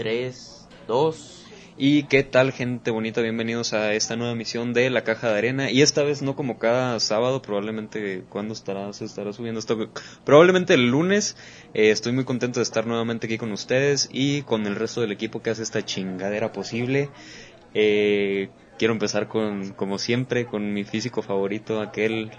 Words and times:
3, 0.00 0.66
2. 0.88 1.46
¿Y 1.76 2.04
qué 2.04 2.22
tal, 2.22 2.52
gente 2.52 2.90
bonita? 2.90 3.20
Bienvenidos 3.20 3.74
a 3.74 3.92
esta 3.92 4.16
nueva 4.16 4.32
emisión 4.32 4.72
de 4.72 4.88
La 4.88 5.04
Caja 5.04 5.30
de 5.30 5.36
Arena. 5.36 5.70
Y 5.70 5.82
esta 5.82 6.02
vez 6.02 6.22
no 6.22 6.34
como 6.34 6.58
cada 6.58 6.98
sábado, 7.00 7.42
probablemente, 7.42 8.24
¿cuándo 8.30 8.54
estará? 8.54 8.90
Se 8.94 9.04
estará 9.04 9.34
subiendo 9.34 9.60
esto. 9.60 9.90
Probablemente 10.24 10.72
el 10.72 10.86
lunes. 10.90 11.36
Eh, 11.74 11.90
estoy 11.90 12.12
muy 12.12 12.24
contento 12.24 12.60
de 12.60 12.62
estar 12.62 12.86
nuevamente 12.86 13.26
aquí 13.26 13.36
con 13.36 13.52
ustedes 13.52 14.08
y 14.10 14.40
con 14.40 14.66
el 14.66 14.76
resto 14.76 15.02
del 15.02 15.12
equipo 15.12 15.42
que 15.42 15.50
hace 15.50 15.62
esta 15.62 15.84
chingadera 15.84 16.50
posible. 16.50 17.10
Eh, 17.74 18.48
quiero 18.78 18.94
empezar 18.94 19.28
con, 19.28 19.74
como 19.74 19.98
siempre, 19.98 20.46
con 20.46 20.72
mi 20.72 20.84
físico 20.84 21.20
favorito, 21.20 21.78
aquel 21.78 22.30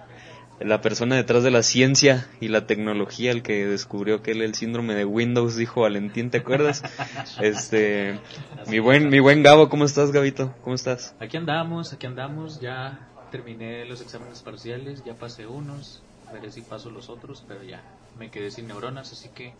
la 0.63 0.81
persona 0.81 1.15
detrás 1.15 1.43
de 1.43 1.51
la 1.51 1.63
ciencia 1.63 2.27
y 2.39 2.47
la 2.47 2.67
tecnología, 2.67 3.31
el 3.31 3.43
que 3.43 3.65
descubrió 3.65 4.21
que 4.21 4.31
él 4.31 4.41
el 4.41 4.55
síndrome 4.55 4.95
de 4.95 5.05
Windows, 5.05 5.55
dijo 5.55 5.81
Valentín, 5.81 6.29
¿te 6.29 6.39
acuerdas? 6.39 6.83
este, 7.41 8.19
mi 8.67 8.79
buen, 8.79 9.09
mi 9.09 9.19
buen 9.19 9.43
Gabo, 9.43 9.69
¿cómo 9.69 9.85
estás, 9.85 10.11
Gabito? 10.11 10.53
¿Cómo 10.63 10.75
estás? 10.75 11.16
Aquí 11.19 11.38
andamos, 11.38 11.93
aquí 11.93 12.05
andamos, 12.05 12.59
ya 12.59 13.07
terminé 13.31 13.85
los 13.85 14.02
exámenes 14.02 14.41
parciales, 14.41 15.03
ya 15.03 15.16
pasé 15.16 15.47
unos, 15.47 16.02
veré 16.33 16.52
si 16.52 16.61
paso 16.61 16.89
los 16.89 17.09
otros, 17.09 17.43
pero 17.47 17.63
ya 17.63 17.81
me 18.17 18.30
quedé 18.30 18.52
sin 18.52 18.67
neuronas, 18.67 19.11
así 19.11 19.30
que 19.30 19.53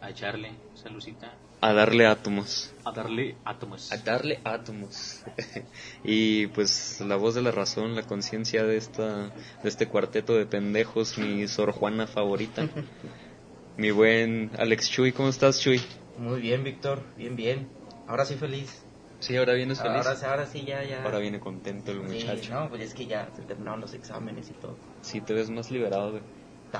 a 0.00 0.10
echarle, 0.10 0.52
salucita. 0.74 1.32
A 1.60 1.72
darle 1.72 2.06
átomos. 2.06 2.72
A 2.84 2.92
darle 2.92 3.36
átomos. 3.44 3.90
A 3.90 3.96
darle 3.96 4.40
átomos. 4.44 5.24
y 6.04 6.46
pues 6.48 7.00
la 7.00 7.16
voz 7.16 7.34
de 7.34 7.42
la 7.42 7.50
razón, 7.50 7.96
la 7.96 8.04
conciencia 8.04 8.64
de 8.64 8.76
esta 8.76 9.26
de 9.62 9.68
este 9.68 9.88
cuarteto 9.88 10.34
de 10.34 10.46
pendejos, 10.46 11.18
mi 11.18 11.48
Sor 11.48 11.72
Juana 11.72 12.06
favorita. 12.06 12.68
mi 13.76 13.90
buen 13.90 14.52
Alex 14.56 14.88
Chuy, 14.90 15.12
¿cómo 15.12 15.28
estás, 15.28 15.60
Chuy? 15.60 15.80
Muy 16.16 16.40
bien, 16.40 16.62
Víctor, 16.62 17.02
bien, 17.16 17.34
bien. 17.34 17.68
Ahora 18.06 18.24
sí 18.24 18.36
feliz. 18.36 18.82
Sí, 19.20 19.36
ahora 19.36 19.54
vienes 19.54 19.80
feliz. 19.80 20.06
Ahora, 20.06 20.30
ahora 20.30 20.46
sí, 20.46 20.64
ya, 20.64 20.84
ya. 20.84 21.02
Ahora 21.02 21.18
viene 21.18 21.40
contento 21.40 21.90
el 21.90 22.00
muchacho. 22.00 22.44
Sí, 22.44 22.50
no, 22.50 22.68
pues 22.68 22.82
es 22.82 22.94
que 22.94 23.06
ya 23.06 23.28
se 23.34 23.42
terminaron 23.42 23.80
los 23.80 23.94
exámenes 23.94 24.48
y 24.48 24.52
todo. 24.52 24.76
Sí, 25.02 25.20
te 25.20 25.34
ves 25.34 25.50
más 25.50 25.72
liberado, 25.72 26.12
güey. 26.12 26.22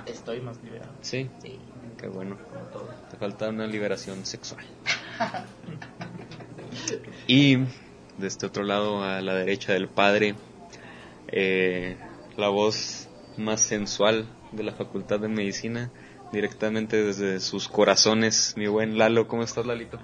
Estoy 0.06 0.40
más 0.40 0.62
liberado. 0.62 0.92
Sí. 1.00 1.28
Sí. 1.42 1.58
Qué 1.98 2.08
bueno. 2.08 2.36
Te 3.10 3.16
falta 3.16 3.48
una 3.48 3.66
liberación 3.66 4.24
sexual. 4.24 4.64
y 7.26 7.56
de 7.56 8.26
este 8.26 8.46
otro 8.46 8.62
lado, 8.62 9.02
a 9.02 9.20
la 9.20 9.34
derecha 9.34 9.72
del 9.72 9.88
padre, 9.88 10.34
eh, 11.28 11.96
la 12.36 12.48
voz 12.48 13.08
más 13.36 13.60
sensual 13.60 14.26
de 14.52 14.62
la 14.62 14.72
Facultad 14.72 15.20
de 15.20 15.28
Medicina, 15.28 15.90
directamente 16.32 17.02
desde 17.02 17.40
sus 17.40 17.68
corazones, 17.68 18.54
mi 18.56 18.66
buen 18.66 18.98
Lalo. 18.98 19.28
¿Cómo 19.28 19.42
estás, 19.42 19.66
Lalito? 19.66 19.98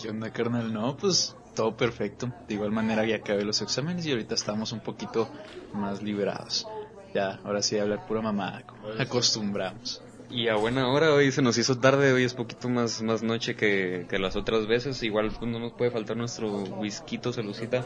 ¿Qué 0.00 0.10
onda, 0.10 0.32
carnal? 0.32 0.72
No, 0.72 0.96
pues 0.96 1.36
todo 1.54 1.76
perfecto. 1.76 2.32
De 2.48 2.54
igual 2.54 2.70
manera 2.70 3.04
ya 3.04 3.16
acabé 3.16 3.44
los 3.44 3.60
exámenes 3.60 4.06
y 4.06 4.12
ahorita 4.12 4.34
estamos 4.34 4.72
un 4.72 4.80
poquito 4.80 5.28
más 5.72 6.02
liberados. 6.02 6.66
Ya, 7.14 7.40
ahora 7.44 7.62
sí 7.62 7.78
hablar 7.78 8.06
pura 8.06 8.20
mamada, 8.20 8.62
acostumbramos. 8.98 10.02
Y 10.30 10.46
a 10.46 10.54
buena 10.54 10.86
hora, 10.88 11.12
hoy 11.12 11.32
se 11.32 11.42
nos 11.42 11.58
hizo 11.58 11.78
tarde, 11.78 12.12
hoy 12.12 12.22
es 12.22 12.34
poquito 12.34 12.68
más, 12.68 13.02
más 13.02 13.24
noche 13.24 13.56
que, 13.56 14.06
que 14.08 14.20
las 14.20 14.36
otras 14.36 14.68
veces. 14.68 15.02
Igual 15.02 15.32
pues, 15.36 15.50
no 15.50 15.58
nos 15.58 15.72
puede 15.72 15.90
faltar 15.90 16.16
nuestro 16.16 16.52
whisky, 16.52 17.18
celucita. 17.32 17.84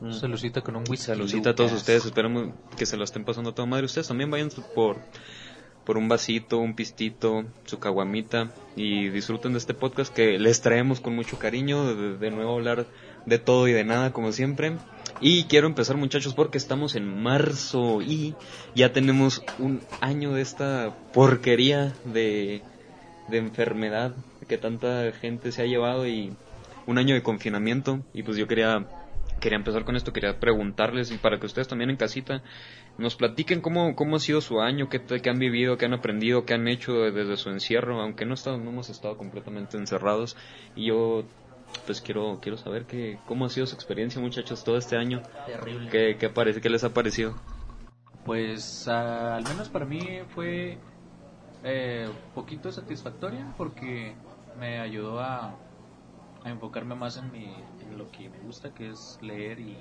Mm. 0.00 0.12
Salucita 0.12 0.62
con 0.62 0.76
un 0.76 0.84
whisky. 0.88 1.06
Salucita 1.06 1.50
a 1.50 1.54
todos 1.54 1.72
ustedes, 1.72 2.06
esperamos 2.06 2.48
que 2.78 2.86
se 2.86 2.96
lo 2.96 3.04
estén 3.04 3.26
pasando 3.26 3.50
a 3.50 3.54
toda 3.54 3.66
madre. 3.66 3.84
Ustedes 3.84 4.08
también 4.08 4.30
vayan 4.30 4.48
por, 4.74 4.96
por 5.84 5.98
un 5.98 6.08
vasito, 6.08 6.56
un 6.58 6.74
pistito, 6.74 7.44
su 7.66 7.78
caguamita 7.78 8.50
y 8.74 9.10
disfruten 9.10 9.52
de 9.52 9.58
este 9.58 9.74
podcast 9.74 10.14
que 10.14 10.38
les 10.38 10.62
traemos 10.62 11.00
con 11.00 11.14
mucho 11.14 11.38
cariño. 11.38 11.94
De, 11.94 12.16
de 12.16 12.30
nuevo 12.30 12.54
hablar 12.54 12.86
de 13.26 13.38
todo 13.38 13.68
y 13.68 13.72
de 13.72 13.84
nada, 13.84 14.14
como 14.14 14.32
siempre. 14.32 14.78
Y 15.26 15.44
quiero 15.44 15.66
empezar 15.66 15.96
muchachos 15.96 16.34
porque 16.34 16.58
estamos 16.58 16.96
en 16.96 17.22
marzo 17.22 18.02
y 18.02 18.34
ya 18.74 18.92
tenemos 18.92 19.42
un 19.58 19.80
año 20.02 20.34
de 20.34 20.42
esta 20.42 20.94
porquería 21.14 21.94
de, 22.04 22.60
de 23.28 23.38
enfermedad 23.38 24.14
que 24.46 24.58
tanta 24.58 25.10
gente 25.12 25.50
se 25.50 25.62
ha 25.62 25.64
llevado 25.64 26.06
y 26.06 26.34
un 26.86 26.98
año 26.98 27.14
de 27.14 27.22
confinamiento 27.22 28.04
y 28.12 28.22
pues 28.22 28.36
yo 28.36 28.46
quería 28.46 28.86
quería 29.40 29.56
empezar 29.56 29.86
con 29.86 29.96
esto, 29.96 30.12
quería 30.12 30.38
preguntarles 30.38 31.10
y 31.10 31.16
para 31.16 31.40
que 31.40 31.46
ustedes 31.46 31.68
también 31.68 31.88
en 31.88 31.96
casita 31.96 32.42
nos 32.98 33.16
platiquen 33.16 33.62
cómo, 33.62 33.96
cómo 33.96 34.16
ha 34.16 34.20
sido 34.20 34.42
su 34.42 34.60
año, 34.60 34.88
qué, 34.90 35.00
qué 35.00 35.30
han 35.30 35.38
vivido, 35.38 35.78
qué 35.78 35.86
han 35.86 35.94
aprendido, 35.94 36.44
qué 36.44 36.52
han 36.52 36.68
hecho 36.68 36.92
desde 36.92 37.36
su 37.36 37.48
encierro, 37.48 38.00
aunque 38.00 38.24
no, 38.24 38.34
estado, 38.34 38.58
no 38.58 38.70
hemos 38.70 38.90
estado 38.90 39.16
completamente 39.16 39.76
encerrados. 39.76 40.36
Y 40.76 40.88
yo 40.88 41.24
pues 41.86 42.00
quiero 42.00 42.38
quiero 42.40 42.56
saber 42.56 42.86
que, 42.86 43.18
cómo 43.26 43.44
ha 43.44 43.48
sido 43.48 43.66
su 43.66 43.74
experiencia, 43.74 44.20
muchachos, 44.20 44.64
todo 44.64 44.76
este 44.76 44.96
año. 44.96 45.22
Terrible. 45.46 45.90
¿Qué, 45.90 46.16
qué, 46.18 46.28
parece, 46.28 46.60
qué 46.60 46.70
les 46.70 46.84
ha 46.84 46.94
parecido? 46.94 47.34
Pues 48.24 48.88
al 48.88 49.44
menos 49.44 49.68
para 49.68 49.84
mí 49.84 50.20
fue 50.34 50.78
eh, 51.62 52.08
poquito 52.34 52.70
satisfactoria 52.72 53.52
porque 53.56 54.14
me 54.58 54.80
ayudó 54.80 55.20
a, 55.20 55.54
a 56.42 56.50
enfocarme 56.50 56.94
más 56.94 57.16
en, 57.16 57.30
mi, 57.32 57.44
en 57.44 57.98
lo 57.98 58.10
que 58.10 58.28
me 58.28 58.38
gusta, 58.40 58.72
que 58.72 58.90
es 58.90 59.18
leer 59.20 59.60
y 59.60 59.76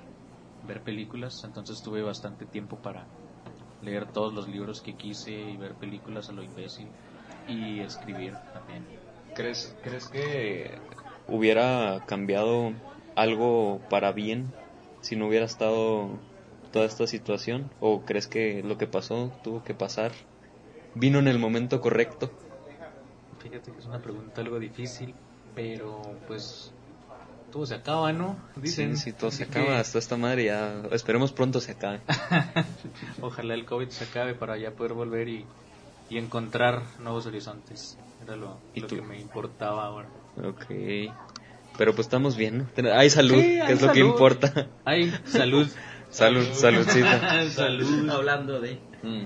ver 0.67 0.81
películas. 0.81 1.43
Entonces 1.43 1.81
tuve 1.81 2.01
bastante 2.01 2.45
tiempo 2.45 2.77
para 2.77 3.05
leer 3.81 4.05
todos 4.07 4.33
los 4.33 4.47
libros 4.47 4.81
que 4.81 4.95
quise 4.95 5.31
y 5.31 5.57
ver 5.57 5.73
películas 5.73 6.29
a 6.29 6.31
lo 6.31 6.43
imbécil 6.43 6.87
y 7.47 7.79
escribir 7.81 8.33
también. 8.53 8.85
¿Crees, 9.35 9.75
¿crees 9.83 10.07
que 10.07 10.79
hubiera 11.27 12.03
cambiado 12.07 12.73
algo 13.15 13.79
para 13.89 14.11
bien 14.11 14.51
si 15.01 15.15
no 15.15 15.27
hubiera 15.27 15.45
estado 15.45 16.09
toda 16.71 16.85
esta 16.85 17.07
situación? 17.07 17.69
¿O 17.79 18.01
crees 18.01 18.27
que 18.27 18.63
lo 18.63 18.77
que 18.77 18.87
pasó 18.87 19.31
tuvo 19.43 19.63
que 19.63 19.73
pasar? 19.73 20.11
¿Vino 20.95 21.19
en 21.19 21.27
el 21.27 21.39
momento 21.39 21.81
correcto? 21.81 22.29
Fíjate 23.39 23.71
que 23.71 23.79
es 23.79 23.85
una 23.85 23.99
pregunta 23.99 24.41
algo 24.41 24.59
difícil, 24.59 25.13
pero 25.53 26.01
pues 26.27 26.71
todo 27.51 27.65
se 27.65 27.75
acaba, 27.75 28.13
¿no? 28.13 28.37
Dicen. 28.55 28.95
Sí, 28.95 29.11
sí 29.11 29.17
todo 29.17 29.31
se 29.31 29.43
acaba, 29.43 29.79
hasta 29.79 29.99
esta 29.99 30.17
madre 30.17 30.45
ya, 30.45 30.81
esperemos 30.91 31.31
pronto 31.31 31.59
se 31.59 31.73
acabe. 31.73 31.99
Ojalá 33.21 33.53
el 33.53 33.65
COVID 33.65 33.89
se 33.89 34.05
acabe 34.05 34.33
para 34.33 34.57
ya 34.57 34.71
poder 34.71 34.93
volver 34.93 35.27
y, 35.27 35.45
y 36.09 36.17
encontrar 36.17 36.81
nuevos 36.99 37.25
horizontes. 37.25 37.97
Era 38.23 38.35
lo, 38.35 38.57
¿Y 38.73 38.79
lo 38.79 38.87
que 38.87 39.01
me 39.01 39.19
importaba 39.19 39.85
ahora. 39.85 40.09
Ok. 40.37 40.65
Pero 41.77 41.93
pues 41.95 42.07
estamos 42.07 42.35
bien, 42.37 42.57
¿no? 42.57 42.91
Hay 42.93 43.09
salud, 43.09 43.35
Sí, 43.35 43.41
que 43.41 43.61
hay 43.61 43.73
es 43.73 43.81
lo 43.81 43.91
que 43.91 43.99
importa. 43.99 44.69
Ay, 44.85 45.13
salud. 45.25 45.67
Salud, 46.09 46.45
saludcita. 46.53 47.49
salud. 47.49 48.07
Hablando 48.07 48.61
de. 48.61 48.77
Mm. 49.01 49.25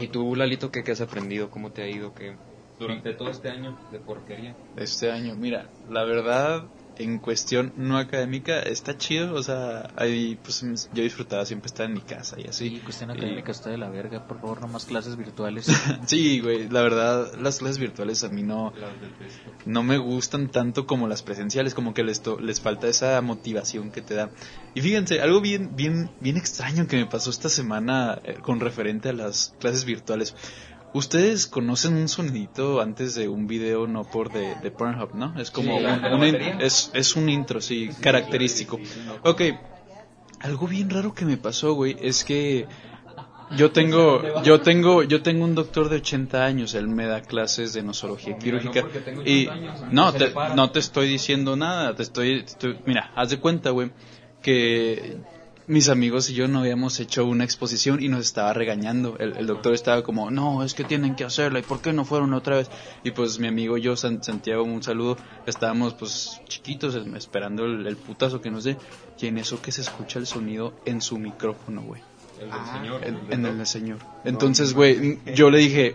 ¿Y 0.00 0.08
tú, 0.08 0.34
Lalito, 0.34 0.72
qué, 0.72 0.82
qué 0.82 0.90
has 0.90 1.00
aprendido? 1.00 1.48
¿Cómo 1.48 1.70
te 1.70 1.82
ha 1.82 1.88
ido? 1.88 2.12
¿Qué? 2.12 2.34
Durante 2.80 3.14
todo 3.14 3.30
este 3.30 3.50
año 3.50 3.78
de 3.92 4.00
porquería. 4.00 4.56
Este 4.76 5.12
año, 5.12 5.36
mira, 5.36 5.70
la 5.88 6.02
verdad, 6.02 6.64
en 6.98 7.18
cuestión 7.18 7.72
no 7.76 7.96
académica, 7.98 8.60
está 8.60 8.96
chido, 8.98 9.34
o 9.34 9.42
sea, 9.42 9.88
ahí 9.96 10.38
pues 10.42 10.62
yo 10.92 11.02
disfrutaba 11.02 11.44
siempre 11.46 11.66
estar 11.68 11.86
en 11.86 11.94
mi 11.94 12.00
casa 12.00 12.36
y 12.38 12.42
Sí, 12.42 12.48
así. 12.48 12.80
cuestión 12.80 13.10
Y- 13.10 13.12
académica 13.14 13.50
está 13.52 13.70
de 13.70 13.78
la 13.78 13.88
verga. 13.88 14.26
Por 14.26 14.40
favor, 14.40 14.60
no 14.60 14.68
más 14.68 14.84
clases 14.84 15.16
virtuales. 15.16 15.66
Sí, 16.06 16.40
güey, 16.40 16.68
la 16.68 16.82
verdad, 16.82 17.32
las 17.40 17.58
clases 17.58 17.78
virtuales 17.78 18.22
a 18.24 18.28
mí 18.28 18.42
no, 18.42 18.72
no 19.64 19.82
me 19.82 19.98
gustan 19.98 20.48
tanto 20.50 20.86
como 20.86 21.08
las 21.08 21.22
presenciales, 21.22 21.74
como 21.74 21.94
que 21.94 22.02
les, 22.02 22.20
to- 22.22 22.40
les 22.40 22.60
falta 22.60 22.88
esa 22.88 23.20
motivación 23.22 23.90
que 23.90 24.02
te 24.02 24.14
da. 24.14 24.30
Y 24.74 24.80
fíjense, 24.80 25.20
algo 25.20 25.40
bien, 25.40 25.74
bien, 25.76 26.10
bien 26.20 26.36
extraño 26.36 26.86
que 26.86 26.96
me 26.96 27.06
pasó 27.06 27.30
esta 27.30 27.48
semana 27.48 28.20
eh, 28.24 28.36
con 28.42 28.60
referente 28.60 29.08
a 29.08 29.12
las 29.12 29.54
clases 29.58 29.84
virtuales. 29.84 30.34
Ustedes 30.94 31.46
conocen 31.46 31.94
un 31.96 32.08
sonidito 32.08 32.80
antes 32.82 33.14
de 33.14 33.28
un 33.28 33.46
video, 33.46 33.86
no 33.86 34.04
por 34.04 34.30
de, 34.30 34.54
de 34.62 34.70
Pornhub, 34.70 35.14
¿no? 35.14 35.38
Es 35.40 35.50
como 35.50 35.78
Sí, 35.78 35.84
un, 35.86 36.34
es, 36.60 36.90
es 36.92 37.16
un 37.16 37.28
intro, 37.30 37.60
sí, 37.62 37.90
característico. 38.00 38.78
Ok, 39.22 39.40
algo 40.40 40.66
bien 40.68 40.90
raro 40.90 41.14
que 41.14 41.24
me 41.24 41.36
pasó, 41.38 41.72
güey, 41.72 41.96
es 42.00 42.24
que 42.24 42.66
yo 43.56 43.70
tengo, 43.70 44.22
yo 44.42 44.60
tengo, 44.60 45.02
yo 45.02 45.22
tengo 45.22 45.44
un 45.44 45.54
doctor 45.54 45.88
de 45.88 45.96
80 45.96 46.44
años, 46.44 46.74
él 46.74 46.88
me 46.88 47.06
da 47.06 47.22
clases 47.22 47.72
de 47.72 47.82
nosología 47.82 48.36
quirúrgica 48.38 48.84
y 49.24 49.48
no 49.90 50.12
te, 50.12 50.32
no 50.56 50.70
te 50.70 50.78
estoy 50.78 51.08
diciendo 51.08 51.56
nada, 51.56 51.94
te 51.94 52.02
estoy, 52.02 52.44
estoy- 52.46 52.78
mira, 52.86 53.12
haz 53.14 53.30
de 53.30 53.38
cuenta, 53.38 53.70
güey, 53.70 53.90
que 54.42 55.16
mis 55.72 55.88
amigos 55.88 56.30
y 56.30 56.34
yo 56.34 56.46
no 56.48 56.60
habíamos 56.60 57.00
hecho 57.00 57.24
una 57.26 57.44
exposición 57.44 58.02
y 58.02 58.08
nos 58.08 58.20
estaba 58.20 58.52
regañando. 58.52 59.16
El, 59.18 59.36
el 59.36 59.46
doctor 59.46 59.74
estaba 59.74 60.02
como, 60.02 60.30
no, 60.30 60.62
es 60.62 60.74
que 60.74 60.84
tienen 60.84 61.16
que 61.16 61.24
hacerla 61.24 61.58
y 61.58 61.62
por 61.62 61.80
qué 61.80 61.92
no 61.92 62.04
fueron 62.04 62.32
otra 62.34 62.56
vez. 62.56 62.70
Y 63.02 63.10
pues 63.12 63.38
mi 63.38 63.48
amigo 63.48 63.76
y 63.78 63.82
yo, 63.82 63.96
San- 63.96 64.22
Santiago, 64.22 64.62
un 64.62 64.82
saludo, 64.82 65.16
estábamos 65.46 65.94
pues 65.94 66.40
chiquitos 66.48 66.94
em, 66.94 67.16
esperando 67.16 67.64
el, 67.64 67.86
el 67.86 67.96
putazo 67.96 68.40
que 68.40 68.50
nos 68.50 68.64
dé. 68.64 68.76
Y 69.20 69.26
en 69.26 69.38
eso 69.38 69.60
que 69.62 69.72
se 69.72 69.80
escucha 69.82 70.18
el 70.18 70.26
sonido 70.26 70.74
en 70.84 71.00
su 71.00 71.16
micrófono, 71.18 71.82
güey. 71.82 72.02
El 72.40 72.50
del 72.50 72.66
señor. 72.72 73.04
En, 73.04 73.32
en 73.32 73.46
el 73.46 73.56
del 73.58 73.66
señor. 73.66 73.98
Entonces, 74.24 74.74
güey, 74.74 75.18
yo 75.34 75.48
le 75.50 75.58
dije, 75.58 75.94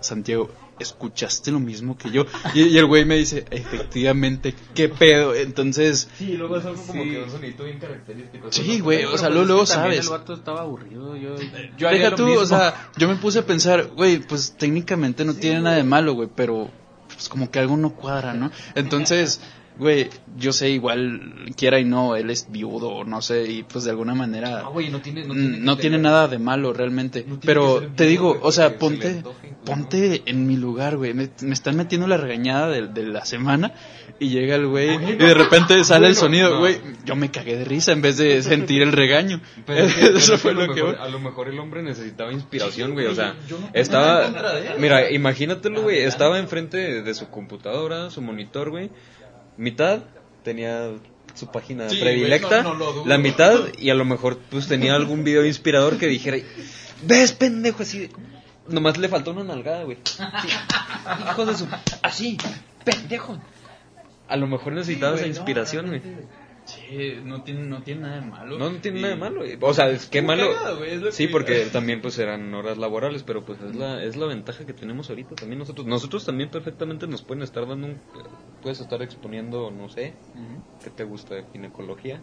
Santiago, 0.00 0.50
¿escuchaste 0.78 1.50
lo 1.50 1.60
mismo 1.60 1.96
que 1.96 2.10
yo? 2.10 2.26
Y, 2.54 2.62
y 2.62 2.78
el 2.78 2.86
güey 2.86 3.04
me 3.04 3.16
dice, 3.16 3.44
efectivamente, 3.50 4.54
¿qué 4.74 4.88
pedo? 4.88 5.34
Entonces, 5.34 6.08
Sí, 6.18 6.36
luego 6.36 6.56
es 6.58 6.64
algo 6.64 6.82
como 6.82 7.02
Sí. 7.02 7.10
que 7.10 7.22
un 7.22 7.30
sonidito 7.30 7.64
bien 7.64 7.78
característico. 7.78 8.52
sí, 8.52 8.80
güey, 8.80 9.04
o 9.04 9.16
sea, 9.18 9.30
luego, 9.30 9.66
sabes. 9.66 10.00
El 10.06 10.10
vato 10.10 10.34
estaba 10.34 10.60
aburrido. 10.62 11.16
Yo, 11.16 11.36
yo 11.76 11.88
haría 11.88 12.04
Deja 12.04 12.16
tú, 12.16 12.26
mismo. 12.26 12.40
o 12.42 12.46
sea, 12.46 12.90
yo 12.96 13.08
me 13.08 13.16
puse 13.16 13.40
a 13.40 13.46
pensar, 13.46 13.88
güey, 13.96 14.18
pues 14.18 14.54
técnicamente 14.58 15.24
no 15.24 15.34
tiene 15.34 15.60
nada 15.60 15.76
de 15.76 15.84
malo, 15.84 16.14
güey, 16.14 16.28
pero 16.34 16.70
pues 17.08 17.28
como 17.28 17.50
que 17.50 17.58
algo 17.58 17.76
no 17.76 17.94
cuadra, 17.94 18.34
¿no? 18.34 18.50
Entonces, 18.74 19.40
güey, 19.78 20.08
yo 20.36 20.52
sé, 20.52 20.70
igual 20.70 21.52
quiera 21.56 21.78
y 21.80 21.84
no, 21.84 22.16
él 22.16 22.30
es 22.30 22.50
viudo, 22.50 23.04
no 23.04 23.22
sé, 23.22 23.44
y 23.50 23.62
pues 23.62 23.84
de 23.84 23.90
alguna 23.90 24.14
manera 24.14 24.62
No, 24.62 24.72
güey, 24.72 24.90
no 24.90 25.00
tiene, 25.00 25.24
no 25.24 25.34
tiene, 25.34 25.58
no 25.58 25.76
que 25.76 25.82
tiene 25.82 25.96
tener- 25.98 26.10
nada 26.12 26.28
de 26.28 26.38
malo 26.38 26.72
realmente. 26.72 27.24
No 27.26 27.38
Pero 27.40 27.82
te 27.94 28.04
digo, 28.06 28.38
o 28.42 28.52
sea, 28.52 28.70
se 28.70 28.74
ponte, 28.74 29.08
antoje 29.08 29.54
ponte 29.64 30.22
en 30.26 30.46
mi 30.46 30.56
lugar, 30.56 30.96
güey. 30.96 31.14
Me, 31.14 31.30
me 31.42 31.52
están 31.54 31.76
metiendo 31.76 32.06
la 32.06 32.16
regañada 32.16 32.68
de, 32.68 32.88
de 32.88 33.04
la 33.06 33.24
semana 33.24 33.72
y 34.18 34.30
llega 34.30 34.56
el 34.56 34.66
güey 34.66 34.94
y 35.12 35.16
de 35.16 35.34
repente 35.34 35.82
sale 35.84 36.08
el 36.08 36.16
sonido, 36.16 36.58
güey. 36.58 36.80
Yo 37.04 37.14
me 37.16 37.30
cagué 37.30 37.56
de 37.56 37.64
risa 37.64 37.92
en 37.92 38.02
vez 38.02 38.16
de 38.16 38.42
sentir 38.42 38.82
el 38.82 38.92
regaño. 38.92 39.40
Pero 39.66 39.86
pero 40.00 40.18
Eso 40.18 40.38
fue 40.38 40.54
lo 40.54 40.72
que... 40.74 40.80
a 40.80 41.08
lo 41.08 41.20
mejor 41.20 41.48
el 41.48 41.58
hombre 41.58 41.82
necesitaba 41.82 42.32
inspiración, 42.32 42.92
güey, 42.94 43.06
o 43.06 43.14
sea, 43.14 43.36
yo 43.48 43.56
no 43.58 43.66
tengo 43.66 43.70
estaba, 43.74 44.30
mira, 44.78 45.10
imagínatelo, 45.10 45.82
güey, 45.82 46.00
estaba 46.00 46.38
enfrente 46.38 47.02
de 47.02 47.14
su 47.14 47.28
computadora, 47.28 48.10
su 48.10 48.22
monitor, 48.22 48.70
güey, 48.70 48.90
mitad 49.58 50.00
tenía 50.42 50.90
su 51.34 51.48
página 51.50 51.88
Sí, 51.90 51.98
predilecta, 52.00 52.62
no- 52.62 52.74
no 52.74 53.04
la 53.06 53.18
mitad, 53.18 53.60
y 53.78 53.90
a 53.90 53.94
lo 53.94 54.04
mejor, 54.04 54.38
pues, 54.50 54.66
tenía 54.66 54.94
algún 54.94 55.22
video 55.24 55.44
inspirador 55.44 55.98
que 55.98 56.06
dijera, 56.06 56.38
ves, 57.02 57.32
pendejo, 57.32 57.82
así, 57.82 57.98
de- 58.00 58.10
nomás 58.68 58.96
le 58.98 59.08
faltó 59.08 59.30
una 59.32 59.44
nalgada, 59.44 59.84
güey, 59.84 59.98
Sí, 60.04 60.22
hijo 61.30 61.46
de 61.46 61.54
su, 61.56 61.68
así, 62.02 62.38
pendejo, 62.84 63.38
a 64.28 64.36
lo 64.36 64.46
mejor 64.46 64.72
necesitaba 64.72 65.16
esa 65.16 65.26
inspiración, 65.26 65.86
güey. 65.88 66.02
Sí, 66.68 67.14
no 67.24 67.42
tiene, 67.42 67.62
no 67.62 67.82
tiene 67.82 68.02
nada 68.02 68.16
de 68.16 68.26
malo. 68.26 68.58
No, 68.58 68.68
no 68.70 68.78
tiene 68.78 68.98
Y- 68.98 69.02
nada 69.02 69.14
de 69.14 69.20
malo. 69.20 69.42
O 69.60 69.72
sea, 69.74 69.88
es 69.88 70.06
que 70.06 70.18
Estuvo 70.18 70.36
malo. 70.36 70.52
cagado, 70.54 70.84
es 70.84 71.14
Sí, 71.14 71.26
que- 71.26 71.32
porque 71.32 71.66
también 71.72 72.02
pues 72.02 72.18
eran 72.18 72.52
horas 72.52 72.76
laborales, 72.76 73.22
pero 73.22 73.42
pues 73.42 73.58
es 73.62 73.74
la 73.74 74.02
es 74.04 74.16
la 74.16 74.26
ventaja 74.26 74.66
que 74.66 74.74
tenemos 74.74 75.08
ahorita 75.08 75.34
también 75.34 75.58
nosotros. 75.58 75.86
Nosotros 75.86 76.26
también 76.26 76.50
perfectamente 76.50 77.06
nos 77.06 77.22
pueden 77.22 77.42
estar 77.42 77.66
dando 77.66 77.86
un 77.86 78.00
puedes 78.62 78.80
estar 78.80 79.00
exponiendo, 79.02 79.70
no 79.70 79.88
sé, 79.88 80.14
Ujú. 80.34 80.62
¿qué 80.84 80.90
te 80.90 81.04
gusta 81.04 81.36
de 81.36 81.44
ginecología? 81.52 82.20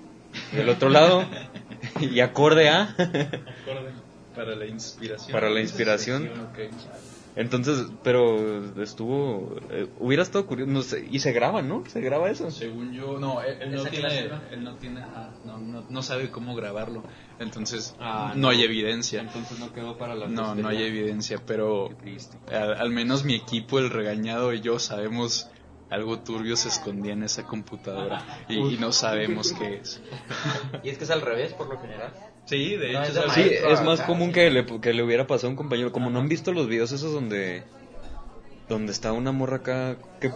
Del 0.52 0.70
otro 0.70 0.90
lado 0.90 1.26
y 2.02 2.20
acorde 2.20 2.70
a 2.70 2.94
Para 4.36 4.56
la 4.56 4.66
inspiración. 4.68 5.32
Para 5.32 5.50
la 5.50 5.62
inspiración. 5.62 6.30
Ok. 6.52 6.60
Entonces, 7.36 7.88
pero 8.02 8.82
estuvo 8.82 9.58
eh, 9.70 9.88
hubiera 10.00 10.24
estado 10.24 10.46
curioso, 10.46 10.72
no 10.72 10.82
sé, 10.82 11.06
y 11.12 11.20
se 11.20 11.34
graba, 11.34 11.62
¿no? 11.62 11.84
Se 11.88 12.00
graba 12.00 12.30
eso. 12.30 12.50
Según 12.50 12.94
yo, 12.94 13.20
no, 13.20 13.42
él, 13.42 13.58
él 13.62 13.72
no 13.76 13.84
tiene, 13.86 14.30
él 14.52 14.64
no 14.64 14.76
tiene, 14.76 15.02
ajá, 15.02 15.32
no, 15.44 15.58
no, 15.58 15.84
no 15.90 16.02
sabe 16.02 16.32
cómo 16.32 16.56
grabarlo, 16.56 17.04
entonces 17.40 17.94
Ah, 18.00 18.32
no, 18.36 18.42
no. 18.44 18.50
hay 18.50 18.64
evidencia. 18.64 19.20
Entonces 19.20 19.60
no 19.60 19.74
quedó 19.74 19.98
para 19.98 20.16
la 20.16 20.28
No, 20.28 20.56
no 20.56 20.70
hay 20.70 20.84
evidencia, 20.84 21.42
pero 21.46 21.90
Qué 21.90 21.96
triste. 21.96 22.38
al, 22.56 22.74
al 22.76 22.90
menos 22.92 23.26
mi 23.26 23.36
equipo, 23.36 23.80
el 23.80 23.90
regañado 23.90 24.54
y 24.54 24.62
yo 24.62 24.80
sabemos 24.80 25.50
algo 25.90 26.20
turbio 26.20 26.56
se 26.56 26.70
escondía 26.70 27.14
en 27.14 27.24
esa 27.24 27.44
computadora 27.46 28.26
y, 28.50 28.56
y 28.58 28.78
no 28.80 28.92
sabemos 28.94 29.52
qué 29.54 29.76
es. 29.76 30.02
Y 30.84 30.90
es 30.90 30.98
que 30.98 31.04
es 31.04 31.10
al 31.12 31.22
revés, 31.22 31.54
por 31.54 31.68
lo 31.68 31.80
general. 31.80 32.14
Sí, 32.46 32.76
de 32.76 32.94
No, 32.94 33.04
hecho, 33.04 33.26
es 33.26 33.34
Sí, 33.34 33.42
maestro 33.42 33.70
es 33.74 33.82
más 33.84 34.02
común 34.02 34.28
sí. 34.30 34.34
que 34.34 34.50
le, 34.52 34.66
que 34.80 34.94
le 34.94 35.04
hubiera 35.04 35.26
pasado 35.28 35.48
a 35.48 35.52
un 35.52 35.56
compañero. 35.58 35.92
Como 35.92 36.10
no 36.10 36.20
han 36.20 36.30
visto 36.30 36.52
los 36.54 36.68
videos 36.68 36.92
esos 36.92 37.12
donde 37.14 37.64
donde 38.68 38.92
está 38.94 39.12
una 39.14 39.32
morra 39.32 39.58
acá 39.58 39.96
que 40.20 40.30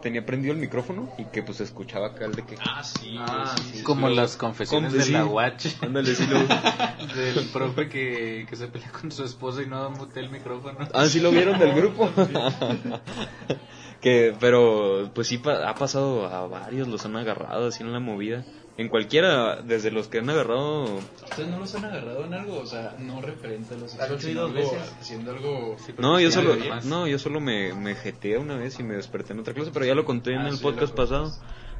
tenía 0.00 0.24
prendido 0.24 0.54
el 0.54 0.58
micrófono 0.58 1.10
y 1.18 1.24
que 1.26 1.42
pues 1.42 1.60
escuchaba 1.60 2.06
acá 2.08 2.24
el 2.24 2.34
de 2.34 2.42
que... 2.46 2.56
Ah, 2.58 2.82
sí, 2.82 3.14
Ah, 3.18 3.54
sí, 3.58 3.62
sí. 3.72 3.76
sí. 3.78 3.82
Como 3.82 4.08
las 4.08 4.38
confesiones 4.38 4.94
Con- 4.94 5.04
de 5.04 5.10
la 5.10 5.26
Watch. 5.26 5.66
Ándale, 5.82 6.14
sí 6.14 6.26
lo... 6.26 6.38
Del 7.14 7.44
profe 7.52 7.90
que, 7.90 8.46
que 8.48 8.56
se 8.56 8.68
pelea 8.68 8.90
con 8.90 9.12
su 9.12 9.22
esposa 9.22 9.60
y 9.60 9.66
no 9.66 9.90
mutea 9.90 10.22
el 10.22 10.30
micrófono. 10.30 10.78
Ah, 10.94 11.04
sí 11.06 11.20
lo 11.20 11.30
vieron 11.30 11.58
del 11.58 11.74
grupo. 11.74 12.08
que, 14.00 14.34
pero 14.40 15.10
pues 15.14 15.28
sí 15.28 15.38
pa- 15.38 15.68
ha 15.68 15.74
pasado 15.74 16.26
a 16.26 16.46
varios, 16.46 16.88
los 16.88 17.04
han 17.04 17.16
agarrado 17.16 17.66
así 17.68 17.82
en 17.82 17.92
la 17.92 18.00
movida. 18.00 18.44
En 18.76 18.88
cualquiera, 18.88 19.62
desde 19.62 19.92
los 19.92 20.08
que 20.08 20.18
han 20.18 20.28
agarrado... 20.30 20.84
¿Ustedes 20.96 21.48
no 21.48 21.60
los 21.60 21.72
han 21.76 21.84
agarrado 21.84 22.24
en 22.24 22.34
algo? 22.34 22.58
O 22.58 22.66
sea, 22.66 22.96
no 22.98 23.20
referente 23.22 23.74
a 23.74 23.78
los 23.78 23.94
algo- 24.00 24.52
veces. 24.52 24.94
haciendo 25.00 25.30
algo... 25.30 25.76
No, 25.98 26.18
yo 26.18 26.32
solo, 26.32 26.54
además. 26.54 26.84
no, 26.84 27.06
yo 27.06 27.18
solo 27.20 27.40
me, 27.40 27.72
me 27.74 27.94
jeteé 27.94 28.36
una 28.36 28.56
vez 28.56 28.80
y 28.80 28.82
me 28.82 28.94
desperté 28.94 29.32
en 29.32 29.38
otra 29.40 29.54
clase, 29.54 29.70
pero 29.72 29.84
ya 29.84 29.94
lo 29.94 30.04
conté 30.04 30.32
en 30.32 30.40
Ah, 30.40 30.48
el 30.48 30.56
sí, 30.56 30.62
podcast 30.62 30.92
pasado. 30.92 31.32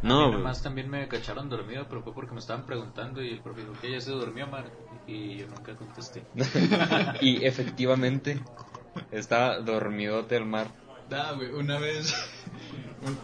No, 0.03 0.25
a 0.25 0.29
mí 0.29 0.33
nomás 0.35 0.63
también 0.63 0.89
me 0.89 1.09
cacharon 1.09 1.49
dormido, 1.49 1.87
pero 1.89 2.03
fue 2.03 2.13
porque 2.15 2.33
me 2.33 2.39
estaban 2.41 2.65
preguntando 2.67 3.23
y 3.23 3.31
el 3.31 3.41
profe 3.41 3.63
dijo 3.63 3.73
que 3.81 3.91
ya 3.91 4.01
se 4.01 4.11
durmió, 4.13 4.47
Mar. 4.47 4.67
Y 5.09 5.39
yo 5.39 5.47
nunca 5.49 5.75
contesté. 5.75 6.23
y 7.21 7.45
efectivamente 7.45 8.39
está 9.11 9.59
dormidote 9.61 10.37
el 10.37 10.45
mar. 10.45 10.69
Da, 11.09 11.33
güey, 11.33 11.51
una 11.53 11.79
vez, 11.79 12.15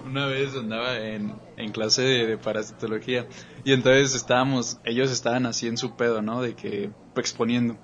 una 0.06 0.26
vez 0.26 0.54
andaba 0.56 0.98
en, 0.98 1.34
en 1.56 1.72
clase 1.72 2.02
de, 2.02 2.26
de 2.26 2.38
parasitología 2.38 3.26
y 3.64 3.72
entonces 3.72 4.14
estábamos, 4.14 4.78
ellos 4.84 5.10
estaban 5.10 5.46
así 5.46 5.66
en 5.66 5.76
su 5.76 5.96
pedo, 5.96 6.22
¿no? 6.22 6.42
De 6.42 6.54
que 6.54 6.90
exponiendo. 7.16 7.76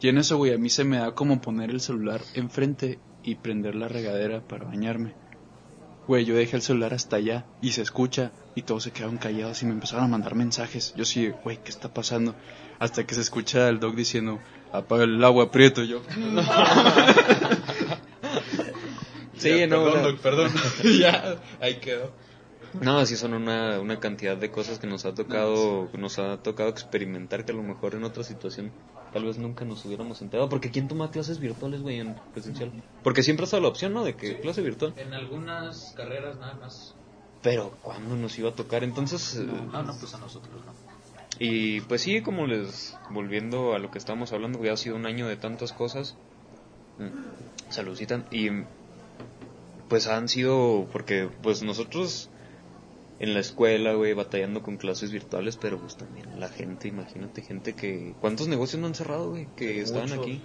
Y 0.00 0.08
en 0.08 0.18
eso, 0.18 0.36
güey, 0.36 0.54
a 0.54 0.58
mí 0.58 0.70
se 0.70 0.84
me 0.84 0.98
da 0.98 1.12
como 1.14 1.40
poner 1.40 1.70
el 1.70 1.80
celular 1.80 2.20
enfrente 2.34 2.98
y 3.24 3.34
prender 3.36 3.74
la 3.74 3.88
regadera 3.88 4.40
para 4.40 4.64
bañarme. 4.64 5.14
Güey, 6.06 6.24
yo 6.24 6.34
dejé 6.34 6.56
el 6.56 6.62
celular 6.62 6.94
hasta 6.94 7.16
allá 7.16 7.44
y 7.60 7.72
se 7.72 7.82
escucha 7.82 8.32
y 8.54 8.62
todos 8.62 8.84
se 8.84 8.92
quedaron 8.92 9.18
callados 9.18 9.62
y 9.62 9.66
me 9.66 9.72
empezaron 9.72 10.04
a 10.04 10.08
mandar 10.08 10.34
mensajes. 10.34 10.94
Yo 10.96 11.04
sí, 11.04 11.30
güey, 11.44 11.58
¿qué 11.62 11.70
está 11.70 11.92
pasando? 11.92 12.34
Hasta 12.78 13.04
que 13.04 13.14
se 13.14 13.20
escucha 13.20 13.68
el 13.68 13.78
dog 13.78 13.94
diciendo, 13.94 14.38
apaga 14.72 15.04
el 15.04 15.22
agua 15.22 15.50
prieto. 15.50 15.82
Y 15.82 15.88
yo, 15.88 16.00
Sí, 19.38 19.58
Ya, 19.60 19.66
no, 19.66 19.84
Perdón, 19.84 20.02
no. 20.02 20.08
Doc, 20.10 20.20
perdón. 20.20 20.52
ya, 21.00 21.36
ahí 21.60 21.76
quedó. 21.76 22.10
No, 22.80 23.04
sí 23.06 23.16
son 23.16 23.32
una, 23.34 23.80
una 23.80 23.98
cantidad 23.98 24.36
de 24.36 24.50
cosas 24.50 24.78
que 24.78 24.86
nos 24.86 25.06
ha 25.06 25.14
tocado, 25.14 25.88
nos 25.94 26.18
ha 26.18 26.42
tocado 26.42 26.68
experimentar 26.68 27.44
que 27.44 27.52
a 27.52 27.54
lo 27.54 27.62
mejor 27.62 27.94
en 27.94 28.04
otra 28.04 28.22
situación 28.24 28.72
tal 29.12 29.24
vez 29.24 29.38
nunca 29.38 29.64
nos 29.64 29.84
hubiéramos 29.86 30.20
enterado. 30.20 30.48
Porque 30.50 30.70
¿quién 30.70 30.86
toma 30.86 31.10
clases 31.10 31.38
virtuales, 31.40 31.80
güey, 31.80 32.00
en 32.00 32.14
presencial? 32.32 32.70
Porque 33.02 33.22
siempre 33.22 33.44
ha 33.44 33.46
estado 33.46 33.62
la 33.62 33.68
opción, 33.68 33.94
¿no? 33.94 34.04
De 34.04 34.14
que 34.16 34.40
clase 34.40 34.60
virtual. 34.60 34.92
En 34.96 35.14
algunas 35.14 35.94
carreras 35.96 36.36
nada 36.38 36.54
más. 36.54 36.94
Pero 37.42 37.70
¿cuándo 37.82 38.16
nos 38.16 38.38
iba 38.38 38.50
a 38.50 38.54
tocar? 38.54 38.84
Entonces, 38.84 39.36
eh, 39.36 39.46
Ah, 39.72 39.82
no, 39.82 39.96
pues 39.98 40.12
a 40.14 40.18
nosotros 40.18 40.62
no. 40.66 40.72
Y 41.38 41.80
pues 41.82 42.02
sí, 42.02 42.20
como 42.20 42.46
les 42.46 42.96
volviendo 43.10 43.74
a 43.74 43.78
lo 43.78 43.90
que 43.90 43.98
estábamos 43.98 44.32
hablando, 44.32 44.60
que 44.60 44.70
ha 44.70 44.76
sido 44.76 44.96
un 44.96 45.06
año 45.06 45.26
de 45.26 45.36
tantas 45.36 45.72
cosas. 45.72 46.16
Mm, 46.98 47.70
Saludcita. 47.70 48.24
Y 48.30 48.48
pues 49.88 50.06
han 50.06 50.28
sido, 50.28 50.86
porque 50.92 51.28
pues 51.42 51.62
nosotros 51.62 52.30
en 53.20 53.34
la 53.34 53.40
escuela, 53.40 53.94
güey, 53.94 54.12
batallando 54.14 54.62
con 54.62 54.76
clases 54.76 55.10
virtuales, 55.10 55.56
pero 55.56 55.78
pues 55.78 55.96
también 55.96 56.38
la 56.38 56.48
gente, 56.48 56.86
imagínate, 56.88 57.42
gente 57.42 57.74
que... 57.74 58.14
¿Cuántos 58.20 58.46
negocios 58.48 58.80
no 58.80 58.86
han 58.86 58.94
cerrado, 58.94 59.30
güey? 59.30 59.48
Que 59.56 59.80
estaban 59.80 60.12
aquí. 60.12 60.40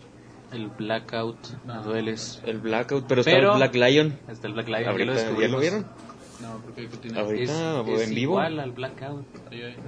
El 0.52 0.68
blackout, 0.70 1.38
me 1.66 1.74
dueles. 1.84 2.42
El 2.46 2.60
Blackout, 2.60 3.06
pero, 3.08 3.22
está 3.22 3.32
Pero- 3.32 3.52
el 3.54 3.58
Black 3.58 3.74
Lion. 3.76 4.20
Hasta 4.28 4.48
el 4.48 4.54
Black 4.54 4.68
Lion, 4.68 4.88
Ahorita, 4.88 5.16
ya 5.16 5.32
lo 5.32 5.42
¿ya 5.42 5.48
lo 5.48 5.60
vieron? 5.60 5.86
No, 6.42 6.58
porque 6.64 6.88
continúa. 6.88 7.22
Ahorita, 7.22 7.82
Es, 7.82 7.88
es 8.02 8.08
en 8.10 8.16
vivo. 8.16 8.34
igual 8.34 8.60
al 8.60 8.72
blackout. 8.72 9.26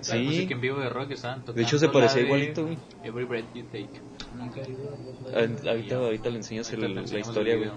Sí. 0.01 0.13
La 0.17 0.23
música 0.23 0.53
en 0.55 0.61
vivo 0.61 0.79
de 0.79 0.89
rock 0.89 1.11
estaban 1.11 1.39
tocando. 1.41 1.57
De 1.57 1.63
hecho, 1.63 1.77
se 1.77 1.89
parecía 1.89 2.21
igualito, 2.23 2.63
güey. 2.63 2.77
Every 3.03 3.25
breath 3.25 3.45
you 3.53 3.63
take. 3.65 3.89
Nunca 4.37 4.61
he 4.61 4.71
ido. 4.71 4.95
Ah, 5.35 5.69
Ahorita, 5.69 5.95
ahorita 5.97 6.29
le 6.29 6.37
enseñas 6.37 6.71
el- 6.73 6.81
Ahorita 6.83 7.03
te 7.03 7.13
la 7.13 7.19
historia, 7.19 7.53
el 7.53 7.59
güey. 7.59 7.71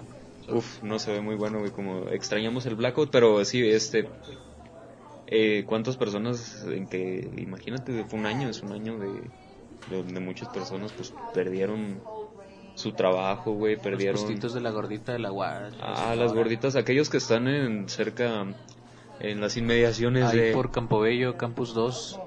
Uf, 0.51 0.83
no 0.83 0.99
se 0.99 1.11
ve 1.11 1.21
muy 1.21 1.35
bueno, 1.35 1.59
güey, 1.59 1.71
como 1.71 2.09
extrañamos 2.09 2.65
el 2.65 2.75
blackout, 2.75 3.09
pero 3.11 3.43
sí, 3.45 3.67
este... 3.67 4.09
Eh, 5.31 5.63
¿Cuántas 5.67 5.95
personas 5.95 6.65
en 6.67 6.87
que, 6.87 7.29
imagínate, 7.37 8.03
fue 8.05 8.19
un 8.19 8.25
año, 8.25 8.49
es 8.49 8.63
un 8.63 8.71
año 8.71 8.97
de, 8.97 9.09
de 9.89 9.97
donde 9.97 10.19
muchas 10.19 10.49
personas 10.49 10.91
pues 10.91 11.13
perdieron 11.35 12.01
su 12.73 12.93
trabajo, 12.93 13.51
güey, 13.51 13.75
Los 13.75 13.83
perdieron... 13.83 14.15
puestitos 14.15 14.53
de 14.53 14.61
la 14.61 14.71
gordita 14.71 15.11
de 15.11 15.19
la 15.19 15.31
Watch. 15.31 15.75
Ah, 15.81 16.15
las 16.15 16.33
gorditas, 16.33 16.75
aquellos 16.75 17.09
que 17.09 17.17
están 17.17 17.47
en 17.47 17.89
cerca, 17.89 18.45
en 19.19 19.41
las 19.41 19.57
inmediaciones 19.57 20.25
Ahí 20.25 20.39
de... 20.39 20.53
por 20.53 20.71
Campobello, 20.71 21.37
Campus 21.37 21.73
2. 21.73 22.19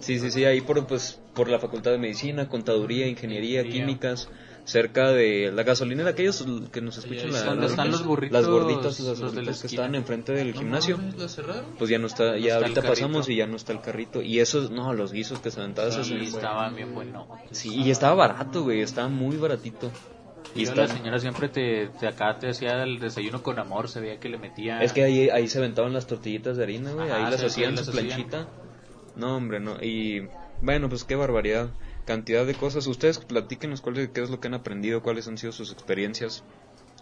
Sí, 0.00 0.18
sí, 0.18 0.30
sí, 0.30 0.44
ahí 0.44 0.60
por, 0.60 0.86
pues, 0.86 1.20
por 1.32 1.48
la 1.48 1.58
Facultad 1.58 1.92
de 1.92 1.98
Medicina, 1.98 2.48
Contaduría, 2.48 3.06
Ingeniería. 3.06 3.62
Químicas, 3.64 4.28
cerca 4.64 5.10
de 5.10 5.52
la 5.52 5.62
gasolinera, 5.62 6.10
aquellos 6.10 6.44
que 6.72 6.80
nos 6.80 6.96
escuchan, 6.98 7.32
la- 7.32 7.42
¿Dónde 7.42 7.62
las- 7.62 7.70
están 7.72 7.90
los 7.90 8.04
burritos? 8.04 8.32
Las 8.40 8.48
gorditas, 8.48 8.98
las 9.00 9.00
Los 9.00 9.18
de 9.18 9.24
la 9.26 9.30
gorditas 9.32 9.60
que 9.60 9.66
están 9.66 9.94
enfrente 9.94 10.32
del 10.32 10.54
gimnasio. 10.54 10.98
Pues 11.78 11.90
ya 11.90 11.98
no 11.98 12.06
está, 12.06 12.32
No 12.32 12.36
ya 12.38 12.46
está 12.54 12.56
ahorita 12.60 12.82
pasamos 12.82 13.28
y 13.28 13.36
ya 13.36 13.46
no 13.46 13.56
está 13.56 13.72
el 13.72 13.80
carrito. 13.82 14.22
Y 14.22 14.40
esos, 14.40 14.70
no, 14.70 14.92
los 14.94 15.12
guisos 15.12 15.38
que 15.40 15.50
se 15.50 15.60
aventaban, 15.60 15.90
esos- 15.90 16.06
Sí, 16.06 16.14
estaban 16.22 16.74
bien 16.76 16.94
buenos. 16.94 17.26
Sí, 17.50 17.74
y 17.74 17.90
estaba 17.90 18.14
barato, 18.14 18.62
güey, 18.62 18.80
estaba 18.80 19.08
muy 19.08 19.36
baratito. 19.36 19.90
Y 20.54 20.66
la 20.66 20.86
señora 20.86 21.18
siempre 21.18 21.48
te, 21.48 21.88
te 21.98 22.06
acá 22.06 22.38
te 22.38 22.48
hacía 22.48 22.84
el 22.84 23.00
desayuno 23.00 23.42
con 23.42 23.58
amor, 23.58 23.88
se 23.88 24.00
veía 24.00 24.20
que 24.20 24.28
le 24.28 24.38
metía... 24.38 24.82
Es 24.82 24.92
que 24.92 25.02
ahí, 25.02 25.28
ahí 25.28 25.48
se 25.48 25.58
aventaban 25.58 25.92
las 25.92 26.06
tortillitas 26.06 26.56
de 26.56 26.62
harina, 26.62 26.92
güey. 26.92 27.10
Ahí 27.10 27.24
las 27.30 27.42
hacían 27.42 27.76
en 27.76 27.84
su 27.84 27.90
planchita. 27.90 28.46
No, 29.16 29.36
hombre, 29.36 29.58
no. 29.58 29.82
Y 29.82 30.28
bueno, 30.62 30.88
pues 30.88 31.02
qué 31.04 31.16
barbaridad. 31.16 31.70
Cantidad 32.04 32.44
de 32.44 32.54
cosas. 32.54 32.86
Ustedes 32.86 33.18
platíquenos 33.18 33.80
cuál, 33.80 34.10
qué 34.12 34.22
es 34.22 34.30
lo 34.30 34.40
que 34.40 34.48
han 34.48 34.54
aprendido, 34.54 35.02
cuáles 35.02 35.28
han 35.28 35.38
sido 35.38 35.52
sus 35.52 35.72
experiencias. 35.72 36.44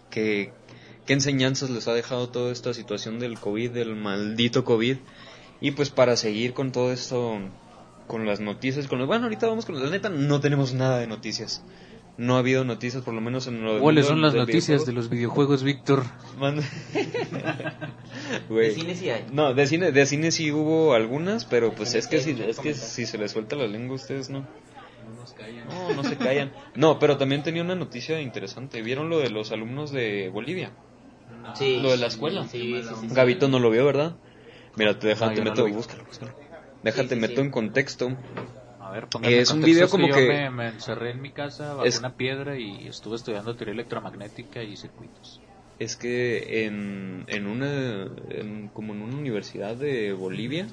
Qué, 0.09 0.53
qué 1.05 1.13
enseñanzas 1.13 1.69
les 1.69 1.87
ha 1.87 1.93
dejado 1.93 2.29
toda 2.29 2.51
esta 2.51 2.73
situación 2.73 3.19
del 3.19 3.39
COVID, 3.39 3.71
del 3.71 3.95
maldito 3.95 4.63
COVID. 4.63 4.97
Y 5.61 5.71
pues 5.71 5.89
para 5.89 6.17
seguir 6.17 6.53
con 6.53 6.71
todo 6.71 6.91
esto, 6.91 7.39
con 8.07 8.25
las 8.25 8.39
noticias, 8.39 8.87
con 8.87 8.99
los... 8.99 9.07
Bueno, 9.07 9.25
ahorita 9.25 9.47
vamos 9.47 9.65
con 9.65 9.81
la 9.81 9.89
neta, 9.89 10.09
no 10.09 10.39
tenemos 10.39 10.73
nada 10.73 10.99
de 10.99 11.07
noticias. 11.07 11.63
No 12.15 12.35
ha 12.35 12.39
habido 12.39 12.63
noticias, 12.63 13.01
por 13.01 13.15
lo 13.15 13.21
menos 13.21 13.47
en 13.47 13.63
lo 13.63 13.79
¿Cuáles 13.79 14.05
son 14.05 14.21
las 14.21 14.35
noticias 14.35 14.67
videojuego. 14.67 14.85
de 14.85 14.93
los 14.93 15.09
videojuegos, 15.09 15.63
Víctor? 15.63 16.03
De 18.49 18.71
cine 18.71 18.95
sí 18.95 19.09
hay. 19.09 19.25
No, 19.31 19.53
de 19.53 19.67
cine, 19.67 19.91
de 19.91 20.05
cine 20.05 20.31
sí 20.31 20.51
hubo 20.51 20.93
algunas, 20.93 21.45
pero 21.45 21.73
pues 21.73 21.95
es 21.95 22.07
que 22.07 22.19
si, 22.19 22.31
es 22.31 22.59
que 22.59 22.73
si 22.73 23.05
se 23.05 23.17
les 23.17 23.31
suelta 23.31 23.55
la 23.55 23.67
lengua 23.67 23.93
a 23.93 23.95
ustedes 23.95 24.29
no. 24.29 24.45
No, 25.05 25.93
no 25.93 26.03
se 26.03 26.15
callan. 26.17 26.51
No, 26.75 26.99
pero 26.99 27.17
también 27.17 27.43
tenía 27.43 27.61
una 27.61 27.75
noticia 27.75 28.21
interesante. 28.21 28.81
¿Vieron 28.81 29.09
lo 29.09 29.19
de 29.19 29.29
los 29.29 29.51
alumnos 29.51 29.91
de 29.91 30.29
Bolivia? 30.29 30.71
Sí. 31.55 31.79
Lo 31.81 31.91
de 31.91 31.97
la 31.97 32.07
escuela. 32.07 32.47
Sí, 32.47 32.81
sí, 32.83 32.95
sí, 32.95 33.09
sí. 33.09 33.15
Gavito 33.15 33.47
no 33.47 33.59
lo 33.59 33.69
vio, 33.69 33.85
¿verdad? 33.85 34.15
Mira, 34.75 34.97
te 34.97 35.07
déjate 35.07 35.31
No, 35.31 35.37
yo 35.37 35.43
no 35.43 35.49
meto, 35.51 35.61
lo 35.61 35.67
vi. 35.67 35.73
búscalo, 35.73 36.03
búscalo. 36.05 36.33
Déjate 36.83 37.09
Sí, 37.09 37.15
sí, 37.15 37.21
meto 37.21 37.35
sí. 37.35 37.41
en 37.41 37.51
contexto. 37.51 38.17
A 38.79 38.91
ver, 38.91 39.07
Es 39.23 39.51
un 39.51 39.61
video 39.61 39.89
como 39.89 40.07
yo 40.07 40.15
que- 40.15 40.27
Me, 40.27 40.49
me 40.49 40.67
encerré 40.67 41.11
en 41.11 41.21
mi 41.21 41.31
casa 41.31 41.73
bajo 41.73 41.85
Es- 41.85 41.99
una 41.99 42.15
piedra 42.15 42.57
y 42.59 42.87
estuve 42.87 43.15
estudiando 43.15 43.55
teoría 43.55 43.73
electromagnética 43.73 44.61
y 44.63 44.75
circuitos. 44.75 45.41
Es 45.79 45.95
que 45.95 46.65
en, 46.65 47.23
en 47.27 47.47
una, 47.47 48.03
en- 48.29 48.69
como 48.73 48.93
en 48.93 49.01
una 49.01 49.15
universidad 49.17 49.75
de 49.75 50.13
Bolivia, 50.13 50.67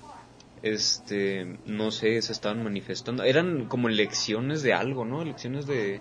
este, 0.62 1.58
no 1.66 1.90
sé, 1.90 2.20
se 2.22 2.32
estaban 2.32 2.62
manifestando. 2.62 3.22
Eran 3.22 3.66
como 3.66 3.88
lecciones 3.88 4.62
de 4.62 4.74
algo, 4.74 5.04
¿no? 5.04 5.24
Lecciones 5.24 5.66
de... 5.66 6.00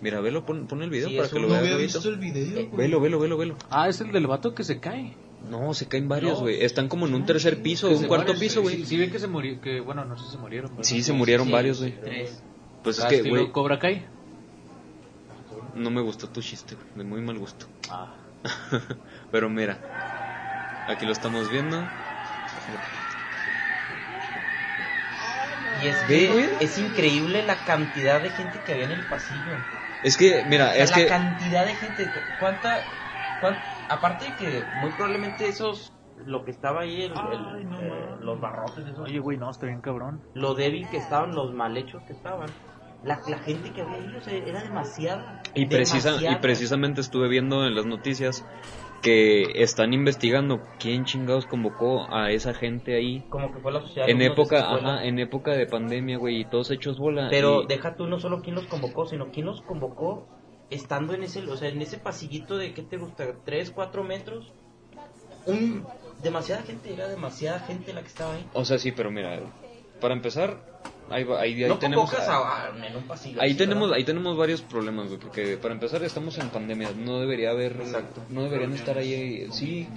Mira, 0.00 0.20
velo, 0.20 0.44
pon, 0.44 0.66
pon 0.66 0.82
el 0.82 0.90
video 0.90 1.08
Sí, 1.08 1.16
para 1.16 1.28
que 1.28 1.34
lo 1.36 1.42
no 1.42 1.48
veas. 1.48 1.60
había 1.62 1.72
Gabito. 1.76 2.08
el 2.08 2.16
video, 2.18 2.70
Velo, 2.76 3.00
velo, 3.00 3.18
velo, 3.18 3.36
velo. 3.38 3.56
Ah, 3.70 3.88
es 3.88 4.00
el 4.02 4.12
del 4.12 4.26
vato 4.26 4.54
que 4.54 4.62
se 4.64 4.78
cae. 4.80 5.14
No, 5.50 5.72
se 5.74 5.88
caen 5.88 6.08
varios, 6.08 6.34
No. 6.38 6.40
güey. 6.40 6.62
Están 6.64 6.88
como 6.88 7.06
en 7.06 7.14
un 7.14 7.24
tercer 7.26 7.62
piso, 7.62 7.90
un 7.90 8.04
cuarto 8.06 8.34
piso, 8.38 8.62
güey. 8.62 8.76
Sí, 8.76 8.84
sí 8.86 8.96
ven 8.98 9.10
que 9.10 9.18
se 9.18 9.26
murió, 9.26 9.60
que 9.60 9.80
bueno, 9.80 10.04
no 10.04 10.16
sé 10.18 10.24
si 10.26 10.32
se 10.32 10.38
murieron. 10.38 10.70
pero- 10.70 10.84
Sí, 10.84 11.02
se 11.02 11.12
murieron 11.12 11.46
Sí, 11.46 11.52
varios, 11.52 11.80
güey. 11.80 11.98
Tres. 12.00 12.42
Pues 12.82 12.98
es 12.98 13.04
Ah, 13.04 13.08
que, 13.08 13.22
güey, 13.22 13.50
Cobra 13.52 13.78
Kai. 13.78 14.04
no 15.74 15.90
me 15.90 16.00
gustó 16.02 16.28
tu 16.28 16.40
chiste, 16.42 16.74
güey. 16.74 16.86
De 16.96 17.04
muy 17.04 17.20
mal 17.22 17.38
gusto. 17.38 17.66
Ah, 17.90 18.14
Pero 19.32 19.48
mira, 19.48 20.84
aquí 20.88 21.06
lo 21.06 21.12
estamos 21.12 21.50
viendo. 21.50 21.78
Y 25.84 25.88
es, 25.88 25.96
que 26.02 26.28
güey. 26.30 26.50
es 26.60 26.78
increíble 26.78 27.42
la 27.42 27.56
cantidad 27.64 28.20
de 28.20 28.30
gente 28.30 28.58
que 28.64 28.72
había 28.72 28.84
en 28.86 28.92
el 28.92 29.06
pasillo. 29.06 29.56
Es 30.02 30.16
que, 30.16 30.44
mira, 30.46 30.70
O 30.70 30.72
sea, 30.72 30.82
es 30.84 30.90
la 30.90 30.96
que... 30.96 31.06
cantidad 31.06 31.66
de 31.66 31.74
gente. 31.74 32.10
¿Cuánta, 32.38 32.84
cuán- 33.40 33.58
Aparte 33.88 34.26
de 34.26 34.34
que 34.36 34.64
muy 34.74 34.90
probablemente 34.92 35.46
esos. 35.48 35.92
Lo 36.26 36.44
que 36.44 36.52
estaba 36.52 36.82
ahí, 36.82 37.02
el- 37.02 37.12
el- 37.12 37.72
eh, 37.82 38.06
los 38.20 38.40
barrotes, 38.40 38.86
esos, 38.86 39.00
oye, 39.00 39.18
güey, 39.18 39.36
no, 39.36 39.50
está 39.50 39.66
bien 39.66 39.80
cabrón. 39.80 40.20
lo 40.34 40.54
débil 40.54 40.88
que 40.88 40.98
estaban, 40.98 41.34
los 41.34 41.52
mal 41.52 41.76
hechos 41.76 42.02
que 42.06 42.12
estaban. 42.12 42.50
La, 43.02 43.20
la 43.26 43.38
gente 43.38 43.72
que 43.72 43.82
había 43.82 43.96
ahí, 43.96 44.16
o 44.16 44.20
sea, 44.22 44.32
era 44.32 44.62
demasiada. 44.62 45.42
Y, 45.54 45.66
precisa, 45.66 46.16
y 46.22 46.36
precisamente 46.36 47.00
estuve 47.00 47.28
viendo 47.28 47.66
en 47.66 47.74
las 47.74 47.84
noticias 47.84 48.44
que 49.04 49.62
están 49.62 49.92
investigando 49.92 50.62
quién 50.80 51.04
chingados 51.04 51.46
convocó 51.46 52.12
a 52.12 52.30
esa 52.32 52.54
gente 52.54 52.96
ahí 52.96 53.22
Como 53.28 53.52
que 53.52 53.60
fue 53.60 53.70
la 53.70 53.80
sociedad. 53.82 54.08
en 54.08 54.22
época, 54.22 54.74
ajá, 54.74 55.04
en 55.04 55.18
época 55.18 55.52
de 55.52 55.66
pandemia, 55.66 56.16
güey, 56.16 56.40
y 56.40 56.44
todos 56.46 56.70
hechos 56.70 56.98
bola. 56.98 57.28
Pero 57.30 57.62
y- 57.62 57.66
deja 57.66 57.94
tú 57.96 58.06
no 58.06 58.18
solo 58.18 58.40
quién 58.42 58.56
los 58.56 58.66
convocó, 58.66 59.06
sino 59.06 59.30
quién 59.30 59.46
los 59.46 59.60
convocó 59.60 60.26
estando 60.70 61.12
en 61.14 61.22
ese, 61.22 61.42
o 61.42 61.56
sea, 61.56 61.68
en 61.68 61.82
ese 61.82 61.98
pasillito 61.98 62.56
de, 62.56 62.72
¿qué 62.72 62.82
te 62.82 62.96
gusta? 62.96 63.36
¿Tres, 63.44 63.70
cuatro 63.70 64.02
metros? 64.02 64.52
Un, 65.46 65.86
demasiada 66.22 66.62
gente, 66.62 66.92
era 66.92 67.06
demasiada 67.06 67.60
gente 67.60 67.92
la 67.92 68.00
que 68.00 68.08
estaba 68.08 68.34
ahí. 68.34 68.46
O 68.54 68.64
sea, 68.64 68.78
sí, 68.78 68.92
pero 68.92 69.10
mira, 69.10 69.40
para 70.00 70.14
empezar, 70.14 70.56
ahí, 71.10 71.26
ahí, 71.38 71.62
ahí 71.64 71.68
no 71.68 71.78
tenemos... 71.78 72.10
convocas 72.10 72.28
a, 72.28 72.66
a- 72.68 72.86
en 72.86 72.96
un 72.96 73.02
pasillo. 73.04 73.40
Ahí 73.40 73.50
así, 73.50 73.58
tenemos, 73.58 73.82
¿verdad? 73.88 73.96
ahí 73.98 74.04
tenemos 74.04 74.36
varios 74.36 74.62
problemas, 74.62 75.08
güey, 75.08 75.18
porque 75.18 75.56
para 75.56 75.74
empezar 75.74 76.02
estamos 76.02 76.38
en 76.38 76.48
pandemia, 76.50 76.90
no 76.96 77.20
debería 77.20 77.50
haber, 77.50 77.72
Exacto. 77.72 78.22
no 78.30 78.42
deberían 78.42 78.72
estar 78.72 78.98
ahí, 78.98 79.46
sí, 79.52 79.88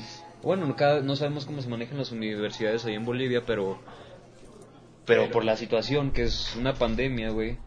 bueno, 0.43 0.65
no 0.65 0.75
cada- 0.75 1.01
no 1.01 1.15
sabemos 1.15 1.45
cómo 1.45 1.61
se 1.61 1.69
manejan 1.69 1.97
las 1.97 2.11
universidades 2.11 2.85
ahí 2.85 2.93
en 2.95 3.05
Bolivia, 3.05 3.43
pero, 3.45 3.77
pero 5.05 5.29
por 5.31 5.43
la 5.45 5.55
situación 5.57 6.11
que 6.11 6.23
es 6.23 6.55
una 6.55 6.73
pandemia, 6.73 7.29
güey, 7.31 7.57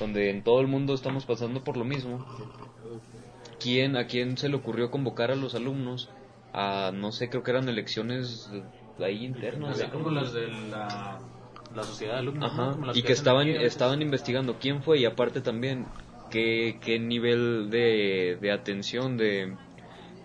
donde 0.00 0.30
en 0.30 0.42
todo 0.42 0.60
el 0.60 0.66
mundo 0.66 0.94
estamos 0.94 1.24
pasando 1.24 1.62
por 1.64 1.76
lo 1.76 1.84
mismo, 1.84 2.24
¿quién, 3.60 3.96
a 3.96 4.06
quién 4.06 4.36
se 4.36 4.48
le 4.48 4.56
ocurrió 4.56 4.90
convocar 4.90 5.30
a 5.30 5.34
los 5.36 5.54
alumnos 5.54 6.08
a, 6.52 6.90
no 6.94 7.12
sé, 7.12 7.28
creo 7.28 7.42
que 7.42 7.50
eran 7.50 7.68
elecciones 7.68 8.50
ahí 8.98 9.24
internas, 9.24 9.78
Así 9.78 9.90
como 9.90 10.10
las 10.10 10.32
de 10.32 10.48
la, 10.48 11.18
la 11.76 11.84
sociedad 11.84 12.14
de 12.14 12.18
alumnos. 12.20 12.56
¿no? 12.56 12.62
Ajá, 12.72 12.78
las 12.86 12.96
y 12.96 13.02
que 13.02 13.12
hacen 13.12 13.20
estaban, 13.20 13.48
estaban 13.48 14.02
investigando 14.02 14.56
quién 14.60 14.82
fue 14.82 14.98
y 14.98 15.04
aparte 15.04 15.40
también 15.40 15.86
qué, 16.30 16.78
qué 16.82 16.98
nivel 16.98 17.70
de, 17.70 18.38
de 18.40 18.50
atención, 18.52 19.16
de... 19.16 19.54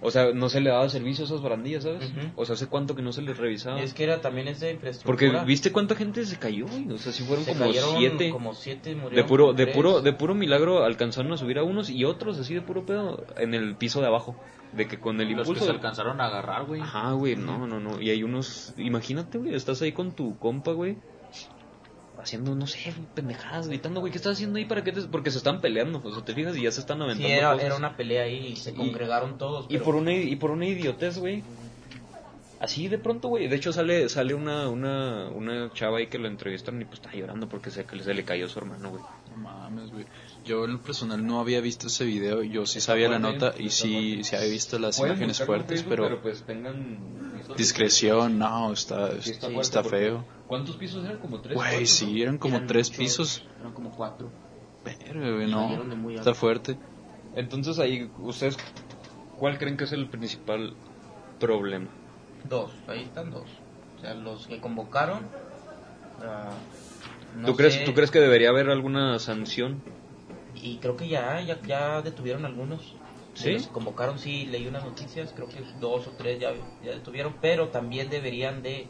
O 0.03 0.09
sea, 0.09 0.33
no 0.33 0.49
se 0.49 0.61
le 0.61 0.71
daba 0.71 0.89
servicio 0.89 1.23
a 1.23 1.27
esas 1.27 1.43
barandillas, 1.43 1.83
¿sabes? 1.83 2.09
Ujú. 2.09 2.31
O 2.35 2.43
sea, 2.45 2.55
¿hace 2.55 2.65
cuánto 2.65 2.95
que 2.95 3.03
no 3.03 3.11
se 3.13 3.21
les 3.21 3.37
revisaba? 3.37 3.79
Es 3.79 3.93
que 3.93 4.03
era 4.03 4.19
también 4.19 4.47
esa 4.47 4.67
infraestructura. 4.67 5.31
Porque, 5.31 5.45
¿viste 5.45 5.71
cuánta 5.71 5.93
gente 5.93 6.25
se 6.25 6.39
cayó? 6.39 6.65
O 6.91 6.97
sea, 6.97 7.11
sí 7.11 7.21
fueron 7.23 7.45
Se 7.45 7.53
como 7.53 7.71
siete. 7.71 8.29
Como 8.31 8.53
siete 8.55 8.95
murieron 8.95 9.15
De 9.15 9.23
puro, 9.23 9.53
de 9.53 9.65
tres. 9.65 9.75
puro, 9.75 10.01
de 10.01 10.13
puro 10.13 10.33
milagro 10.33 10.83
alcanzaron 10.83 11.31
a 11.33 11.37
subir 11.37 11.59
a 11.59 11.63
unos 11.63 11.91
y 11.91 12.03
otros 12.03 12.39
así 12.39 12.55
de 12.55 12.61
puro 12.61 12.83
pedo 12.83 13.23
en 13.37 13.53
el 13.53 13.75
piso 13.75 14.01
de 14.01 14.07
abajo. 14.07 14.35
De 14.73 14.87
que 14.87 14.99
con 14.99 15.21
el 15.21 15.27
Los 15.27 15.35
que 15.35 15.39
impulso... 15.41 15.59
se 15.65 15.67
del- 15.67 15.75
alcanzaron 15.75 16.19
a 16.19 16.25
agarrar, 16.25 16.65
güey. 16.65 16.81
Ajá, 16.81 17.11
güey, 17.11 17.35
no, 17.35 17.67
no, 17.67 17.79
no. 17.79 18.01
Y 18.01 18.09
hay 18.09 18.23
unos, 18.23 18.73
imagínate, 18.79 19.37
güey, 19.37 19.53
estás 19.53 19.83
ahí 19.83 19.91
con 19.91 20.13
tu 20.13 20.35
compa, 20.39 20.71
güey, 20.71 20.97
haciendo, 22.21 22.55
no 22.55 22.67
sé, 22.67 22.93
pendejadas, 23.15 23.67
gritando, 23.67 23.99
güey, 23.99 24.11
¿qué 24.11 24.17
estás 24.17 24.33
haciendo 24.33 24.57
ahí 24.59 24.65
para 24.65 24.83
qué 24.83 24.91
te...? 24.91 25.01
Porque 25.03 25.31
se 25.31 25.37
están 25.39 25.59
peleando, 25.61 26.01
o 26.03 26.13
sea, 26.13 26.23
te 26.23 26.33
fijas 26.33 26.55
y 26.57 26.63
ya 26.63 26.71
se 26.71 26.79
están 26.81 27.01
aventando 27.01 27.27
Sí, 27.27 27.33
era, 27.33 27.51
cosas. 27.53 27.65
era 27.65 27.75
una 27.75 27.97
pelea 27.97 28.23
ahí 28.23 28.47
y 28.47 28.55
se 28.55 28.71
Y- 28.71 28.73
congregaron 28.75 29.37
todos. 29.37 29.65
Y 29.65 29.73
pero- 29.73 29.83
por 29.85 29.95
una, 29.95 30.13
y 30.13 30.35
por 30.35 30.51
una 30.51 30.65
idiotez, 30.65 31.17
güey. 31.17 31.43
Así 32.59 32.87
de 32.87 32.99
pronto, 32.99 33.27
güey. 33.27 33.47
De 33.47 33.55
hecho 33.55 33.73
sale 33.73 34.07
sale 34.07 34.35
una, 34.35 34.69
una, 34.69 35.29
una 35.29 35.71
chava 35.73 35.97
ahí 35.97 36.07
que 36.07 36.19
lo 36.19 36.27
entrevistaron 36.27 36.79
y 36.81 36.85
pues 36.85 36.99
está 36.99 37.11
llorando 37.15 37.49
porque 37.49 37.71
se, 37.71 37.85
se 38.03 38.13
le 38.13 38.23
cayó 38.23 38.47
su 38.47 38.59
hermano, 38.59 38.91
güey. 38.91 39.01
No 39.31 39.37
mames, 39.37 39.91
güey. 39.91 40.05
Yo 40.43 40.65
en 40.65 40.73
lo 40.73 40.79
personal 40.81 41.25
no 41.25 41.39
había 41.39 41.61
visto 41.61 41.87
ese 41.87 42.03
video. 42.05 42.41
Yo 42.43 42.65
sí 42.65 42.81
sabía 42.81 43.09
la 43.09 43.19
nota 43.19 43.53
y 43.57 43.69
sí, 43.69 44.23
sí 44.23 44.35
había 44.35 44.49
visto 44.49 44.79
las 44.79 44.97
Pueden 44.97 45.13
imágenes 45.13 45.43
fuertes, 45.43 45.81
Facebook, 45.83 46.03
pero, 46.05 46.21
pues 46.21 46.43
tengan... 46.43 46.97
discreción, 47.55 48.39
no, 48.39 48.73
está, 48.73 49.21
Sí, 49.21 49.31
está, 49.31 49.47
fuerte 49.47 49.61
está 49.61 49.83
porque- 49.83 49.97
feo. 49.97 50.25
¿Cuántos 50.47 50.75
pisos 50.77 51.05
eran? 51.05 51.19
Como 51.19 51.39
tres. 51.41 51.55
Güey, 51.55 51.85
sí, 51.85 52.21
eran 52.21 52.37
como 52.37 52.55
Eran 52.55 52.67
tres 52.67 52.89
muchos, 52.89 52.97
pisos. 52.99 53.45
Eran 53.59 53.73
como 53.73 53.91
cuatro. 53.91 54.29
De 54.83 55.47
no, 55.47 56.09
está 56.11 56.33
fuerte. 56.33 56.75
Entonces 57.35 57.77
ahí, 57.79 58.09
¿ustedes 58.19 58.57
cuál 59.37 59.57
creen 59.59 59.77
que 59.77 59.83
es 59.85 59.91
el 59.91 60.09
principal 60.09 60.73
problema? 61.39 61.87
Dos, 62.49 62.71
ahí 62.87 63.03
están 63.03 63.29
dos. 63.29 63.47
O 63.97 64.01
sea, 64.01 64.15
los 64.15 64.47
que 64.47 64.59
convocaron. 64.59 65.19
ah, 66.21 66.49
no 67.37 67.47
¿Tú, 67.47 67.55
crees, 67.55 67.75
sé, 67.75 67.83
¿Tú 67.85 67.93
crees 67.93 68.09
que 68.11 68.19
debería 68.19 68.49
haber 68.49 68.69
alguna 68.69 69.19
sanción? 69.19 69.81
Y 70.61 70.77
creo 70.77 70.95
que 70.95 71.07
ya, 71.07 71.41
ya, 71.41 71.59
ya 71.61 72.01
detuvieron 72.01 72.45
algunos. 72.45 72.95
¿Sí? 73.33 73.53
Los 73.53 73.67
convocaron, 73.67 74.19
sí, 74.19 74.45
leí 74.45 74.67
unas 74.67 74.83
noticias, 74.83 75.31
creo 75.33 75.47
que 75.47 75.63
dos 75.79 76.05
o 76.07 76.11
tres 76.11 76.39
ya, 76.39 76.51
ya 76.83 76.91
detuvieron, 76.91 77.35
pero 77.39 77.69
también 77.69 78.09
deberían 78.09 78.61
de 78.61 78.87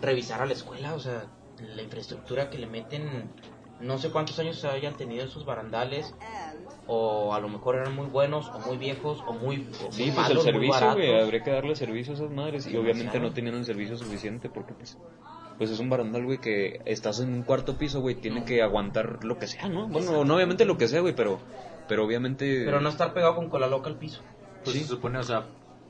revisar 0.00 0.40
a 0.40 0.46
la 0.46 0.52
escuela, 0.52 0.94
o 0.94 1.00
sea, 1.00 1.26
la 1.74 1.82
infraestructura 1.82 2.48
que 2.48 2.58
le 2.58 2.68
meten, 2.68 3.28
no 3.80 3.98
sé 3.98 4.10
cuántos 4.10 4.38
años 4.38 4.64
hayan 4.64 4.94
tenido 4.96 5.24
esos 5.24 5.44
barandales, 5.44 6.14
o 6.86 7.34
a 7.34 7.40
lo 7.40 7.48
mejor 7.48 7.76
eran 7.76 7.94
muy 7.94 8.06
buenos, 8.06 8.48
o 8.48 8.58
muy 8.60 8.76
viejos, 8.78 9.22
o 9.26 9.32
muy, 9.34 9.66
o 9.86 9.92
Sí, 9.92 10.04
muy 10.04 10.12
pues 10.12 10.28
malos, 10.28 10.46
el 10.46 10.52
servicio, 10.52 10.92
güey, 10.94 11.20
habría 11.20 11.42
que 11.42 11.50
darle 11.50 11.76
servicio 11.76 12.12
a 12.14 12.16
esas 12.16 12.30
madres 12.30 12.66
y 12.66 12.76
obviamente 12.76 13.20
no 13.20 13.32
tenían 13.32 13.56
el 13.56 13.64
servicio 13.64 13.96
suficiente 13.96 14.48
porque 14.48 14.72
pues 14.74 14.96
pues 15.58 15.70
es 15.70 15.80
un 15.80 15.90
barandal, 15.90 16.24
güey, 16.24 16.38
que 16.38 16.80
estás 16.84 17.18
en 17.18 17.32
un 17.32 17.42
cuarto 17.42 17.76
piso, 17.76 18.00
güey, 18.00 18.14
tiene 18.14 18.44
que 18.44 18.62
aguantar 18.62 19.24
lo 19.24 19.38
que 19.38 19.48
sea, 19.48 19.68
¿no? 19.68 19.88
Bueno, 19.88 20.24
no 20.24 20.36
obviamente 20.36 20.64
lo 20.64 20.78
que 20.78 20.86
sea, 20.88 21.00
güey, 21.00 21.14
pero 21.16 21.40
pero 21.88 22.04
obviamente 22.04 22.62
Pero 22.64 22.80
no 22.80 22.88
estar 22.88 23.12
pegado 23.12 23.34
con 23.34 23.48
cola 23.50 23.66
loca 23.66 23.88
al 23.90 23.96
piso. 23.96 24.20
Pues 24.62 24.76
Sí. 24.76 24.82
se 24.82 24.88
supone, 24.88 25.18
o 25.18 25.22
sea, 25.24 25.46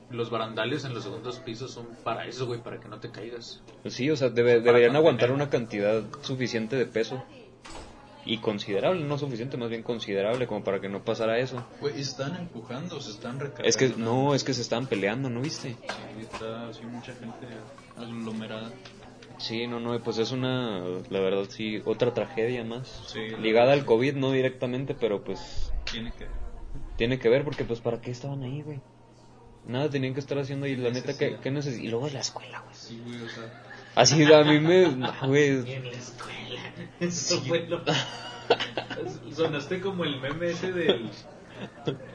los 0.09 0.31
barandales 0.31 0.85
en 0.85 0.93
los 0.95 1.03
segundos 1.03 1.37
pisos 1.39 1.71
son 1.71 1.85
para 2.03 2.25
eso, 2.25 2.47
güey, 2.47 2.61
para 2.61 2.79
que 2.79 2.87
no 2.87 2.99
te 2.99 3.11
caigas. 3.11 3.61
Pues 3.83 3.93
sí, 3.93 4.09
o 4.09 4.15
sea, 4.15 4.29
debe- 4.29 4.59
deberían 4.59 4.93
mantener. 4.93 4.95
aguantar 4.97 5.31
una 5.31 5.49
cantidad 5.51 6.01
suficiente 6.21 6.75
de 6.75 6.85
peso. 6.87 7.23
Y 8.31 8.37
considerable, 8.37 9.03
no 9.03 9.17
suficiente, 9.17 9.57
más 9.57 9.69
bien 9.69 9.81
considerable 9.83 10.45
como 10.47 10.63
para 10.63 10.79
que 10.79 10.87
no 10.89 11.03
pasara 11.03 11.39
eso. 11.39 11.65
Güey, 11.81 11.99
están 11.99 12.35
empujando, 12.35 13.01
se 13.01 13.11
están 13.11 13.39
recargando. 13.39 13.67
Es 13.67 13.75
que 13.75 13.89
no, 13.97 14.35
es 14.35 14.43
que 14.43 14.53
se 14.53 14.61
estaban 14.61 14.85
peleando, 14.87 15.29
¿no 15.29 15.41
viste? 15.41 15.69
Sí, 15.81 16.21
está 16.21 16.67
así 16.69 16.83
mucha 16.85 17.13
gente 17.13 17.47
aglomerada. 17.97 18.71
Sí, 19.39 19.67
no, 19.67 19.79
no, 19.79 19.97
pues 20.01 20.17
es 20.17 20.31
una, 20.31 20.79
la 21.09 21.19
verdad 21.19 21.45
sí, 21.49 21.81
otra 21.85 22.13
tragedia 22.13 22.63
más. 22.63 22.87
Sí, 23.07 23.19
Ligada 23.41 23.73
al 23.73 23.85
COVID, 23.85 24.15
no 24.15 24.31
directamente, 24.31 24.93
pero 24.93 25.23
pues 25.23 25.71
Tiene 25.91 26.11
que. 26.11 26.27
tiene 26.97 27.17
que 27.19 27.29
ver 27.29 27.43
porque 27.43 27.63
pues 27.63 27.79
para 27.79 27.99
qué 28.01 28.11
estaban 28.11 28.43
ahí, 28.43 28.61
güey. 28.61 28.79
Nada 29.65 29.89
tenían 29.89 30.13
que 30.13 30.19
estar 30.19 30.37
haciendo 30.39 30.67
y 30.67 30.75
la 30.75 30.89
neta 30.89 31.17
que, 31.17 31.31
Necesidad. 31.31 31.39
que 31.41 31.51
neces- 31.51 31.79
Y 31.83 31.87
luego 31.87 32.07
de 32.07 32.13
la 32.13 32.19
escuela, 32.21 32.59
güey. 32.61 32.75
Sí, 32.75 33.01
güey, 33.05 33.21
o 33.21 33.29
sea. 33.29 33.43
Así 33.99 34.31
a 34.33 34.43
mí 34.43 34.59
me, 34.59 34.87
no, 34.95 35.13
güey. 35.27 35.73
En 35.73 35.83
la 35.85 35.91
escuela. 35.91 36.61
Eso 36.99 37.41
fue 37.41 37.67
lo- 37.67 37.83
Sonaste 39.35 39.79
como 39.81 40.03
el 40.05 40.19
meme 40.19 40.51
ese 40.51 40.71
del, 40.71 41.09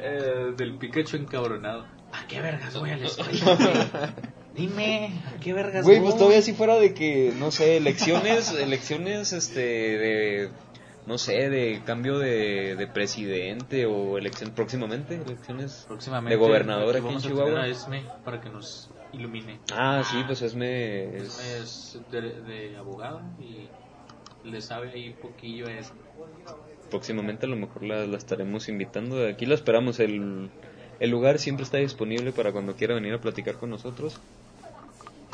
eh, 0.00 0.52
del 0.56 0.78
Pikachu 0.78 1.16
encabronado. 1.16 1.86
¿A 2.12 2.26
qué 2.26 2.40
vergas 2.40 2.78
voy 2.78 2.90
a 2.90 2.96
la 2.96 3.06
escuela? 3.06 3.56
güey? 3.56 4.10
Dime, 4.54 5.12
¿a 5.36 5.40
qué 5.40 5.52
vergas 5.52 5.84
Güey, 5.84 5.98
voy? 5.98 6.06
pues 6.08 6.18
todavía 6.18 6.40
si 6.42 6.52
fuera 6.54 6.76
de 6.76 6.94
que, 6.94 7.32
no 7.38 7.50
sé, 7.50 7.76
elecciones, 7.76 8.52
elecciones, 8.60 9.32
este, 9.32 9.60
de, 9.60 10.50
no 11.06 11.18
sé, 11.18 11.50
de 11.50 11.82
cambio 11.84 12.18
de, 12.18 12.76
de 12.76 12.86
presidente 12.86 13.86
o 13.86 14.16
elección 14.16 14.50
próximamente, 14.52 15.16
elecciones 15.16 15.84
Próximamente. 15.88 16.36
de 16.36 16.40
gobernador 16.40 16.96
aquí 16.96 17.08
en 17.08 17.18
Chihuahua. 17.20 17.62
a 17.62 17.66
Esme 17.68 18.04
para 18.24 18.40
que 18.40 18.48
nos 18.48 18.90
ilumine. 19.14 19.59
Ah, 19.73 20.02
sí, 20.04 20.23
pues 20.26 20.42
Esme 20.42 21.16
es, 21.16 21.38
es 21.38 22.00
de, 22.11 22.21
de 22.42 22.76
abogado 22.76 23.21
y 23.40 23.68
le 24.49 24.61
sabe 24.61 24.90
ahí 24.90 25.12
poquillo 25.14 25.66
a 25.66 25.73
Esme. 25.73 25.99
próximamente 26.90 27.47
a 27.47 27.49
lo 27.49 27.56
mejor 27.56 27.83
la, 27.83 28.06
la 28.06 28.16
estaremos 28.16 28.68
invitando. 28.68 29.26
Aquí 29.26 29.47
la 29.47 29.54
esperamos, 29.54 30.00
el, 30.00 30.50
el 31.00 31.11
lugar 31.11 31.38
siempre 31.38 31.64
está 31.64 31.78
disponible 31.78 32.33
para 32.33 32.52
cuando 32.52 32.75
quiera 32.76 32.94
venir 32.94 33.14
a 33.14 33.21
platicar 33.21 33.56
con 33.56 33.71
nosotros. 33.71 34.21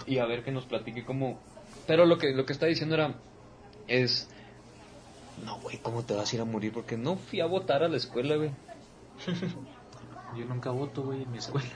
Y 0.06 0.18
a 0.18 0.26
ver 0.26 0.42
que 0.42 0.50
nos 0.50 0.64
platique 0.66 1.04
cómo... 1.04 1.38
Pero 1.86 2.06
lo 2.06 2.18
que, 2.18 2.32
lo 2.32 2.46
que 2.46 2.52
está 2.52 2.66
diciendo 2.66 2.94
era, 2.94 3.14
es... 3.86 4.28
No, 5.44 5.58
güey, 5.60 5.78
¿cómo 5.78 6.04
te 6.04 6.14
vas 6.14 6.32
a 6.32 6.36
ir 6.36 6.42
a 6.42 6.44
morir? 6.44 6.72
Porque 6.72 6.96
no 6.96 7.16
fui 7.16 7.40
a 7.40 7.46
votar 7.46 7.82
a 7.82 7.88
la 7.88 7.96
escuela, 7.96 8.36
güey. 8.36 8.50
Yo 10.36 10.44
nunca 10.44 10.70
voto, 10.70 11.02
güey, 11.02 11.22
en 11.22 11.30
mi 11.32 11.38
escuela. 11.38 11.68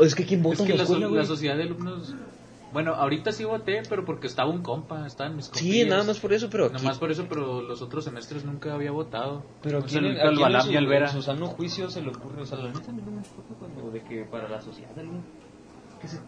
Es 0.00 0.14
que 0.14 0.24
¿quién 0.24 0.42
vota 0.42 0.54
Es 0.54 0.60
que 0.62 0.72
en 0.72 0.78
la 0.78 0.84
la, 0.84 0.86
so- 0.86 0.94
escuela, 0.96 1.16
la 1.16 1.24
sociedad 1.26 1.56
de 1.56 1.62
alumnos... 1.64 2.14
Bueno, 2.72 2.94
ahorita 2.94 3.32
sí 3.32 3.44
voté, 3.44 3.82
pero 3.86 4.06
porque 4.06 4.26
estaba 4.26 4.48
un 4.48 4.62
compa, 4.62 5.06
estaban 5.06 5.36
mis 5.36 5.44
Sí, 5.46 5.50
compillas. 5.52 5.88
nada 5.88 6.04
más 6.04 6.18
por 6.20 6.32
eso, 6.32 6.48
pero... 6.48 6.70
Nada 6.70 6.82
más 6.82 6.98
por 6.98 7.10
eso, 7.10 7.26
pero 7.28 7.60
los 7.60 7.82
otros 7.82 8.04
semestres 8.04 8.46
nunca 8.46 8.72
había 8.72 8.92
votado. 8.92 9.42
Pero 9.62 9.80
O 9.80 9.88
sea, 9.88 10.00
aquí 10.00 10.08
el, 10.08 10.16
el 10.16 10.54
aquí 10.54 10.74
en 10.76 10.88
Balam 10.88 11.12
su, 11.12 11.20
sano 11.20 11.48
juicio 11.48 11.90
se 11.90 12.00
le 12.00 12.08
ocurre, 12.08 12.40
o 12.40 12.46
sea, 12.46 12.56
la 12.58 12.72
neta 12.72 12.90
a 12.90 12.94
mí 12.94 13.02
no 13.04 13.10
me 13.10 13.18
importa 13.18 13.54
cuando 13.58 13.90
de 13.90 14.00
que 14.00 14.24
para 14.24 14.48
la 14.48 14.62
sociedad 14.62 14.98
algún 14.98 15.22
que 16.00 16.08
se. 16.08 16.18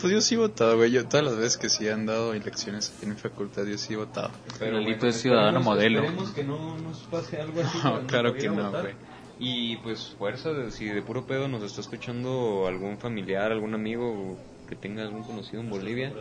Pues 0.00 0.12
yo 0.12 0.20
sí 0.20 0.34
he 0.34 0.38
votado, 0.38 0.76
güey. 0.76 0.90
Yo, 0.90 1.06
todas 1.06 1.24
las 1.26 1.36
veces 1.36 1.56
que 1.56 1.68
sí 1.68 1.88
han 1.88 2.06
dado 2.06 2.34
elecciones 2.34 2.92
en 3.02 3.10
mi 3.10 3.14
facultad, 3.16 3.64
yo 3.64 3.78
sí 3.78 3.92
he 3.92 3.96
votado. 3.96 4.30
Pero 4.58 4.76
Maldito 4.78 5.06
es 5.06 5.20
ciudadano 5.20 5.60
modelo. 5.60 6.00
Esperemos 6.02 6.30
que 6.30 6.44
no 6.44 6.76
nos 6.78 6.98
pase 7.02 7.40
algo 7.40 7.60
así. 7.60 7.78
No, 7.84 8.06
claro 8.06 8.34
que 8.34 8.48
a 8.48 8.52
no, 8.52 8.64
votar. 8.64 8.82
güey. 8.82 8.94
Y 9.44 9.76
pues 9.78 10.10
fuerza, 10.10 10.70
si 10.70 10.86
de 10.86 11.02
puro 11.02 11.26
pedo 11.26 11.48
nos 11.48 11.64
está 11.64 11.80
escuchando 11.80 12.68
algún 12.68 12.96
familiar, 12.98 13.50
algún 13.50 13.74
amigo 13.74 14.38
que 14.68 14.76
tenga 14.76 15.02
algún 15.02 15.24
conocido 15.24 15.60
en 15.60 15.68
Bolivia, 15.68 16.12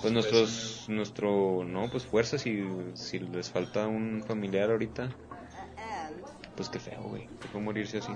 pues 0.00 0.12
nuestros, 0.12 0.88
nuestro, 0.88 1.64
no, 1.64 1.90
pues 1.90 2.04
fuerza 2.04 2.38
si, 2.38 2.62
si 2.94 3.18
les 3.18 3.50
falta 3.50 3.88
un 3.88 4.22
familiar 4.24 4.70
ahorita, 4.70 5.10
pues 6.54 6.68
qué 6.68 6.78
feo, 6.78 7.02
güey, 7.02 7.28
qué 7.40 7.48
feo 7.48 7.60
morirse 7.60 7.98
así. 7.98 8.12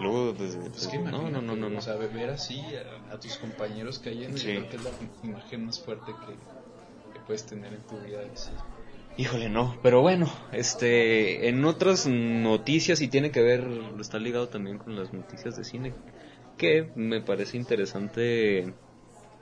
Luego 0.00 0.32
desde, 0.32 0.58
Pues 0.70 0.86
que 0.86 0.98
desde- 0.98 1.10
no, 1.10 1.28
no, 1.28 1.42
no, 1.42 1.56
no, 1.56 1.68
no. 1.68 1.78
O 1.78 1.82
sea, 1.82 1.96
ver 1.96 2.30
así 2.30 2.62
a, 2.76 3.14
a 3.14 3.18
tus 3.18 3.36
compañeros 3.38 3.98
cayendo, 3.98 4.38
Sí. 4.38 4.54
yo 4.54 4.60
creo 4.60 4.70
que 4.70 4.76
es 4.76 4.82
la 4.84 4.90
imagen 5.24 5.66
más 5.66 5.80
fuerte 5.80 6.12
que, 6.24 6.34
que 7.12 7.20
puedes 7.26 7.44
tener 7.46 7.74
en 7.74 7.82
tu 7.82 7.98
vida. 7.98 8.20
Híjole, 9.18 9.48
no, 9.48 9.76
pero 9.82 10.00
bueno, 10.00 10.30
este, 10.52 11.48
en 11.48 11.64
otras 11.64 12.06
noticias 12.06 13.00
y 13.00 13.08
tiene 13.08 13.32
que 13.32 13.42
ver, 13.42 13.66
está 14.00 14.20
ligado 14.20 14.48
también 14.48 14.78
con 14.78 14.94
las 14.94 15.12
noticias 15.12 15.56
de 15.56 15.64
cine, 15.64 15.92
que 16.56 16.92
me 16.94 17.20
parece 17.20 17.56
interesante, 17.56 18.74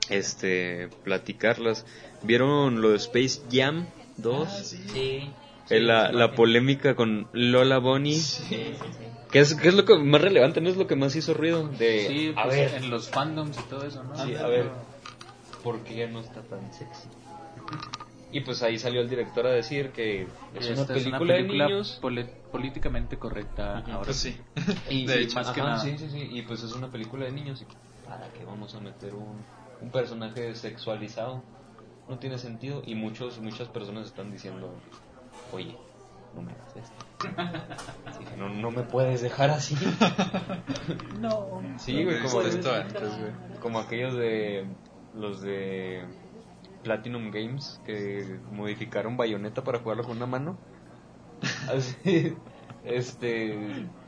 este, 0.09 0.89
platicarlas. 1.05 1.85
¿Vieron 2.23 2.81
lo 2.81 2.89
de 2.89 2.97
Space 2.97 3.43
Jam 3.53 3.87
2? 4.17 4.49
Sí. 4.49 5.31
Eh, 5.69 5.81
la, 5.81 6.11
la 6.11 6.33
polémica 6.33 6.95
con 6.95 7.29
Lola 7.35 7.77
Bunny. 7.77 8.19
¿Qué 9.31 9.41
es, 9.41 9.55
¿Qué 9.57 9.69
es 9.69 9.75
lo 9.75 9.85
que 9.85 9.99
más 9.99 10.23
relevante? 10.23 10.62
¿No 10.62 10.71
es 10.71 10.77
lo 10.77 10.87
que 10.87 10.97
más 10.97 11.15
hizo 11.17 11.35
ruido? 11.35 11.69
De, 11.69 12.07
Sí, 12.09 12.33
a 12.35 12.45
pues, 12.45 12.57
ver, 12.57 12.83
en 12.83 12.89
los 12.89 13.11
fandoms 13.11 13.59
y 13.59 13.62
todo 13.69 13.87
eso, 13.87 14.03
¿no? 14.05 14.17
Sí, 14.25 14.35
a 14.37 14.47
ver. 14.47 14.71
¿por 15.62 15.81
qué 15.81 15.97
ya 15.97 16.07
no 16.07 16.21
está 16.21 16.41
tan 16.43 16.73
sexy? 16.73 17.09
Y 18.33 18.41
pues 18.41 18.62
ahí 18.62 18.79
salió 18.79 19.01
el 19.01 19.09
director 19.09 19.47
a 19.47 19.51
decir 19.51 19.91
que 19.93 20.23
es 20.55 20.67
una 20.71 20.81
Esta 20.83 20.95
película, 20.95 21.35
de 21.35 21.43
niños. 21.45 22.01
políticamente 22.51 23.19
correcta 23.19 23.81
Ujú. 23.83 23.93
ahora. 23.93 24.05
Pues 24.07 24.17
sí. 24.17 24.37
Y, 24.91 25.07
De 25.07 25.21
y- 25.21 25.25
hecho, 25.25 25.37
más 25.37 25.51
que 25.51 25.61
ajá, 25.61 25.71
nada. 25.71 25.81
Sí, 25.83 25.97
sí, 25.97 26.09
sí. 26.11 26.29
Y 26.33 26.43
pues 26.43 26.62
es 26.62 26.73
una 26.75 26.89
película 26.91 27.25
de 27.25 27.33
niños. 27.33 27.62
¿Y 27.62 27.67
para 28.07 28.29
qué 28.33 28.45
vamos 28.45 28.75
a 28.75 28.81
meter 28.81 29.15
un, 29.15 29.39
un 29.81 29.91
personaje 29.91 30.55
sexualizado? 30.55 31.43
No 32.09 32.19
tiene 32.19 32.39
sentido. 32.39 32.83
Y 32.85 32.95
muchos 32.95 33.39
muchas 33.39 33.69
personas 33.69 34.07
están 34.07 34.31
diciendo, 34.33 34.73
oye, 35.53 35.77
no 36.35 36.43
me 36.43 36.53
hagas 36.53 36.77
esto. 36.77 37.27
No, 38.37 38.49
no 38.51 38.71
me 38.71 38.83
puedes 38.83 39.23
dejar 39.23 39.51
así. 39.51 39.75
No. 41.21 41.62
Sí, 41.79 42.05
güey, 42.05 42.21
como, 42.23 42.43
he 42.43 42.47
visto 42.47 42.73
antes, 42.73 43.19
güey. 43.19 43.33
como 43.61 43.79
aquellos 43.79 44.15
de 44.15 44.67
los 45.15 45.41
de 45.41 46.05
Platinum 46.90 47.33
Games 47.33 47.81
que 47.85 48.38
modificaron 48.53 49.16
Bayonetta 49.16 49.64
para 49.64 49.81
jugarlo 49.81 50.05
con 50.05 50.16
una 50.18 50.27
mano. 50.27 50.57
Así, 51.68 52.33
este, 52.85 53.59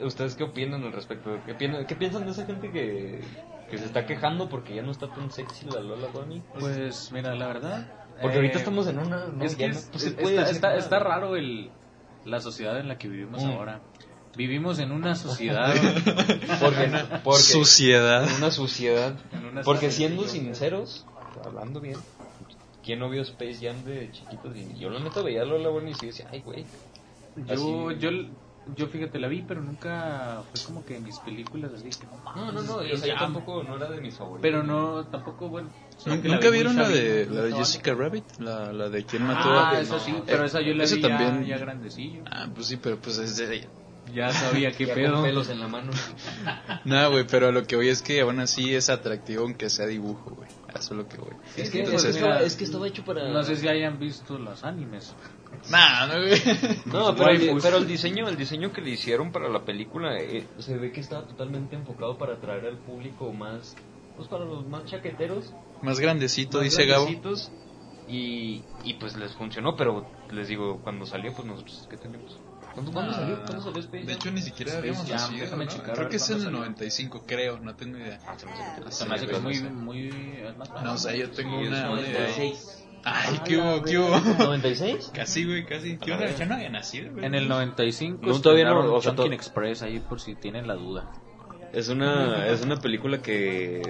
¿ustedes 0.00 0.36
qué 0.36 0.44
opinan 0.44 0.84
al 0.84 0.92
respecto? 0.92 1.38
¿Qué, 1.44 1.54
piensan- 1.54 1.86
qué 1.86 1.96
piensan 1.96 2.24
de 2.24 2.30
esa 2.30 2.46
gente 2.46 2.70
que, 2.70 3.20
que 3.68 3.78
se 3.78 3.84
está 3.84 4.06
quejando 4.06 4.48
porque 4.48 4.74
ya 4.76 4.82
no 4.82 4.92
está 4.92 5.08
tan 5.08 5.30
sexy 5.32 5.66
la 5.66 5.80
Lola 5.80 6.06
Bunny? 6.12 6.40
Pues 6.58 7.10
mira, 7.12 7.34
la 7.34 7.48
verdad. 7.48 7.92
Porque 8.22 8.36
eh, 8.36 8.40
ahorita 8.40 8.58
estamos 8.58 8.86
en 8.86 8.98
una... 9.00 9.26
no, 9.26 9.44
es 9.44 9.56
que 9.56 9.62
ya 9.62 9.68
no- 9.68 9.74
es- 9.78 9.90
no 9.92 9.98
se 9.98 10.08
es- 10.08 10.14
puede 10.14 10.40
está, 10.50 10.98
raro 11.00 11.34
el, 11.36 11.70
la 12.24 12.40
sociedad 12.40 12.78
en 12.78 12.86
la 12.88 12.96
que 12.96 13.08
vivimos 13.08 13.42
Mm. 13.44 13.48
ahora. 13.50 13.80
Vivimos 14.36 14.78
en 14.78 14.92
una 14.92 15.16
sociedad. 15.16 15.74
Porque, 16.60 16.90
porque 17.24 17.40
Suciedad. 17.42 18.28
en 18.28 18.36
una 18.36 18.52
suciedad. 18.52 19.16
en 19.32 19.44
una 19.46 19.62
Porque 19.62 19.90
siendo 19.90 20.24
sinceros, 20.28 21.04
hablando 21.44 21.80
bien, 21.80 21.96
¿quién 22.88 23.00
no 23.00 23.10
vio 23.10 23.20
Space 23.20 23.58
Jam 23.60 23.84
de 23.84 24.10
chiquitos? 24.12 24.56
Y 24.56 24.78
yo 24.78 24.88
la 24.88 24.98
neta 25.00 25.20
veía 25.20 25.42
a 25.42 25.44
Lola 25.44 25.68
Bunny 25.68 25.90
y 25.90 25.94
sí 25.94 26.06
decía, 26.06 26.26
ay, 26.32 26.40
güey. 26.40 26.64
Yo, 27.36 27.90
Así- 27.90 27.98
yo, 28.00 28.10
yo 28.76 28.86
fíjate, 28.86 29.18
la 29.18 29.28
vi, 29.28 29.42
pero 29.42 29.60
nunca 29.60 30.42
fue 30.50 30.64
como 30.64 30.84
que 30.86 30.98
mis 30.98 31.18
películas 31.18 31.70
así 31.74 31.90
que 31.90 32.06
no 32.06 32.34
No, 32.34 32.52
no, 32.52 32.62
no, 32.62 32.74
o 32.76 32.96
sea, 32.96 33.08
yo 33.08 33.14
tampoco 33.18 33.62
no 33.62 33.76
era 33.76 33.90
de 33.90 34.00
mis 34.00 34.14
favoritos. 34.16 34.40
Pero 34.40 34.62
no, 34.62 35.04
tampoco, 35.04 35.48
bueno. 35.50 35.68
¿Nunca, 36.06 36.22
que 36.22 36.28
la 36.28 36.50
vieron 36.50 36.76
la 36.76 36.88
de, 36.88 37.26
la 37.26 37.42
de 37.42 37.50
No, 37.50 37.58
Jessica 37.58 37.92
Rabbit? 37.94 38.24
La, 38.38 38.72
la 38.72 38.88
de 38.88 39.04
quién 39.04 39.22
mató 39.24 39.50
a... 39.50 39.70
Ah, 39.72 39.80
esa 39.82 40.00
sí, 40.00 40.14
pero 40.24 40.44
esa 40.46 40.62
yo 40.62 40.72
la 40.74 40.84
vi 40.86 41.00
ya- 41.02 41.08
también. 41.08 41.44
ya, 41.46 41.58
grandecillo. 41.58 42.22
Ah, 42.30 42.48
pues 42.54 42.68
sí, 42.68 42.78
pero 42.78 42.96
pues 42.96 43.18
es 43.18 43.36
de... 43.36 43.68
Ya 44.14 44.32
sabía 44.32 44.72
qué 44.72 44.86
Ya 44.86 44.94
pedo. 44.94 45.12
con 45.16 45.24
pelos 45.24 45.50
en 45.50 45.60
la 45.60 45.68
mano. 45.68 45.92
Nada, 46.86 47.08
güey, 47.08 47.26
pero 47.26 47.48
a 47.48 47.52
lo 47.52 47.66
que 47.66 47.76
voy 47.76 47.88
es 47.88 48.00
que 48.00 48.22
aún 48.22 48.40
así 48.40 48.74
es 48.74 48.88
atractivo 48.88 49.42
aunque 49.42 49.68
sea 49.68 49.84
dibujo, 49.86 50.30
güey. 50.34 50.48
Eso 50.74 50.94
es 50.94 50.98
lo 50.98 51.08
que 51.08 51.16
voy. 51.16 51.30
Es 51.56 51.70
que, 51.70 51.80
Entonces, 51.80 52.04
es, 52.04 52.14
que 52.14 52.18
estaba, 52.18 52.34
mira, 52.34 52.46
es 52.46 52.56
que 52.56 52.64
estaba 52.64 52.86
hecho 52.88 53.04
para... 53.04 53.28
No 53.28 53.42
sé 53.42 53.56
si 53.56 53.68
hayan 53.68 53.98
visto 53.98 54.38
los 54.38 54.64
animes. 54.64 55.14
Nah, 55.70 56.06
no, 56.06 56.20
güey. 56.20 56.40
No, 56.86 57.16
pero 57.16 57.30
el, 57.30 57.58
pero 57.62 57.78
el 57.78 57.86
diseño, 57.86 58.28
el 58.28 58.36
diseño 58.36 58.70
que 58.70 58.82
le 58.82 58.90
hicieron 58.90 59.32
para 59.32 59.48
la 59.48 59.64
película 59.64 60.16
eh, 60.18 60.46
se 60.58 60.76
ve 60.76 60.92
que 60.92 61.00
estaba 61.00 61.26
totalmente 61.26 61.74
enfocado 61.74 62.18
para 62.18 62.34
atraer 62.34 62.66
al 62.66 62.76
público 62.78 63.32
más, 63.32 63.74
pues 64.16 64.28
para 64.28 64.44
los 64.44 64.66
más 64.66 64.84
chaqueteros, 64.84 65.54
Más 65.82 65.98
grandecito, 66.00 66.58
más 66.58 66.64
dice 66.64 66.84
Gabo. 66.86 67.08
y, 68.08 68.62
y 68.84 68.94
pues 69.00 69.16
les 69.16 69.32
funcionó, 69.36 69.74
pero 69.74 70.06
les 70.30 70.48
digo, 70.48 70.80
cuando 70.82 71.06
salió, 71.06 71.32
pues 71.32 71.46
nosotros, 71.46 71.86
¿qué 71.90 71.96
tenemos? 71.96 72.38
¿Cuándo, 72.78 72.92
¿cuándo 72.92 73.12
salió? 73.14 73.36
¿Cuándo 73.44 73.62
salió 73.62 73.80
Space 73.80 73.98
Ah, 74.02 74.06
De 74.06 74.12
Jam? 74.12 74.16
hecho, 74.20 74.30
ni 74.30 74.42
siquiera 74.42 74.70
Space 74.72 74.78
habíamos 74.78 75.06
Jam, 75.08 75.16
nacido, 75.20 75.40
déjame 75.44 75.64
¿no? 75.64 75.70
checar 75.70 75.94
Creo 75.94 76.08
que 76.08 76.16
es 76.16 76.30
en 76.30 76.36
el 76.36 76.42
salió. 76.42 76.58
95, 76.58 77.24
creo, 77.26 77.58
no 77.60 77.74
tengo 77.76 77.98
idea. 77.98 78.20
Ah, 78.26 78.34
se 78.90 79.06
me 79.06 79.14
hace 79.14 79.26
que- 79.26 79.30
que 79.32 79.36
es 79.36 79.42
muy, 79.42 79.54
no 79.60 79.68
sé. 79.68 79.70
muy, 79.74 80.10
No 80.84 80.98
sé, 80.98 81.18
yo 81.18 81.30
tengo 81.30 81.58
una... 81.58 81.90
una 81.90 82.00
idea. 82.00 82.12
96. 82.12 82.84
Ay, 83.04 83.40
¿qué 83.44 83.56
hubo, 83.58 83.82
qué 83.82 83.98
hubo? 83.98 84.14
¿96? 84.16 85.10
Casi, 85.14 85.44
güey, 85.44 85.64
casi. 85.66 85.96
¿Qué 85.98 86.12
onda? 86.12 86.30
Yo 86.36 86.46
no 86.46 86.54
había 86.56 86.68
nacido, 86.68 87.12
güey. 87.12 87.24
En 87.24 87.34
el 87.34 87.48
95 87.48 88.26
No, 88.26 88.40
todavía 88.40 88.64
no, 88.64 88.92
o 88.94 89.00
sea, 89.00 89.14
Chunkin 89.14 89.32
Express 89.32 89.82
ahí 89.82 90.00
por 90.00 90.20
si 90.20 90.34
tienen 90.34 90.66
la 90.66 90.74
duda. 90.74 91.10
Es 91.72 91.88
una, 91.88 92.46
es 92.48 92.62
una 92.62 92.76
película 92.80 93.18
que 93.22 93.82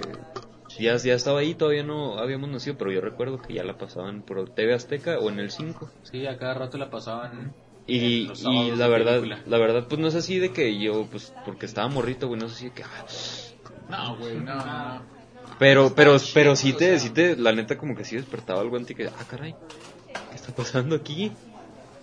Ya, 0.77 0.95
ya 0.97 1.13
estaba 1.13 1.39
ahí, 1.39 1.55
todavía 1.55 1.83
no 1.83 2.19
habíamos 2.19 2.49
nacido, 2.49 2.77
pero 2.77 2.91
yo 2.91 3.01
recuerdo 3.01 3.41
que 3.41 3.53
ya 3.53 3.63
la 3.63 3.77
pasaban 3.77 4.21
por 4.21 4.49
TV 4.53 4.73
Azteca 4.73 5.17
o 5.19 5.29
en 5.29 5.39
el 5.39 5.49
5. 5.51 5.89
Sí, 6.03 6.25
a 6.27 6.37
cada 6.37 6.53
rato 6.53 6.77
la 6.77 6.89
pasaban. 6.89 7.53
Y, 7.91 8.27
Los 8.27 8.43
y 8.43 8.71
la 8.75 8.87
verdad, 8.87 9.15
película. 9.21 9.41
la 9.45 9.57
verdad, 9.57 9.87
pues 9.87 9.99
no 9.99 10.07
es 10.07 10.15
así 10.15 10.37
de 10.39 10.51
que 10.51 10.77
yo, 10.79 11.07
pues, 11.09 11.33
porque 11.45 11.65
estaba 11.65 11.87
morrito, 11.87 12.27
güey, 12.27 12.39
no 12.39 12.45
es 12.47 12.53
así 12.53 12.65
de 12.65 12.71
que, 12.71 12.83
ah, 12.83 13.05
No, 13.89 14.15
güey, 14.17 14.37
no, 14.37 14.55
no. 14.55 15.01
pero, 15.57 15.93
pero, 15.95 16.17
pero 16.33 16.55
sí 16.55 16.73
te, 16.73 16.99
sí 16.99 17.09
te, 17.09 17.35
la 17.35 17.51
neta 17.53 17.77
como 17.77 17.95
que 17.95 18.05
sí 18.05 18.15
despertaba 18.15 18.61
algo 18.61 18.77
en 18.77 18.85
ti 18.85 18.95
que, 18.95 19.07
ah, 19.07 19.25
caray, 19.29 19.55
¿qué 20.29 20.35
está 20.35 20.53
pasando 20.53 20.95
aquí? 20.95 21.31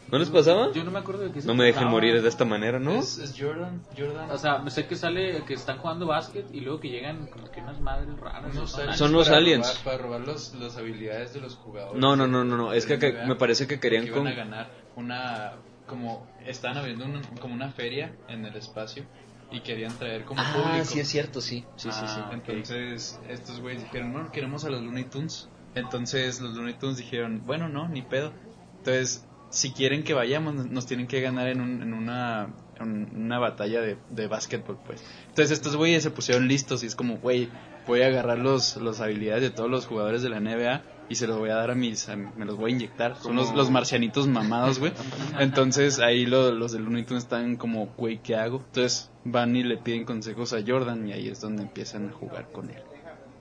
¿No 0.09 0.18
les 0.18 0.31
pasaba? 0.31 0.70
Yo 0.72 0.85
no 0.85 0.92
me 0.92 1.01
acuerdo 1.01 1.25
de 1.25 1.33
qué 1.33 1.40
se 1.40 1.49
No 1.49 1.55
me 1.57 1.64
dejen 1.64 1.79
trataba. 1.81 1.90
morir 1.90 2.22
de 2.22 2.29
esta 2.29 2.44
manera, 2.44 2.79
¿no? 2.79 2.92
Es, 2.94 3.18
es 3.18 3.35
Jordan, 3.37 3.83
Jordan. 3.99 4.31
O 4.31 4.38
sea, 4.38 4.62
sé 4.70 4.87
que 4.87 4.94
sale 4.94 5.42
que 5.44 5.55
están 5.55 5.79
jugando 5.79 6.07
básquet 6.07 6.46
y 6.55 6.61
luego 6.61 6.79
que 6.79 6.90
llegan 6.90 7.27
como 7.27 7.51
que 7.51 7.61
unas 7.61 7.81
madres 7.81 8.16
raras. 8.20 8.55
¿no? 8.55 8.61
aliens 8.62 8.96
Son 8.99 9.11
los 9.11 9.27
para 9.27 9.38
aliens. 9.38 9.66
robar- 9.66 9.83
para 9.85 9.99
robar 9.99 10.20
los, 10.20 10.55
las 10.55 10.77
habilidades 10.77 11.35
de 11.35 11.40
los 11.40 11.57
jugadores. 11.57 12.01
No, 12.01 12.14
no, 12.14 12.29
no, 12.29 12.44
no, 12.44 12.57
no, 12.57 12.72
es 12.72 12.87
que, 12.87 13.01
que 13.01 13.14
me 13.27 13.35
parece 13.35 13.66
que 13.66 13.81
querían 13.81 14.05
que 14.05 14.11
iban 14.11 14.22
con... 14.22 14.29
a 14.33 14.35
ganar 14.37 14.70
una 14.94 15.55
como 15.87 16.27
estaban 16.46 16.77
abriendo 16.79 17.05
un- 17.05 17.22
como 17.40 17.55
una 17.55 17.70
feria 17.70 18.12
en 18.29 18.44
el 18.44 18.57
espacio 18.57 19.05
y 19.51 19.61
querían 19.61 19.96
traer 19.99 20.25
como 20.25 20.42
Ah, 20.42 20.53
público. 20.53 20.85
sí 20.87 21.01
es 21.01 21.09
cierto, 21.09 21.40
sí, 21.40 21.64
sí, 21.77 21.90
sí, 21.92 22.07
sí. 22.07 22.20
Ah, 22.20 22.31
Entonces, 22.33 23.18
estos 23.29 23.61
güeyes 23.61 23.83
dijeron, 23.83 24.12
no, 24.12 24.31
queremos 24.33 24.64
a 24.64 24.70
los 24.70 24.83
Looney 24.83 25.05
Tunes. 25.05 25.49
Entonces, 25.75 26.40
los 26.40 26.55
Looney 26.57 26.75
Tunes 26.75 26.96
dijeron, 26.96 27.42
bueno, 27.46 27.68
no, 27.68 27.88
ni 27.88 28.03
pedo. 28.03 28.33
Entonces, 28.79 29.25
si 29.51 29.72
quieren 29.72 30.03
que 30.05 30.14
vayamos, 30.14 30.55
nos- 30.55 30.87
tienen 30.87 31.07
que 31.07 31.20
ganar 31.20 31.49
en, 31.49 31.61
un- 31.61 31.83
en 31.83 31.92
una, 31.94 32.49
en 32.81 33.09
una 33.16 33.38
batalla 33.38 33.81
de, 33.81 33.96
de 34.11 34.27
básquetbol, 34.27 34.79
pues. 34.85 35.03
Entonces, 35.29 35.53
estos 35.53 35.77
güeyes 35.77 36.03
se 36.03 36.11
pusieron 36.11 36.49
listos 36.49 36.83
y 36.83 36.87
es 36.87 36.96
como, 36.96 37.18
güey, 37.18 37.49
voy 37.87 38.03
a 38.03 38.07
agarrar 38.07 38.38
los, 38.38 38.77
las 38.79 39.01
habilidades 39.01 39.42
de 39.42 39.51
todos 39.51 39.70
los 39.70 39.87
jugadores 39.87 40.22
de 40.22 40.29
la 40.31 40.38
NBA 40.38 40.83
y 41.09 41.14
se 41.16 41.27
los 41.27 41.38
voy 41.38 41.51
a 41.51 41.55
dar 41.57 41.71
a 41.71 41.75
mis, 41.75 42.09
a- 42.09 42.16
me 42.16 42.45
los 42.45 42.57
voy 42.57 42.73
a 42.73 42.75
inyectar. 42.75 43.16
Son 43.16 43.37
los, 43.37 43.55
los 43.55 43.71
marcianitos 43.71 44.27
mamados, 44.27 44.79
güey. 44.79 44.92
Entonces, 45.38 45.99
ahí 46.01 46.27
lo- 46.27 46.53
los 46.53 46.73
de 46.73 46.81
Looney 46.81 47.05
Tunes 47.05 47.25
están 47.25 47.57
como, 47.57 47.87
güey, 47.97 48.19
¿qué 48.19 48.37
hago? 48.37 48.59
Entonces, 48.66 49.11
van 49.25 49.55
y 49.57 49.62
le 49.62 49.77
piden 49.79 50.05
consejos 50.05 50.53
a 50.53 50.59
Jordan 50.66 51.07
y 51.09 51.12
ahí 51.12 51.29
es 51.29 51.40
donde 51.40 51.62
empiezan 51.62 52.09
a 52.09 52.12
jugar 52.12 52.51
con 52.53 52.71
él. 52.71 52.83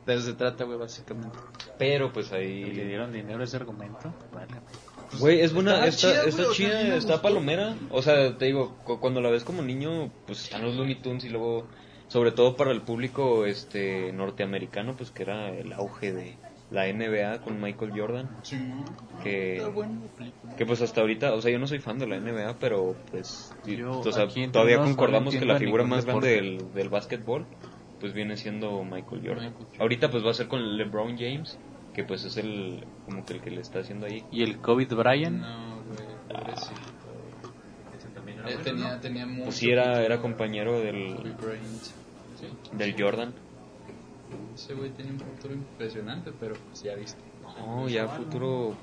De 0.06 0.14
eso 0.14 0.24
se 0.26 0.34
trata, 0.34 0.66
güey, 0.66 0.78
básicamente. 0.78 1.38
Pero 1.80 2.14
pues 2.14 2.28
Y 2.28 2.32
le 2.32 2.38
ahí... 2.38 2.88
dieron 2.88 3.12
dinero 3.12 3.42
a 3.42 3.44
ese 3.44 3.58
argumento. 3.58 4.14
Vale. 4.32 4.54
Güey, 5.20 5.42
es 5.42 5.52
buena, 5.54 5.86
Está 5.86 5.88
está, 5.88 6.00
chida, 6.08 6.24
está 6.26 6.32
güey, 6.32 6.44
o 6.52 6.54
sea, 6.54 6.56
chida, 6.56 6.96
está 6.96 7.22
palomera. 7.22 7.76
O 7.90 8.02
sea, 8.04 8.38
te 8.38 8.46
digo, 8.46 8.76
cu- 8.84 9.00
cuando 9.00 9.22
la 9.22 9.30
ves 9.32 9.44
como 9.44 9.62
niño, 9.64 10.12
pues 10.28 10.44
están 10.44 10.62
los 10.64 10.76
Looney 10.76 10.96
Tunes 10.96 11.24
y 11.26 11.30
luego, 11.30 11.66
sobre 12.08 12.32
todo 12.32 12.56
para 12.56 12.72
el 12.72 12.82
público 12.82 13.46
este 13.48 14.12
norteamericano, 14.14 14.96
pues 14.96 15.10
que 15.12 15.24
era 15.24 15.50
el 15.50 15.74
auge 15.74 16.12
de 16.14 16.38
la 16.72 16.92
NBA 16.92 17.42
con 17.42 17.62
Michael 17.62 17.92
Jordan. 17.96 18.30
Que, 19.24 19.62
que 20.58 20.66
pues 20.66 20.82
hasta 20.82 21.02
ahorita, 21.02 21.34
o 21.34 21.42
sea, 21.42 21.52
yo 21.52 21.60
no 21.60 21.68
soy 21.68 21.80
fan 21.80 22.00
de 22.00 22.08
la 22.08 22.20
NBA, 22.20 22.58
pero 22.60 22.96
pues, 23.12 23.56
Yo 23.66 24.00
o 24.00 24.12
sea, 24.12 24.28
todavía 24.52 24.78
no 24.78 24.86
concordamos 24.86 25.36
que 25.36 25.46
la 25.46 25.58
figura 25.58 25.84
más 25.84 26.06
grande 26.06 26.30
del, 26.30 26.74
del 26.74 26.90
básquetbol, 26.90 27.46
pues 28.00 28.14
viene 28.14 28.38
siendo 28.38 28.84
Michael 28.84 29.22
Jordan. 29.22 29.46
Michael 29.46 29.54
Jordan. 29.54 29.82
Ahorita 29.82 30.10
pues 30.10 30.26
va 30.26 30.32
a 30.32 30.34
ser 30.34 30.48
con 30.48 30.78
LeBron 30.78 31.18
James, 31.18 31.58
que 31.94 32.04
pues 32.04 32.26
es 32.26 32.38
el, 32.38 32.84
como 33.06 33.26
que 33.26 33.34
el 33.34 33.42
que 33.42 33.52
le 33.52 33.62
está 33.62 33.80
haciendo 33.80 34.06
ahí. 34.06 34.24
Y 34.32 34.44
el 34.44 34.60
COVID 34.60 34.94
Brian. 34.94 35.40
No, 35.40 35.82
güey. 35.84 36.16
Ese 37.98 38.10
también 38.10 38.40
era 38.40 38.50
Él 38.50 38.56
bueno, 38.56 38.64
tenía, 38.64 38.96
¿no? 38.96 39.00
tenía 39.00 39.26
mucho 39.26 39.44
Pues 39.46 39.56
sí, 39.56 39.70
era, 39.70 40.04
era 40.04 40.20
compañero 40.20 40.74
Kobe 40.74 40.86
del, 40.86 41.36
del 42.74 42.96
Jordan. 43.02 43.34
Ese 44.56 44.74
güey 44.74 44.90
tenía 44.92 45.12
un 45.12 45.20
futuro 45.20 45.54
impresionante, 45.54 46.32
pero 46.40 46.56
pues 46.56 46.82
ya 46.82 46.96
viste. 46.96 47.22
No, 47.60 47.88
ya 47.88 48.08
futuro. 48.08 48.74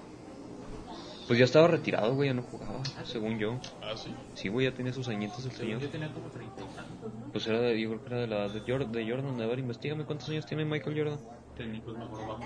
Pues 1.26 1.38
ya 1.38 1.44
estaba 1.44 1.68
retirado, 1.68 2.14
güey, 2.14 2.28
ya 2.28 2.34
no 2.34 2.42
jugaba, 2.42 2.82
según 3.04 3.38
yo. 3.38 3.58
Ah, 3.80 3.96
sí. 3.96 4.14
Sí, 4.34 4.48
güey, 4.48 4.66
ya 4.66 4.74
tenía 4.74 4.92
sus 4.92 5.08
añitos 5.08 5.44
el 5.46 5.52
señor. 5.52 5.80
Yo 5.80 5.88
tenía 5.88 6.12
como 6.12 6.28
30 6.28 6.60
y 6.60 6.76
tantos, 6.76 7.14
¿no? 7.14 7.32
Pues 7.32 7.46
era 7.46 7.60
de, 7.60 7.80
yo 7.80 7.88
creo 7.90 8.00
que 8.02 8.06
era 8.08 8.20
de 8.20 8.26
la 8.26 8.36
edad 8.44 8.50
de 8.50 8.60
Jordan. 8.60 8.92
De 8.92 9.08
Jordan. 9.08 9.40
A 9.40 9.46
ver, 9.46 9.58
investigame 9.60 10.04
cuántos 10.04 10.28
años 10.28 10.44
tiene 10.46 10.64
Michael 10.64 10.98
Jordan. 10.98 11.18
Técnicos 11.56 11.96
mejor 11.96 12.40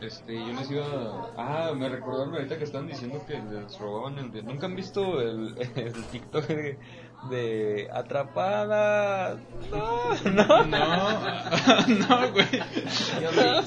Este, 0.00 0.34
yo 0.34 0.52
les 0.52 0.70
iba. 0.70 1.32
Ah, 1.36 1.72
me 1.74 1.88
recordaron 1.88 2.34
ahorita 2.34 2.58
que 2.58 2.64
estaban 2.64 2.86
diciendo 2.86 3.24
que 3.26 3.38
les 3.38 3.78
robaban 3.78 4.18
el 4.18 4.30
de. 4.30 4.42
¿Nunca 4.42 4.66
han 4.66 4.76
visto 4.76 5.20
el, 5.20 5.56
el 5.74 6.04
TikTok 6.12 6.46
de, 6.46 6.78
de 7.30 7.88
Atrapada? 7.92 9.36
No, 9.70 10.14
no. 10.30 10.64
No, 10.66 11.86
no, 11.88 12.32
güey. 12.32 12.46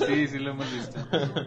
Sí, 0.07 0.27
sí 0.27 0.39
lo 0.39 0.51
hemos 0.51 0.71
visto. 0.71 0.99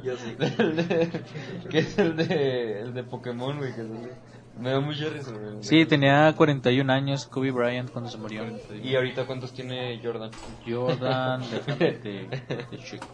Yo 0.02 0.16
sí. 0.16 0.36
El 0.58 0.76
de- 0.76 1.22
que 1.70 1.78
es 1.78 1.98
el 1.98 2.16
de, 2.16 2.80
el 2.80 2.94
de 2.94 3.02
Pokémon, 3.04 3.56
güey. 3.58 3.70
Que 3.74 3.82
sale. 3.82 4.12
me 4.58 4.70
da 4.72 4.80
mucha 4.80 5.08
risa, 5.08 5.30
güey. 5.32 5.62
Sí, 5.62 5.86
tenía 5.86 6.32
41 6.36 6.92
años 6.92 7.26
Kobe 7.26 7.50
Bryant 7.50 7.90
cuando 7.90 8.10
se 8.10 8.18
murió. 8.18 8.44
¿Y 8.82 8.94
ahorita 8.96 9.26
cuántos 9.26 9.52
tiene 9.52 10.00
Jordan? 10.02 10.30
Jordan, 10.66 11.42
déjame 11.50 11.92
te, 11.92 12.24
te 12.26 12.78
checo. 12.78 13.06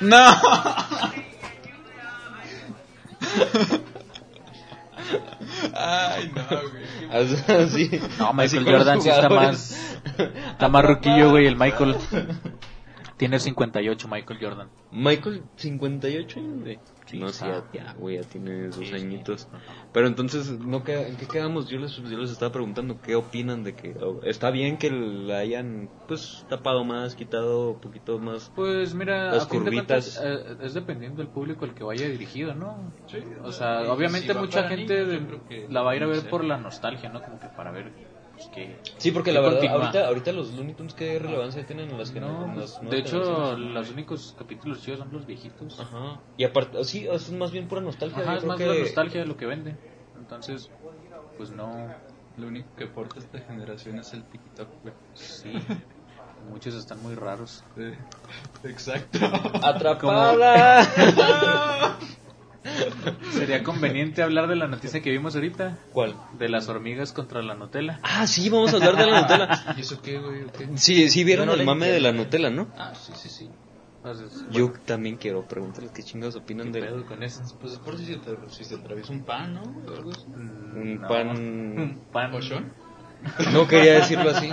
No. 0.00 0.32
Ay, 5.74 6.32
no, 6.34 6.42
güey. 6.70 6.84
Así, 7.62 7.90
No, 8.18 8.32
Michael 8.32 8.64
Jordan 8.64 9.02
sí 9.02 9.08
está 9.08 9.28
más, 9.28 9.96
está 10.50 10.68
más 10.68 10.84
ruquillo, 10.84 11.30
güey, 11.30 11.46
el 11.46 11.56
Michael. 11.56 11.96
Tiene 13.16 13.38
58 13.38 14.08
Michael 14.08 14.38
Jordan. 14.40 14.68
Michael, 14.90 15.42
58 15.56 16.40
años, 16.40 16.60
güey. 16.62 16.78
Sí, 17.12 17.18
no, 17.18 17.28
sí, 17.28 17.44
ya, 17.44 17.62
ya, 17.74 17.92
güey, 17.92 18.16
ya 18.16 18.22
tiene 18.22 18.72
sus 18.72 18.88
Sí, 18.88 18.98
sí. 18.98 19.04
añitos. 19.04 19.46
Pero 19.92 20.06
entonces, 20.06 20.50
¿no 20.50 20.82
queda- 20.82 21.06
¿en 21.06 21.16
qué 21.18 21.26
quedamos? 21.26 21.68
Yo 21.68 21.78
les, 21.78 21.94
yo 21.94 22.16
les 22.18 22.30
estaba 22.30 22.50
preguntando 22.52 22.98
qué 23.02 23.14
opinan 23.16 23.62
de 23.64 23.74
que 23.74 23.94
oh, 24.00 24.22
está 24.22 24.50
bien 24.50 24.78
que 24.78 24.90
la 24.90 25.38
hayan, 25.38 25.90
pues, 26.08 26.46
tapado 26.48 26.84
más, 26.84 27.14
quitado 27.14 27.72
un 27.72 27.80
poquito 27.80 28.18
más. 28.18 28.50
Pues 28.54 28.94
mira, 28.94 29.30
Las 29.30 29.42
a 29.44 29.46
fin 29.48 29.64
de 29.64 29.70
curvitas. 29.70 30.18
cuentas, 30.18 30.22
eh, 30.24 30.56
es 30.64 30.72
dependiendo 30.72 31.18
del 31.22 31.30
público 31.30 31.66
al 31.66 31.74
que 31.74 31.84
vaya 31.84 32.08
dirigido, 32.08 32.54
¿no? 32.54 32.92
Sí, 33.06 33.18
O 33.42 33.52
sea, 33.52 33.82
obviamente 33.92 34.32
si 34.32 34.38
mucha 34.38 34.68
gente 34.68 34.94
niños, 34.94 35.08
de- 35.08 35.20
yo 35.20 35.26
creo 35.26 35.44
que 35.46 35.68
la 35.70 35.82
va 35.82 35.90
a 35.92 35.96
ir 35.96 36.02
a 36.02 36.06
ver 36.06 36.30
por 36.30 36.44
la 36.44 36.56
nostalgia, 36.56 37.10
¿no? 37.10 37.22
Como 37.22 37.38
que 37.38 37.48
para 37.48 37.72
ver 37.72 37.92
pues, 38.50 38.54
que... 38.54 38.76
Sí, 38.98 39.10
porque 39.10 39.30
que 39.30 39.34
la 39.34 39.40
verdad, 39.40 39.60
continúa. 39.60 39.80
ahorita, 39.86 40.06
ahorita 40.06 40.32
los 40.32 40.52
Looney 40.54 40.74
Tunes, 40.74 40.94
¿qué 40.94 41.18
relevancia 41.18 41.66
tienen 41.66 41.90
en 41.90 41.98
las 41.98 42.10
que 42.10 42.20
No, 42.20 42.52
pues, 42.54 42.80
de 42.82 42.98
hecho, 42.98 43.56
los 43.56 43.90
únicos 43.90 44.34
capítulos 44.38 44.82
chidos 44.82 45.00
son 45.00 45.12
los 45.12 45.26
viejitos. 45.26 45.78
Ajá. 45.80 46.20
Y 46.36 46.44
aparte, 46.44 46.82
sí, 46.84 47.06
es 47.10 47.30
más 47.32 47.50
bien 47.50 47.68
pura 47.68 47.80
nostalgia. 47.80 48.22
Ajá, 48.22 48.36
es 48.36 48.44
más 48.44 48.58
que... 48.58 48.66
la 48.66 48.74
nostalgia 48.74 49.20
de 49.20 49.26
lo 49.26 49.36
que 49.36 49.46
vende. 49.46 49.76
Entonces, 50.18 50.70
pues 51.36 51.50
no, 51.50 51.88
Lo 52.36 52.46
único 52.46 52.68
que 52.76 52.84
aporta 52.84 53.18
esta 53.18 53.38
generación 53.40 53.98
es 53.98 54.12
el 54.14 54.24
TikTok, 54.24 54.68
güey. 54.82 54.94
sí. 55.14 55.52
Muchos 56.50 56.74
están 56.74 57.00
muy 57.02 57.14
raros. 57.14 57.62
Sí. 57.76 57.92
Exacto. 58.68 59.18
¡Atrapada! 59.62 60.82
Sería 63.32 63.62
conveniente 63.64 64.22
hablar 64.22 64.46
de 64.48 64.56
la 64.56 64.66
noticia 64.68 65.00
que 65.02 65.10
vimos 65.10 65.34
ahorita, 65.34 65.78
¿Cuál? 65.92 66.14
de 66.38 66.48
las 66.48 66.68
hormigas 66.68 67.12
contra 67.12 67.42
la 67.42 67.54
Nutella. 67.54 67.98
Ah, 68.02 68.26
sí, 68.26 68.48
vamos 68.50 68.72
a 68.72 68.76
hablar 68.76 68.96
de 68.96 69.06
la 69.10 69.20
Nutella. 69.22 69.74
¿Y 69.76 69.80
eso 69.80 70.00
qué, 70.00 70.18
güey? 70.18 70.44
Sí, 70.76 71.08
sí 71.10 71.24
vieron 71.24 71.46
no 71.46 71.54
el 71.54 71.64
mame 71.64 71.88
de 71.88 72.00
la 72.00 72.12
Nutella, 72.12 72.50
¿no? 72.50 72.68
Ah, 72.76 72.92
sí, 72.94 73.12
sí, 73.16 73.28
sí. 73.28 73.50
Entonces, 74.04 74.46
Yo 74.50 74.72
también 74.84 75.16
quiero 75.16 75.46
preguntarles 75.46 75.92
qué 75.92 76.02
chingados 76.02 76.34
opinan 76.34 76.72
¿qué 76.72 76.80
de 76.80 76.86
pedo 76.88 77.06
con 77.06 77.22
eso? 77.22 77.40
Pues 77.60 77.74
es 77.74 77.78
por 77.78 77.96
si 77.96 78.06
se, 78.06 78.16
te, 78.16 78.30
si 78.50 78.64
se 78.64 78.74
atraviesa 78.74 79.12
un 79.12 79.22
pan, 79.24 79.54
¿no? 79.54 79.60
Así. 80.10 80.26
un 80.34 81.00
No. 81.00 81.08
pan. 81.08 81.28
Un 81.30 82.00
pan. 82.12 82.32
No 83.52 83.68
quería 83.68 83.94
decirlo 83.94 84.30
así. 84.30 84.50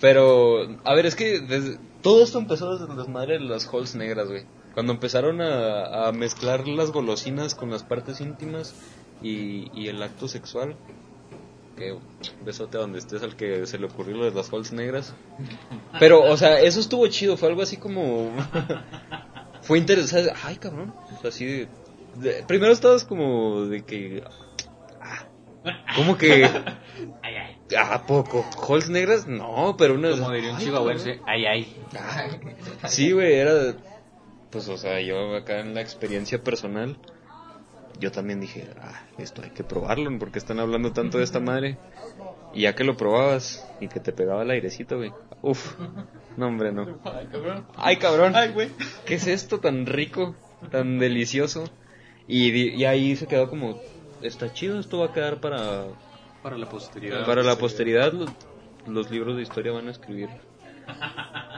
Pero, 0.00 0.62
a 0.84 0.94
ver, 0.94 1.06
es 1.06 1.16
que 1.16 1.40
desde- 1.40 1.78
todo 2.02 2.22
esto 2.22 2.38
empezó 2.38 2.72
desde 2.76 2.88
el 2.92 2.96
desmadre 2.96 3.34
de 3.34 3.40
las 3.40 3.66
halls 3.66 3.96
negras, 3.96 4.28
güey. 4.28 4.44
Cuando 4.78 4.92
empezaron 4.92 5.40
a, 5.40 6.06
a 6.06 6.12
mezclar 6.12 6.68
las 6.68 6.92
golosinas 6.92 7.56
con 7.56 7.68
las 7.68 7.82
partes 7.82 8.20
íntimas 8.20 8.76
y, 9.20 9.72
y 9.74 9.88
el 9.88 10.00
acto 10.00 10.28
sexual. 10.28 10.76
Que 11.76 11.96
besote 12.44 12.78
donde 12.78 13.00
estés 13.00 13.24
al 13.24 13.34
que 13.34 13.66
se 13.66 13.76
le 13.80 13.86
ocurrió 13.86 14.16
lo 14.18 14.24
de 14.26 14.30
las 14.30 14.52
halls 14.52 14.70
negras. 14.70 15.14
Pero, 15.98 16.22
o 16.22 16.36
sea, 16.36 16.60
eso 16.60 16.78
estuvo 16.78 17.04
chido. 17.08 17.36
Fue 17.36 17.48
algo 17.48 17.62
así 17.62 17.76
como. 17.76 18.30
fue 19.62 19.78
interesante. 19.78 20.32
Ay, 20.44 20.58
cabrón. 20.58 20.94
O 21.12 21.20
sea, 21.22 21.30
así 21.30 21.44
de, 21.44 21.68
de- 22.14 22.44
Primero 22.44 22.72
estabas 22.72 23.02
como 23.02 23.62
de 23.64 23.84
que. 23.84 24.22
ah, 25.00 25.24
¿Cómo 25.96 26.16
que.? 26.16 26.48
¿A 27.76 28.06
poco? 28.06 28.46
¿Halls 28.68 28.88
negras? 28.90 29.26
No, 29.26 29.74
pero 29.76 29.94
una. 29.94 30.10
Como 30.12 30.30
diría 30.30 30.52
un 30.52 30.58
chihuahuense, 30.60 31.20
ay. 31.26 31.46
Ay, 31.46 31.76
Sí, 32.86 33.10
güey, 33.10 33.34
era. 33.34 33.74
Pues, 34.50 34.68
o 34.68 34.76
sea, 34.78 35.00
yo 35.00 35.36
acá 35.36 35.60
en 35.60 35.74
la 35.74 35.80
experiencia 35.82 36.42
personal, 36.42 36.96
yo 38.00 38.10
también 38.12 38.40
dije, 38.40 38.68
ah, 38.80 39.02
esto 39.18 39.42
hay 39.42 39.50
que 39.50 39.64
probarlo, 39.64 40.10
porque 40.18 40.38
están 40.38 40.58
hablando 40.58 40.92
tanto 40.92 41.18
de 41.18 41.24
esta 41.24 41.40
madre. 41.40 41.76
Y 42.54 42.62
ya 42.62 42.74
que 42.74 42.82
lo 42.84 42.96
probabas 42.96 43.68
y 43.80 43.88
que 43.88 44.00
te 44.00 44.12
pegaba 44.12 44.42
el 44.42 44.50
airecito, 44.50 44.96
güey. 44.96 45.12
Uf, 45.42 45.74
no 46.36 46.46
hombre, 46.48 46.72
no. 46.72 46.98
Ay, 47.04 47.26
cabrón. 47.30 47.66
Ay, 47.76 47.96
cabrón. 47.98 48.32
Ay, 48.34 48.52
güey. 48.52 48.70
¿Qué 49.04 49.14
es 49.16 49.26
esto 49.26 49.60
tan 49.60 49.84
rico, 49.84 50.34
tan 50.70 50.98
delicioso? 50.98 51.64
Y, 52.26 52.50
di- 52.50 52.74
y 52.74 52.84
ahí 52.86 53.16
se 53.16 53.26
quedó 53.26 53.50
como, 53.50 53.78
está 54.22 54.52
chido, 54.52 54.78
esto 54.80 54.98
va 55.00 55.06
a 55.06 55.12
quedar 55.12 55.40
para, 55.40 55.84
Para 56.42 56.56
la 56.56 56.68
posteridad. 56.68 57.26
para 57.26 57.42
la 57.42 57.56
posteridad. 57.56 58.12
Los, 58.14 58.30
los 58.86 59.10
libros 59.10 59.36
de 59.36 59.42
historia 59.42 59.72
van 59.72 59.88
a 59.88 59.90
escribir. 59.90 60.30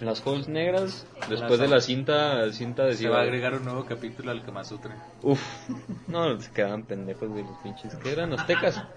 Las 0.00 0.24
holes 0.24 0.48
negras, 0.48 1.06
después 1.28 1.58
de 1.58 1.66
la 1.66 1.80
cinta, 1.80 2.52
cinta 2.52 2.84
de 2.84 2.94
Se 2.94 3.08
va 3.08 3.18
a 3.18 3.22
agregar 3.22 3.54
un 3.54 3.64
nuevo 3.64 3.84
capítulo 3.84 4.30
al 4.30 4.44
Kama 4.44 4.62
Sutra. 4.64 4.94
Uf, 5.22 5.40
no, 6.08 6.40
se 6.40 6.52
quedaban 6.52 6.84
pendejos, 6.84 7.28
güey, 7.28 7.42
los 7.42 7.56
pinches. 7.58 7.96
¿Qué 7.96 8.12
eran? 8.12 8.32
¿Aztecas? 8.32 8.82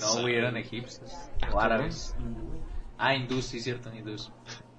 No, 0.00 0.22
güey, 0.22 0.36
eran 0.36 0.56
egipcios. 0.56 1.12
O 1.52 1.60
árabes. 1.60 2.14
Ah, 2.96 3.14
hindús, 3.14 3.46
sí, 3.46 3.58
cierto, 3.58 3.92
hindús. 3.92 4.30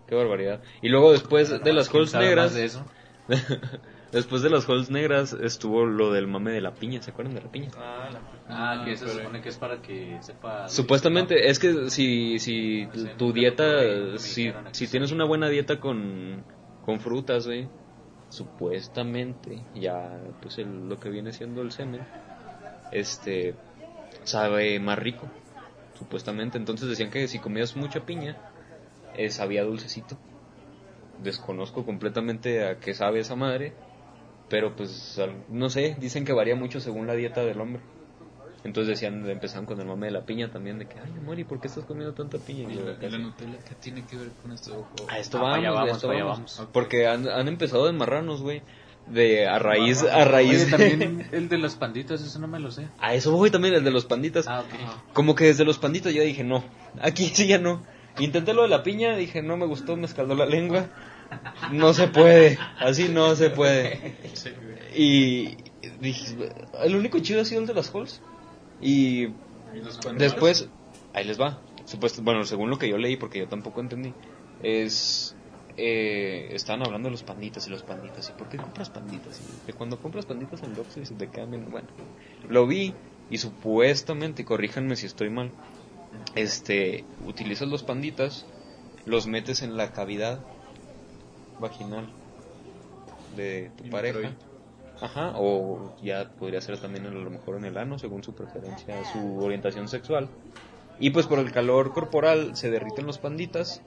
Qué 0.07 0.15
barbaridad. 0.15 0.61
Y 0.81 0.87
luego 0.87 1.11
después 1.11 1.49
de 1.49 1.73
las 1.73 1.89
¿Quién 1.89 2.01
holes 2.01 2.13
negras, 2.13 2.53
de 2.53 2.65
eso? 2.65 2.85
después 4.11 4.41
de 4.41 4.49
las 4.49 4.67
holes 4.69 4.89
negras 4.89 5.33
estuvo 5.33 5.85
lo 5.85 6.11
del 6.11 6.27
mame 6.27 6.51
de 6.51 6.61
la 6.61 6.73
piña, 6.73 7.01
¿se 7.01 7.11
acuerdan 7.11 7.35
de 7.35 7.41
la 7.41 7.49
piña? 7.49 7.69
Ah, 7.77 8.09
la- 8.11 8.21
Ah, 8.47 8.83
que 8.85 8.95
se 8.95 9.07
supone 9.09 9.41
que 9.41 9.49
es 9.49 9.57
para 9.57 9.81
que 9.81 10.19
sepa... 10.21 10.69
Supuestamente, 10.69 11.49
es 11.49 11.57
que 11.57 11.89
si, 11.89 12.37
si 12.39 12.87
Sí, 12.93 13.07
tu 13.17 13.33
dieta, 13.33 14.17
si, 14.19 14.53
si 14.71 14.87
tienes 14.87 15.11
una 15.11 15.25
buena 15.25 15.49
dieta 15.49 15.79
con, 15.79 16.43
con 16.81 16.99
frutas, 16.99 17.47
güey, 17.47 17.67
supuestamente, 18.29 19.63
ya, 19.73 20.19
pues 20.41 20.57
el- 20.59 20.87
lo 20.87 20.99
que 20.99 21.09
viene 21.09 21.33
siendo 21.33 21.61
el 21.63 21.71
semen, 21.71 22.01
este, 22.91 23.55
sabe 24.23 24.79
más 24.79 24.99
rico, 24.99 25.27
supuestamente. 25.97 26.57
Entonces 26.57 26.87
decían 26.87 27.09
que 27.09 27.27
si 27.27 27.39
comías 27.39 27.75
mucha 27.75 28.01
piña, 28.01 28.35
eh, 29.15 29.29
sabía 29.31 29.63
dulcecito. 29.63 30.17
Desconozco 31.23 31.85
completamente 31.85 32.65
a 32.65 32.77
qué 32.79 32.93
sabe 32.93 33.19
esa 33.21 33.35
madre, 33.35 33.73
pero 34.49 34.75
pues, 34.75 35.19
no 35.49 35.69
sé, 35.69 35.95
dicen 35.99 36.25
que 36.25 36.33
varía 36.33 36.55
mucho 36.55 36.79
según 36.79 37.07
la 37.07 37.13
dieta 37.13 37.41
del 37.41 37.59
hombre. 37.61 37.81
Entonces 38.63 38.99
decían, 38.99 39.29
empezaban 39.29 39.67
con 39.67 39.79
el 39.79 39.85
mame 39.85 40.07
de 40.07 40.11
la 40.13 40.25
piña 40.25 40.49
también, 40.49 40.79
de 40.79 40.87
que, 40.87 40.95
ay, 40.99 41.11
amor, 41.19 41.37
¿y 41.37 41.43
por 41.43 41.61
qué 41.61 41.67
estás 41.67 41.85
comiendo 41.85 42.15
tanta 42.15 42.39
piña? 42.39 42.67
¿Y 42.71 42.75
la. 43.09 43.17
Nutella 43.19 43.59
qué 43.59 43.75
tiene 43.75 44.03
que 44.05 44.15
ver 44.17 44.29
con 44.41 44.51
esto? 44.51 44.87
A 45.07 45.19
esto 45.19 45.37
Ah, 45.37 45.41
vamos, 45.41 45.57
allá 45.57 45.81
a 45.81 45.95
esto 45.95 46.09
allá 46.09 46.23
vamos. 46.23 46.55
vamos. 46.57 46.69
Porque 46.73 47.05
han, 47.07 47.27
han 47.29 47.47
empezado 47.47 47.85
de 47.85 47.91
marranos, 47.93 48.41
güey. 48.41 48.63
De 49.05 49.47
a 49.47 49.59
raíz, 49.59 50.01
a 50.01 50.25
raíz 50.25 50.63
Oye, 50.63 50.71
también 50.71 51.27
el 51.31 51.47
de 51.47 51.59
las 51.59 51.75
panditas, 51.75 52.21
eso 52.23 52.39
no 52.39 52.47
me 52.47 52.59
lo 52.59 52.71
sé. 52.71 52.87
A 52.97 53.13
eso 53.13 53.31
voy 53.33 53.51
también, 53.51 53.75
el 53.75 53.83
de 53.83 53.91
los 53.91 54.05
panditas. 54.05 54.47
Ah, 54.47 54.61
ok. 54.61 55.13
Como 55.13 55.35
que 55.35 55.43
desde 55.45 55.63
los 55.63 55.77
panditas 55.77 56.11
yo 56.11 56.23
dije, 56.23 56.43
no, 56.43 56.63
aquí 57.03 57.25
sí 57.35 57.45
ya 57.45 57.59
no. 57.59 57.83
Intenté 58.17 58.55
lo 58.55 58.63
de 58.63 58.69
la 58.69 58.81
piña, 58.81 59.15
dije, 59.15 59.43
no 59.43 59.57
me 59.57 59.67
gustó, 59.67 59.95
me 59.95 60.05
escaldó 60.07 60.33
la 60.33 60.47
lengua. 60.47 60.87
No 61.71 61.93
se 61.93 62.07
puede, 62.07 62.57
así 62.79 63.09
no 63.09 63.35
se 63.35 63.49
puede. 63.49 64.15
Y 64.95 65.57
dije, 65.99 66.35
el 66.83 66.95
único 66.95 67.19
chido 67.19 67.41
ha 67.41 67.45
sido 67.45 67.61
el 67.61 67.67
de 67.67 67.73
las 67.73 67.93
halls. 67.93 68.21
Y 68.81 69.27
después, 70.19 70.69
ahí 71.13 71.23
les 71.25 71.39
va. 71.39 71.59
Supuesto, 71.85 72.21
bueno, 72.21 72.43
según 72.45 72.69
lo 72.69 72.77
que 72.77 72.89
yo 72.89 72.97
leí, 72.97 73.15
porque 73.15 73.39
yo 73.39 73.47
tampoco 73.47 73.81
entendí, 73.81 74.13
es... 74.61 75.35
Eh, 75.77 76.51
estaban 76.53 76.83
hablando 76.85 77.07
de 77.07 77.11
los 77.11 77.23
panditas 77.23 77.67
y 77.67 77.69
los 77.69 77.83
panditas. 77.83 78.29
¿Y 78.29 78.31
por 78.33 78.47
qué 78.47 78.55
compras 78.57 78.89
panditas? 78.89 79.41
Y 79.67 79.73
cuando 79.73 79.99
compras 79.99 80.25
panditas 80.25 80.63
en 80.63 80.71
Oxxo 80.79 81.01
y 81.01 81.05
se 81.05 81.15
te 81.15 81.27
quedan 81.29 81.51
bien- 81.51 81.69
Bueno, 81.69 81.87
lo 82.47 82.65
vi 82.65 82.93
y 83.29 83.37
supuestamente, 83.39 84.45
corríjanme 84.45 84.95
si 84.95 85.05
estoy 85.05 85.29
mal, 85.29 85.51
este, 86.35 87.03
utilizas 87.25 87.67
los 87.67 87.83
panditas, 87.83 88.45
los 89.05 89.27
metes 89.27 89.63
en 89.63 89.75
la 89.75 89.91
cavidad 89.91 90.39
vaginal 91.59 92.07
de 93.35 93.71
tu 93.77 93.89
pareja. 93.89 94.33
Ajá, 95.01 95.33
o 95.35 95.93
ya 96.01 96.29
podría 96.39 96.61
ser 96.61 96.77
también 96.79 97.05
a 97.05 97.09
lo 97.09 97.29
mejor 97.29 97.57
en 97.57 97.65
el 97.65 97.77
ano, 97.77 97.99
según 97.99 98.23
su 98.23 98.33
preferencia, 98.33 99.03
su 99.11 99.39
orientación 99.39 99.87
sexual. 99.87 100.29
Y 100.99 101.09
pues 101.09 101.27
por 101.27 101.39
el 101.39 101.51
calor 101.51 101.91
corporal 101.91 102.55
se 102.55 102.69
derriten 102.69 103.05
los 103.05 103.17
panditas 103.17 103.81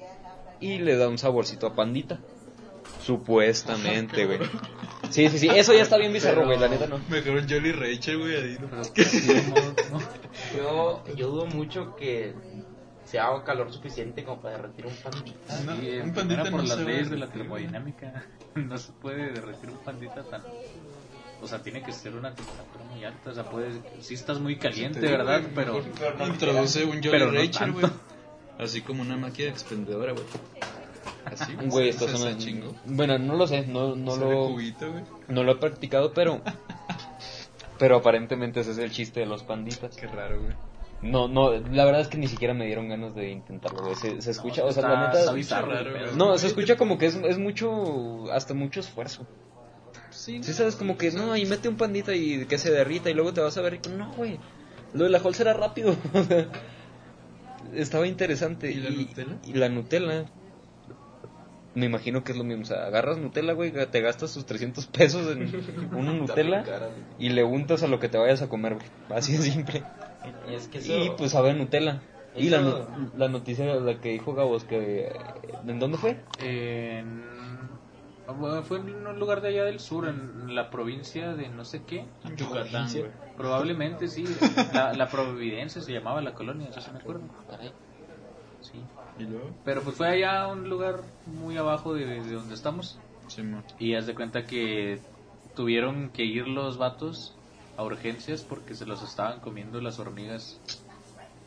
y 0.60 0.78
le 0.78 0.96
da 0.96 1.08
un 1.08 1.16
saborcito 1.16 1.66
a 1.66 1.74
pandita. 1.74 2.20
Supuestamente, 3.02 4.26
güey. 4.26 4.40
Sí, 5.10 5.28
sí, 5.28 5.38
sí, 5.38 5.48
eso 5.48 5.72
ya 5.72 5.82
está 5.82 5.96
bien 5.96 6.12
bizarro, 6.12 6.44
güey, 6.44 6.58
la 6.58 6.68
neta 6.68 6.86
no. 6.86 7.00
Mejor 7.08 7.48
Jolly 7.48 7.72
Rachel, 7.72 8.18
güey, 8.18 8.36
ahí. 8.36 8.58
¿no? 8.60 8.82
Yo, 10.56 11.04
yo 11.14 11.28
dudo 11.28 11.46
mucho 11.46 11.96
que 11.96 12.34
sea 13.10 13.42
calor 13.44 13.72
suficiente 13.72 14.22
como 14.24 14.40
para 14.40 14.56
derretir 14.56 14.86
un 14.86 14.94
pandita. 14.94 15.60
No, 15.64 15.76
Sí, 15.76 15.90
un 16.02 16.12
pandita 16.14 16.42
por 16.44 16.52
no 16.52 16.62
las 16.62 16.76
se 16.78 16.84
leyes 16.84 17.10
de 17.10 17.16
la 17.16 17.26
termodinámica 17.28 18.24
no 18.54 18.76
se 18.78 18.92
puede 18.92 19.30
derretir 19.32 19.70
un 19.70 19.78
pandita 19.78 20.22
tan 20.24 20.42
o 21.40 21.46
sea 21.46 21.62
tiene 21.62 21.82
que 21.82 21.92
ser 21.92 22.14
una 22.16 22.34
temperatura 22.34 22.84
muy 22.92 23.04
alta 23.04 23.30
o 23.30 23.34
sea 23.34 23.44
puede 23.48 23.80
si 24.00 24.14
estás 24.14 24.40
muy 24.40 24.56
caliente 24.56 25.00
verdad 25.00 25.40
pero 25.54 25.80
Introduce 26.26 26.84
un 26.84 27.02
Jolly 27.02 27.24
Rachel, 27.46 27.72
güey. 27.72 27.86
Así 28.58 28.82
como 28.82 29.02
una 29.02 29.16
máquina 29.16 29.50
expendedora, 29.50 30.12
güey. 30.12 30.24
Así, 31.24 31.54
Güey, 31.66 31.92
se- 31.92 32.04
esto 32.04 32.08
se- 32.08 32.16
suena... 32.16 32.32
se 32.32 32.44
chingó. 32.44 32.74
Bueno, 32.86 33.16
no 33.18 33.36
lo 33.36 33.46
sé, 33.46 33.64
no, 33.68 33.94
no 33.94 34.16
lo... 34.16 34.46
cubito. 34.48 34.86
No 35.28 35.44
lo 35.44 35.52
he 35.52 35.56
practicado, 35.56 36.12
pero... 36.12 36.40
Pero 37.78 37.96
aparentemente 37.98 38.58
ese 38.60 38.72
es 38.72 38.78
el 38.78 38.90
chiste 38.90 39.20
de 39.20 39.26
los 39.26 39.44
panditas. 39.44 39.96
Qué 39.96 40.08
raro, 40.08 40.40
güey. 40.42 40.54
No, 41.00 41.28
no, 41.28 41.52
la 41.52 41.84
verdad 41.84 42.00
es 42.00 42.08
que 42.08 42.18
ni 42.18 42.26
siquiera 42.26 42.54
me 42.54 42.66
dieron 42.66 42.88
ganas 42.88 43.14
de 43.14 43.30
intentarlo, 43.30 43.82
güey. 43.82 43.94
Se, 43.94 44.20
se 44.20 44.30
escucha, 44.32 44.64
o 44.64 44.72
sea, 44.72 44.82
la 44.82 45.06
neta... 45.06 45.20
está 45.20 45.32
bizarro, 45.32 45.72
raro. 45.72 46.12
No, 46.16 46.36
se 46.38 46.48
escucha 46.48 46.76
como 46.76 46.98
que 46.98 47.06
es, 47.06 47.14
es 47.16 47.38
mucho, 47.38 48.32
hasta 48.32 48.54
mucho 48.54 48.80
esfuerzo. 48.80 49.26
Sí, 50.10 50.42
Sí, 50.42 50.52
sabes, 50.52 50.74
como 50.74 50.98
que, 50.98 51.12
no, 51.12 51.36
y 51.36 51.46
mete 51.46 51.68
un 51.68 51.76
pandita 51.76 52.14
y 52.14 52.46
que 52.46 52.58
se 52.58 52.72
derrita 52.72 53.10
y 53.10 53.14
luego 53.14 53.32
te 53.32 53.40
vas 53.40 53.56
a 53.56 53.62
ver 53.62 53.74
y 53.74 53.88
no, 53.90 54.12
güey. 54.14 54.40
Lo 54.92 55.04
de 55.04 55.10
la 55.10 55.18
Halls 55.18 55.38
era 55.40 55.52
rápido. 55.52 55.96
Estaba 57.74 58.06
interesante. 58.06 58.70
¿Y 58.70 58.80
la 58.80 58.90
Nutella? 58.90 59.38
Y 59.44 59.52
la 59.52 59.68
Nutella. 59.68 60.24
Me 61.74 61.86
imagino 61.86 62.24
que 62.24 62.32
es 62.32 62.38
lo 62.38 62.44
mismo. 62.44 62.62
O 62.62 62.66
sea, 62.66 62.86
agarras 62.86 63.18
Nutella, 63.18 63.52
güey, 63.52 63.70
te 63.70 64.00
gastas 64.00 64.32
tus 64.34 64.46
300 64.46 64.86
pesos 64.86 65.30
en 65.30 65.92
una 65.96 66.12
Nutella 66.12 66.64
y 67.18 67.28
le 67.28 67.44
untas 67.44 67.82
a 67.82 67.86
lo 67.86 68.00
que 68.00 68.08
te 68.08 68.18
vayas 68.18 68.42
a 68.42 68.48
comer, 68.48 68.74
güey. 68.74 68.86
Así 69.10 69.36
de 69.36 69.42
simple. 69.42 69.84
Y 70.50 70.54
es 70.54 70.68
que 70.68 70.78
eso, 70.78 70.92
Y 70.92 71.10
pues 71.10 71.32
sabe 71.32 71.50
a 71.50 71.54
Nutella. 71.54 72.00
Y 72.36 72.50
la, 72.50 72.60
no- 72.60 73.10
la 73.16 73.28
noticia, 73.28 73.64
la 73.76 74.00
que 74.00 74.10
dijo 74.12 74.34
Gabos, 74.34 74.64
que... 74.64 75.10
¿En 75.66 75.78
dónde 75.78 75.98
fue? 75.98 76.16
en 76.40 77.26
bueno, 78.38 78.62
fue 78.62 78.78
en 78.78 79.06
un 79.06 79.18
lugar 79.18 79.40
de 79.40 79.48
allá 79.48 79.64
del 79.64 79.80
sur 79.80 80.06
en 80.06 80.54
la 80.54 80.70
provincia 80.70 81.32
de 81.32 81.48
no 81.48 81.64
sé 81.64 81.82
qué 81.84 82.04
Yucatán, 82.36 82.88
güey. 82.92 83.10
probablemente 83.36 84.06
sí 84.06 84.24
la, 84.74 84.92
la 84.92 85.08
Providencia 85.08 85.80
se 85.80 85.92
llamaba 85.92 86.20
la 86.20 86.34
colonia 86.34 86.68
eso 86.68 86.80
sí 86.80 86.90
me 86.92 86.98
acuerdo 86.98 87.22
sí 88.60 88.82
¿Y 89.18 89.22
luego? 89.24 89.48
pero 89.64 89.80
pues 89.80 89.96
fue 89.96 90.08
allá 90.08 90.42
a 90.42 90.48
un 90.48 90.68
lugar 90.68 91.00
muy 91.24 91.56
abajo 91.56 91.94
de, 91.94 92.04
de 92.04 92.32
donde 92.34 92.54
estamos 92.54 92.98
Sí. 93.28 93.42
Y 93.78 93.94
haz 93.94 94.06
de 94.06 94.14
cuenta 94.14 94.44
que 94.44 95.00
tuvieron 95.54 96.08
que 96.10 96.24
ir 96.24 96.48
los 96.48 96.78
vatos 96.78 97.34
a 97.78 97.84
urgencias 97.84 98.42
porque 98.42 98.74
se 98.74 98.84
los 98.86 99.02
estaban 99.02 99.38
comiendo 99.40 99.80
las 99.80 100.00
hormigas. 100.00 100.60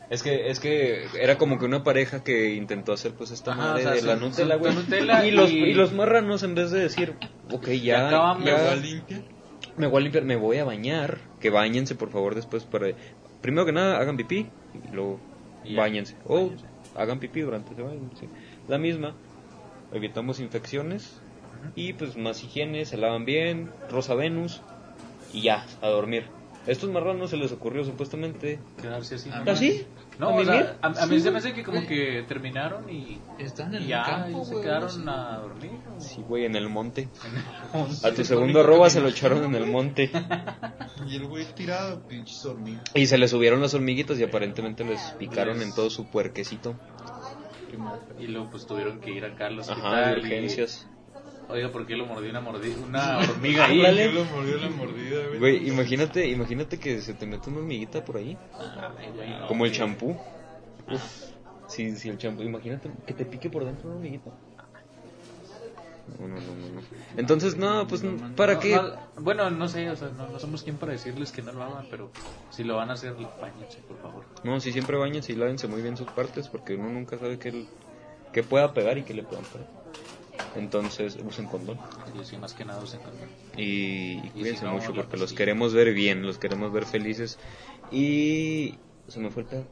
Es 0.08 0.22
que, 0.22 0.48
es 0.50 0.60
que 0.60 1.06
era 1.20 1.36
como 1.38 1.58
que 1.58 1.66
una 1.66 1.84
pareja 1.84 2.24
que 2.24 2.54
intentó 2.54 2.92
hacer 2.94 3.12
pues 3.12 3.30
esta 3.30 3.52
Ajá, 3.52 3.60
madre 3.68 3.80
o 3.80 3.82
sea, 3.84 3.92
de 3.92 4.02
la 4.02 4.16
Nutella, 4.16 4.56
güey. 4.56 4.74
Nutella 4.74 5.26
y, 5.26 5.30
los, 5.30 5.50
y- 5.50 5.74
los 5.74 5.92
marranos 5.92 6.42
en 6.42 6.54
vez 6.54 6.70
de 6.70 6.80
decir, 6.80 7.14
ok, 7.50 7.68
ya, 7.68 8.10
Ya 8.10 8.34
¿Me 8.38 8.52
voy 8.52 8.60
a 8.66 8.76
limpiar? 8.76 9.22
me 9.76 9.86
voy 9.86 10.00
a 10.00 10.02
limpiar, 10.04 10.24
me 10.24 10.36
voy 10.36 10.56
a 10.56 10.64
bañar, 10.64 11.18
que 11.38 11.50
bañense 11.50 11.94
por 11.94 12.10
favor 12.10 12.34
después 12.34 12.64
para... 12.64 12.88
Primero 13.42 13.66
que 13.66 13.72
nada, 13.72 13.98
hagan 13.98 14.16
pipí 14.16 14.46
y 14.74 14.88
luego 14.94 15.18
Y 15.64 15.74
ya. 15.74 15.80
bañense. 15.82 16.16
O 16.26 16.50
hagan 16.94 17.18
pipí 17.20 17.40
durante 17.40 17.72
ese 17.74 17.82
baño, 17.82 18.08
sí. 18.18 18.26
La 18.68 18.78
misma, 18.78 19.14
evitamos 19.92 20.40
infecciones 20.40 21.20
y 21.74 21.92
pues 21.92 22.16
más 22.16 22.42
higiene, 22.42 22.84
se 22.86 22.96
lavan 22.96 23.24
bien, 23.26 23.70
Rosa 23.90 24.14
Venus 24.14 24.60
y 25.32 25.42
ya, 25.42 25.66
a 25.80 25.88
dormir. 25.88 26.26
Estos 26.64 26.90
marranos 26.90 27.30
se 27.30 27.36
les 27.36 27.50
ocurrió 27.50 27.84
supuestamente... 27.84 28.60
Quedarse 28.80 29.16
así. 29.16 29.28
Ah, 29.32 29.42
¿Ah, 29.44 29.56
sí? 29.56 29.84
No, 30.20 30.28
¿A 30.28 30.34
o 30.36 30.44
sea, 30.44 30.76
a, 30.80 30.86
a 30.86 31.06
mí 31.06 31.16
Sí, 31.16 31.20
se 31.22 31.30
me 31.32 31.38
hace 31.38 31.54
que 31.54 31.64
como 31.64 31.84
que 31.88 32.24
terminaron 32.28 32.88
y, 32.88 33.18
Están 33.36 33.74
en 33.74 33.80
y 33.80 33.84
el 33.86 33.88
ya 33.88 34.04
campo, 34.04 34.42
y 34.42 34.44
se 34.44 34.60
quedaron 34.60 35.08
a 35.08 35.38
dormir. 35.38 35.72
Sí, 35.98 36.22
güey, 36.22 36.44
en 36.46 36.54
el 36.54 36.68
monte. 36.68 37.08
A 38.04 38.12
tu 38.12 38.24
segundo 38.24 38.60
arroba 38.60 38.88
se 38.90 39.00
lo 39.00 39.08
echaron 39.08 39.42
en 39.44 39.54
el 39.56 39.66
monte. 39.66 40.10
Y 41.08 41.16
el 41.16 41.26
güey 41.26 41.44
tirado, 41.52 42.00
pinches 42.06 42.44
hormigas. 42.44 42.84
Y 42.94 43.06
se 43.06 43.18
le 43.18 43.26
subieron 43.26 43.60
las 43.60 43.74
hormiguitas 43.74 44.20
y 44.20 44.22
aparentemente 44.22 44.84
les 44.84 45.00
picaron 45.18 45.60
en 45.62 45.74
todo 45.74 45.90
su 45.90 46.06
puerquecito. 46.06 46.76
Y 48.20 48.28
luego 48.28 48.50
pues 48.50 48.66
tuvieron 48.66 49.00
que 49.00 49.10
ir 49.10 49.24
acá 49.24 49.46
Ajá, 49.48 49.56
hospital. 49.60 50.14
de 50.14 50.20
y- 50.20 50.22
urgencias. 50.22 50.86
Oiga, 51.52 51.68
¿por 51.70 51.86
qué 51.86 51.96
lo 51.96 52.06
mordió 52.06 52.30
una, 52.30 52.40
mordi- 52.40 52.74
una 52.82 53.18
hormiga 53.18 53.66
ahí? 53.66 53.78
Ándale. 53.80 54.04
Yo 54.06 54.12
lo 54.12 54.24
mordió 54.24 54.56
la 54.58 54.70
mordida, 54.70 55.26
güey. 55.28 55.38
Güey, 55.38 55.68
imagínate, 55.68 56.26
imagínate 56.28 56.78
que 56.78 57.00
se 57.00 57.12
te 57.14 57.26
mete 57.26 57.50
una 57.50 57.58
hormiguita 57.58 58.04
por 58.04 58.16
ahí. 58.16 58.38
Como 59.48 59.66
el 59.66 59.72
champú. 59.72 60.16
Uf. 60.90 61.02
Sí, 61.68 61.94
sí, 61.96 62.08
el 62.08 62.18
champú. 62.18 62.42
Imagínate 62.42 62.90
que 63.06 63.12
te 63.14 63.24
pique 63.26 63.50
por 63.50 63.64
dentro 63.64 63.88
una 63.88 63.96
hormiguita. 63.98 64.30
No, 66.18 66.28
no, 66.28 66.34
no, 66.36 66.40
no. 66.40 66.82
Entonces, 67.16 67.56
no, 67.56 67.86
pues, 67.86 68.02
¿para 68.36 68.54
No, 68.54 68.60
qué? 68.60 68.74
no, 68.76 68.92
bueno, 69.18 69.50
no 69.50 69.68
sé, 69.68 69.88
o 69.90 69.96
sea, 69.96 70.08
no, 70.08 70.28
no 70.28 70.38
somos 70.38 70.62
quien 70.62 70.76
para 70.76 70.92
decirles 70.92 71.32
que 71.32 71.42
no 71.42 71.52
lo 71.52 71.62
hagan, 71.62 71.86
pero 71.90 72.10
si 72.50 72.64
lo 72.64 72.76
van 72.76 72.90
a 72.90 72.94
hacer, 72.94 73.14
bañense, 73.40 73.78
por 73.86 74.00
favor. 74.00 74.24
No, 74.42 74.58
sí, 74.60 74.72
siempre 74.72 74.96
bañense 74.96 75.32
y 75.32 75.36
lávense 75.36 75.68
muy 75.68 75.80
bien 75.82 75.96
sus 75.96 76.08
partes 76.08 76.48
porque 76.48 76.74
uno 76.74 76.88
nunca 76.90 77.18
sabe 77.18 77.38
qué, 77.38 77.66
qué 78.32 78.42
pueda 78.42 78.72
pegar 78.74 78.98
y 78.98 79.04
qué 79.04 79.14
le 79.14 79.22
puedan 79.22 79.44
pegar. 79.46 79.66
Entonces, 80.56 81.18
usen 81.24 81.46
condón. 81.46 81.78
Sí, 82.12 82.24
sí, 82.24 82.36
más 82.36 82.54
que 82.54 82.64
nada 82.64 82.82
usen 82.82 83.00
condón. 83.00 83.28
Y, 83.56 84.18
y 84.24 84.30
cuídense 84.34 84.64
no, 84.64 84.72
mucho 84.72 84.94
porque 84.94 85.16
los 85.16 85.32
queremos 85.32 85.74
ver 85.74 85.92
bien, 85.92 86.22
los 86.22 86.38
queremos 86.38 86.72
ver 86.72 86.86
felices. 86.86 87.38
Y 87.90 88.76
se 89.08 89.20
me 89.20 89.30
fue 89.30 89.42
el 89.42 89.48
pedo. 89.48 89.64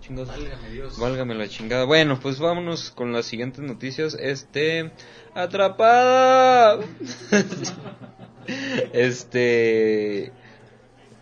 Chingados. 0.00 0.28
Válgame 0.28 0.70
Dios. 0.70 0.98
Válgame 0.98 1.34
la 1.34 1.48
chingada. 1.48 1.84
Bueno, 1.84 2.18
pues 2.20 2.38
vámonos 2.38 2.90
con 2.90 3.12
las 3.12 3.26
siguientes 3.26 3.60
noticias. 3.60 4.14
Este. 4.14 4.92
¡Atrapada! 5.34 6.80
este. 8.92 10.32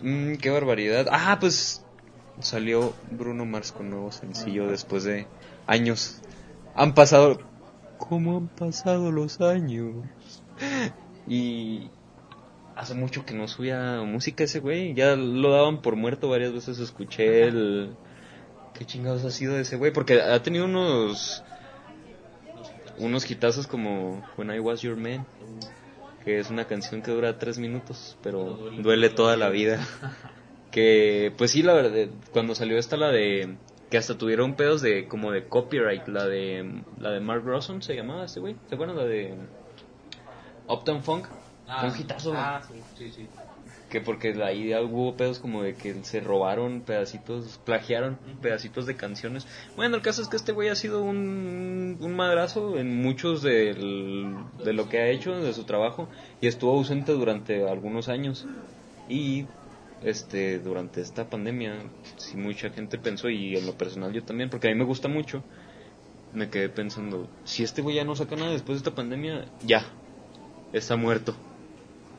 mm, 0.01 0.35
qué 0.37 0.51
barbaridad. 0.51 1.07
Ah, 1.11 1.39
pues. 1.41 1.83
Salió 2.41 2.95
Bruno 3.11 3.47
Mars 3.47 3.73
con 3.73 3.89
nuevo 3.89 4.13
sencillo 4.13 4.67
después 4.67 5.05
de 5.05 5.27
años. 5.67 6.21
Han 6.75 6.95
pasado. 6.95 7.39
¿Cómo 7.99 8.37
han 8.37 8.49
pasado 8.49 9.11
los 9.11 9.41
años? 9.41 9.95
Y. 11.27 11.91
Hace 12.75 12.93
mucho 12.93 13.25
que 13.25 13.33
no 13.33 13.49
subía 13.49 14.03
música 14.03 14.45
ese 14.45 14.61
güey. 14.61 14.95
Ya 14.95 15.17
lo 15.17 15.51
daban 15.51 15.81
por 15.81 15.97
muerto 15.97 16.29
varias 16.29 16.53
veces. 16.53 16.79
Escuché 16.79 17.45
el. 17.45 17.97
¿Qué 18.75 18.85
chingados 18.85 19.25
ha 19.25 19.31
sido 19.31 19.55
de 19.55 19.63
ese 19.63 19.77
güey? 19.77 19.93
Porque 19.93 20.21
ha 20.21 20.43
tenido 20.43 20.67
unos. 20.67 21.43
Unos 22.99 23.31
hitazos 23.31 23.67
como 23.67 24.25
When 24.37 24.55
I 24.55 24.61
Was 24.61 24.83
Your 24.83 24.97
Man. 24.97 25.27
Que 26.25 26.39
es 26.39 26.51
una 26.51 26.67
canción 26.67 27.03
que 27.03 27.13
dura 27.13 27.39
tres 27.39 27.59
minutos, 27.59 28.19
pero 28.23 28.45
duele 28.83 29.09
toda 29.09 29.37
la 29.37 29.49
vida. 29.49 29.81
Que, 30.71 31.33
pues 31.39 31.53
sí, 31.53 31.63
la 31.63 31.73
verdad, 31.73 32.11
cuando 32.33 32.55
salió 32.55 32.77
esta, 32.77 32.99
la 32.99 33.09
de. 33.09 33.57
Que 33.91 33.99
hasta 33.99 34.19
tuvieron 34.19 34.55
pedos 34.55 34.83
de 34.83 35.07
como 35.07 35.31
de 35.33 35.45
copyright. 35.47 36.07
La 36.09 36.27
de. 36.27 36.83
La 36.99 37.11
de 37.11 37.21
Mark 37.21 37.45
Ronson 37.45 37.83
se 37.83 37.95
llamaba 37.95 38.25
ese 38.25 38.41
güey. 38.41 38.57
¿Se 38.69 38.75
acuerdan? 38.75 38.97
La 38.97 39.05
de. 39.05 39.35
Uptown 40.69 41.03
Funk. 41.03 41.27
Fue 41.81 41.89
un 41.91 42.01
hitazo. 42.01 42.33
Ah, 42.37 42.61
sí. 42.67 42.75
Sí, 42.97 43.11
sí. 43.13 43.27
Que 43.91 44.01
porque 44.01 44.35
ahí 44.43 44.75
hubo 44.75 45.17
pedos 45.17 45.39
como 45.39 45.63
de 45.63 45.75
que 45.75 45.95
se 46.03 46.19
robaron 46.21 46.81
pedacitos, 46.81 47.61
plagiaron 47.65 48.19
pedacitos 48.43 48.85
de 48.87 48.97
canciones. 48.97 49.47
Bueno, 49.77 49.95
el 49.97 50.03
caso 50.03 50.23
es 50.23 50.29
que 50.29 50.35
este 50.37 50.51
güey 50.51 50.69
ha 50.71 50.75
sido 50.75 51.03
un, 51.03 51.97
un 52.01 52.17
madrazo 52.17 52.79
en 52.79 53.01
muchos 53.01 53.43
del- 53.43 54.35
de 54.65 54.73
lo 54.73 54.89
que 54.89 54.99
ha 54.99 55.09
hecho, 55.09 55.37
de 55.41 55.53
su 55.55 55.63
trabajo, 55.65 56.09
y 56.41 56.49
estuvo 56.49 56.73
ausente 56.73 57.13
durante 57.13 57.69
algunos 57.69 58.09
años. 58.09 58.47
Y 59.09 59.47
este 60.07 60.59
durante 60.59 61.01
esta 61.01 61.29
pandemia, 61.29 61.75
si 62.17 62.37
mucha 62.37 62.71
gente 62.71 62.99
pensó, 62.99 63.29
y 63.29 63.57
en 63.57 63.67
lo 63.67 63.77
personal 63.77 64.13
yo 64.13 64.23
también, 64.23 64.51
porque 64.51 64.69
a 64.69 64.71
mí 64.71 64.77
me 64.77 64.85
gusta 64.85 65.09
mucho, 65.09 65.43
me 66.33 66.49
quedé 66.49 66.69
pensando, 66.69 67.29
si 67.45 67.63
este 67.63 67.83
güey 67.83 67.97
ya 67.97 68.05
no 68.05 68.15
saca 68.15 68.37
nada 68.37 68.53
después 68.53 68.79
de 68.79 68.89
esta 68.89 68.95
pandemia, 68.95 69.47
ya, 69.65 69.85
está 70.73 70.97
muerto. 70.97 71.35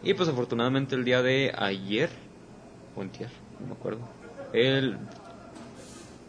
Y 0.03 0.13
pues 0.13 0.29
afortunadamente 0.29 0.95
el 0.95 1.03
día 1.03 1.21
de 1.21 1.53
ayer, 1.57 2.09
o 2.95 3.01
antier, 3.01 3.29
no 3.59 3.67
me 3.67 3.73
acuerdo, 3.73 4.01
el 4.53 4.97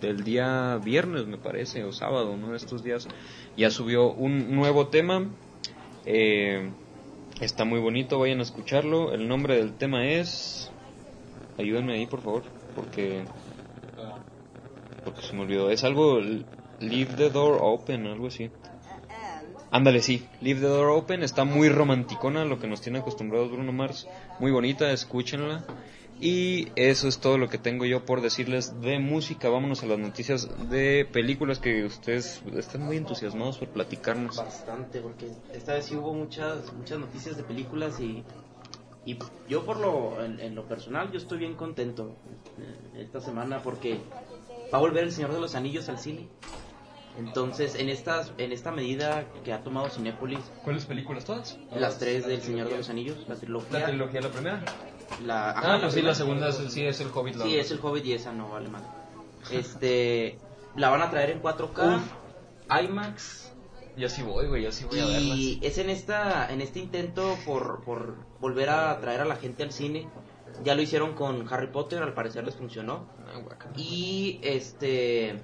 del 0.01 0.25
día 0.25 0.81
viernes 0.83 1.27
me 1.27 1.38
parece, 1.38 1.85
o 1.85 1.92
sábado, 1.92 2.33
uno 2.33 2.51
de 2.51 2.57
estos 2.57 2.83
días, 2.83 3.09
ya 3.57 3.71
subió 3.71 4.12
un 4.12 4.55
nuevo 4.55 4.88
tema. 4.88 5.27
Eh, 6.07 6.71
está 7.40 7.64
muy 7.64 7.81
bonito, 7.81 8.18
vayan 8.18 8.40
a 8.40 8.42
escucharlo. 8.42 9.12
El 9.12 9.29
nombre 9.29 9.57
del 9.57 9.73
tema 9.73 10.07
es... 10.07 10.71
Ayúdenme 11.59 11.94
ahí, 11.94 12.07
por 12.07 12.21
favor, 12.21 12.42
porque... 12.75 13.25
Porque 15.05 15.23
se 15.23 15.35
me 15.35 15.42
olvidó. 15.42 15.71
Es 15.71 15.85
algo... 15.85 16.21
Leave 16.81 17.14
the 17.16 17.31
door 17.31 17.59
open, 17.61 18.07
algo 18.07 18.29
así. 18.29 18.51
Ándale, 19.71 20.01
sí. 20.01 20.27
Leave 20.40 20.61
the 20.61 20.66
Door 20.66 20.90
Open 20.90 21.23
está 21.23 21.44
muy 21.44 21.68
romanticona, 21.68 22.44
lo 22.44 22.59
que 22.59 22.66
nos 22.66 22.81
tiene 22.81 23.01
acostumbrados 23.01 23.51
Bruno 23.51 23.73
Mars. 23.73 24.07
Muy 24.38 24.51
bonita, 24.51 24.90
escúchenla. 24.92 25.64
Y 26.21 26.68
eso 26.75 27.07
es 27.07 27.18
todo 27.18 27.38
lo 27.38 27.49
que 27.49 27.59
tengo 27.59 27.85
yo 27.85 28.05
por 28.05 28.23
decirles 28.23 28.81
de 28.81 28.99
música. 28.99 29.49
Vámonos 29.51 29.83
a 29.83 29.87
las 29.87 29.99
noticias 29.99 30.49
de 30.68 31.07
películas 31.12 31.61
que 31.61 31.85
ustedes 31.85 32.42
están 32.57 32.83
muy 32.83 32.97
entusiasmados 32.97 33.59
por 33.59 33.68
platicarnos. 33.68 34.37
Bastante, 34.37 35.01
porque 35.01 35.31
esta 35.53 35.75
vez 35.75 35.85
sí 35.85 35.94
hubo 35.94 36.12
muchas 36.14 36.73
muchas 36.73 36.99
noticias 36.99 37.37
de 37.37 37.44
películas 37.44 38.01
y, 38.01 38.25
y 39.12 39.18
yo 39.49 39.64
por 39.64 39.79
lo 39.81 40.23
en, 40.25 40.38
en 40.40 40.55
lo 40.55 40.64
personal 40.66 41.11
yo 41.11 41.18
estoy 41.18 41.38
bien 41.38 41.55
contento 41.55 42.16
eh, 42.59 43.01
esta 43.03 43.21
semana 43.21 43.62
porque 43.62 44.01
va 44.73 44.79
a 44.79 44.81
volver 44.81 45.05
el 45.05 45.12
Señor 45.12 45.33
de 45.33 45.40
los 45.40 45.55
Anillos 45.55 45.88
al 45.88 45.99
cine. 45.99 46.29
Entonces, 47.18 47.75
en 47.75 47.88
estas 47.88 48.33
en 48.38 48.53
esta 48.53 48.71
medida 48.71 49.25
que 49.44 49.53
ha 49.53 49.62
tomado 49.62 49.88
Cinépolis, 49.88 50.38
¿Cuáles 50.62 50.85
películas 50.87 51.25
todas? 51.25 51.59
las 51.75 51.99
tres 51.99 52.27
del 52.27 52.40
Señor 52.42 52.68
de 52.68 52.77
los 52.77 52.88
Anillos, 52.90 53.16
la 53.29 53.35
trilogía, 53.35 53.87
trilogía, 53.87 54.21
la 54.21 54.29
primera. 54.29 54.62
la, 55.25 55.51
Ah, 55.51 55.79
pues 55.81 55.94
sí, 55.94 56.03
la 56.03 56.14
segunda 56.14 56.49
es- 56.51 56.73
sí 56.73 56.85
es 56.87 57.01
el 57.01 57.09
Hobbit. 57.12 57.35
la 57.37 57.44
Sí, 57.44 57.51
otra. 57.51 57.61
es 57.62 57.71
el 57.73 57.81
Hobbit 57.83 58.05
y 58.05 58.12
esa 58.12 58.33
no 58.33 58.51
vale 58.51 58.68
más. 58.68 58.83
Este, 59.51 60.38
la 60.77 60.90
van 60.90 61.03
a 61.03 61.11
traer 61.11 61.31
en 61.31 61.40
4K, 61.40 62.03
IMAX 62.85 63.47
Ya 63.98 64.08
sí 64.08 64.22
voy, 64.22 64.46
güey, 64.46 64.62
ya 64.62 64.72
sí 64.72 64.84
voy 64.84 65.00
a 65.00 65.06
verlas. 65.06 65.38
y 65.38 65.58
es 65.62 65.78
en 65.78 65.90
esta 65.90 66.52
en 66.52 66.61
este 66.61 66.78
intento 66.78 67.37
por, 67.44 67.82
por 67.84 68.14
volver 68.40 68.70
a 68.70 68.98
traer 69.00 69.20
a 69.20 69.24
la 69.24 69.37
gente 69.37 69.62
al 69.62 69.72
cine. 69.72 70.08
Ya 70.64 70.74
lo 70.74 70.82
hicieron 70.82 71.14
con 71.14 71.52
Harry 71.52 71.68
Potter, 71.68 72.02
al 72.02 72.14
parecer 72.14 72.44
les 72.44 72.54
funcionó. 72.54 73.06
Ah. 73.26 73.40
Y 73.76 74.40
este 74.42 75.42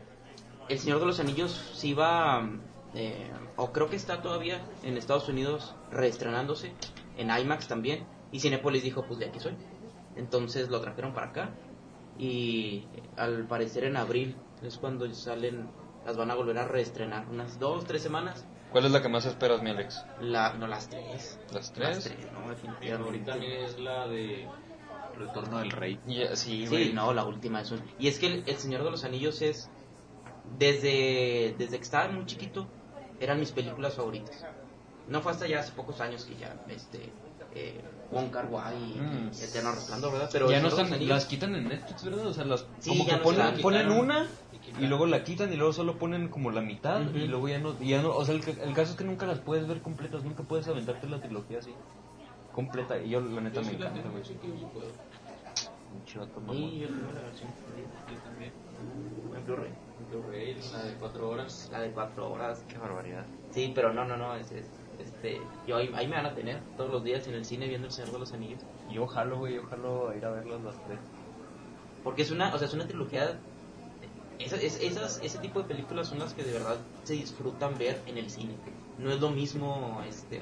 El 0.69 0.79
Señor 0.79 1.01
de 1.01 1.07
los 1.07 1.21
Anillos 1.21 1.73
sí 1.75 1.95
va 1.95 2.49
eh, 2.95 3.29
o 3.57 3.73
creo 3.73 3.91
que 3.91 3.97
está 3.97 4.23
todavía 4.23 4.63
en 4.85 4.97
Estados 4.97 5.29
Unidos 5.29 5.75
reestrenándose 5.91 6.73
en 7.17 7.31
IMAX 7.31 7.67
también 7.67 8.07
y 8.31 8.41
Cinepolis 8.41 8.83
dijo, 8.83 9.05
pues 9.07 9.19
de 9.19 9.27
aquí 9.27 9.41
soy. 9.41 9.55
Entonces 10.17 10.69
lo 10.69 10.81
trajeron 10.81 11.13
para 11.13 11.29
acá 11.29 11.51
y 12.19 12.85
al 13.17 13.47
parecer 13.47 13.85
en 13.85 13.97
abril 13.97 14.37
es 14.63 14.79
cuando 14.79 15.13
salen 15.13 15.69
las 16.05 16.17
van 16.17 16.31
a 16.31 16.35
volver 16.35 16.59
a 16.59 16.65
reestrenar 16.67 17.27
unas 17.31 17.59
dos, 17.59 17.85
tres 17.87 18.03
semanas. 18.03 18.45
¿Cuál 18.71 18.87
es 18.87 18.91
la 18.93 19.01
que 19.03 19.09
más 19.09 19.25
esperas, 19.25 19.63
mi 19.63 19.71
Alex? 19.71 20.05
La, 20.21 20.53
no, 20.55 20.67
las 20.67 20.89
tres. 20.91 21.39
¿Las 21.47 21.55
Las 21.55 21.73
tres? 21.73 22.05
tres, 22.05 22.33
no, 22.33 22.41
Mi 22.41 22.49
definitivamente. 22.51 22.99
favorita 22.99 23.37
es 23.37 23.79
la 23.79 24.09
de 24.09 24.49
Retorno 25.17 25.59
del 25.61 25.71
Rey. 25.71 26.01
Ya, 26.07 26.35
sí, 26.35 26.67
Sí, 26.67 26.91
no, 26.93 27.13
la 27.15 27.25
última 27.25 27.61
es 27.61 27.71
un- 27.71 27.83
Y 27.99 28.09
es 28.09 28.19
que 28.19 28.27
el, 28.27 28.43
el 28.47 28.57
Señor 28.57 28.83
de 28.85 28.91
los 28.91 29.05
Anillos 29.05 29.41
es... 29.43 29.69
Desde, 30.59 31.55
desde 31.59 31.77
que 31.79 31.83
estaba 31.83 32.09
muy 32.13 32.27
chiquito, 32.27 32.69
eran 33.21 33.41
mis 33.41 33.51
películas 33.51 33.95
favoritas. 33.95 34.45
No 35.09 35.21
fue 35.21 35.33
hasta 35.33 35.47
ya 35.47 35.61
hace 35.61 35.73
pocos 35.73 36.01
años 36.01 36.25
que 36.25 36.37
ya, 36.37 36.55
este... 36.69 37.13
Eh, 37.55 37.81
Wong 38.11 38.31
Kar 38.31 38.47
Wai 38.51 38.75
y 38.77 39.01
Mm. 39.01 39.31
Eterno 39.43 39.73
Resplandor, 39.73 40.13
¿verdad? 40.13 40.29
Pero 40.33 40.51
ya 40.51 40.61
no 40.61 40.69
están, 40.69 41.09
las 41.09 41.25
quitan 41.27 41.55
en 41.55 41.69
Netflix, 41.69 42.05
¿verdad? 42.05 42.27
O 42.27 42.33
sea, 42.35 42.45
las, 42.45 42.67
Sí, 42.81 42.91
como 42.91 43.05
ya 43.05 43.11
que 43.13 43.17
no 43.19 43.23
ponen, 43.23 43.61
ponen 43.63 43.91
una 43.91 44.27
y 44.81 44.87
luego 44.87 45.07
la 45.07 45.23
quitan 45.25 45.53
y 45.53 45.57
luego 45.57 45.73
solo 45.73 45.99
ponen 45.99 46.29
como 46.29 46.51
la 46.51 46.61
mitad 46.61 47.03
Ujú. 47.03 47.17
y 47.19 47.27
luego 47.29 47.49
ya 47.49 47.59
no, 47.59 47.79
ya 47.81 48.03
no, 48.03 48.11
o 48.17 48.25
sea, 48.25 48.35
el, 48.35 48.43
el 48.47 48.75
caso 48.75 48.93
es 48.93 48.97
que 48.97 49.05
nunca 49.05 49.27
las 49.27 49.39
puedes 49.41 49.67
ver 49.69 49.81
completas, 49.83 50.25
nunca 50.25 50.43
puedes 50.43 50.67
aventarte 50.69 51.09
la 51.09 51.21
trilogía 51.21 51.59
así, 51.59 51.73
completa, 52.53 52.99
y 52.99 53.11
yo 53.11 53.21
la 53.21 53.41
neta 53.41 53.61
me 53.61 53.73
encanta, 53.73 54.03
güey. 54.11 54.23
Un 55.95 56.05
chivato 56.07 56.41
mamón. 56.41 56.57
Sí, 56.57 56.79
yo 56.81 56.89
tengo 56.89 57.13
la 57.13 57.21
versión 57.21 57.51
Yo 58.11 58.17
también. 58.25 58.53
en 59.37 59.45
Blu-ray. 59.47 59.71
Blu-ray, 60.11 60.57
la 60.73 60.83
de 60.83 60.95
4 60.95 61.31
horas. 61.31 61.69
La 61.71 61.81
de 61.81 61.91
cuatro 61.93 62.33
horas. 62.33 62.65
Qué 62.69 62.79
barbaridad. 62.79 63.25
Sí, 63.53 63.71
pero 63.75 63.93
no, 63.93 64.05
no, 64.05 64.17
no. 64.17 64.35
Es, 64.35 64.51
es- 64.51 64.67
este, 64.99 65.41
yo 65.67 65.77
ahí, 65.77 65.91
ahí 65.95 66.07
me 66.09 66.17
van 66.17 66.27
a 66.27 66.35
tener 66.35 66.61
todos 66.77 66.91
los 66.91 67.05
días 67.05 67.27
en 67.29 67.35
el 67.35 67.45
cine 67.45 67.69
viendo 67.69 67.87
El 67.87 67.93
Señor 67.93 68.13
de 68.13 68.19
los 68.19 68.33
Anillos. 68.33 68.61
Y 68.91 68.99
ojalá, 68.99 69.35
güey, 69.37 69.59
ojalá 69.59 70.17
ir 70.17 70.25
a 70.25 70.31
verlas 70.31 70.63
las 70.63 70.75
tres. 70.85 70.99
Porque 72.03 72.23
es 72.23 72.31
una, 72.33 72.53
o 72.55 72.59
sea, 72.59 72.67
es 72.67 72.75
una 72.75 72.87
trilogía. 72.87 73.39
Esas, 74.39 74.63
es- 74.63 74.81
esas, 74.81 75.21
ese 75.23 75.39
tipo 75.39 75.61
de 75.63 75.69
películas 75.69 76.09
son 76.09 76.19
las 76.19 76.35
que 76.35 76.43
de 76.43 76.53
verdad 76.53 76.77
se 77.05 77.15
disfrutan 77.15 77.77
ver 77.79 78.01
en 78.07 78.19
el 78.19 78.31
cine. 78.31 78.55
No 78.99 79.11
es 79.13 79.21
lo 79.21 79.31
mismo, 79.31 80.03
este, 80.09 80.41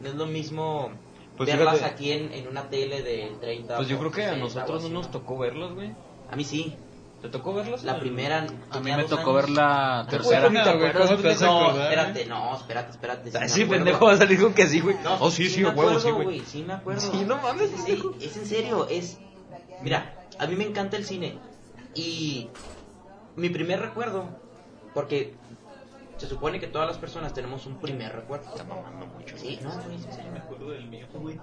no 0.00 0.08
es 0.08 0.14
lo 0.14 0.26
mismo 0.26 0.90
Pues 1.36 1.48
verlas 1.48 1.76
fíjate- 1.76 1.92
aquí 1.94 2.12
en, 2.12 2.32
en 2.32 2.48
una 2.48 2.68
tele 2.68 3.02
de 3.02 3.32
30. 3.40 3.76
Pues 3.76 3.88
yo 3.88 3.98
creo 3.98 4.10
que 4.10 4.24
a 4.24 4.34
60 4.34 4.44
o 4.44 4.48
nosotros 4.48 4.82
no 4.84 4.88
nos 4.90 5.10
tocó 5.10 5.38
verlas, 5.38 5.72
güey. 5.72 5.92
A 6.30 6.36
mí 6.36 6.44
sí. 6.44 6.74
¿Te 7.22 7.30
tocó 7.30 7.54
verlas? 7.54 7.82
La 7.82 7.98
primera. 7.98 8.46
A 8.70 8.80
mí 8.80 8.92
me 8.94 9.04
tocó 9.04 9.30
años. 9.30 9.34
ver 9.46 9.50
la 9.50 10.02
Uy, 10.04 10.10
tercera. 10.10 10.42
¿cómo 10.48 10.62
te 10.62 10.62
güey, 10.64 10.74
acuerdas, 10.88 11.10
¿cómo 11.10 11.22
te 11.22 11.28
vas 11.28 11.42
a 11.42 11.46
No, 11.46 11.60
acordar? 11.64 11.82
espérate, 11.92 12.26
no, 12.26 12.56
espérate, 12.56 12.90
espérate. 12.90 13.30
Ah, 13.34 13.40
me 13.40 13.48
sí, 13.48 13.62
acuerdo. 13.62 13.84
pendejo, 13.84 14.06
va 14.06 14.12
a 14.12 14.16
salir 14.18 14.40
con 14.42 14.52
que 14.54 14.66
sí, 14.66 14.80
güey. 14.80 14.96
No, 15.02 15.16
oh, 15.20 15.30
sí, 15.30 15.48
sí, 15.48 15.62
me 15.62 15.68
a 15.68 15.70
huevo, 15.72 15.90
sí, 15.98 16.08
acuerdo, 16.08 16.24
güey. 16.24 16.40
Sí, 16.40 16.62
me 16.62 16.72
acuerdo. 16.74 17.00
Sí, 17.00 17.24
no 17.26 17.36
mames, 17.38 17.70
Sí, 17.86 18.02
es 18.20 18.36
en 18.36 18.46
serio, 18.46 18.86
es... 18.90 19.18
Mira, 19.82 20.14
a 20.38 20.46
mí 20.46 20.56
me 20.56 20.64
encanta 20.64 20.96
el 20.98 21.04
cine. 21.06 21.38
Y 21.94 22.48
mi 23.36 23.48
primer 23.50 23.80
recuerdo, 23.80 24.24
porque 24.94 25.34
se 26.16 26.26
supone 26.26 26.58
que 26.60 26.66
todas 26.66 26.88
las 26.88 26.98
personas 26.98 27.34
tenemos 27.34 27.66
un 27.66 27.78
primer 27.78 28.14
recuerdo. 28.14 28.48
Está 28.50 28.64
mamando 28.64 29.06
mucho. 29.06 29.36
Sí, 29.36 29.58
no, 29.62 29.70
es 29.70 29.86
en 30.06 30.12
serio. 30.12 30.32
Me 30.32 30.38
acuerdo 30.38 30.70
del 30.70 30.86
mío, 30.88 31.06
güey. 31.14 31.38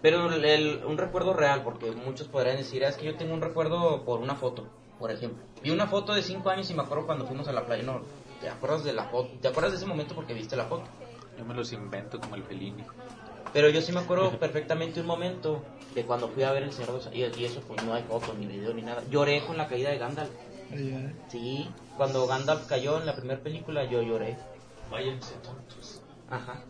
Pero 0.00 0.32
el- 0.32 0.44
el- 0.44 0.84
un 0.84 0.98
recuerdo 0.98 1.32
real, 1.34 1.62
porque 1.62 1.90
muchos 1.92 2.28
podrían 2.28 2.56
decir, 2.56 2.84
"Ah, 2.84 2.88
es 2.88 2.96
que 2.96 3.06
yo 3.06 3.16
tengo 3.16 3.34
un 3.34 3.40
recuerdo 3.40 4.04
por 4.04 4.20
una 4.20 4.34
foto, 4.34 4.66
por 4.98 5.10
ejemplo. 5.10 5.42
Vi 5.62 5.70
una 5.70 5.86
foto 5.86 6.14
de 6.14 6.22
5 6.22 6.50
años 6.50 6.70
y 6.70 6.74
me 6.74 6.82
acuerdo 6.82 7.06
cuando 7.06 7.26
fuimos 7.26 7.46
a 7.48 7.52
la 7.52 7.64
playa. 7.66 7.82
No, 7.84 8.02
¿te 8.40 8.48
acuerdas 8.48 8.84
de 8.84 8.92
la 8.92 9.04
foto? 9.04 9.30
¿Te 9.40 9.48
acuerdas 9.48 9.72
de 9.72 9.78
ese 9.78 9.86
momento 9.86 10.14
porque 10.14 10.34
viste 10.34 10.56
la 10.56 10.64
foto? 10.64 10.84
Yo 11.38 11.44
me 11.44 11.54
los 11.54 11.72
invento 11.72 12.20
como 12.20 12.34
el 12.36 12.42
Fellini. 12.44 12.84
Pero 13.52 13.68
yo 13.68 13.80
sí 13.82 13.92
me 13.92 14.00
acuerdo 14.00 14.30
perfectamente 14.38 15.00
un 15.00 15.06
momento 15.06 15.62
de 15.94 16.04
cuando 16.04 16.28
fui 16.28 16.42
a 16.42 16.52
ver 16.52 16.62
El 16.64 16.72
Señor 16.72 16.88
de 16.92 16.96
los 16.98 17.06
Anillos 17.06 17.36
y 17.38 17.44
eso 17.44 17.60
pues 17.66 17.82
no 17.84 17.94
hay 17.94 18.02
foto, 18.04 18.32
ni 18.38 18.46
video, 18.46 18.72
ni 18.74 18.82
nada. 18.82 19.02
Lloré 19.10 19.44
con 19.44 19.56
la 19.58 19.68
caída 19.68 19.90
de 19.90 19.98
Gandalf. 19.98 20.30
Sí, 21.28 21.68
cuando 21.96 22.26
Gandalf 22.26 22.66
cayó 22.66 22.98
en 22.98 23.06
la 23.06 23.14
primera 23.16 23.40
película 23.40 23.84
yo 23.84 24.02
lloré. 24.02 24.36
Váyanse 24.90 25.34
tontos. 25.42 26.02
Ajá. 26.28 26.62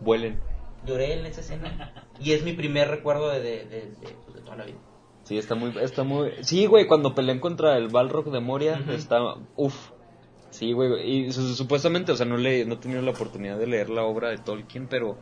Vuelen. 0.00 0.40
Lloré 0.86 1.18
en 1.18 1.26
esa 1.26 1.40
escena. 1.40 1.92
Y 2.20 2.32
es 2.32 2.42
mi 2.42 2.52
primer 2.52 2.88
recuerdo 2.88 3.28
de, 3.30 3.40
de, 3.40 3.64
de, 3.64 3.80
de, 3.82 4.16
pues, 4.24 4.34
de 4.36 4.40
toda 4.42 4.56
la 4.56 4.64
vida. 4.64 4.78
Sí, 5.24 5.38
está 5.38 5.54
muy, 5.54 5.72
está 5.80 6.02
muy... 6.02 6.32
Sí, 6.42 6.66
güey, 6.66 6.86
cuando 6.86 7.14
pelean 7.14 7.38
contra 7.38 7.76
el 7.76 7.88
Balrog 7.88 8.30
de 8.30 8.40
Moria, 8.40 8.78
Ujú. 8.82 8.92
está... 8.92 9.18
Uf. 9.56 9.90
Sí, 10.50 10.72
güey, 10.72 11.08
y 11.26 11.32
su- 11.32 11.54
supuestamente, 11.54 12.10
o 12.12 12.16
sea, 12.16 12.26
no, 12.26 12.36
le, 12.36 12.64
no 12.64 12.74
he 12.74 12.78
tenido 12.78 13.00
la 13.02 13.12
oportunidad 13.12 13.56
de 13.58 13.66
leer 13.66 13.88
la 13.90 14.02
obra 14.02 14.30
de 14.30 14.38
Tolkien, 14.38 14.88
pero... 14.88 15.16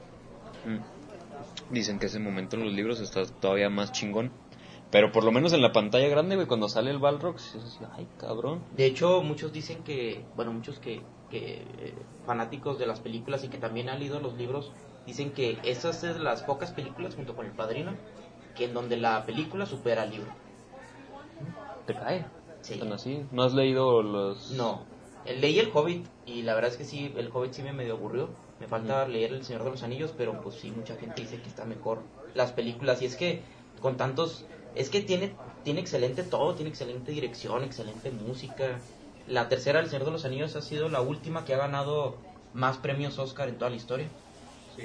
mm, 0.64 1.74
dicen 1.74 1.99
que 1.99 2.07
ese 2.07 2.18
momento 2.18 2.57
en 2.57 2.64
los 2.64 2.72
libros 2.72 3.01
está 3.01 3.26
todavía 3.26 3.68
más 3.68 3.93
chingón. 3.93 4.30
Pero 4.91 5.12
por 5.12 5.24
lo 5.24 5.32
menos 5.32 5.53
en 5.53 5.61
la 5.61 5.72
pantalla 5.72 6.09
grande, 6.09 6.36
güey, 6.36 6.47
cuando 6.47 6.68
sale 6.68 6.91
el 6.91 6.99
Balrog, 6.99 7.39
sí, 7.39 7.59
ay, 7.93 8.07
cabrón. 8.18 8.62
De 8.76 8.86
hecho, 8.86 9.22
muchos 9.22 9.53
dicen 9.53 9.82
que, 9.84 10.24
bueno, 10.34 10.53
muchos 10.53 10.78
que, 10.78 11.03
que 11.30 11.62
eh, 11.78 11.95
fanáticos 12.24 12.78
de 12.78 12.86
las 12.86 13.01
películas 13.01 13.45
y 13.45 13.49
que 13.49 13.59
también 13.59 13.91
han 13.91 13.99
leído 13.99 14.18
los 14.20 14.34
libros, 14.34 14.72
dicen 15.07 15.32
que 15.32 15.59
esas 15.62 16.03
es 16.05 16.14
de 16.14 16.22
las 16.22 16.43
pocas 16.43 16.72
películas 16.72 17.14
junto 17.14 17.36
con 17.36 17.45
El 17.45 17.53
Padrino, 17.53 17.93
que 18.57 18.64
en 18.64 18.74
donde 18.74 18.97
la 18.97 19.26
película 19.26 19.66
supera 19.66 20.03
al 20.03 20.11
libro. 20.11 20.30
¿Te 21.86 21.95
cae? 21.95 22.26
Sí. 22.62 22.80
¿No 23.30 23.43
has 23.43 23.55
leído 23.55 24.03
los...? 24.03 24.51
No, 24.53 24.84
leí 25.26 25.59
El 25.59 25.70
Hobbit 25.72 26.07
y 26.26 26.43
la 26.43 26.55
verdad 26.55 26.70
es 26.70 26.76
que 26.76 26.84
sí, 26.84 27.12
El 27.16 27.30
Hobbit 27.32 27.53
sí 27.53 27.62
me 27.62 27.72
medio 27.72 27.95
aburrió. 27.95 28.30
Me 28.61 28.66
falta 28.66 29.07
leer 29.07 29.32
El 29.32 29.45
Señor 29.45 29.64
de 29.64 29.70
los 29.70 29.82
Anillos, 29.82 30.12
pero 30.16 30.41
pues 30.41 30.57
sí, 30.57 30.72
mucha 30.72 30.97
gente 30.97 31.22
dice 31.22 31.41
que 31.41 31.49
está 31.49 31.64
mejor 31.64 32.03
las 32.34 32.53
películas. 32.53 33.01
Y 33.03 33.07
es 33.07 33.16
que 33.16 33.43
con 33.80 33.97
tantos, 33.97 34.45
es 34.79 34.91
que 34.91 35.01
tiene, 35.01 35.33
tiene 35.64 35.81
excelente 35.81 36.22
todo, 36.22 36.55
tiene 36.55 36.70
excelente 36.70 37.11
dirección, 37.12 37.64
excelente 37.64 38.12
música. 38.12 38.79
La 39.26 39.49
tercera, 39.49 39.81
El 39.81 39.89
Señor 39.89 40.07
de 40.07 40.12
los 40.12 40.24
Anillos, 40.24 40.55
ha 40.57 40.62
sido 40.62 40.89
la 40.89 41.01
última 41.01 41.45
que 41.45 41.53
ha 41.53 41.59
ganado 41.59 42.16
más 42.55 42.79
premios 42.79 43.18
Oscar 43.18 43.49
en 43.49 43.59
toda 43.59 43.70
la 43.70 43.76
historia. 43.76 44.09
Sí. 44.76 44.85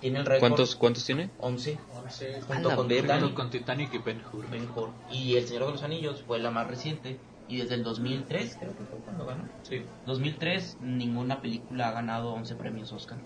Tiene 0.00 0.18
el 0.18 0.26
récord 0.26 0.40
¿Cuántos, 0.40 0.76
¿Cuántos 0.76 1.04
tiene? 1.06 1.30
11, 1.38 1.78
Once. 1.96 2.42
junto 2.46 2.68
la 2.68 2.76
con. 2.76 2.88
Titanic. 2.88 3.22
Junto 3.22 3.34
con 3.34 3.50
Titanic 3.50 3.94
y 3.94 3.98
Ben 3.98 4.22
Hur. 4.30 4.50
Ben 4.50 4.68
Hur. 4.76 4.90
Y 5.10 5.36
El 5.36 5.48
Señor 5.48 5.66
de 5.66 5.72
los 5.72 5.82
Anillos 5.82 6.22
fue 6.26 6.38
la 6.38 6.50
más 6.50 6.68
reciente. 6.68 7.18
Y 7.48 7.58
desde 7.58 7.74
el 7.74 7.82
2003, 7.82 8.56
creo 8.58 8.76
que 8.76 8.84
fue 8.84 8.98
cuando 8.98 9.24
ganó. 9.24 9.44
Sí. 9.62 9.82
2003, 10.06 10.78
ninguna 10.82 11.40
película 11.40 11.88
ha 11.88 11.92
ganado 11.92 12.32
11 12.34 12.54
premios 12.56 12.92
Oscar. 12.92 13.18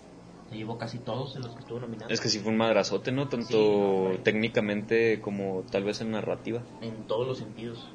Se 0.49 0.55
llevó 0.57 0.77
casi 0.77 0.97
todos 0.99 1.35
en 1.35 1.43
los 1.43 1.53
que 1.53 1.59
estuvo 1.61 1.79
nominado. 1.79 2.09
Es 2.11 2.19
que 2.21 2.29
sí 2.29 2.39
fue 2.39 2.51
un 2.51 2.57
madrazote, 2.57 3.11
¿no? 3.11 3.27
Tanto 3.29 3.47
Sí, 3.47 3.53
no, 3.55 4.03
güey. 4.05 4.17
técnicamente 4.23 5.21
como 5.21 5.63
tal 5.71 5.83
vez 5.83 6.01
en 6.01 6.11
narrativa. 6.11 6.61
En 6.81 7.03
todos 7.07 7.27
los 7.27 7.37
sentidos. 7.37 7.87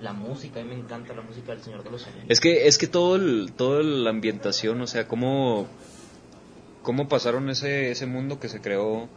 La 0.00 0.14
música, 0.14 0.60
a 0.60 0.64
mí 0.64 0.70
me 0.70 0.80
encanta 0.80 1.12
la 1.12 1.20
música 1.20 1.52
del 1.52 1.62
Señor 1.62 1.84
de 1.84 1.90
los 1.90 2.06
Anillos. 2.06 2.24
Es 2.28 2.40
que, 2.40 2.66
es 2.68 2.78
que 2.78 2.86
todo 2.86 3.16
el, 3.16 3.52
toda 3.54 3.82
la 3.82 4.08
ambientación, 4.08 4.80
o 4.80 4.86
sea, 4.86 5.06
cómo, 5.06 5.66
cómo 6.82 7.06
pasaron 7.06 7.50
ese, 7.50 7.90
ese 7.90 8.06
mundo 8.06 8.40
que 8.40 8.48
se 8.48 8.62
creó 8.62 9.08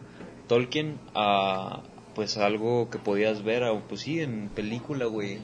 Tolkien 0.48 1.00
a 1.16 1.84
pues 2.16 2.38
algo 2.38 2.90
que 2.90 3.00
podías 3.00 3.44
ver, 3.44 3.64
a, 3.64 3.80
pues 3.88 4.02
sí, 4.02 4.20
en 4.20 4.50
película, 4.50 5.06
güey. 5.06 5.40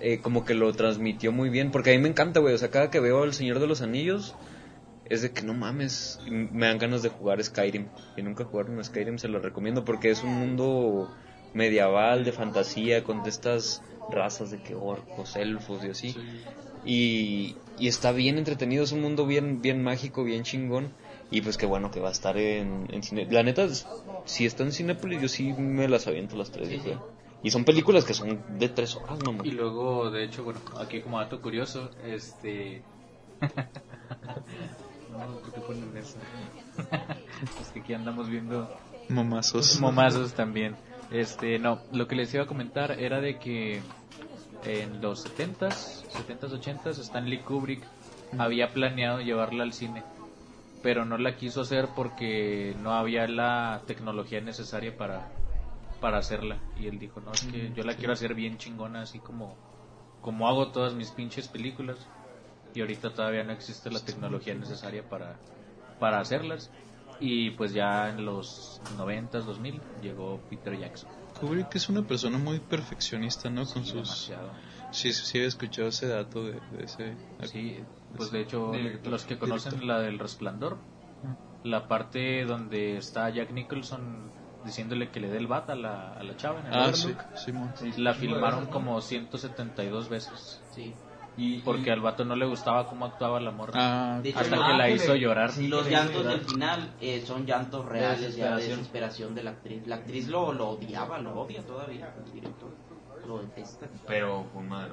Eh, 0.00 0.18
como 0.20 0.44
que 0.44 0.54
lo 0.54 0.72
transmitió 0.72 1.30
muy 1.30 1.48
bien, 1.48 1.70
porque 1.70 1.90
a 1.90 1.92
mí 1.92 2.00
me 2.00 2.08
encanta, 2.08 2.40
güey, 2.40 2.54
o 2.54 2.58
sea, 2.58 2.70
cada 2.70 2.90
que 2.90 2.98
veo 2.98 3.22
El 3.22 3.34
Señor 3.34 3.60
de 3.60 3.68
los 3.68 3.82
Anillos, 3.82 4.34
es 5.12 5.22
de 5.22 5.32
que 5.32 5.42
no 5.42 5.54
mames, 5.54 6.20
me 6.26 6.66
dan 6.66 6.78
ganas 6.78 7.02
de 7.02 7.08
jugar 7.10 7.42
Skyrim. 7.42 7.90
Y 8.16 8.22
nunca 8.22 8.44
jugaron 8.44 8.82
Skyrim, 8.84 9.18
se 9.18 9.28
lo 9.28 9.38
recomiendo, 9.40 9.84
porque 9.84 10.10
es 10.10 10.22
un 10.22 10.38
mundo 10.38 11.12
medieval, 11.52 12.24
de 12.24 12.32
fantasía, 12.32 13.04
con 13.04 13.22
de 13.22 13.30
estas 13.30 13.82
razas 14.08 14.50
de 14.50 14.62
que 14.62 14.74
orcos, 14.74 15.36
elfos 15.36 15.84
y 15.84 15.88
así. 15.90 16.18
Y, 16.82 17.60
y 17.76 17.88
está 17.88 18.12
bien 18.12 18.38
entretenido, 18.38 18.84
es 18.84 18.92
un 18.92 19.00
mundo 19.02 19.26
bien, 19.26 19.60
bien 19.62 19.82
mágico, 19.82 20.24
bien 20.24 20.42
chingón. 20.44 20.96
Y 21.30 21.40
pues 21.42 21.56
qué 21.56 21.66
bueno 21.66 21.90
que 21.90 22.00
va 22.00 22.08
a 22.08 22.12
estar 22.12 22.36
en, 22.36 22.86
en 22.90 23.02
cine. 23.02 23.26
La 23.30 23.42
neta, 23.42 23.64
es- 23.64 23.88
si 24.24 24.46
está 24.46 24.62
en 24.64 24.72
Cinépolis, 24.72 25.20
yo 25.20 25.28
sí 25.28 25.52
me 25.54 25.88
las 25.88 26.06
aviento 26.06 26.36
las 26.36 26.50
tres. 26.50 26.68
Sí, 26.68 26.80
sí. 26.80 26.92
Y 27.42 27.50
son 27.50 27.64
películas 27.64 28.04
que 28.04 28.14
son 28.14 28.44
de 28.46 28.68
tres 28.68 28.94
horas, 28.96 29.18
mamá. 29.20 29.42
Y 29.44 29.50
luego, 29.52 30.10
de 30.10 30.24
hecho, 30.24 30.44
bueno, 30.44 30.60
aquí 30.78 31.00
como 31.02 31.18
dato 31.18 31.40
curioso, 31.40 31.90
este... 32.02 32.84
no, 35.12 35.38
¿por 35.38 35.52
qué 35.52 35.60
ponen 35.60 35.96
eso? 35.96 36.18
es 37.60 37.68
que 37.68 37.80
aquí 37.80 37.94
andamos 37.94 38.28
viendo 38.28 38.68
Momazos. 39.08 39.80
momazos 39.80 40.32
también. 40.34 40.76
Este, 41.10 41.58
no, 41.58 41.80
lo 41.92 42.08
que 42.08 42.16
les 42.16 42.32
iba 42.34 42.44
a 42.44 42.46
comentar 42.46 42.92
era 42.92 43.20
de 43.20 43.38
que 43.38 43.82
en 44.64 45.00
los 45.02 45.26
70s, 45.26 46.06
70s, 46.08 46.60
80s, 46.60 46.98
Stanley 47.00 47.40
Kubrick 47.40 47.82
había 48.38 48.72
planeado 48.72 49.20
llevarla 49.20 49.64
al 49.64 49.72
cine, 49.72 50.02
pero 50.82 51.04
no 51.04 51.18
la 51.18 51.36
quiso 51.36 51.60
hacer 51.62 51.88
porque 51.94 52.74
no 52.80 52.94
había 52.94 53.26
la 53.28 53.82
tecnología 53.86 54.40
necesaria 54.40 54.96
para, 54.96 55.28
para 56.00 56.18
hacerla. 56.18 56.58
Y 56.80 56.86
él 56.86 56.98
dijo, 56.98 57.20
no, 57.20 57.32
es 57.32 57.42
que 57.42 57.72
yo 57.74 57.82
la 57.84 57.94
quiero 57.94 58.12
hacer 58.14 58.34
bien 58.34 58.56
chingona, 58.56 59.02
así 59.02 59.18
como, 59.18 59.54
como 60.22 60.48
hago 60.48 60.68
todas 60.68 60.94
mis 60.94 61.10
pinches 61.10 61.48
películas. 61.48 61.98
Y 62.74 62.80
ahorita 62.80 63.10
todavía 63.12 63.44
no 63.44 63.52
existe 63.52 63.90
la 63.90 64.00
tecnología 64.00 64.54
necesaria 64.54 65.02
para, 65.08 65.36
para 66.00 66.20
hacerlas. 66.20 66.70
Y 67.20 67.50
pues 67.52 67.72
ya 67.72 68.08
en 68.08 68.24
los 68.24 68.80
90s, 68.98 69.42
2000 69.44 69.80
llegó 70.02 70.40
Peter 70.50 70.76
Jackson. 70.78 71.08
Kubrick 71.38 71.74
es 71.76 71.88
una 71.88 72.02
persona 72.02 72.38
muy 72.38 72.58
perfeccionista, 72.60 73.48
¿no? 73.50 73.64
Con 73.64 73.84
Sí, 73.84 73.90
sus... 73.90 73.94
demasiado. 74.28 74.50
Sí, 74.90 75.12
sí, 75.12 75.24
sí, 75.24 75.38
había 75.38 75.48
escuchado 75.48 75.88
ese 75.88 76.06
dato 76.08 76.44
de, 76.44 76.52
de 76.76 76.84
ese... 76.84 77.14
Sí, 77.44 77.78
pues 78.16 78.30
de 78.30 78.40
hecho, 78.42 78.72
Director. 78.72 79.12
los 79.12 79.24
que 79.24 79.38
conocen 79.38 79.72
Director. 79.72 79.96
la 79.96 80.00
del 80.02 80.18
resplandor, 80.18 80.78
la 81.64 81.86
parte 81.88 82.44
donde 82.44 82.96
está 82.96 83.30
Jack 83.30 83.52
Nicholson 83.52 84.30
diciéndole 84.64 85.10
que 85.10 85.20
le 85.20 85.28
dé 85.28 85.38
el 85.38 85.46
bat 85.46 85.70
a 85.70 85.74
la, 85.74 86.12
a 86.12 86.22
la 86.22 86.36
chava 86.36 86.60
en 86.60 86.66
el 86.66 86.72
Ah, 86.74 86.92
sí, 86.92 87.14
Simón. 87.36 87.72
la 87.96 88.14
filmaron 88.14 88.66
como 88.66 89.00
172 89.00 90.08
veces. 90.08 90.60
Sí. 90.74 90.92
Porque 91.64 91.90
al 91.90 92.00
vato 92.00 92.24
no 92.24 92.36
le 92.36 92.46
gustaba 92.46 92.86
cómo 92.86 93.06
actuaba 93.06 93.40
la 93.40 93.50
morra. 93.50 93.72
Ah, 93.74 94.20
De 94.22 94.30
hecho, 94.30 94.38
hasta 94.40 94.56
no, 94.56 94.66
que 94.66 94.72
la 94.74 94.90
hizo 94.90 95.14
llorar. 95.14 95.50
los 95.58 95.88
llantos 95.88 96.24
del 96.26 96.40
final 96.42 96.94
eh, 97.00 97.22
son 97.26 97.46
llantos 97.46 97.86
reales 97.86 98.36
ya 98.36 98.50
de 98.56 98.62
desesperación. 98.62 98.76
desesperación 98.78 99.34
de 99.34 99.42
la 99.42 99.50
actriz. 99.52 99.86
La 99.86 99.96
actriz 99.96 100.28
lo, 100.28 100.52
lo 100.52 100.68
odiaba, 100.70 101.18
lo 101.18 101.40
odia 101.40 101.62
todavía, 101.62 102.14
el 102.24 102.32
director. 102.32 102.70
Lo 103.26 103.38
detesta. 103.38 103.86
Pero. 104.06 104.44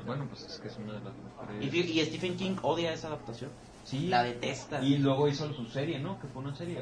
Bueno, 0.06 0.26
pues 0.30 0.44
es 0.46 0.60
que 0.60 0.68
es 0.68 0.78
una 0.78 0.94
de 0.94 1.00
las 1.00 1.14
Y, 1.62 1.66
mejores. 1.66 1.86
y 1.90 2.06
Stephen 2.06 2.38
King 2.38 2.56
odia 2.62 2.94
esa 2.94 3.08
adaptación. 3.08 3.50
Sí. 3.84 4.08
La 4.08 4.24
detesta. 4.24 4.82
Y 4.84 5.00
luego 5.00 5.28
hizo 5.28 5.52
su 5.54 5.66
serie, 5.66 6.00
¿no? 6.00 6.20
Que 6.22 6.28
fue 6.28 6.44
una 6.44 6.56
serie. 6.56 6.82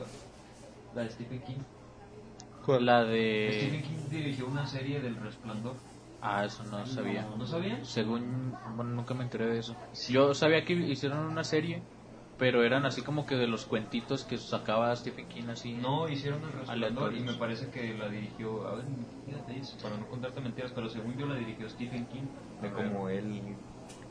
La 0.93 1.03
de 1.03 1.09
Stephen 1.09 1.41
King. 1.41 1.55
¿cuál? 2.65 2.85
La 2.85 3.03
Stephen 3.05 3.71
de... 3.71 3.81
King 3.81 4.09
dirigió 4.11 4.45
una 4.47 4.67
serie 4.67 4.99
del 4.99 5.15
Resplandor. 5.15 5.75
Ah, 6.19 6.45
eso 6.45 6.63
no 6.63 6.85
sabía. 6.85 7.27
¿No 7.37 7.45
sabías? 7.45 7.87
Según, 7.89 8.57
bueno, 8.63 8.91
nunca 8.91 9.13
me 9.13 9.23
enteré 9.23 9.45
de 9.47 9.59
eso. 9.59 9.75
Yo 10.09 10.33
sabía 10.33 10.65
que 10.65 10.73
hicieron 10.73 11.19
una 11.19 11.43
serie, 11.43 11.83
pero 12.37 12.63
eran 12.63 12.85
así 12.85 13.01
como 13.03 13.25
que 13.25 13.35
de 13.35 13.47
los 13.47 13.65
cuentitos 13.65 14.23
que 14.25 14.37
sacaba 14.37 14.95
Stephen 14.95 15.27
King 15.27 15.47
así. 15.49 15.73
No, 15.73 16.09
hicieron 16.09 16.43
el 16.43 16.53
Resplandor 16.53 17.15
y 17.15 17.21
me 17.21 17.33
parece 17.35 17.69
que 17.69 17.93
la 17.93 18.09
dirigió. 18.09 18.67
A 18.67 18.75
ver, 18.75 18.85
fíjate 19.25 19.59
eso, 19.59 19.77
para 19.81 19.97
no 19.97 20.07
contarte 20.07 20.41
mentiras, 20.41 20.71
pero 20.73 20.89
según 20.89 21.17
yo 21.17 21.27
la 21.27 21.35
dirigió 21.35 21.69
Stephen 21.69 22.07
King. 22.07 22.27
De 22.59 22.71
como 22.71 23.09
él. 23.09 23.59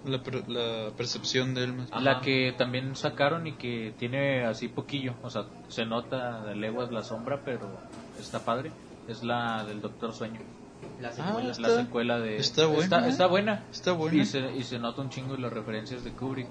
La, 0.05 0.23
per- 0.23 0.49
la 0.49 0.93
percepción 0.97 1.55
de 1.55 1.65
él 1.65 1.73
más. 1.73 1.91
La 2.01 2.21
que 2.21 2.55
también 2.57 2.95
sacaron 2.95 3.47
y 3.47 3.57
que 3.57 3.95
tiene 3.99 4.45
así 4.45 4.69
poquillo, 4.69 5.17
o 5.23 5.31
sea, 5.31 5.47
se 5.69 5.85
nota 5.85 6.45
de 6.45 6.55
leguas 6.55 6.93
la 6.93 7.03
sombra, 7.03 7.43
pero 7.45 7.81
está 8.17 8.45
padre, 8.45 8.73
es 9.07 9.23
la 9.25 9.65
del 9.65 9.81
Doctor 9.81 10.13
Sueño. 10.13 10.41
La 11.01 11.09
Ah, 11.09 11.13
secuela. 11.13 11.51
está- 11.51 11.69
la 11.69 11.83
secuela 11.85 12.19
de... 12.19 12.37
está 12.39 12.67
buena. 12.67 12.83
Está, 12.85 13.09
está 13.09 13.27
buena. 13.27 13.65
Está 13.71 13.93
buena. 13.93 14.23
Y 14.23 14.25
se, 14.25 14.39
y 14.57 14.63
se 14.65 14.79
nota 14.79 15.03
un 15.03 15.11
chingo 15.11 15.35
de 15.35 15.41
las 15.43 15.53
referencias 15.53 16.05
de 16.05 16.13
Kubrick. 16.13 16.49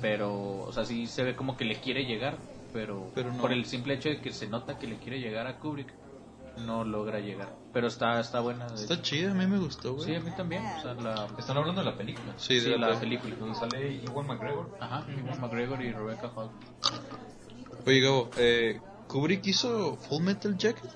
Pero, 0.00 0.60
o 0.60 0.72
sea, 0.72 0.84
sí 0.84 1.06
se 1.06 1.22
ve 1.22 1.36
como 1.36 1.56
que 1.56 1.64
le 1.64 1.80
quiere 1.80 2.04
llegar. 2.04 2.38
Pero, 2.72 3.10
Pero 3.14 3.30
no. 3.32 3.40
por 3.40 3.52
el 3.52 3.64
simple 3.66 3.94
hecho 3.94 4.08
de 4.08 4.20
que 4.20 4.32
se 4.32 4.46
nota 4.48 4.78
que 4.78 4.86
le 4.86 4.96
quiere 4.96 5.20
llegar 5.20 5.46
a 5.46 5.58
Kubrick, 5.58 5.92
no 6.66 6.84
logra 6.84 7.20
llegar. 7.20 7.54
Pero 7.72 7.86
está, 7.86 8.18
está 8.20 8.40
buena. 8.40 8.66
de 8.68 8.74
Está 8.74 8.94
hecho. 8.94 9.02
chida, 9.02 9.30
a 9.30 9.34
mí 9.34 9.46
me 9.46 9.58
gustó, 9.58 9.94
güey. 9.94 10.06
Sí, 10.06 10.14
a 10.14 10.20
mí 10.20 10.30
también. 10.36 10.64
O 10.64 10.80
sea, 10.82 10.94
la, 10.94 11.28
Están 11.38 11.56
hablando 11.58 11.82
de 11.82 11.90
la 11.90 11.96
película. 11.96 12.32
Sí, 12.36 12.54
de 12.54 12.60
sí, 12.60 12.70
la 12.70 12.90
la 12.90 13.00
película. 13.00 13.34
Donde 13.36 13.54
sale 13.54 14.00
Iwan 14.06 14.26
McGregor. 14.26 14.74
Ajá, 14.80 15.04
Ewan 15.10 15.40
McGregor 15.40 15.82
y 15.82 15.92
Rebecca 15.92 16.30
Hall. 16.34 16.50
Oye, 17.86 18.00
Gabo, 18.00 18.30
eh, 18.38 18.80
¿Kubrick 19.08 19.46
hizo 19.46 19.96
Full 19.96 20.22
Metal 20.22 20.56
Jacket? 20.56 20.90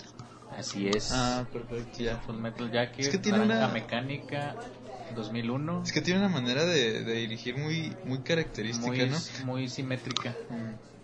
Así 0.57 0.89
es. 0.89 1.11
Ah, 1.13 1.45
perfecto, 1.53 1.99
ya. 2.03 2.17
Full 2.19 2.37
Metal 2.37 2.71
Jacket, 2.71 3.01
Es 3.01 3.09
que 3.09 3.19
tiene 3.19 3.41
una- 3.41 3.69
Mecánica, 3.69 4.55
2001. 5.15 5.83
Es 5.85 5.93
que 5.93 6.01
tiene 6.01 6.21
una 6.21 6.29
manera 6.29 6.65
de, 6.65 7.05
de 7.05 7.13
dirigir 7.15 7.57
muy, 7.57 7.95
muy 8.05 8.19
característica, 8.21 8.87
muy, 8.87 9.07
¿no? 9.09 9.17
muy 9.45 9.69
simétrica. 9.69 10.35
Mm. 10.49 10.97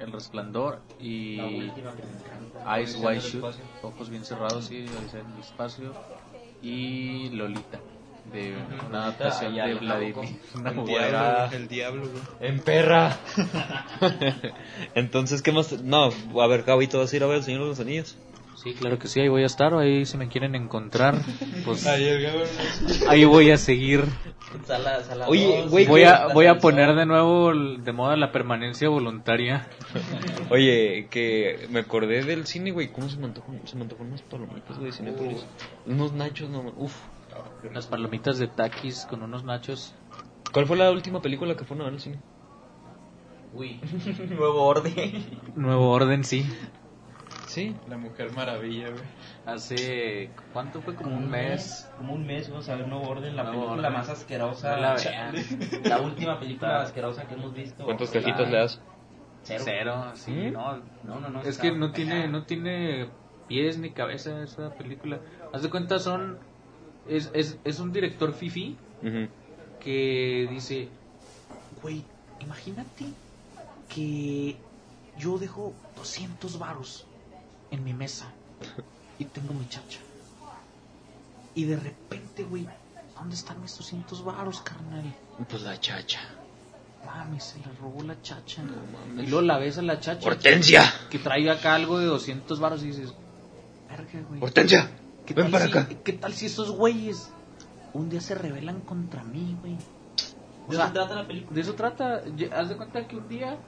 El 0.00 0.12
resplandor 0.12 0.82
y 1.00 1.36
La 1.36 1.46
última 1.46 1.92
que 1.92 2.02
me 2.02 2.12
encanta. 2.12 2.78
Eyes 2.78 2.96
Wide 2.96 3.20
Shut, 3.20 3.54
ojos 3.82 4.08
bien 4.10 4.24
cerrados, 4.24 4.70
en 4.70 4.86
el 4.86 5.40
espacio. 5.40 5.92
Y 6.62 7.28
Lolita, 7.30 7.80
de 8.32 8.54
una 8.88 9.02
adaptación 9.04 9.54
y 9.54 9.58
de 9.60 9.74
Vladimir. 9.74 10.38
El 10.64 10.84
diablo, 10.84 11.56
el 11.56 11.68
diablo, 11.68 12.08
güey. 12.08 12.22
En 12.50 12.60
perra. 12.60 13.18
Entonces, 14.94 15.42
¿qué 15.42 15.52
más? 15.52 15.82
No, 15.82 16.10
a 16.40 16.46
ver, 16.46 16.62
Gabito, 16.62 16.98
¿vas 16.98 17.12
a 17.12 17.16
ir 17.16 17.22
a 17.24 17.26
ver 17.26 17.38
el 17.38 17.42
Señor 17.42 17.62
de 17.62 17.68
los 17.68 17.80
Anillos? 17.80 18.16
Sí, 18.64 18.72
claro 18.72 18.98
que 18.98 19.08
sí, 19.08 19.20
ahí 19.20 19.28
voy 19.28 19.42
a 19.42 19.46
estar, 19.46 19.74
ahí 19.74 20.06
si 20.06 20.16
me 20.16 20.28
quieren 20.28 20.54
encontrar, 20.54 21.20
pues 21.66 21.86
ahí 23.08 23.24
voy 23.26 23.50
a 23.50 23.58
seguir. 23.58 24.06
Sala, 24.64 25.04
sala 25.04 25.28
Oye, 25.28 25.60
dos, 25.60 25.70
güey, 25.70 25.86
Voy 25.86 26.04
a, 26.04 26.28
voy 26.28 26.46
a 26.46 26.58
poner 26.58 26.94
de 26.94 27.04
nuevo 27.04 27.52
de 27.54 27.92
moda 27.92 28.16
la 28.16 28.32
permanencia 28.32 28.88
voluntaria. 28.88 29.68
Oye, 30.48 31.08
que 31.10 31.66
me 31.70 31.80
acordé 31.80 32.24
del 32.24 32.46
cine, 32.46 32.70
güey. 32.70 32.90
¿Cómo 32.90 33.10
se 33.10 33.18
me 33.18 33.26
antojó? 33.26 33.52
Se 33.66 33.76
me 33.76 33.82
antojó 33.82 34.02
unas 34.02 34.22
palomitas, 34.22 34.78
güey, 34.78 34.92
de 34.92 34.96
Cinépolis. 34.96 35.44
Unos 35.84 36.14
nachos, 36.14 36.48
no, 36.48 36.72
uf. 36.78 36.94
Las 37.70 37.86
palomitas 37.86 38.38
de 38.38 38.48
taquis 38.48 39.04
con 39.04 39.22
unos 39.22 39.44
nachos. 39.44 39.92
¿Cuál 40.54 40.66
fue 40.66 40.78
la 40.78 40.90
última 40.90 41.20
película 41.20 41.54
que 41.54 41.64
fueron 41.64 41.82
a 41.82 41.84
ver 41.90 41.94
al 41.94 42.00
cine? 42.00 42.18
Uy, 43.52 43.78
nuevo 44.30 44.62
orden. 44.62 45.26
Nuevo 45.54 45.90
orden, 45.90 46.24
sí. 46.24 46.46
Sí. 47.54 47.76
La 47.88 47.96
Mujer 47.96 48.32
Maravilla, 48.32 48.90
güey. 48.90 49.02
Hace, 49.46 50.30
¿cuánto 50.52 50.80
fue? 50.82 50.94
Como 50.94 51.16
un 51.16 51.30
mes. 51.30 51.88
Como 51.96 52.14
un 52.14 52.26
mes 52.26 52.48
vamos 52.50 52.68
a 52.68 52.74
ver 52.74 52.88
nuevo 52.88 53.08
orden, 53.08 53.36
la 53.36 53.44
Nuevo 53.44 53.60
película 53.60 53.88
Orden. 53.88 53.92
más 54.00 54.08
asquerosa. 54.08 54.74
No 54.76 54.82
la 54.82 54.94
vean. 54.94 55.34
La 55.84 56.00
última 56.00 56.40
película 56.40 56.82
asquerosa 56.82 57.26
que 57.28 57.34
hemos 57.34 57.54
visto. 57.54 57.84
¿Cuántas 57.84 58.14
La- 58.14 58.20
cajitas 58.20 58.50
le 58.50 58.56
das? 58.58 58.80
Cero. 59.44 59.62
Cero, 59.64 60.04
sí, 60.14 60.30
¿Mm? 60.32 60.52
no. 60.52 60.76
No, 61.04 61.20
no, 61.20 61.28
no. 61.28 61.42
Es 61.42 61.58
que 61.58 61.70
no 61.70 61.92
tiene, 61.92 62.26
no 62.28 62.44
tiene 62.44 63.08
pies 63.46 63.78
ni 63.78 63.90
cabeza 63.90 64.42
esa 64.42 64.70
película. 64.70 65.20
Haz 65.52 65.62
de 65.62 65.70
cuenta, 65.70 65.98
son. 65.98 66.38
Es, 67.08 67.30
es, 67.34 67.58
es 67.64 67.78
un 67.78 67.92
director 67.92 68.32
fifi 68.32 68.76
que 69.80 70.48
dice: 70.50 70.88
Güey, 71.82 72.02
imagínate 72.40 73.04
que 73.88 74.56
yo 75.18 75.38
dejo 75.38 75.72
200 75.96 76.58
varos 76.58 77.06
en 77.74 77.84
mi 77.84 77.92
mesa 77.92 78.32
y 79.18 79.24
tengo 79.26 79.52
mi 79.54 79.68
chacha. 79.68 80.00
Y 81.54 81.64
de 81.64 81.76
repente, 81.76 82.42
güey, 82.44 82.66
¿dónde 83.14 83.34
están 83.36 83.60
mis 83.62 83.76
200 83.76 84.24
varos, 84.24 84.60
carnal? 84.62 85.14
Pues 85.48 85.62
la 85.62 85.78
chacha. 85.78 86.20
Mami, 87.06 87.38
se 87.38 87.58
la 87.60 87.66
robó 87.80 88.02
la 88.02 88.20
chacha. 88.22 88.62
y 89.16 89.26
luego 89.26 89.42
la 89.42 89.58
ves 89.58 89.78
a 89.78 89.82
la 89.82 90.00
chacha. 90.00 90.26
¡Hortensia! 90.26 90.82
Que 91.10 91.18
trae 91.18 91.48
acá 91.50 91.74
algo 91.74 91.98
de 91.98 92.06
200 92.06 92.58
varos 92.60 92.82
y 92.82 92.86
dices, 92.86 93.12
verga, 93.88 94.26
güey. 94.28 94.42
¡Hortensia! 94.42 94.90
¿Qué 95.26 95.34
ven 95.34 95.44
tal 95.44 95.52
para 95.52 95.64
si- 95.66 95.70
acá. 95.70 95.88
¿Qué 96.02 96.12
tal 96.14 96.34
si 96.34 96.46
esos 96.46 96.70
güeyes 96.70 97.28
un 97.92 98.08
día 98.10 98.20
se 98.20 98.34
rebelan 98.34 98.80
contra 98.80 99.22
mí, 99.22 99.56
güey? 99.60 99.76
¿De 99.76 100.76
qué 100.78 100.92
trata 100.92 101.14
la 101.14 101.26
película? 101.26 101.54
de 101.54 101.60
eso 101.60 101.74
trata. 101.74 102.22
Haz 102.52 102.68
de 102.70 102.76
cuenta 102.76 103.06
que 103.06 103.16
un 103.16 103.28
día. 103.28 103.58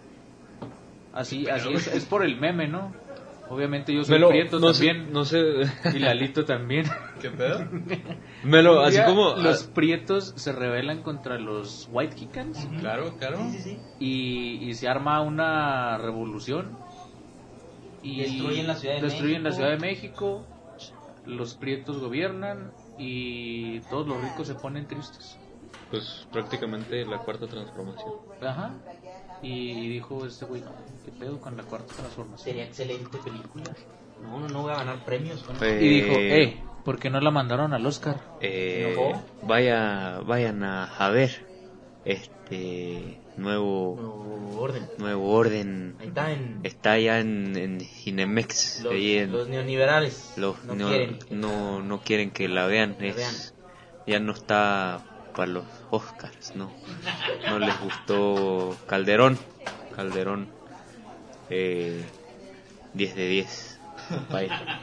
Así, 1.13 1.49
así 1.49 1.73
es, 1.73 1.87
es 1.89 2.05
por 2.05 2.25
el 2.25 2.39
meme, 2.41 2.69
¿no? 2.69 2.93
Obviamente 3.49 3.95
yo 3.95 4.03
soy 4.03 4.15
Me 4.15 4.19
lo, 4.19 4.29
prieto 4.29 4.59
no 4.59 4.75
sé, 4.75 4.87
también. 4.87 5.13
no 5.13 5.25
sé. 5.25 5.41
Y 5.95 5.99
Lalito 6.01 6.45
también. 6.45 6.87
¿Qué 7.21 7.31
pedo? 7.31 7.67
Me 8.43 8.63
lo, 8.63 8.81
Un 8.81 8.87
así 8.87 9.01
como. 9.07 9.37
Los 9.37 9.65
prietos 9.65 10.33
se 10.37 10.53
rebelan 10.53 11.03
contra 11.03 11.39
los 11.39 11.89
White 11.93 12.17
Kickens. 12.17 12.69
Claro, 12.81 13.15
claro. 13.19 13.39
Sí, 13.51 13.59
sí, 13.59 13.63
sí. 13.63 13.79
y, 14.01 14.69
y 14.69 14.75
se 14.75 14.89
arma 14.89 15.21
una 15.23 15.97
revolución 15.99 16.77
y 18.03 18.21
Destruyen 18.21 18.67
la 18.67 18.75
Ciudad 18.77 18.97
de 18.97 19.03
destruyen 19.03 19.43
la 19.43 19.51
México. 19.51 19.57
Ciudad 19.57 19.71
de 19.71 19.79
México 19.79 20.47
los 21.27 21.55
prietos 21.55 21.99
gobiernan 21.99 22.71
y 22.99 23.81
todos 23.91 24.07
los 24.07 24.23
ricos 24.23 24.47
se 24.47 24.55
ponen 24.55 24.87
tristes 24.87 25.37
Pues 25.91 26.27
prácticamente 26.33 27.05
la 27.05 27.19
cuarta 27.19 27.47
transformación. 27.49 28.13
ajá 28.41 28.75
y 29.43 29.89
dijo 29.89 30.25
este 30.27 30.45
güey 30.47 30.61
no, 30.63 30.73
qué 31.05 31.13
pedo 31.13 31.41
con 31.41 31.57
la 31.57 31.63
cuarta 31.63 31.95
transformación 31.95 32.45
Sería 32.45 32.65
excelente 32.65 33.19
película. 33.19 33.65
No, 34.23 34.41
no, 34.41 34.49
no 34.49 34.63
voy 34.63 34.73
a 34.73 34.77
ganar 34.77 35.05
premios. 35.05 35.45
Pues- 35.59 35.83
y 35.83 35.89
dijo 35.89 36.13
eh 36.17 36.61
¿por 36.85 36.99
qué 36.99 37.11
no 37.11 37.21
la 37.21 37.31
mandaron 37.31 37.73
al 37.75 37.85
Oscar? 37.85 38.21
Eh, 38.41 38.97
vaya, 39.43 40.21
vayan 40.25 40.63
a, 40.63 40.85
a 40.85 41.11
ver 41.11 41.45
este 42.05 43.19
nuevo 43.37 43.97
Nuevo 44.01 44.61
orden. 44.63 44.89
nuevo 44.99 45.31
orden. 45.33 45.97
Ahí 46.01 46.07
está 46.09 46.33
en. 46.33 46.61
Está 46.63 46.99
ya 46.99 47.19
en, 47.21 47.57
en 47.57 47.81
Cinemex. 47.81 48.83
Los, 48.83 48.93
ahí 48.93 49.19
en- 49.19 49.33
los 49.33 49.49
neoliberales. 49.49 50.33
los- 50.37 50.63
no, 50.65 50.75
no, 50.75 50.89
quieren. 50.89 51.19
no, 51.31 51.83
no 51.83 52.01
quieren 52.01 52.31
que 52.31 52.49
la 52.49 52.67
vean. 52.67 52.97
La 53.01 53.07
es- 53.09 53.17
vean. 53.17 53.35
Ya 54.07 54.21
no 54.21 54.33
está 54.33 55.05
para 55.37 55.53
los 55.53 55.65
Oscars, 55.91 56.57
no. 56.57 56.73
No 57.49 57.59
les 57.59 57.79
gustó 57.81 58.77
Calderón. 58.87 59.39
Calderón. 59.95 60.49
Eh, 61.51 62.03
10 62.95 63.15
de 63.15 63.29
10. 63.29 63.81
Vaya. 64.31 64.81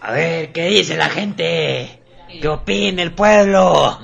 A 0.00 0.12
ver, 0.12 0.52
¿qué 0.52 0.66
dice 0.66 0.96
la 0.96 1.08
gente? 1.08 2.00
¿Qué 2.40 2.48
opina 2.48 3.02
el 3.02 3.12
pueblo? 3.12 3.98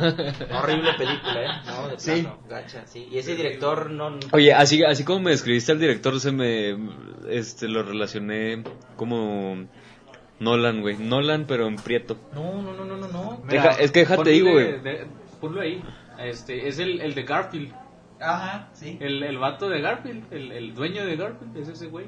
Horrible 0.52 0.92
película, 0.96 1.42
¿eh? 1.42 1.48
No, 1.66 1.88
de 1.88 1.98
Sí. 1.98 2.10
plano, 2.22 2.38
gacha, 2.48 2.86
sí. 2.86 3.08
Y 3.10 3.18
ese 3.18 3.34
director 3.34 3.90
no. 3.90 4.18
Oye, 4.32 4.54
así, 4.54 4.82
así 4.84 5.04
como 5.04 5.20
me 5.20 5.30
describiste 5.32 5.72
al 5.72 5.80
director, 5.80 6.18
se 6.20 6.30
me 6.30 6.76
este 7.28 7.68
lo 7.68 7.82
relacioné 7.82 8.62
como 8.96 9.66
Nolan, 10.40 10.80
güey. 10.80 10.96
Nolan, 10.96 11.44
pero 11.46 11.68
en 11.68 11.76
prieto. 11.76 12.16
No, 12.34 12.60
no, 12.62 12.72
no, 12.74 12.84
no, 12.84 12.96
no. 12.96 13.08
no. 13.08 13.42
Deja- 13.48 13.70
es 13.78 13.92
que 13.92 14.00
déjate 14.00 14.30
digo, 14.30 14.50
güey. 14.52 14.74
ponlo 15.40 15.60
ahí 15.60 15.82
este 16.18 16.68
es 16.68 16.78
el, 16.78 17.00
el 17.00 17.14
de 17.14 17.22
Garfield 17.22 17.72
Ajá, 18.20 18.68
sí. 18.74 18.98
el, 19.00 19.22
el 19.22 19.38
vato 19.38 19.68
de 19.70 19.80
Garfield 19.80 20.30
el, 20.32 20.52
el 20.52 20.74
dueño 20.74 21.06
de 21.06 21.16
Garfield 21.16 21.56
es 21.56 21.68
ese 21.68 21.86
güey 21.86 22.06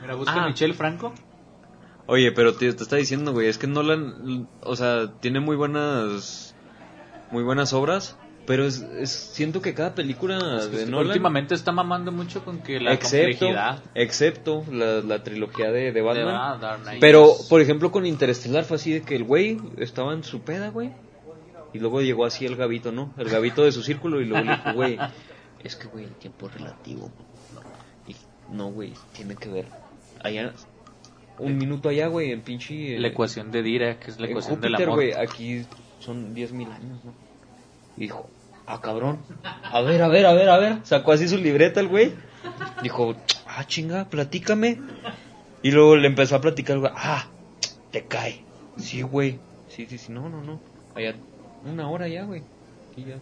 mira 0.00 0.14
busca 0.14 0.34
Ah. 0.44 0.46
Michelle 0.46 0.74
Franco 0.74 1.12
Oye, 2.06 2.30
pero 2.32 2.54
te, 2.54 2.72
te 2.72 2.82
está 2.84 2.94
diciendo, 2.96 3.32
güey, 3.32 3.48
es 3.48 3.58
que 3.58 3.66
Nolan, 3.66 4.48
o 4.62 4.76
sea, 4.76 5.12
tiene 5.20 5.40
muy 5.40 5.56
buenas, 5.56 6.54
muy 7.30 7.42
buenas 7.42 7.72
obras, 7.74 8.16
pero 8.48 8.66
es, 8.66 8.80
es- 8.80 9.10
siento 9.12 9.62
que 9.62 9.74
cada 9.74 9.94
película 9.94 10.38
de 10.66 10.86
Nolan, 10.86 11.06
últimamente 11.08 11.54
está 11.54 11.70
mamando 11.70 12.10
mucho 12.10 12.44
con 12.44 12.58
que 12.60 12.80
la 12.80 12.92
excepto, 12.94 13.38
complejidad 13.46 13.82
excepto 13.94 14.64
la, 14.72 15.00
la 15.02 15.22
trilogía 15.22 15.70
de, 15.70 15.92
de 15.92 16.00
Batman. 16.02 16.84
de 16.84 16.98
Pero, 16.98 17.32
es- 17.32 17.46
por 17.48 17.60
ejemplo, 17.60 17.92
con 17.92 18.06
Interestelar 18.06 18.64
fue 18.64 18.76
así 18.76 18.90
de 18.90 19.02
que 19.02 19.14
el 19.14 19.22
güey 19.24 19.58
estaba 19.76 20.12
en 20.14 20.24
su 20.24 20.40
peda, 20.40 20.70
güey. 20.70 20.90
Y 21.74 21.78
luego 21.78 22.00
llegó 22.00 22.24
así 22.24 22.46
el 22.46 22.56
gavito, 22.56 22.90
¿no? 22.90 23.12
El 23.18 23.28
gavito 23.28 23.62
de 23.62 23.70
su 23.72 23.82
círculo 23.82 24.20
y 24.20 24.24
luego 24.24 24.44
le 24.46 24.52
dijo, 24.56 24.72
güey, 24.72 24.98
es 25.62 25.76
que, 25.76 25.86
güey, 25.86 26.04
el 26.06 26.12
tiempo 26.14 26.46
es 26.48 26.54
relativo. 26.54 27.10
Y 28.08 28.16
no, 28.50 28.70
güey, 28.70 28.94
tiene 29.12 29.36
que 29.36 29.50
ver. 29.50 29.66
Allá, 30.24 30.54
un 31.38 31.58
minuto 31.58 31.90
allá, 31.90 32.06
güey, 32.08 32.32
en 32.32 32.40
pinche... 32.40 32.96
eh, 32.96 32.98
la 32.98 33.08
ecuación 33.08 33.50
de 33.52 33.62
Dirac 33.62 33.98
que 34.00 34.10
es 34.10 34.18
la 34.18 34.26
ecuación 34.26 34.56
Júpiter, 34.56 34.82
amor 34.84 34.94
güey, 34.96 35.12
aquí 35.12 35.66
son 36.00 36.32
10 36.34 36.52
mil 36.52 36.68
años, 36.72 37.04
¿no? 37.04 37.12
Y 37.96 38.00
dijo, 38.02 38.28
ah, 38.68 38.80
cabrón, 38.80 39.18
a 39.62 39.80
ver, 39.80 40.02
a 40.02 40.08
ver, 40.08 40.26
a 40.26 40.32
ver, 40.32 40.48
a 40.48 40.58
ver. 40.58 40.78
Sacó 40.84 41.12
así 41.12 41.26
su 41.26 41.38
libreta 41.38 41.80
el 41.80 41.88
güey. 41.88 42.12
Dijo, 42.82 43.16
ah, 43.46 43.64
chinga, 43.66 44.04
platícame. 44.04 44.80
Y 45.62 45.70
luego 45.70 45.96
le 45.96 46.06
empezó 46.06 46.36
a 46.36 46.40
platicar, 46.40 46.78
güey, 46.78 46.92
ah, 46.94 47.26
te 47.90 48.04
cae. 48.04 48.44
Sí, 48.76 49.02
güey. 49.02 49.40
Sí, 49.68 49.86
sí, 49.86 49.98
sí, 49.98 50.12
no, 50.12 50.28
no, 50.28 50.42
no. 50.42 50.60
Allá, 50.94 51.14
una 51.64 51.88
hora 51.88 52.08
ya, 52.08 52.24
güey. 52.24 52.42
Y 52.96 53.04
ya. 53.04 53.16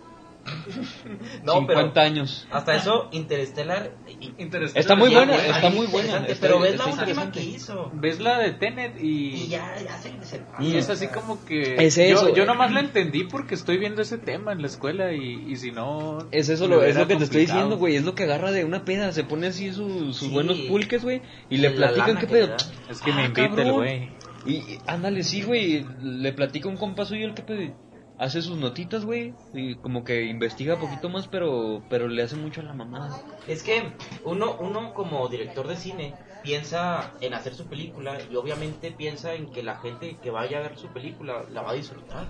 No, 1.44 1.54
50 1.60 1.92
pero 1.92 2.06
años. 2.06 2.46
hasta 2.50 2.76
eso, 2.76 3.08
Interstellar. 3.12 3.92
Interesante. 4.38 4.80
Está 4.80 4.94
muy 4.94 5.10
buena, 5.12 5.36
está 5.36 5.68
ahí 5.68 5.74
muy 5.74 5.86
buena. 5.86 6.18
está- 6.26 6.40
pero 6.40 6.60
ves 6.60 6.76
la 6.78 6.86
última 6.86 7.30
que 7.32 7.42
hizo. 7.42 7.90
Ves 7.94 8.20
la 8.20 8.38
de 8.38 8.52
Tenet 8.52 9.00
y... 9.00 9.34
Y 9.34 9.48
ya, 9.48 9.74
ya 9.82 9.96
se, 9.98 10.12
se 10.24 10.42
Y 10.60 10.76
es 10.76 10.88
así 10.90 11.08
como 11.08 11.44
que... 11.44 11.76
Es 11.84 11.98
eso, 11.98 12.28
yo, 12.30 12.34
yo 12.34 12.46
nomás 12.46 12.72
la 12.72 12.80
entendí 12.80 13.24
porque 13.24 13.54
estoy 13.54 13.78
viendo 13.78 14.02
ese 14.02 14.18
tema 14.18 14.52
en 14.52 14.60
la 14.60 14.66
escuela 14.68 15.12
y, 15.12 15.44
y 15.48 15.56
si 15.56 15.70
no... 15.72 16.18
Es 16.30 16.48
eso, 16.48 16.68
me 16.68 16.76
lo, 16.76 16.82
es 16.84 16.96
lo 16.96 17.06
que 17.06 17.16
te 17.16 17.24
estoy 17.24 17.42
diciendo, 17.42 17.76
güey. 17.76 17.96
Es 17.96 18.04
lo 18.04 18.14
que 18.14 18.24
agarra 18.24 18.52
de 18.52 18.64
una 18.64 18.84
peda. 18.84 19.12
Se 19.12 19.24
pone 19.24 19.48
así 19.48 19.72
su- 19.72 20.12
sus 20.12 20.18
Sí. 20.18 20.28
buenos 20.30 20.58
pulques, 20.62 21.02
güey. 21.02 21.22
Y 21.50 21.58
le 21.58 21.70
La 21.70 21.76
platican 21.76 22.14
qué 22.16 22.26
que 22.26 22.32
pedo. 22.32 22.56
Es 22.88 23.00
que 23.00 23.12
me 23.12 23.22
Ah, 23.22 23.26
invita 23.26 23.62
el 23.62 23.72
güey. 23.72 24.08
Y 24.44 24.54
y, 24.54 24.78
ándale, 24.86 25.22
sí, 25.24 25.42
güey. 25.42 25.84
Le 26.02 26.32
platica 26.32 26.68
un 26.68 26.76
compa 26.76 27.04
suyo 27.04 27.26
el 27.26 27.34
que 27.34 27.42
pedo. 27.42 27.74
Hace 28.18 28.40
sus 28.40 28.56
notitas, 28.56 29.04
güey. 29.04 29.34
Y 29.52 29.74
como 29.76 30.04
que 30.04 30.24
investiga 30.24 30.78
poquito 30.78 31.08
más, 31.08 31.28
pero 31.28 31.82
pero 31.90 32.08
le 32.08 32.22
hace 32.22 32.36
mucho 32.36 32.60
a 32.60 32.64
la 32.64 32.72
mamada. 32.72 33.20
Es 33.46 33.62
que 33.62 33.92
uno, 34.24 34.56
uno 34.58 34.94
como 34.94 35.28
director 35.28 35.68
de 35.68 35.76
cine 35.76 36.14
piensa 36.42 37.12
en 37.20 37.34
hacer 37.34 37.54
su 37.54 37.66
película 37.66 38.18
y 38.30 38.36
obviamente 38.36 38.90
piensa 38.92 39.34
en 39.34 39.50
que 39.50 39.62
la 39.62 39.76
gente 39.78 40.16
que 40.22 40.30
vaya 40.30 40.58
a 40.58 40.62
ver 40.62 40.78
su 40.78 40.88
película 40.88 41.44
la 41.50 41.62
va 41.62 41.72
a 41.72 41.74
disfrutar 41.74 42.26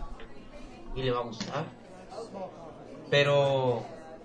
y 0.96 1.02
le 1.02 1.10
va 1.12 1.20
a 1.20 1.24
gustar. 1.24 1.64
Pero 3.10 3.84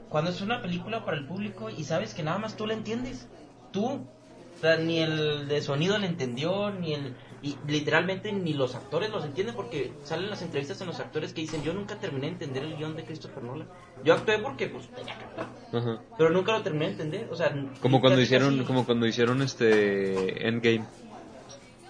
cuando 0.10 0.32
es 0.32 0.42
una 0.42 0.62
película 0.62 1.06
para 1.06 1.18
el 1.18 1.28
público 1.28 1.70
y 1.70 1.84
sabes 1.84 2.14
que 2.14 2.24
nada 2.24 2.38
más 2.38 2.56
tú 2.56 2.66
la 2.66 2.74
entiendes, 2.74 3.28
tú, 3.72 3.86
o 3.86 4.60
sea, 4.60 4.78
ni 4.78 5.00
el 5.00 5.48
de 5.48 5.62
sonido 5.62 5.98
le 5.98 6.08
entendió, 6.08 6.72
ni 6.72 6.94
el... 6.94 7.16
Y 7.44 7.58
literalmente 7.68 8.32
ni 8.32 8.54
los 8.54 8.76
actores 8.76 9.10
los 9.10 9.26
entienden 9.26 9.56
porque 9.56 9.92
salen 10.04 10.30
las 10.30 10.44
entrevistas 10.44 10.80
en 10.82 10.88
los 10.88 11.00
actores 11.00 11.34
que 11.34 11.42
dicen 11.42 11.64
yo 11.64 11.74
nunca 11.74 11.96
terminé 11.96 12.28
de 12.28 12.34
entender 12.34 12.64
el 12.64 12.78
guion 12.78 12.96
de 12.96 13.04
Christopher 13.04 13.42
Nolan. 13.44 13.68
Yo 14.04 14.14
actué 14.14 14.38
porque 14.38 14.68
pues 14.68 14.88
tenía 14.90 15.18
que 15.18 15.24
actuar. 15.26 15.48
Ajá. 15.74 16.02
Pero 16.18 16.30
nunca 16.30 16.52
lo 16.52 16.62
terminé 16.62 16.86
de 16.86 16.92
entender, 16.92 17.28
o 17.32 17.36
sea... 17.36 17.52
Como 17.82 18.00
cuando 18.00 18.22
hicieron, 18.22 18.64
como 18.66 18.86
cuando 18.86 19.08
hicieron 19.08 19.42
este 19.42 20.48
Endgame. 20.48 20.86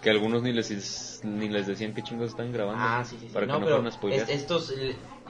Que 0.01 0.09
algunos 0.09 0.41
ni 0.41 0.51
les 0.53 1.21
ni 1.23 1.49
les 1.49 1.67
decían 1.67 1.93
qué 1.93 2.01
chingos 2.01 2.29
están 2.31 2.51
grabando. 2.51 2.81
Ah, 2.83 3.03
sí, 3.05 3.17
sí, 3.19 3.27
sí. 3.27 3.33
Para 3.33 3.45
no, 3.45 3.53
que 3.55 3.59
no 3.59 3.65
pero 3.65 3.81
fueran 3.99 4.13
a 4.13 4.23
es- 4.23 4.29
estos... 4.29 4.73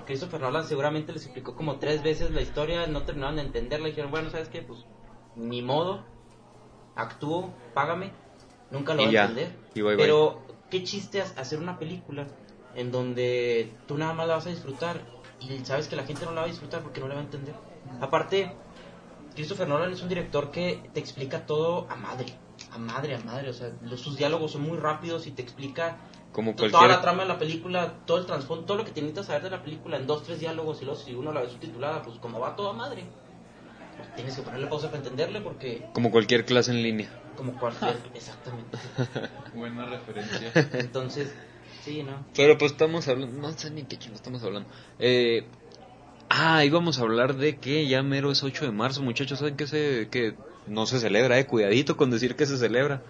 Christopher 0.05 0.41
Nolan 0.41 0.65
seguramente 0.65 1.13
les 1.13 1.23
explicó 1.25 1.55
como 1.55 1.77
tres 1.77 2.03
veces 2.03 2.31
la 2.31 2.41
historia, 2.41 2.87
no 2.87 3.03
terminaron 3.03 3.35
de 3.37 3.43
entenderla 3.43 3.87
y 3.87 3.91
dijeron, 3.91 4.11
bueno, 4.11 4.29
¿sabes 4.29 4.49
qué? 4.49 4.61
Pues 4.61 4.85
ni 5.35 5.61
modo, 5.61 6.03
actúo, 6.95 7.53
págame, 7.73 8.11
nunca 8.71 8.93
lo 8.93 9.03
voy 9.03 9.11
ya, 9.13 9.23
a 9.23 9.29
entender. 9.29 9.55
y. 9.73 9.81
Pero, 9.97 10.45
¿qué 10.69 10.83
chiste 10.83 11.21
ha- 11.21 11.39
hacer 11.39 11.59
una 11.59 11.77
película 11.77 12.27
en 12.75 12.91
donde 12.91 13.71
tú 13.87 13.97
nada 13.97 14.13
más 14.13 14.27
la 14.27 14.35
vas 14.35 14.47
a 14.47 14.49
disfrutar 14.49 15.01
y 15.39 15.63
sabes 15.65 15.87
que 15.87 15.95
la 15.95 16.03
gente 16.05 16.25
no 16.25 16.31
la 16.31 16.41
va 16.41 16.47
a 16.47 16.49
disfrutar 16.49 16.81
porque 16.81 16.99
no 17.01 17.07
la 17.07 17.15
va 17.15 17.21
a 17.21 17.23
entender? 17.25 17.53
Aparte, 17.99 18.51
Christopher 19.35 19.67
Nolan 19.67 19.91
es 19.93 20.01
un 20.01 20.09
director 20.09 20.51
que 20.51 20.89
te 20.93 20.99
explica 20.99 21.45
todo 21.45 21.87
a 21.89 21.95
madre, 21.95 22.27
a 22.71 22.77
madre, 22.77 23.15
a 23.15 23.19
madre. 23.19 23.49
O 23.49 23.53
sea, 23.53 23.71
los- 23.83 23.99
sus 24.01 24.17
diálogos 24.17 24.51
son 24.51 24.61
muy 24.61 24.77
rápidos 24.77 25.27
y 25.27 25.31
te 25.31 25.41
explica 25.41 25.97
Como 26.31 26.55
toda 26.55 26.87
la 26.87 27.01
trama 27.01 27.23
de 27.23 27.29
la 27.29 27.37
película, 27.39 27.93
todo 28.05 28.17
el 28.19 28.25
trasfondo, 28.25 28.65
todo 28.65 28.77
lo 28.77 28.85
que 28.85 28.91
necesitas 28.91 29.25
saber 29.27 29.43
de 29.43 29.49
la 29.49 29.63
película 29.63 29.97
en 29.97 30.07
dos, 30.07 30.23
tres 30.23 30.39
diálogos 30.39 30.81
y 30.81 30.85
luego 30.85 30.99
si 30.99 31.13
uno 31.13 31.31
la 31.33 31.41
ve 31.41 31.49
subtitulada, 31.49 32.01
pues 32.03 32.17
como 32.19 32.39
va 32.39 32.55
toda 32.55 32.73
madre. 32.73 33.03
pues 33.97 34.07
tienes 34.15 34.35
que 34.35 34.41
ponerle 34.41 34.67
pausa 34.67 34.87
para 34.87 34.99
entenderle 34.99 35.41
porque 35.41 35.83
como 35.93 36.11
cualquier 36.11 36.45
clase 36.45 36.71
en 36.71 36.81
línea. 36.81 37.09
Como 37.35 37.59
cualquier... 37.59 37.97
exactamente. 38.13 38.77
Buena 39.53 39.85
referencia. 39.85 40.51
Entonces, 40.73 41.33
sí, 41.83 42.03
¿no? 42.03 42.25
Pero 42.35 42.57
pues 42.57 42.71
estamos 42.71 43.07
hablando, 43.07 43.41
no 43.41 43.51
sé 43.53 43.71
ni 43.71 43.83
qué 43.83 43.97
chingo 43.97 44.15
estamos 44.15 44.43
hablando. 44.43 44.69
Eh, 44.99 45.45
ah, 46.29 46.63
íbamos 46.65 46.99
a 46.99 47.03
hablar 47.03 47.35
de 47.35 47.57
que 47.57 47.87
ya 47.87 48.03
mero 48.03 48.31
es 48.31 48.43
8 48.43 48.65
de 48.65 48.71
marzo, 48.71 49.01
muchachos, 49.01 49.39
¿saben 49.39 49.55
que 49.55 49.67
se 49.67 50.07
que 50.09 50.35
no 50.67 50.85
se 50.85 50.99
celebra, 50.99 51.39
eh? 51.39 51.45
Cuidadito 51.45 51.97
con 51.97 52.11
decir 52.11 52.35
que 52.35 52.45
se 52.45 52.57
celebra. 52.57 53.01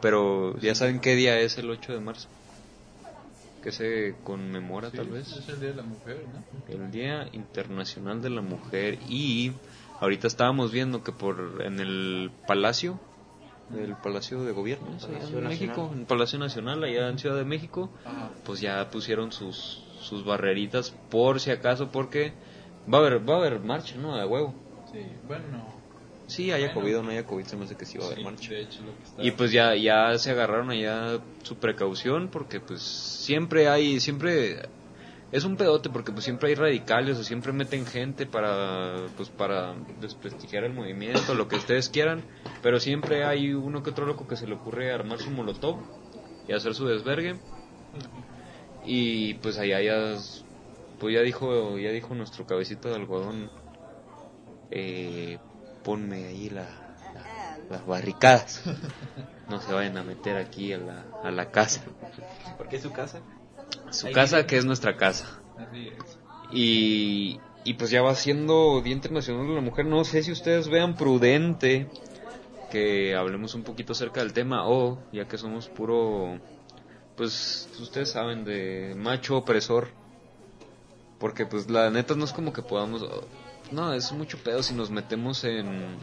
Pero 0.00 0.58
ya 0.60 0.74
saben 0.74 1.00
qué 1.00 1.14
día 1.14 1.38
es 1.40 1.56
el 1.58 1.70
8 1.70 1.92
de 1.94 2.00
marzo. 2.00 2.28
Que 3.62 3.72
se 3.72 4.14
conmemora 4.22 4.90
tal 4.90 5.08
vez. 5.08 5.32
Es 5.32 5.48
el 5.48 5.60
Día 5.60 5.70
de 5.70 5.76
la 5.76 5.82
Mujer, 5.82 6.22
¿no? 6.32 6.74
El 6.74 6.90
Día 6.90 7.28
Internacional 7.32 8.20
de 8.20 8.28
la 8.28 8.42
Mujer 8.42 8.98
y 9.08 9.52
ahorita 10.00 10.26
estábamos 10.26 10.72
viendo 10.72 11.02
que 11.02 11.12
por 11.12 11.62
en 11.64 11.80
el 11.80 12.30
Palacio 12.46 13.00
el 13.72 13.96
Palacio 13.96 14.44
de 14.44 14.52
Gobierno 14.52 14.88
¿es 14.96 15.04
allá 15.04 15.14
Palacio 15.18 15.38
en 15.38 15.44
Nacional. 15.44 15.48
México, 15.50 15.90
en 15.94 16.04
Palacio 16.06 16.38
Nacional 16.38 16.84
allá 16.84 17.08
en 17.08 17.18
Ciudad 17.18 17.36
de 17.36 17.44
México, 17.44 17.90
Ajá. 18.04 18.30
pues 18.44 18.60
ya 18.60 18.90
pusieron 18.90 19.32
sus 19.32 19.82
sus 20.00 20.24
barreritas 20.24 20.90
por 21.10 21.40
si 21.40 21.50
acaso 21.50 21.90
porque 21.90 22.32
va 22.92 22.98
a 22.98 23.00
haber 23.00 23.28
va 23.28 23.34
a 23.34 23.38
haber 23.38 23.60
marcha, 23.60 23.96
¿no? 23.96 24.16
De 24.16 24.24
huevo. 24.26 24.54
Sí, 24.92 25.00
bueno. 25.26 25.72
Sí, 26.26 26.52
haya 26.52 26.66
Bueno. 26.68 26.80
COVID 26.80 26.98
o 26.98 27.02
no 27.02 27.10
haya 27.10 27.26
COVID, 27.26 27.44
se 27.44 27.56
me 27.56 27.64
hace 27.64 27.76
que 27.76 27.84
sí 27.84 27.98
va 27.98 28.04
a 28.04 28.06
haber 28.08 28.18
sí, 28.18 28.24
marcha. 28.24 28.50
de 28.50 28.60
hecho, 28.62 28.80
lo 28.82 28.96
que 28.96 29.02
está... 29.02 29.22
Y 29.22 29.30
pues 29.32 29.52
ya, 29.52 29.74
ya 29.76 30.16
se 30.18 30.30
agarraron 30.30 30.70
allá 30.70 31.20
su 31.42 31.56
precaución 31.56 32.28
porque 32.28 32.60
pues 32.60 32.80
siempre 32.82 33.68
hay, 33.68 34.00
siempre 34.00 34.68
es 35.34 35.44
un 35.44 35.56
pedote 35.56 35.90
porque 35.90 36.12
pues 36.12 36.24
siempre 36.24 36.48
hay 36.48 36.54
radicales 36.54 37.18
o 37.18 37.24
siempre 37.24 37.52
meten 37.52 37.84
gente 37.86 38.24
para 38.24 39.08
pues 39.16 39.28
para 39.30 39.74
desprestigiar 40.00 40.62
el 40.64 40.72
movimiento, 40.72 41.34
lo 41.34 41.48
que 41.48 41.56
ustedes 41.56 41.88
quieran, 41.88 42.22
pero 42.62 42.78
siempre 42.78 43.24
hay 43.24 43.52
uno 43.52 43.82
que 43.82 43.90
otro 43.90 44.06
loco 44.06 44.26
que 44.28 44.36
se 44.36 44.46
le 44.46 44.54
ocurre 44.54 44.92
armar 44.92 45.18
su 45.18 45.30
molotov 45.30 45.76
y 46.46 46.52
hacer 46.52 46.74
su 46.74 46.86
desvergue. 46.86 47.36
Y 48.86 49.34
pues 49.34 49.58
allá 49.58 49.80
ya 49.80 50.16
pues 51.00 51.14
ya 51.14 51.20
dijo, 51.22 51.78
ya 51.78 51.90
dijo 51.90 52.14
nuestro 52.14 52.46
cabecito 52.46 52.88
de 52.88 52.94
algodón 52.94 53.50
eh, 54.70 55.38
ponme 55.82 56.26
ahí 56.26 56.48
la, 56.50 56.66
la- 57.14 57.58
las 57.70 57.86
barricadas. 57.86 58.62
No 59.48 59.60
se 59.60 59.72
vayan 59.72 59.96
a 59.98 60.02
meter 60.04 60.36
aquí 60.36 60.72
a 60.72 60.78
la, 60.78 61.04
a 61.22 61.30
la 61.30 61.50
casa. 61.50 61.82
Porque 62.56 62.76
es 62.76 62.82
su 62.82 62.92
casa. 62.92 63.20
Su 63.90 64.08
Ahí 64.08 64.12
casa 64.12 64.46
que 64.46 64.56
es 64.56 64.64
nuestra 64.64 64.96
casa. 64.96 65.40
Así 65.58 65.88
es. 65.88 66.18
Y, 66.52 67.40
y 67.64 67.74
pues 67.74 67.90
ya 67.90 68.02
va 68.02 68.14
siendo 68.14 68.80
Día 68.82 68.92
Internacional 68.92 69.46
de 69.46 69.54
la 69.54 69.60
Mujer. 69.60 69.86
No 69.86 70.04
sé 70.04 70.22
si 70.22 70.32
ustedes 70.32 70.68
vean 70.68 70.96
prudente 70.96 71.88
que 72.70 73.14
hablemos 73.14 73.54
un 73.54 73.62
poquito 73.62 73.92
acerca 73.92 74.20
del 74.20 74.32
tema 74.32 74.66
o 74.66 74.98
ya 75.12 75.26
que 75.26 75.38
somos 75.38 75.68
puro, 75.68 76.40
pues 77.16 77.68
ustedes 77.80 78.10
saben, 78.10 78.44
de 78.44 78.94
macho 78.96 79.36
opresor. 79.36 79.88
Porque 81.18 81.46
pues 81.46 81.70
la 81.70 81.90
neta 81.90 82.14
no 82.14 82.24
es 82.24 82.32
como 82.32 82.52
que 82.52 82.62
podamos... 82.62 83.06
No, 83.70 83.94
es 83.94 84.12
mucho 84.12 84.38
pedo 84.38 84.62
si 84.62 84.74
nos 84.74 84.90
metemos 84.90 85.44
en, 85.44 85.96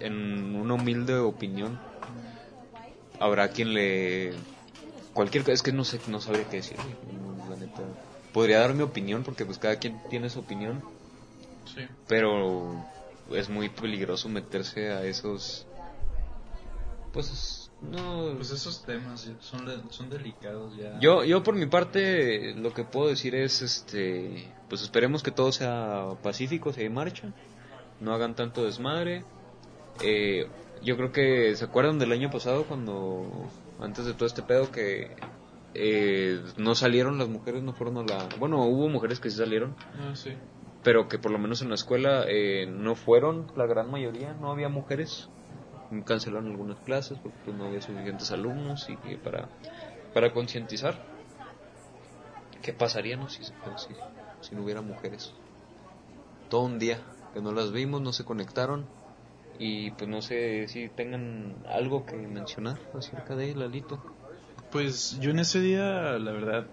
en 0.00 0.54
una 0.54 0.74
humilde 0.74 1.16
opinión. 1.16 1.80
Habrá 3.18 3.48
quien 3.48 3.72
le... 3.72 4.34
Cualquier 5.16 5.48
es 5.48 5.62
que 5.62 5.72
no 5.72 5.82
sé, 5.82 5.98
no 6.08 6.20
sabría 6.20 6.44
qué 6.44 6.56
decir. 6.56 6.76
La 7.48 7.56
neta. 7.56 7.80
Podría 8.34 8.60
dar 8.60 8.74
mi 8.74 8.82
opinión 8.82 9.24
porque 9.24 9.46
pues 9.46 9.56
cada 9.56 9.76
quien 9.76 9.98
tiene 10.10 10.28
su 10.28 10.40
opinión. 10.40 10.82
Sí. 11.74 11.86
Pero 12.06 12.84
es 13.32 13.48
muy 13.48 13.70
peligroso 13.70 14.28
meterse 14.28 14.92
a 14.92 15.04
esos... 15.06 15.66
Pues 17.14 17.70
no... 17.80 18.34
Pues 18.36 18.50
esos 18.50 18.84
temas 18.84 19.26
son, 19.40 19.90
son 19.90 20.10
delicados 20.10 20.76
ya. 20.76 20.98
Yo, 21.00 21.24
yo 21.24 21.42
por 21.42 21.54
mi 21.54 21.64
parte 21.64 22.52
lo 22.54 22.74
que 22.74 22.84
puedo 22.84 23.08
decir 23.08 23.34
es, 23.34 23.62
este, 23.62 24.52
pues 24.68 24.82
esperemos 24.82 25.22
que 25.22 25.30
todo 25.30 25.50
sea 25.50 26.08
pacífico, 26.22 26.74
si 26.74 26.82
hay 26.82 26.90
marcha, 26.90 27.32
no 28.00 28.12
hagan 28.12 28.34
tanto 28.34 28.66
desmadre. 28.66 29.24
Eh, 30.02 30.46
yo 30.82 30.98
creo 30.98 31.10
que 31.10 31.56
se 31.56 31.64
acuerdan 31.64 31.98
del 31.98 32.12
año 32.12 32.30
pasado 32.30 32.64
cuando, 32.64 33.48
antes 33.80 34.04
de 34.06 34.14
todo 34.14 34.26
este 34.26 34.42
pedo, 34.42 34.70
que 34.70 35.16
eh, 35.74 36.42
no 36.56 36.74
salieron 36.74 37.18
las 37.18 37.28
mujeres, 37.28 37.62
no 37.62 37.72
fueron 37.72 37.98
a 37.98 38.02
la, 38.02 38.28
bueno, 38.38 38.64
hubo 38.64 38.88
mujeres 38.88 39.20
que 39.20 39.30
sí 39.30 39.36
salieron, 39.36 39.74
Ah, 39.98 40.14
sí. 40.14 40.32
pero 40.82 41.08
que 41.08 41.18
por 41.18 41.30
lo 41.32 41.38
menos 41.38 41.60
en 41.62 41.68
la 41.68 41.74
escuela 41.74 42.24
eh, 42.28 42.66
no 42.66 42.94
fueron 42.94 43.46
la 43.56 43.66
gran 43.66 43.90
mayoría, 43.90 44.32
no 44.34 44.50
había 44.50 44.68
mujeres. 44.68 45.28
Cancelaron 46.04 46.48
algunas 46.48 46.78
clases 46.80 47.16
porque 47.22 47.38
pues, 47.44 47.56
no 47.56 47.66
había 47.66 47.80
suficientes 47.80 48.32
alumnos 48.32 48.88
y 48.88 48.96
que 48.96 49.18
para, 49.18 49.48
para 50.12 50.32
concientizar. 50.32 51.00
¿Qué 52.60 52.72
pasaría 52.72 53.16
no? 53.16 53.28
si, 53.28 53.44
si, 53.44 53.52
si 54.40 54.54
no 54.56 54.64
hubiera 54.64 54.80
mujeres? 54.82 55.32
Todo 56.48 56.62
un 56.62 56.80
día 56.80 56.98
que 57.34 57.40
no 57.40 57.52
las 57.52 57.70
vimos, 57.70 58.00
no 58.00 58.12
se 58.12 58.24
conectaron 58.24 58.86
y 59.58 59.90
pues 59.90 60.08
no 60.08 60.22
sé 60.22 60.68
si 60.68 60.88
tengan 60.88 61.54
algo 61.68 62.04
que 62.04 62.16
mencionar 62.16 62.78
acerca 62.94 63.34
de 63.36 63.54
Lalito. 63.54 64.00
Pues 64.70 65.18
yo 65.20 65.30
en 65.30 65.38
ese 65.38 65.60
día, 65.60 66.18
la 66.18 66.32
verdad, 66.32 66.66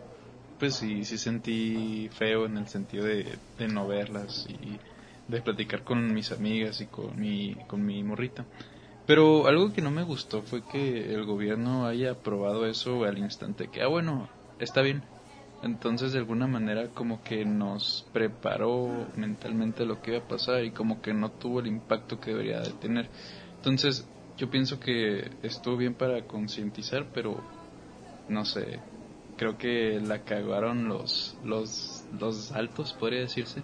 pues 0.60 0.76
sí, 0.76 1.06
sí 1.06 1.18
sentí 1.18 2.10
feo 2.12 2.46
en 2.46 2.58
el 2.58 2.68
sentido 2.68 3.06
de, 3.06 3.38
de 3.58 3.68
no 3.68 3.88
verlas 3.88 4.46
y 4.50 4.80
de 5.28 5.42
platicar 5.42 5.84
con 5.84 6.14
mis 6.14 6.32
amigas 6.32 6.82
y 6.82 6.86
con 6.88 7.20
mi, 7.20 7.56
con 7.68 7.86
mi 7.86 8.04
morrita. 8.04 8.46
Pero 9.06 9.48
algo 9.48 9.74
que 9.74 9.82
no 9.82 9.92
me 9.92 10.04
gustó 10.04 10.42
fue 10.42 10.62
que 10.64 11.14
el 11.14 11.26
gobierno 11.26 11.86
haya 11.86 12.12
aprobado 12.12 12.66
eso 12.66 13.04
al 13.04 13.18
instante, 13.18 13.68
que, 13.68 13.82
ah, 13.82 13.88
bueno, 13.88 14.30
está 14.60 14.82
bien. 14.82 15.04
Entonces, 15.64 16.11
de 16.11 16.20
alguna 16.20 16.45
manera, 16.45 16.89
como 16.89 17.24
que 17.24 17.45
nos 17.45 18.05
preparó 18.11 19.07
mentalmente 19.16 19.86
lo 19.86 20.01
que 20.01 20.11
iba 20.11 20.20
a 20.20 20.28
pasar 20.28 20.64
y 20.66 20.72
como 20.72 21.01
que 21.01 21.14
no 21.14 21.32
tuvo 21.32 21.61
el 21.61 21.68
impacto 21.68 22.20
que 22.20 22.32
debería 22.32 22.59
de 22.59 22.72
tener. 22.74 23.09
Entonces, 23.57 24.05
yo 24.38 24.49
pienso 24.49 24.80
que 24.80 25.32
estuvo 25.41 25.78
bien 25.78 25.93
para 25.93 26.24
concientizar, 26.28 27.05
pero 27.14 27.41
no 28.28 28.43
sé, 28.43 28.80
creo 29.38 29.57
que 29.57 30.01
la 30.01 30.24
cagaron 30.24 30.89
los, 30.89 31.38
los, 31.45 32.05
los 32.20 32.51
altos, 32.51 32.93
podría 32.93 33.22
decirse, 33.22 33.61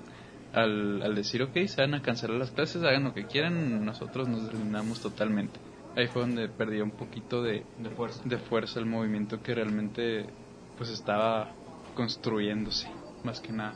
al, 0.54 1.02
al 1.02 1.16
decir, 1.16 1.44
ok, 1.44 1.54
se 1.66 1.82
van 1.82 1.96
a 1.96 2.02
cancelar 2.02 2.38
las 2.38 2.52
clases, 2.52 2.82
hagan 2.84 3.04
lo 3.04 3.14
que 3.14 3.26
quieran, 3.26 3.84
nosotros 3.84 4.28
nos 4.30 4.44
deslindamos 4.46 5.02
totalmente. 5.02 5.60
Ahí 5.98 6.08
fue 6.08 6.22
donde 6.22 6.48
perdió 6.48 6.84
un 6.84 6.92
poquito 6.92 7.42
de, 7.42 7.66
De 7.78 7.90
fuerza. 7.90 8.22
de 8.24 8.38
fuerza 8.38 8.80
el 8.80 8.86
movimiento 8.86 9.42
que 9.42 9.54
realmente 9.54 10.28
pues 10.78 10.92
estaba 10.92 11.52
construyéndose, 12.00 12.88
más 13.26 13.42
que 13.42 13.52
nada. 13.52 13.76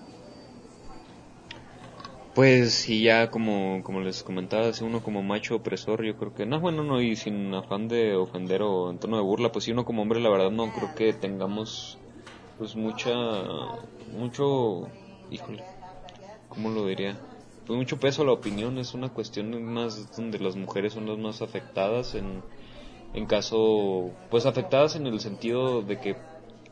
Pues 2.34 2.88
y 2.88 3.03
ya 3.03 3.30
como, 3.30 3.84
como 3.84 3.99
les 3.99 4.24
comentaba, 4.24 4.71
si 4.71 4.86
uno 4.86 5.03
como 5.03 5.21
macho 5.21 5.57
opresor, 5.57 6.05
yo 6.05 6.15
creo 6.15 6.34
que, 6.34 6.45
no, 6.45 6.61
bueno, 6.61 6.86
no, 6.86 7.01
y 7.01 7.17
sin 7.17 7.53
afán 7.53 7.89
de 7.89 8.15
ofender 8.15 8.61
o 8.61 8.89
en 8.89 8.97
tono 8.97 9.17
de 9.17 9.24
burla, 9.24 9.51
pues 9.51 9.65
si 9.65 9.74
uno 9.74 9.84
como 9.84 10.03
hombre, 10.03 10.21
la 10.21 10.30
verdad 10.30 10.51
no 10.51 10.71
creo 10.71 10.95
que 10.95 11.11
tengamos 11.11 11.97
pues 12.57 12.78
mucha, 12.78 13.13
mucho, 14.17 14.88
híjole, 15.30 15.65
¿cómo 16.47 16.69
lo 16.69 16.88
diría? 16.88 17.17
Pues 17.67 17.78
mucho 17.78 17.99
peso 17.99 18.21
a 18.21 18.26
la 18.26 18.32
opinión, 18.32 18.78
es 18.78 18.93
una 18.93 19.09
cuestión 19.09 19.61
más 19.65 20.15
donde 20.15 20.39
las 20.39 20.55
mujeres 20.55 20.93
son 20.93 21.07
las 21.07 21.17
más 21.17 21.41
afectadas 21.41 22.15
en, 22.15 22.41
en 23.13 23.26
caso, 23.26 24.11
pues 24.32 24.45
afectadas 24.45 24.95
en 24.95 25.07
el 25.07 25.19
sentido 25.19 25.82
de 25.82 25.99
que 25.99 26.15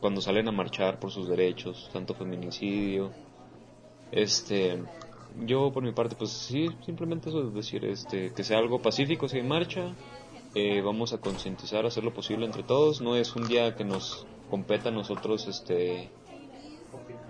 cuando 0.02 0.20
salen 0.20 0.48
a 0.48 0.52
marchar 0.52 1.00
por 1.00 1.10
sus 1.12 1.28
derechos, 1.30 1.88
tanto 1.94 2.14
feminicidio, 2.14 3.04
este, 4.10 4.84
yo 5.46 5.72
por 5.72 5.82
mi 5.82 5.92
parte 5.92 6.16
pues 6.16 6.30
sí, 6.32 6.78
simplemente 6.84 7.30
eso 7.30 7.48
es 7.48 7.54
decir, 7.54 7.84
este, 7.84 8.32
que 8.34 8.44
sea 8.44 8.58
algo 8.58 8.82
pacífico, 8.82 9.28
si 9.28 9.38
hay 9.38 9.44
marcha, 9.44 9.96
eh, 10.54 10.80
vamos 10.82 11.12
a 11.12 11.18
concientizar, 11.18 11.86
hacer 11.86 12.04
lo 12.04 12.12
posible 12.14 12.46
entre 12.46 12.64
todos, 12.64 13.00
no 13.00 13.16
es 13.16 13.34
un 13.36 13.46
día 13.48 13.74
que 13.76 13.84
nos 13.84 14.26
competa 14.48 14.90
a 14.90 14.92
nosotros, 14.92 15.48
este, 15.48 16.10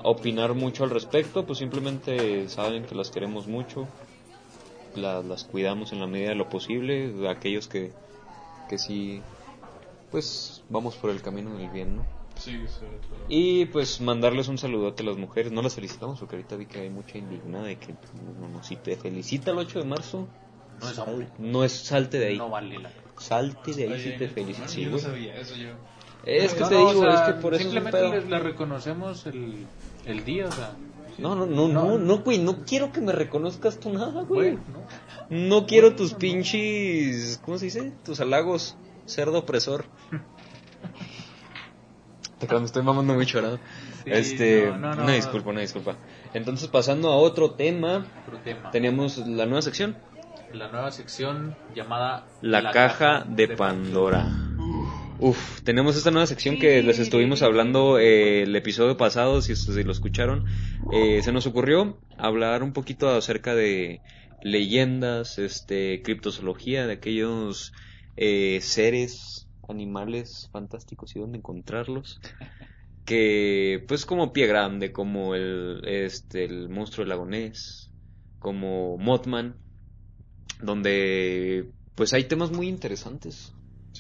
opinar 0.05 0.55
mucho 0.55 0.85
al 0.85 0.91
respecto, 0.91 1.47
pues 1.47 1.59
simplemente 1.59 2.49
saben 2.49 2.85
que 2.85 2.95
las 2.95 3.11
queremos 3.11 3.47
mucho, 3.47 3.89
la- 4.95 5.23
las 5.23 5.45
cuidamos 5.45 5.93
en 5.93 6.01
la 6.01 6.07
medida 6.07 6.31
de 6.31 6.35
lo 6.37 6.49
posible, 6.49 7.29
aquellos 7.29 7.69
que, 7.69 7.93
que 8.69 8.79
sí, 8.79 9.23
pues 10.11 10.65
vamos 10.69 10.97
por 10.97 11.11
el 11.11 11.23
camino 11.23 11.57
del 11.57 11.71
bien, 11.71 11.97
¿no? 11.97 12.22
Sí, 12.45 12.59
sobre 12.69 12.97
todo. 12.99 13.17
Y 13.29 13.67
pues 13.67 14.01
mandarles 14.01 14.49
un 14.49 14.59
saludote 14.59 15.03
a 15.03 15.07
las 15.07 15.17
mujeres. 15.17 15.53
No 15.53 15.63
las 15.63 15.75
felicitamos 15.75 16.19
porque 16.19 16.37
ahorita 16.37 16.57
vi 16.57 16.67
que 16.67 16.81
hay 16.81 16.91
mucha 16.91 17.19
indignada 17.19 17.65
de 17.67 17.77
que 17.77 17.93
no, 17.93 18.49
no, 18.49 18.63
si 18.65 18.77
te 18.77 18.97
felicita 18.97 19.51
el 19.53 19.59
8 19.59 19.79
de 19.81 19.85
marzo, 19.85 20.27
No 20.81 20.91
es 20.91 20.99
hombre. 20.99 21.29
no 21.39 21.65
es 21.65 21.73
salte 21.73 22.19
de 22.19 22.27
ahí. 22.29 22.39
No 22.39 22.49
vale 22.51 22.79
la 22.79 22.91
Salte 23.19 23.73
de 23.75 23.85
ahí 23.93 24.01
si 24.03 24.19
te 24.19 24.29
felicita. 24.29 24.67
Sí, 24.69 24.81
yo 24.81 24.87
no 24.87 24.93
güey. 24.93 25.03
sabía 25.05 25.37
eso 25.37 25.55
yo. 25.55 25.69
Es 26.25 26.55
que 26.55 26.61
No, 26.61 26.69
te 26.69 26.75
o 26.77 26.89
digo, 26.89 27.03
sea, 27.03 27.15
es 27.15 27.21
que 27.35 27.41
por 27.41 27.55
eso 27.55 27.61
es 27.63 27.73
Simplemente 27.73 27.99
pedo. 27.99 28.13
les 28.15 28.29
la 28.29 28.39
reconocemos 28.41 29.27
el, 29.27 29.67
el 30.07 30.25
día, 30.25 30.47
o 30.49 30.53
sea. 30.53 30.73
No, 31.19 31.35
no, 31.37 31.47
no, 31.47 31.69
no, 31.69 31.99
no, 31.99 32.19
güey, 32.21 32.39
no 32.39 32.65
quiero 32.65 32.91
que 32.91 33.01
me 33.01 33.13
reconozcas 33.13 33.79
tú 33.79 33.91
nada, 33.93 34.23
güey. 34.23 34.57
Bueno, 34.57 34.61
¿no? 35.31 35.37
No 35.61 35.67
quiero 35.67 35.95
tus 35.95 36.15
pinches, 36.15 37.39
¿cómo 37.45 37.59
se 37.59 37.67
dice? 37.67 37.93
Tus 38.05 38.19
halagos, 38.21 38.77
cerdo 39.07 39.39
opresor. 39.41 39.85
Te 42.49 42.59
me 42.59 42.65
estoy 42.65 42.83
mamando 42.83 43.15
mucho, 43.15 43.41
¿verdad? 43.41 43.61
Sí, 44.05 44.11
este, 44.11 44.67
no, 44.67 44.79
no, 44.79 44.95
no. 44.97 45.03
una 45.05 45.13
disculpa, 45.13 45.51
una 45.51 45.61
disculpa. 45.61 45.97
Entonces, 46.35 46.69
pasando 46.69 47.11
a 47.11 47.17
otro 47.17 47.53
tema, 47.53 48.07
Otro 48.27 48.39
tema. 48.39 48.71
teníamos 48.71 49.19
la 49.19 49.47
nueva 49.47 49.63
sección, 49.63 49.97
La 50.53 50.69
nueva 50.69 50.91
sección 50.91 51.57
llamada 51.75 52.27
la, 52.41 52.71
caja, 52.73 53.25
de, 53.27 53.49
Pandora. 53.49 54.27
Uf, 55.19 55.63
tenemos 55.63 55.97
esta 55.97 56.11
nueva 56.11 56.27
sección 56.27 56.59
que 56.59 56.83
les 56.83 56.99
estuvimos 56.99 57.43
hablando 57.43 57.99
eh, 57.99 58.43
el 58.43 58.57
episodio 58.57 58.97
pasado, 58.97 59.41
si, 59.41 59.55
si 59.55 59.85
lo 59.85 59.93
escucharon. 59.93 60.47
Eh, 60.93 61.23
se 61.23 61.33
nos 61.33 61.47
ocurrió 61.47 61.99
hablar 62.19 62.65
un 62.65 62.73
poquito 62.73 63.09
acerca 63.09 63.55
de 63.55 64.01
leyendas, 64.43 65.39
este, 65.39 66.03
criptozoología, 66.03 66.87
de 66.87 66.95
aquellos 66.95 67.73
eh, 68.17 68.59
seres, 68.63 69.42
animales 69.69 70.49
fantásticos 70.53 71.15
y 71.17 71.21
dónde 71.21 71.39
encontrarlos. 71.39 72.21
Que, 73.05 73.85
pues, 73.89 74.07
como 74.07 74.33
Pie 74.33 74.47
Grande, 74.47 74.93
como 74.93 75.35
el, 75.35 75.83
este, 75.85 76.45
el 76.45 76.69
monstruo 76.69 77.03
del 77.03 77.09
lago 77.09 77.27
Ness, 77.27 77.91
como 78.39 78.97
Mothman, 78.97 79.57
donde, 80.61 81.73
pues, 81.97 82.13
hay 82.13 82.25
temas 82.29 82.53
muy 82.53 82.69
interesantes 82.69 83.53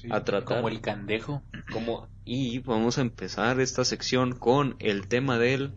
a 0.08 0.22
tratar. 0.22 0.58
Como 0.58 0.68
el 0.68 0.80
candejo. 0.80 1.42
Como- 1.72 2.08
y 2.24 2.60
vamos 2.60 2.98
a 2.98 3.00
empezar 3.00 3.58
esta 3.60 3.84
sección 3.84 4.36
con 4.38 4.76
el 4.78 5.08
tema 5.08 5.36
del 5.36 5.72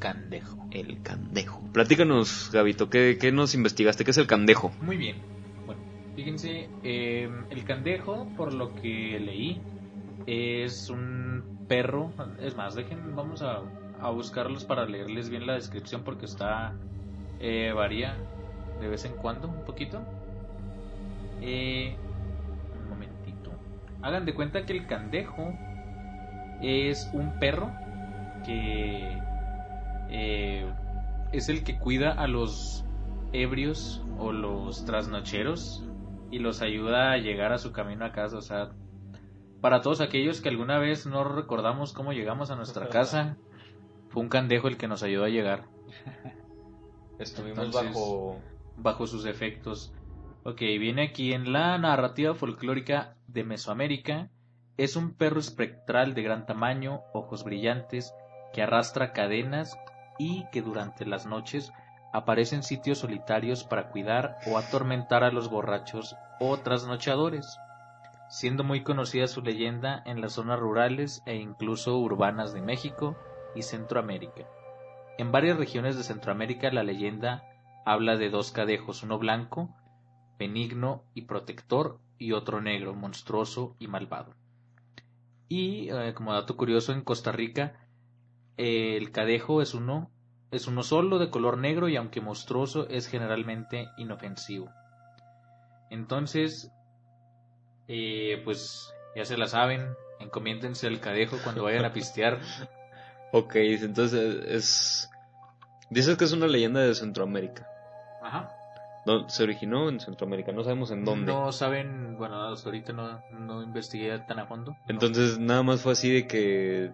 Candejo. 0.00 0.66
el 0.72 1.00
candejo. 1.02 1.68
Platícanos, 1.72 2.50
Gabito, 2.52 2.90
¿qué, 2.90 3.18
qué 3.20 3.30
nos 3.30 3.54
investigaste? 3.54 4.04
¿Qué 4.04 4.10
es 4.10 4.18
el 4.18 4.26
candejo? 4.26 4.72
Muy 4.80 4.96
bien. 4.96 5.16
Fíjense, 6.20 6.68
eh, 6.82 7.30
el 7.48 7.64
candejo, 7.64 8.26
por 8.36 8.52
lo 8.52 8.74
que 8.74 9.18
leí, 9.18 9.58
es 10.26 10.90
un 10.90 11.64
perro. 11.66 12.12
Es 12.42 12.54
más, 12.58 12.74
dejen, 12.74 13.16
vamos 13.16 13.40
a, 13.40 13.62
a 14.02 14.10
buscarlos 14.10 14.66
para 14.66 14.84
leerles 14.84 15.30
bien 15.30 15.46
la 15.46 15.54
descripción 15.54 16.02
porque 16.04 16.26
está. 16.26 16.74
Eh, 17.38 17.72
varía 17.74 18.18
de 18.82 18.88
vez 18.88 19.06
en 19.06 19.12
cuando, 19.12 19.48
un 19.48 19.64
poquito. 19.64 20.02
Eh, 21.40 21.96
un 22.82 22.90
momentito. 22.90 23.50
Hagan 24.02 24.26
de 24.26 24.34
cuenta 24.34 24.66
que 24.66 24.74
el 24.74 24.86
candejo 24.86 25.54
es 26.60 27.08
un 27.14 27.38
perro 27.38 27.70
que 28.44 29.18
eh, 30.10 30.70
es 31.32 31.48
el 31.48 31.64
que 31.64 31.78
cuida 31.78 32.12
a 32.12 32.26
los 32.26 32.84
ebrios 33.32 34.04
o 34.18 34.32
los 34.32 34.84
trasnocheros 34.84 35.86
y 36.30 36.38
los 36.38 36.62
ayuda 36.62 37.12
a 37.12 37.18
llegar 37.18 37.52
a 37.52 37.58
su 37.58 37.72
camino 37.72 38.04
a 38.04 38.12
casa. 38.12 38.38
O 38.38 38.42
sea, 38.42 38.70
para 39.60 39.80
todos 39.82 40.00
aquellos 40.00 40.40
que 40.40 40.48
alguna 40.48 40.78
vez 40.78 41.06
no 41.06 41.24
recordamos 41.24 41.92
cómo 41.92 42.12
llegamos 42.12 42.50
a 42.50 42.56
nuestra 42.56 42.88
casa, 42.88 43.36
fue 44.08 44.22
un 44.22 44.28
candejo 44.28 44.68
el 44.68 44.76
que 44.76 44.88
nos 44.88 45.02
ayudó 45.02 45.24
a 45.24 45.28
llegar 45.28 45.64
Estuvimos 47.18 47.64
Entonces- 47.66 47.92
bajo... 47.92 48.38
bajo 48.76 49.06
sus 49.06 49.26
efectos. 49.26 49.92
Ok, 50.42 50.60
viene 50.60 51.02
aquí 51.02 51.34
en 51.34 51.52
la 51.52 51.76
narrativa 51.76 52.34
folclórica 52.34 53.14
de 53.26 53.44
Mesoamérica. 53.44 54.30
Es 54.78 54.96
un 54.96 55.12
perro 55.12 55.38
espectral 55.38 56.14
de 56.14 56.22
gran 56.22 56.46
tamaño, 56.46 57.02
ojos 57.12 57.44
brillantes, 57.44 58.14
que 58.54 58.62
arrastra 58.62 59.12
cadenas 59.12 59.76
y 60.18 60.46
que 60.50 60.62
durante 60.62 61.04
las 61.04 61.26
noches 61.26 61.70
aparece 62.12 62.56
en 62.56 62.62
sitios 62.62 62.98
solitarios 62.98 63.64
para 63.64 63.88
cuidar 63.88 64.36
o 64.46 64.58
atormentar 64.58 65.24
a 65.24 65.30
los 65.30 65.48
borrachos 65.48 66.16
o 66.40 66.56
trasnochadores, 66.58 67.58
siendo 68.28 68.64
muy 68.64 68.82
conocida 68.82 69.26
su 69.26 69.42
leyenda 69.42 70.02
en 70.06 70.20
las 70.20 70.32
zonas 70.32 70.58
rurales 70.58 71.22
e 71.26 71.36
incluso 71.36 71.98
urbanas 71.98 72.52
de 72.52 72.62
México 72.62 73.16
y 73.54 73.62
Centroamérica. 73.62 74.46
En 75.18 75.32
varias 75.32 75.58
regiones 75.58 75.96
de 75.96 76.04
Centroamérica 76.04 76.70
la 76.70 76.82
leyenda 76.82 77.44
habla 77.84 78.16
de 78.16 78.30
dos 78.30 78.52
cadejos, 78.52 79.02
uno 79.02 79.18
blanco, 79.18 79.68
benigno 80.38 81.04
y 81.14 81.22
protector, 81.22 81.98
y 82.20 82.32
otro 82.32 82.60
negro, 82.60 82.94
monstruoso 82.94 83.74
y 83.80 83.88
malvado. 83.88 84.34
Y 85.48 85.88
eh, 85.90 86.12
como 86.14 86.34
dato 86.34 86.56
curioso, 86.56 86.92
en 86.92 87.00
Costa 87.00 87.32
Rica 87.32 87.74
el 88.56 89.10
cadejo 89.10 89.62
es 89.62 89.72
uno, 89.72 90.10
es 90.50 90.66
uno 90.66 90.82
solo 90.82 91.18
de 91.18 91.30
color 91.30 91.58
negro 91.58 91.88
y 91.88 91.96
aunque 91.96 92.20
monstruoso 92.20 92.88
es 92.88 93.06
generalmente 93.06 93.88
inofensivo. 93.96 94.70
Entonces, 95.90 96.70
eh, 97.88 98.40
pues 98.44 98.92
ya 99.14 99.24
se 99.24 99.36
la 99.36 99.46
saben, 99.46 99.94
encomiéndense 100.18 100.86
al 100.86 101.00
cadejo 101.00 101.36
cuando 101.42 101.64
vayan 101.64 101.84
a 101.84 101.92
pistear. 101.92 102.40
Ok, 103.32 103.54
entonces 103.54 104.44
es... 104.44 105.10
Dices 105.88 106.16
que 106.16 106.24
es 106.24 106.32
una 106.32 106.48
leyenda 106.48 106.80
de 106.80 106.96
Centroamérica. 106.96 107.64
Ajá. 108.20 108.50
No, 109.06 109.28
se 109.28 109.44
originó 109.44 109.88
en 109.88 110.00
Centroamérica, 110.00 110.50
no 110.50 110.64
sabemos 110.64 110.90
en 110.90 111.04
dónde. 111.04 111.32
No 111.32 111.52
saben, 111.52 112.16
bueno, 112.18 112.48
hasta 112.48 112.68
ahorita 112.68 112.92
no, 112.92 113.22
no 113.30 113.62
investigué 113.62 114.18
tan 114.18 114.40
a 114.40 114.46
fondo. 114.46 114.72
No. 114.72 114.78
Entonces 114.88 115.38
nada 115.38 115.62
más 115.62 115.80
fue 115.80 115.92
así 115.92 116.12
de 116.12 116.26
que... 116.26 116.92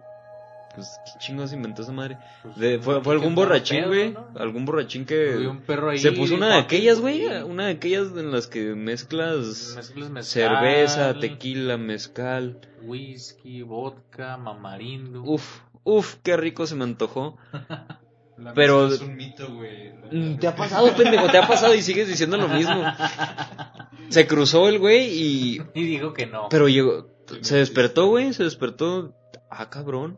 Pues, 0.77 0.99
¿qué 1.05 1.11
chingos 1.19 1.51
inventó 1.53 1.81
esa 1.81 1.91
madre? 1.91 2.19
Pues, 2.43 2.55
De- 2.55 2.77
fue, 2.77 3.01
fue 3.01 3.13
algún 3.15 3.33
borrachín, 3.33 3.85
güey. 3.87 4.11
¿no? 4.11 4.27
Algún 4.35 4.63
borrachín 4.63 5.05
que... 5.05 5.35
un 5.47 5.61
perro 5.61 5.89
ahí. 5.89 5.97
Se 5.97 6.11
puso 6.11 6.35
una 6.35 6.49
de 6.49 6.59
aquellas, 6.59 6.99
güey. 6.99 7.25
Una 7.43 7.65
de 7.65 7.71
aquellas 7.71 8.09
en 8.15 8.31
las 8.31 8.45
que 8.45 8.75
mezclas... 8.75 9.73
Mezclas 9.75 10.09
mezcal, 10.11 10.23
Cerveza, 10.23 11.19
tequila, 11.19 11.77
mezcal. 11.77 12.59
Whisky, 12.83 13.63
vodka, 13.63 14.37
mamarindo. 14.37 15.23
Uf, 15.23 15.61
Uf, 15.83 16.15
qué 16.21 16.37
rico 16.37 16.67
se 16.67 16.75
me 16.75 16.83
antojó. 16.83 17.37
La 18.37 18.53
Pero- 18.53 18.85
es 18.85 19.01
un 19.01 19.15
mito, 19.15 19.51
güey. 19.51 19.93
Mm, 20.11 20.37
Te 20.37 20.45
ha 20.47 20.55
pasado, 20.55 20.95
pendejo, 20.95 21.27
te 21.31 21.39
ha 21.39 21.47
pasado 21.47 21.73
y 21.73 21.81
sigues 21.81 22.07
diciendo 22.07 22.37
lo 22.37 22.47
mismo. 22.47 22.83
Se 24.09 24.27
cruzó 24.27 24.69
el 24.69 24.77
güey 24.77 25.05
y... 25.11 25.61
Y 25.73 25.83
digo 25.85 26.13
que 26.13 26.27
no. 26.27 26.47
Pero 26.49 26.67
llegó... 26.69 27.07
Se 27.41 27.57
despertó, 27.57 28.07
güey, 28.07 28.31
se 28.33 28.43
despertó. 28.43 29.13
Ah, 29.49 29.69
cabrón. 29.69 30.17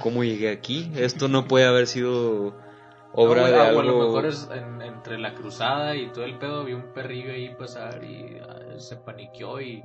¿Cómo 0.00 0.24
llegué 0.24 0.50
aquí? 0.50 0.90
Esto 0.96 1.28
no 1.28 1.46
puede 1.46 1.66
haber 1.66 1.86
sido 1.86 2.56
obra 3.12 3.42
No, 3.42 3.48
de 3.48 3.54
algo... 3.60 3.78
o 3.78 3.82
a 3.82 3.84
lo 3.84 3.98
mejor 4.06 4.26
es 4.26 4.48
en- 4.52 4.82
entre 4.82 5.18
la 5.18 5.34
cruzada 5.34 5.96
y 5.96 6.08
todo 6.12 6.24
el 6.24 6.38
pedo, 6.38 6.64
vi 6.64 6.72
un 6.72 6.92
perrillo 6.92 7.32
ahí 7.32 7.54
pasar 7.54 8.02
y 8.04 8.38
ah, 8.48 8.78
se 8.78 8.96
paniqueó 8.96 9.60
y 9.60 9.82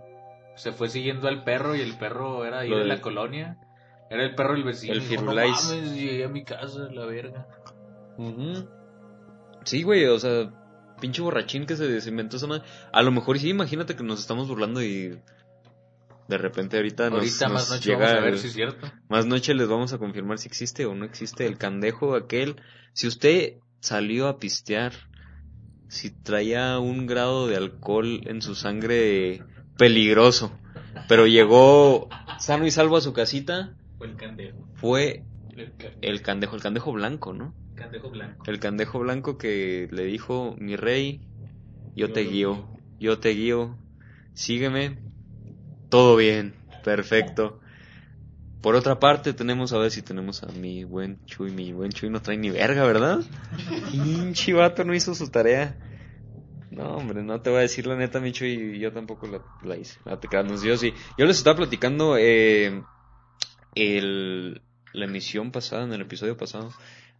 se 0.55 0.71
fue 0.71 0.89
siguiendo 0.89 1.27
al 1.27 1.43
perro 1.43 1.75
y 1.75 1.81
el 1.81 1.97
perro 1.97 2.45
era 2.45 2.59
ahí 2.59 2.69
de 2.69 2.85
la 2.85 3.01
colonia. 3.01 3.57
Era 4.09 4.23
el 4.23 4.35
perro 4.35 4.53
del 4.53 4.63
vecino. 4.63 4.93
El 4.93 4.99
y 4.99 5.01
dijo, 5.05 5.13
no 5.23 5.31
Firulais. 5.31 5.65
mames, 5.65 5.95
llegué 5.95 6.23
a 6.25 6.29
mi 6.29 6.43
casa, 6.43 6.87
la 6.91 7.05
verga. 7.05 7.47
Sí, 9.63 9.83
güey, 9.83 10.05
o 10.05 10.19
sea, 10.19 10.51
pinche 11.01 11.21
borrachín 11.21 11.65
que 11.65 11.75
se, 11.75 11.99
se 12.01 12.09
inventó 12.09 12.37
esa 12.37 12.47
madre. 12.47 12.63
A 12.91 13.01
lo 13.01 13.11
mejor 13.11 13.39
sí, 13.39 13.49
imagínate 13.49 13.95
que 13.95 14.03
nos 14.03 14.19
estamos 14.19 14.47
burlando 14.47 14.81
y 14.83 15.19
de 16.27 16.37
repente 16.37 16.77
ahorita 16.77 17.09
nos, 17.09 17.19
Ahorita 17.19 17.45
nos 17.49 17.53
más 17.53 17.69
noche 17.69 17.85
llega 17.91 17.99
vamos 18.05 18.15
a 18.15 18.19
ver 18.21 18.33
el- 18.33 18.39
si 18.39 18.47
es 18.47 18.53
cierto. 18.53 18.91
más 19.09 19.25
noche 19.25 19.53
les 19.53 19.67
vamos 19.67 19.93
a 19.93 19.97
confirmar 19.97 20.37
si 20.39 20.47
existe 20.47 20.85
o 20.85 20.95
no 20.95 21.05
existe 21.05 21.45
el 21.45 21.57
candejo 21.57 22.15
aquel. 22.15 22.55
Si 22.93 23.07
usted 23.07 23.55
salió 23.79 24.27
a 24.27 24.39
pistear, 24.39 24.93
si 25.87 26.09
traía 26.09 26.79
un 26.79 27.05
grado 27.05 27.47
de 27.47 27.55
alcohol 27.57 28.21
en 28.25 28.41
su 28.41 28.55
sangre 28.55 29.43
peligroso, 29.77 30.51
pero 31.07 31.27
llegó 31.27 32.09
sano 32.39 32.65
y 32.65 32.71
salvo 32.71 32.97
a 32.97 33.01
su 33.01 33.13
casita, 33.13 33.75
Fue 33.97 34.07
el 34.07 34.15
candejo. 34.15 34.67
fue 34.75 35.23
El 35.55 35.71
ca- 35.77 35.91
el 36.01 36.21
candejo, 36.21 36.55
el 36.55 36.61
candejo 36.61 36.91
blanco, 36.91 37.33
¿no? 37.33 37.53
candejo 37.75 38.09
blanco. 38.09 38.43
El 38.49 38.59
candejo 38.59 38.99
blanco 38.99 39.37
que 39.37 39.87
le 39.91 40.03
dijo, 40.05 40.55
mi 40.57 40.75
rey, 40.75 41.21
yo 41.95 42.07
Yo 42.07 42.13
te 42.13 42.21
guío, 42.21 42.67
yo 42.99 43.19
te 43.19 43.29
guío, 43.29 43.77
sígueme, 44.33 44.97
todo 45.89 46.15
bien, 46.15 46.55
perfecto. 46.83 47.59
Por 48.61 48.75
otra 48.75 48.99
parte 48.99 49.33
tenemos, 49.33 49.73
a 49.73 49.77
ver 49.77 49.91
si 49.91 50.01
tenemos 50.01 50.41
a 50.41 50.47
mi 50.47 50.83
buen 50.83 51.23
Chuy, 51.25 51.51
mi 51.51 51.71
buen 51.71 51.91
Chuy 51.91 52.09
no 52.09 52.21
trae 52.21 52.37
ni 52.37 52.49
verga, 52.49 52.83
¿verdad? 52.83 53.19
Pinche 53.91 54.53
vato 54.53 54.83
no 54.83 54.95
hizo 54.95 55.13
su 55.13 55.29
tarea. 55.29 55.77
No, 56.71 56.97
hombre, 56.97 57.21
no 57.21 57.39
te 57.41 57.51
voy 57.51 57.59
a 57.59 57.61
decir 57.61 57.85
la 57.85 57.95
neta, 57.95 58.19
mi 58.19 58.31
Chuy, 58.31 58.79
yo 58.79 58.91
tampoco 58.91 59.27
la, 59.27 59.41
la 59.63 59.77
hice. 59.77 59.99
No 60.03 60.19
creas, 60.19 60.45
no, 60.45 60.61
yo 60.61 60.77
sí. 60.77 60.93
Yo 61.17 61.25
les 61.25 61.37
estaba 61.37 61.57
platicando 61.57 62.17
eh, 62.17 62.81
el, 63.75 64.61
la 64.93 65.05
emisión 65.05 65.51
pasada, 65.51 65.83
en 65.83 65.93
el 65.93 66.01
episodio 66.01 66.35
pasado. 66.35 66.73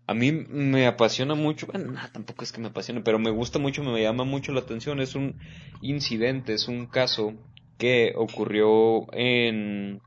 A 0.07 0.13
mí 0.13 0.31
me 0.31 0.87
apasiona 0.87 1.35
mucho, 1.35 1.67
bueno, 1.67 1.91
nada, 1.91 2.11
tampoco 2.11 2.43
es 2.43 2.51
que 2.51 2.61
me 2.61 2.67
apasione, 2.67 3.01
pero 3.01 3.17
me 3.19 3.29
gusta 3.29 3.59
mucho, 3.59 3.83
me 3.83 4.01
llama 4.01 4.23
mucho 4.23 4.51
la 4.51 4.61
atención. 4.61 4.99
Es 4.99 5.15
un 5.15 5.39
incidente, 5.81 6.53
es 6.53 6.67
un 6.67 6.87
caso 6.87 7.33
que 7.77 8.13
ocurrió 8.15 9.11
en, 9.13 10.01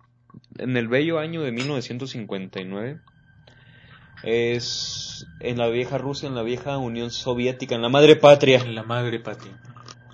en 0.59 0.77
el 0.77 0.89
bello 0.89 1.19
año 1.19 1.43
de 1.43 1.53
1959. 1.53 3.01
Es 4.25 5.27
en 5.41 5.59
la 5.59 5.69
vieja 5.69 5.99
Rusia, 5.99 6.29
en 6.29 6.35
la 6.35 6.43
vieja 6.43 6.77
Unión 6.79 7.11
Soviética, 7.11 7.75
en 7.75 7.83
la 7.83 7.89
madre 7.89 8.17
patria. 8.17 8.65
La 8.65 8.83
madre 8.83 9.21
Pati. 9.21 9.49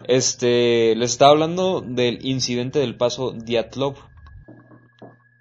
Este, 0.06 0.94
les 0.96 1.12
estaba 1.12 1.30
hablando 1.30 1.80
del 1.80 2.24
incidente 2.24 2.78
del 2.78 2.96
paso 2.96 3.32
Diatlov. 3.32 3.96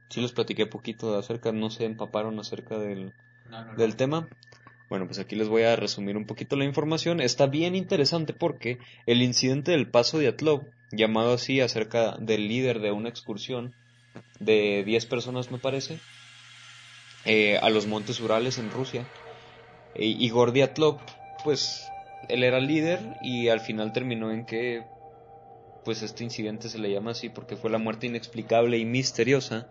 Sí 0.09 0.21
les 0.21 0.31
platiqué 0.31 0.65
poquito 0.67 1.17
acerca, 1.17 1.51
no 1.51 1.69
se 1.69 1.85
empaparon 1.85 2.39
acerca 2.39 2.77
del, 2.77 3.13
No, 3.49 3.65
no, 3.65 3.71
no. 3.73 3.77
del 3.77 3.95
tema. 3.97 4.29
Bueno, 4.89 5.07
pues 5.07 5.19
aquí 5.19 5.35
les 5.35 5.49
voy 5.49 5.63
a 5.63 5.75
resumir 5.75 6.15
un 6.15 6.25
poquito 6.25 6.55
la 6.55 6.65
información. 6.65 7.19
Está 7.19 7.47
bien 7.47 7.75
interesante 7.75 8.33
porque 8.33 8.77
el 9.05 9.21
incidente 9.21 9.71
del 9.71 9.89
paso 9.89 10.19
de 10.19 10.27
Atlov, 10.27 10.61
llamado 10.95 11.33
así 11.33 11.61
acerca 11.61 12.17
del 12.19 12.47
líder 12.47 12.79
de 12.79 12.91
una 12.91 13.09
excursión 13.09 13.73
de 14.39 14.83
10 14.85 15.05
personas 15.07 15.51
me 15.51 15.57
parece, 15.57 15.99
eh, 17.25 17.57
a 17.57 17.69
los 17.69 17.87
montes 17.87 18.19
Urales 18.19 18.57
en 18.57 18.71
Rusia, 18.71 19.07
e 19.95 20.05
Igor 20.05 20.51
Diatlov, 20.51 20.99
pues 21.43 21.87
él 22.29 22.43
era 22.43 22.59
líder 22.59 22.99
y 23.21 23.49
al 23.49 23.59
final 23.59 23.93
terminó 23.93 24.31
en 24.31 24.45
que 24.45 24.83
pues 25.83 26.01
este 26.01 26.23
incidente 26.23 26.69
se 26.69 26.79
le 26.79 26.91
llama 26.91 27.11
así 27.11 27.29
porque 27.29 27.57
fue 27.57 27.69
la 27.69 27.77
muerte 27.77 28.07
inexplicable 28.07 28.77
y 28.77 28.85
misteriosa 28.85 29.67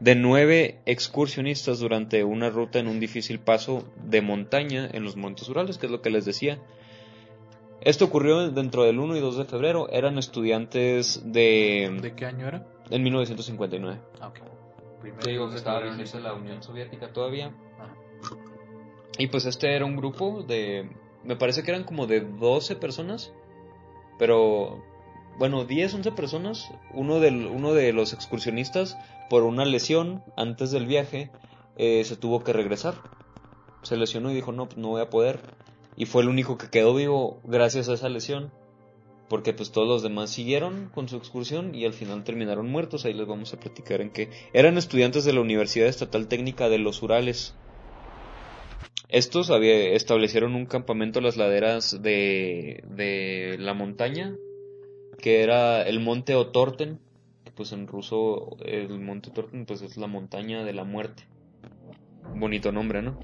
de 0.00 0.14
nueve 0.14 0.80
excursionistas 0.86 1.78
durante 1.78 2.24
una 2.24 2.50
ruta 2.50 2.78
en 2.78 2.88
un 2.88 3.00
difícil 3.00 3.38
paso 3.38 3.90
de 3.96 4.20
montaña 4.20 4.88
en 4.92 5.04
los 5.04 5.16
Montes 5.16 5.48
Urales, 5.48 5.78
que 5.78 5.86
es 5.86 5.92
lo 5.92 6.02
que 6.02 6.10
les 6.10 6.24
decía. 6.24 6.58
Esto 7.84 8.06
ocurrió 8.06 8.50
dentro 8.50 8.84
del 8.84 8.98
1 8.98 9.16
y 9.16 9.20
2 9.20 9.36
de 9.36 9.44
febrero, 9.44 9.88
eran 9.90 10.18
estudiantes 10.18 11.20
de... 11.24 11.98
¿De 12.00 12.14
qué 12.14 12.26
año 12.26 12.48
era? 12.48 12.66
en 12.90 13.02
1959. 13.02 14.00
Ah, 14.20 14.28
ok. 14.28 14.38
Primero 15.00 15.22
Te 15.22 15.30
digo 15.30 15.50
que 15.50 15.56
estaba 15.56 15.80
vigente 15.80 16.20
la 16.20 16.34
Unión 16.34 16.62
Soviética 16.62 17.12
todavía. 17.12 17.52
Ah. 17.78 17.94
Y 19.18 19.28
pues 19.28 19.46
este 19.46 19.74
era 19.74 19.84
un 19.84 19.96
grupo 19.96 20.42
de... 20.42 20.90
Me 21.22 21.36
parece 21.36 21.62
que 21.62 21.70
eran 21.70 21.84
como 21.84 22.06
de 22.06 22.20
12 22.20 22.76
personas. 22.76 23.32
Pero... 24.18 24.82
Bueno, 25.38 25.64
10, 25.64 25.94
11 25.94 26.12
personas. 26.12 26.70
Uno, 26.92 27.20
del, 27.20 27.46
uno 27.46 27.74
de 27.74 27.92
los 27.92 28.12
excursionistas, 28.12 28.96
por 29.28 29.42
una 29.42 29.64
lesión 29.64 30.22
antes 30.36 30.70
del 30.70 30.86
viaje, 30.86 31.30
eh, 31.76 32.04
se 32.04 32.16
tuvo 32.16 32.44
que 32.44 32.52
regresar. 32.52 32.94
Se 33.82 33.96
lesionó 33.96 34.30
y 34.30 34.34
dijo, 34.34 34.52
no, 34.52 34.66
pues 34.66 34.78
no 34.78 34.88
voy 34.88 35.02
a 35.02 35.10
poder. 35.10 35.40
Y 35.96 36.06
fue 36.06 36.22
el 36.22 36.28
único 36.28 36.58
que 36.58 36.68
quedó 36.70 36.94
vivo 36.94 37.40
gracias 37.44 37.88
a 37.88 37.94
esa 37.94 38.08
lesión. 38.08 38.50
Porque 39.28 39.54
pues 39.54 39.72
todos 39.72 39.88
los 39.88 40.02
demás 40.02 40.30
siguieron 40.30 40.90
con 40.94 41.08
su 41.08 41.16
excursión 41.16 41.74
y 41.74 41.86
al 41.86 41.94
final 41.94 42.24
terminaron 42.24 42.70
muertos. 42.70 43.04
Ahí 43.04 43.14
les 43.14 43.26
vamos 43.26 43.54
a 43.54 43.58
platicar 43.60 44.00
en 44.02 44.10
qué. 44.10 44.28
Eran 44.52 44.76
estudiantes 44.76 45.24
de 45.24 45.32
la 45.32 45.40
Universidad 45.40 45.88
Estatal 45.88 46.28
Técnica 46.28 46.68
de 46.68 46.78
los 46.78 47.02
Urales. 47.02 47.54
Estos 49.08 49.50
había- 49.50 49.92
establecieron 49.94 50.54
un 50.54 50.66
campamento 50.66 51.20
a 51.20 51.22
las 51.22 51.36
laderas 51.36 52.02
de, 52.02 52.82
de 52.88 53.56
la 53.58 53.72
montaña, 53.72 54.36
que 55.18 55.42
era 55.42 55.82
el 55.82 56.00
monte 56.00 56.34
Otorten, 56.34 56.98
que 57.44 57.50
pues 57.52 57.72
en 57.72 57.86
ruso 57.86 58.56
el 58.64 58.98
monte 59.00 59.30
Otorten 59.30 59.64
pues 59.66 59.82
es 59.82 59.96
la 59.96 60.06
montaña 60.06 60.64
de 60.64 60.72
la 60.72 60.84
muerte. 60.84 61.24
Bonito 62.34 62.72
nombre, 62.72 63.02
¿no? 63.02 63.18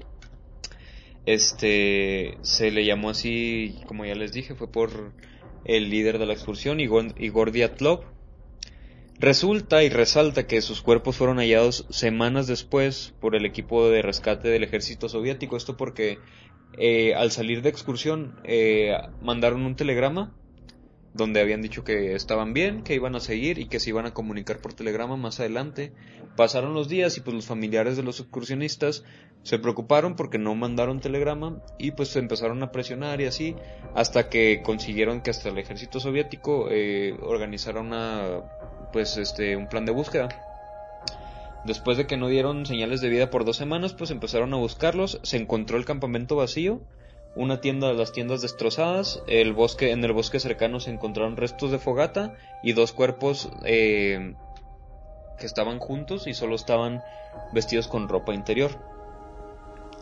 Este 1.25 2.37
se 2.41 2.71
le 2.71 2.85
llamó 2.85 3.09
así, 3.09 3.79
como 3.85 4.05
ya 4.05 4.15
les 4.15 4.33
dije, 4.33 4.55
fue 4.55 4.71
por 4.71 5.13
el 5.65 5.89
líder 5.89 6.17
de 6.17 6.25
la 6.25 6.33
excursión, 6.33 6.79
Igor, 6.79 7.13
Igor 7.17 7.51
Diatlov. 7.51 8.03
Resulta 9.19 9.83
y 9.83 9.89
resalta 9.89 10.47
que 10.47 10.61
sus 10.61 10.81
cuerpos 10.81 11.15
fueron 11.15 11.37
hallados 11.37 11.85
semanas 11.91 12.47
después 12.47 13.13
por 13.19 13.35
el 13.35 13.45
equipo 13.45 13.87
de 13.89 14.01
rescate 14.01 14.47
del 14.49 14.63
ejército 14.63 15.09
soviético. 15.09 15.57
Esto 15.57 15.77
porque 15.77 16.17
eh, 16.77 17.13
al 17.13 17.31
salir 17.31 17.61
de 17.61 17.69
excursión 17.69 18.39
eh, 18.43 18.97
mandaron 19.21 19.61
un 19.61 19.75
telegrama 19.75 20.33
donde 21.13 21.41
habían 21.41 21.61
dicho 21.61 21.83
que 21.83 22.15
estaban 22.15 22.53
bien, 22.53 22.83
que 22.83 22.95
iban 22.95 23.15
a 23.15 23.19
seguir 23.19 23.59
y 23.59 23.67
que 23.67 23.79
se 23.79 23.89
iban 23.89 24.05
a 24.05 24.13
comunicar 24.13 24.59
por 24.59 24.73
telegrama 24.73 25.17
más 25.17 25.39
adelante. 25.39 25.91
Pasaron 26.37 26.73
los 26.73 26.87
días 26.87 27.17
y 27.17 27.21
pues 27.21 27.35
los 27.35 27.45
familiares 27.45 27.97
de 27.97 28.03
los 28.03 28.19
excursionistas 28.19 29.03
se 29.43 29.59
preocuparon 29.59 30.15
porque 30.15 30.37
no 30.37 30.55
mandaron 30.55 31.01
telegrama 31.01 31.61
y 31.77 31.91
pues 31.91 32.09
se 32.09 32.19
empezaron 32.19 32.63
a 32.63 32.71
presionar 32.71 33.19
y 33.19 33.25
así 33.25 33.55
hasta 33.95 34.29
que 34.29 34.61
consiguieron 34.63 35.21
que 35.21 35.31
hasta 35.31 35.49
el 35.49 35.57
ejército 35.57 35.99
soviético 35.99 36.67
eh, 36.71 37.17
organizara 37.21 37.81
una 37.81 38.43
pues 38.93 39.17
este 39.17 39.55
un 39.55 39.67
plan 39.67 39.85
de 39.85 39.91
búsqueda. 39.91 40.29
Después 41.65 41.97
de 41.97 42.07
que 42.07 42.17
no 42.17 42.27
dieron 42.27 42.65
señales 42.65 43.01
de 43.01 43.09
vida 43.09 43.29
por 43.29 43.45
dos 43.45 43.57
semanas, 43.57 43.93
pues 43.93 44.09
empezaron 44.09 44.51
a 44.53 44.57
buscarlos. 44.57 45.19
Se 45.21 45.37
encontró 45.37 45.77
el 45.77 45.85
campamento 45.85 46.35
vacío, 46.35 46.81
una 47.35 47.61
tienda, 47.61 47.93
las 47.93 48.11
tiendas 48.11 48.41
destrozadas, 48.41 49.23
el 49.27 49.53
bosque, 49.53 49.91
en 49.91 50.03
el 50.03 50.11
bosque 50.11 50.39
cercano 50.39 50.79
se 50.79 50.91
encontraron 50.91 51.37
restos 51.37 51.71
de 51.71 51.79
fogata 51.79 52.35
y 52.61 52.73
dos 52.73 52.91
cuerpos 52.91 53.49
eh, 53.63 54.35
que 55.39 55.45
estaban 55.45 55.79
juntos 55.79 56.27
y 56.27 56.33
solo 56.33 56.55
estaban 56.55 57.01
vestidos 57.53 57.87
con 57.87 58.09
ropa 58.09 58.33
interior. 58.33 58.71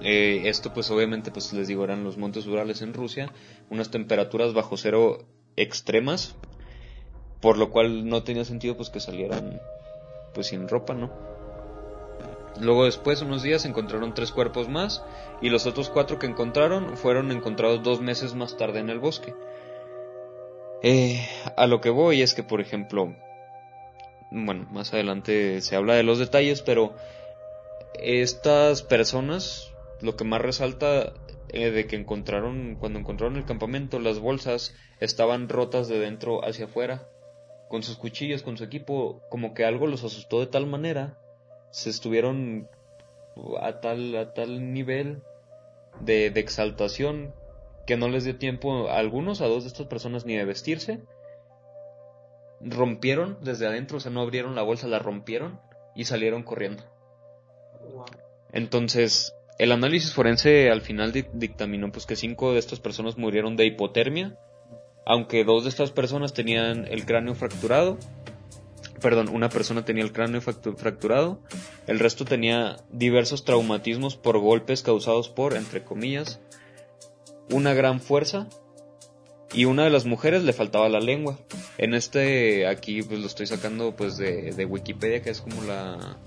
Eh, 0.01 0.43
esto 0.45 0.73
pues 0.73 0.89
obviamente 0.91 1.29
pues 1.29 1.51
les 1.53 1.67
digo 1.67 1.83
eran 1.83 2.03
los 2.03 2.17
montes 2.17 2.47
Urales 2.47 2.81
en 2.81 2.93
Rusia, 2.93 3.31
unas 3.69 3.91
temperaturas 3.91 4.53
bajo 4.53 4.77
cero 4.77 5.25
extremas, 5.55 6.35
por 7.41 7.57
lo 7.57 7.69
cual 7.69 8.07
no 8.07 8.23
tenía 8.23 8.45
sentido 8.45 8.75
pues 8.77 8.89
que 8.89 9.01
salieran 9.01 9.61
pues 10.33 10.47
sin 10.47 10.67
ropa, 10.67 10.93
¿no? 10.93 11.28
Luego 12.59 12.85
después, 12.85 13.21
unos 13.21 13.43
días, 13.43 13.65
encontraron 13.65 14.13
tres 14.13 14.31
cuerpos 14.31 14.67
más 14.67 15.03
y 15.41 15.49
los 15.49 15.65
otros 15.65 15.89
cuatro 15.89 16.19
que 16.19 16.27
encontraron 16.27 16.97
fueron 16.97 17.31
encontrados 17.31 17.83
dos 17.83 18.01
meses 18.01 18.35
más 18.35 18.57
tarde 18.57 18.79
en 18.79 18.89
el 18.89 18.99
bosque. 18.99 19.33
Eh, 20.81 21.27
a 21.57 21.67
lo 21.67 21.81
que 21.81 21.89
voy 21.89 22.21
es 22.21 22.33
que, 22.33 22.43
por 22.43 22.61
ejemplo, 22.61 23.15
bueno, 24.31 24.67
más 24.71 24.93
adelante 24.93 25.61
se 25.61 25.75
habla 25.75 25.95
de 25.95 26.03
los 26.03 26.19
detalles, 26.19 26.61
pero 26.61 26.95
estas 27.95 28.83
personas, 28.83 29.73
lo 30.01 30.15
que 30.15 30.23
más 30.23 30.41
resalta 30.41 31.13
eh, 31.49 31.71
de 31.71 31.87
que 31.87 31.95
encontraron, 31.95 32.75
cuando 32.79 32.99
encontraron 32.99 33.37
el 33.37 33.45
campamento, 33.45 33.99
las 33.99 34.19
bolsas 34.19 34.75
estaban 34.99 35.49
rotas 35.49 35.87
de 35.87 35.99
dentro 35.99 36.45
hacia 36.45 36.65
afuera, 36.65 37.09
con 37.67 37.83
sus 37.83 37.97
cuchillos, 37.97 38.43
con 38.43 38.57
su 38.57 38.63
equipo, 38.63 39.21
como 39.29 39.53
que 39.53 39.65
algo 39.65 39.87
los 39.87 40.03
asustó 40.03 40.39
de 40.39 40.47
tal 40.47 40.65
manera, 40.65 41.17
se 41.71 41.89
estuvieron 41.89 42.67
a 43.61 43.79
tal, 43.79 44.15
a 44.17 44.33
tal 44.33 44.73
nivel 44.73 45.21
de, 46.01 46.29
de 46.29 46.39
exaltación 46.39 47.33
que 47.85 47.97
no 47.97 48.07
les 48.07 48.23
dio 48.23 48.37
tiempo 48.37 48.89
a 48.89 48.97
algunos, 48.97 49.41
a 49.41 49.47
dos 49.47 49.63
de 49.63 49.69
estas 49.69 49.87
personas, 49.87 50.25
ni 50.25 50.35
de 50.35 50.45
vestirse. 50.45 51.01
Rompieron 52.61 53.37
desde 53.41 53.67
adentro, 53.67 53.97
o 53.97 53.99
sea, 53.99 54.11
no 54.11 54.21
abrieron 54.21 54.55
la 54.55 54.61
bolsa, 54.63 54.87
la 54.87 54.99
rompieron 54.99 55.59
y 55.95 56.05
salieron 56.05 56.43
corriendo. 56.43 56.83
Entonces, 58.51 59.33
el 59.57 59.71
análisis 59.71 60.13
forense 60.13 60.69
al 60.69 60.81
final 60.81 61.11
di- 61.11 61.25
dictaminó 61.33 61.91
pues 61.91 62.05
que 62.05 62.15
cinco 62.15 62.53
de 62.53 62.59
estas 62.59 62.79
personas 62.79 63.17
murieron 63.17 63.55
de 63.55 63.65
hipotermia, 63.65 64.37
aunque 65.05 65.43
dos 65.43 65.63
de 65.63 65.69
estas 65.69 65.91
personas 65.91 66.33
tenían 66.33 66.85
el 66.87 67.05
cráneo 67.05 67.33
fracturado. 67.33 67.97
Perdón, 69.01 69.29
una 69.29 69.49
persona 69.49 69.85
tenía 69.85 70.03
el 70.03 70.11
cráneo 70.11 70.41
fractu- 70.41 70.75
fracturado, 70.75 71.41
el 71.87 71.99
resto 71.99 72.25
tenía 72.25 72.77
diversos 72.91 73.45
traumatismos 73.45 74.15
por 74.15 74.39
golpes 74.39 74.83
causados 74.83 75.29
por, 75.29 75.55
entre 75.55 75.83
comillas, 75.83 76.39
una 77.51 77.73
gran 77.73 77.99
fuerza 78.01 78.47
y 79.53 79.65
una 79.65 79.83
de 79.83 79.89
las 79.89 80.05
mujeres 80.05 80.43
le 80.43 80.53
faltaba 80.53 80.89
la 80.89 80.99
lengua. 80.99 81.39
En 81.77 81.93
este, 81.93 82.67
aquí 82.67 83.01
pues 83.01 83.19
lo 83.19 83.27
estoy 83.27 83.47
sacando 83.47 83.95
pues 83.95 84.17
de, 84.17 84.51
de 84.51 84.65
Wikipedia, 84.65 85.21
que 85.21 85.29
es 85.29 85.41
como 85.41 85.63
la... 85.63 86.17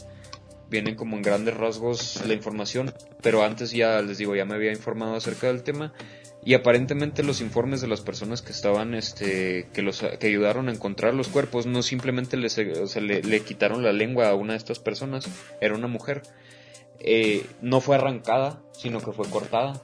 Vienen 0.69 0.95
como 0.95 1.17
en 1.17 1.23
grandes 1.23 1.55
rasgos 1.55 2.23
la 2.27 2.33
información, 2.33 2.95
pero 3.21 3.43
antes 3.45 3.73
ya 3.73 4.01
les 4.01 4.17
digo, 4.17 4.35
ya 4.35 4.47
me 4.47 4.55
había 4.55 4.73
informado 4.73 5.15
acerca 5.17 5.49
del 5.49 5.63
tema 5.63 5.93
y 6.45 6.55
aparentemente 6.55 7.23
los 7.23 7.41
informes 7.41 7.81
de 7.81 7.89
las 7.89 8.01
personas 8.01 8.43
que 8.43 8.53
estaban, 8.53 8.95
este, 8.95 9.69
que 9.73 9.83
los, 9.83 10.03
que 10.19 10.27
ayudaron 10.27 10.69
a 10.69 10.73
encontrar 10.73 11.15
los 11.15 11.29
cuerpos, 11.29 11.67
no 11.67 11.83
simplemente 11.83 12.37
les, 12.37 12.59
o 12.59 12.87
sea, 12.87 13.03
le, 13.03 13.23
le 13.23 13.41
quitaron 13.41 13.83
la 13.83 13.93
lengua 13.93 14.29
a 14.29 14.35
una 14.35 14.55
de 14.55 14.59
estas 14.59 14.79
personas, 14.79 15.29
era 15.61 15.75
una 15.75 15.87
mujer, 15.87 16.23
eh, 16.99 17.47
no 17.61 17.81
fue 17.81 17.97
arrancada, 17.97 18.63
sino 18.73 19.01
que 19.01 19.13
fue 19.13 19.29
cortada 19.29 19.83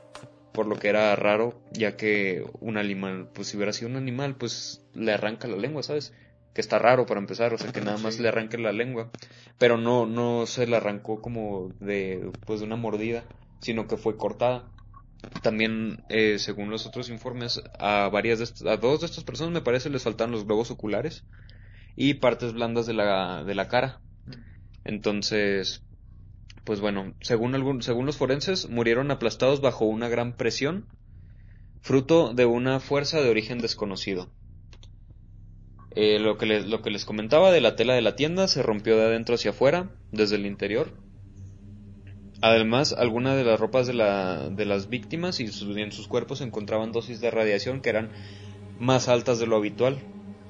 por 0.52 0.66
lo 0.66 0.76
que 0.76 0.88
era 0.88 1.14
raro, 1.14 1.54
ya 1.70 1.96
que 1.96 2.44
un 2.58 2.78
animal, 2.78 3.28
pues 3.32 3.46
si 3.46 3.56
hubiera 3.56 3.72
sido 3.72 3.90
un 3.90 3.96
animal, 3.96 4.34
pues 4.34 4.84
le 4.92 5.12
arranca 5.12 5.46
la 5.46 5.56
lengua, 5.56 5.84
¿sabes? 5.84 6.12
Que 6.52 6.60
está 6.60 6.80
raro 6.80 7.06
para 7.06 7.20
empezar, 7.20 7.54
o 7.54 7.58
sea, 7.58 7.72
que 7.72 7.80
nada 7.80 7.98
más 7.98 8.18
le 8.18 8.26
arranque 8.26 8.58
la 8.58 8.72
lengua, 8.72 9.08
pero 9.56 9.76
no, 9.76 10.06
no 10.06 10.46
se 10.46 10.66
le 10.66 10.76
arrancó 10.76 11.22
como 11.22 11.70
de, 11.78 12.32
pues 12.44 12.58
de 12.58 12.66
una 12.66 12.74
mordida, 12.74 13.22
sino 13.60 13.86
que 13.86 13.96
fue 13.96 14.16
cortada. 14.16 14.64
También, 15.42 16.04
eh, 16.08 16.38
según 16.38 16.70
los 16.70 16.86
otros 16.86 17.10
informes, 17.10 17.60
a 17.78 18.08
varias 18.08 18.38
de 18.38 18.70
a 18.70 18.76
dos 18.76 19.00
de 19.00 19.06
estas 19.06 19.24
personas 19.24 19.52
me 19.52 19.60
parece 19.60 19.90
les 19.90 20.04
faltaban 20.04 20.30
los 20.30 20.44
globos 20.44 20.70
oculares 20.70 21.24
y 21.96 22.14
partes 22.14 22.52
blandas 22.52 22.86
de 22.86 22.94
la, 22.94 23.42
de 23.44 23.54
la 23.54 23.68
cara. 23.68 24.00
Entonces, 24.84 25.82
pues 26.64 26.80
bueno, 26.80 27.14
según, 27.20 27.54
algún, 27.54 27.82
según 27.82 28.06
los 28.06 28.16
forenses, 28.16 28.68
murieron 28.68 29.10
aplastados 29.10 29.60
bajo 29.60 29.84
una 29.86 30.08
gran 30.08 30.36
presión, 30.36 30.86
fruto 31.80 32.32
de 32.32 32.46
una 32.46 32.78
fuerza 32.78 33.20
de 33.20 33.30
origen 33.30 33.58
desconocido. 33.58 34.30
Eh, 35.96 36.20
lo, 36.20 36.38
que 36.38 36.46
les, 36.46 36.66
lo 36.66 36.80
que 36.80 36.90
les 36.90 37.04
comentaba 37.04 37.50
de 37.50 37.60
la 37.60 37.74
tela 37.74 37.94
de 37.94 38.02
la 38.02 38.14
tienda 38.14 38.46
se 38.46 38.62
rompió 38.62 38.96
de 38.96 39.06
adentro 39.06 39.34
hacia 39.34 39.50
afuera, 39.50 39.90
desde 40.12 40.36
el 40.36 40.46
interior. 40.46 40.92
Además, 42.40 42.94
algunas 42.96 43.36
de 43.36 43.44
las 43.44 43.58
ropas 43.58 43.86
de, 43.86 43.94
la, 43.94 44.48
de 44.50 44.64
las 44.64 44.88
víctimas 44.88 45.40
y 45.40 45.44
en 45.44 45.92
sus 45.92 46.06
cuerpos 46.06 46.38
se 46.38 46.44
encontraban 46.44 46.92
dosis 46.92 47.20
de 47.20 47.30
radiación 47.30 47.80
que 47.80 47.90
eran 47.90 48.10
más 48.78 49.08
altas 49.08 49.38
de 49.40 49.46
lo 49.46 49.56
habitual. 49.56 49.98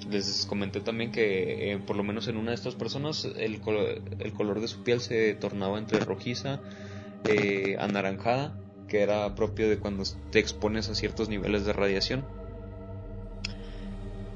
Les 0.09 0.45
comenté 0.47 0.81
también 0.81 1.11
que, 1.11 1.73
eh, 1.73 1.79
por 1.79 1.97
lo 1.97 2.05
menos 2.05 2.29
en 2.29 2.37
una 2.37 2.51
de 2.51 2.57
estas 2.57 2.75
personas, 2.75 3.25
el, 3.37 3.61
colo- 3.61 4.01
el 4.19 4.33
color 4.33 4.61
de 4.61 4.69
su 4.69 4.83
piel 4.83 5.01
se 5.01 5.35
tornaba 5.35 5.79
entre 5.79 5.99
rojiza, 6.01 6.61
eh, 7.25 7.77
anaranjada, 7.81 8.55
que 8.87 9.01
era 9.01 9.35
propio 9.35 9.69
de 9.69 9.79
cuando 9.79 10.05
te 10.31 10.39
expones 10.39 10.89
a 10.89 10.95
ciertos 10.95 11.29
niveles 11.29 11.65
de 11.65 11.73
radiación. 11.73 12.27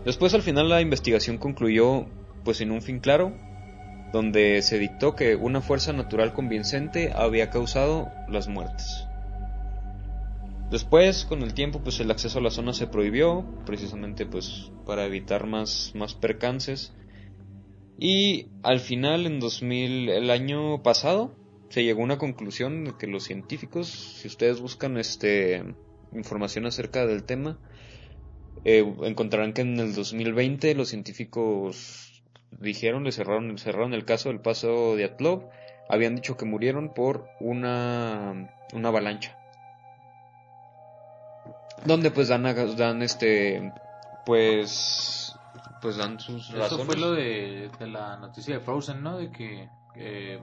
Después, 0.04 0.34
al 0.34 0.42
final, 0.42 0.68
la 0.68 0.80
investigación 0.80 1.38
concluyó, 1.38 2.06
pues, 2.44 2.60
en 2.60 2.70
un 2.72 2.82
fin 2.82 2.98
claro, 2.98 3.34
donde 4.12 4.60
se 4.62 4.78
dictó 4.78 5.14
que 5.16 5.36
una 5.36 5.60
fuerza 5.60 5.92
natural 5.92 6.34
convincente 6.34 7.12
había 7.14 7.50
causado 7.50 8.10
las 8.28 8.48
muertes. 8.48 9.06
Después, 10.70 11.26
con 11.26 11.42
el 11.42 11.54
tiempo, 11.54 11.80
pues 11.82 12.00
el 12.00 12.10
acceso 12.10 12.38
a 12.38 12.42
la 12.42 12.50
zona 12.50 12.72
se 12.72 12.86
prohibió, 12.86 13.44
precisamente 13.66 14.24
pues 14.24 14.70
para 14.86 15.04
evitar 15.04 15.46
más, 15.46 15.92
más 15.94 16.14
percances. 16.14 16.94
Y 17.98 18.48
al 18.62 18.80
final, 18.80 19.26
en 19.26 19.38
2000, 19.38 20.08
el 20.08 20.30
año 20.30 20.82
pasado, 20.82 21.34
se 21.68 21.84
llegó 21.84 22.00
a 22.00 22.04
una 22.04 22.18
conclusión 22.18 22.84
de 22.84 22.96
que 22.98 23.06
los 23.06 23.24
científicos, 23.24 23.88
si 23.88 24.28
ustedes 24.28 24.60
buscan 24.60 24.96
este 24.96 25.62
información 26.14 26.66
acerca 26.66 27.06
del 27.06 27.24
tema, 27.24 27.58
eh, 28.64 28.84
encontrarán 29.02 29.52
que 29.52 29.62
en 29.62 29.78
el 29.80 29.94
2020 29.94 30.74
los 30.74 30.88
científicos 30.88 32.11
dijeron, 32.58 33.04
le 33.04 33.12
cerraron, 33.12 33.58
cerraron 33.58 33.94
el 33.94 34.04
caso 34.04 34.28
del 34.28 34.40
paso 34.40 34.96
de 34.96 35.04
Atlov, 35.04 35.48
habían 35.88 36.14
dicho 36.14 36.36
que 36.36 36.44
murieron 36.44 36.94
por 36.94 37.28
una, 37.40 38.54
una 38.72 38.88
avalancha. 38.88 39.38
Donde 41.84 42.10
pues 42.10 42.28
dan, 42.28 42.44
dan 42.76 43.02
este, 43.02 43.72
pues, 44.24 45.34
pues 45.80 45.96
dan 45.96 46.20
sus 46.20 46.48
Eso 46.50 46.58
razones. 46.58 46.86
fue 46.86 46.96
lo 46.96 47.12
de, 47.12 47.70
de 47.78 47.86
la 47.88 48.16
noticia 48.16 48.54
de 48.54 48.60
Frozen, 48.60 49.02
¿no? 49.02 49.18
De 49.18 49.32
que 49.32 49.68
eh, 49.96 50.40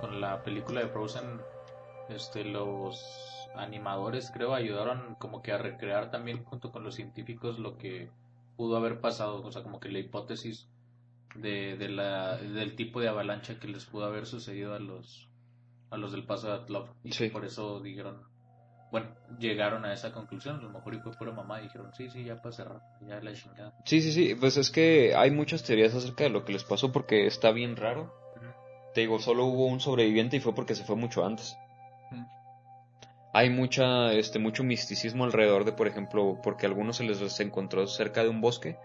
con 0.00 0.20
la 0.20 0.42
película 0.42 0.80
de 0.80 0.88
Frozen, 0.88 1.40
este, 2.10 2.44
los 2.44 3.02
animadores 3.56 4.30
creo 4.30 4.54
ayudaron 4.54 5.16
como 5.18 5.42
que 5.42 5.52
a 5.52 5.58
recrear 5.58 6.10
también 6.10 6.44
junto 6.44 6.70
con 6.70 6.84
los 6.84 6.94
científicos 6.94 7.58
lo 7.58 7.78
que 7.78 8.10
pudo 8.56 8.76
haber 8.76 9.00
pasado, 9.00 9.42
o 9.42 9.52
sea, 9.52 9.62
como 9.62 9.80
que 9.80 9.88
la 9.88 9.98
hipótesis 10.00 10.68
de, 11.34 11.76
de 11.76 11.88
la, 11.88 12.36
del 12.36 12.74
tipo 12.76 13.00
de 13.00 13.08
avalancha 13.08 13.58
que 13.60 13.68
les 13.68 13.84
pudo 13.84 14.04
haber 14.06 14.26
sucedido 14.26 14.74
a 14.74 14.78
los 14.78 15.28
a 15.90 15.96
los 15.96 16.12
del 16.12 16.24
paso 16.24 16.48
de 16.48 16.54
Atlov 16.54 16.88
y 17.02 17.12
Sí. 17.12 17.28
por 17.30 17.44
eso 17.44 17.80
dijeron 17.80 18.22
bueno, 18.90 19.08
llegaron 19.38 19.84
a 19.84 19.92
esa 19.92 20.12
conclusión, 20.12 20.56
a 20.60 20.62
lo 20.62 20.70
mejor 20.70 20.94
y 20.94 20.98
fue 21.00 21.12
pura 21.12 21.30
mamá 21.30 21.60
y 21.60 21.64
dijeron, 21.64 21.92
sí, 21.94 22.08
sí, 22.08 22.24
ya 22.24 22.36
para 22.40 22.52
cerrar, 22.54 22.80
ya 23.06 23.20
la 23.20 23.34
chingada. 23.34 23.74
Sí, 23.84 24.00
sí, 24.00 24.12
sí, 24.12 24.34
pues 24.34 24.56
es 24.56 24.70
que 24.70 25.14
hay 25.14 25.30
muchas 25.30 25.62
teorías 25.62 25.94
acerca 25.94 26.24
de 26.24 26.30
lo 26.30 26.46
que 26.46 26.54
les 26.54 26.64
pasó 26.64 26.90
porque 26.90 27.26
está 27.26 27.50
bien 27.50 27.76
raro. 27.76 28.14
Te 28.94 29.02
digo, 29.02 29.18
solo 29.18 29.44
hubo 29.44 29.66
un 29.66 29.80
sobreviviente 29.80 30.38
y 30.38 30.40
fue 30.40 30.54
porque 30.54 30.74
se 30.74 30.84
fue 30.84 30.96
mucho 30.96 31.26
antes. 31.26 31.54
Hay 33.34 33.50
mucha, 33.50 34.12
este, 34.14 34.38
mucho 34.38 34.64
misticismo 34.64 35.24
alrededor 35.24 35.64
de, 35.66 35.72
por 35.72 35.86
ejemplo, 35.86 36.38
porque 36.42 36.64
a 36.64 36.70
algunos 36.70 36.96
se 36.96 37.04
les 37.04 37.40
encontró 37.40 37.86
cerca 37.86 38.22
de 38.22 38.30
un 38.30 38.40
bosque 38.40 38.78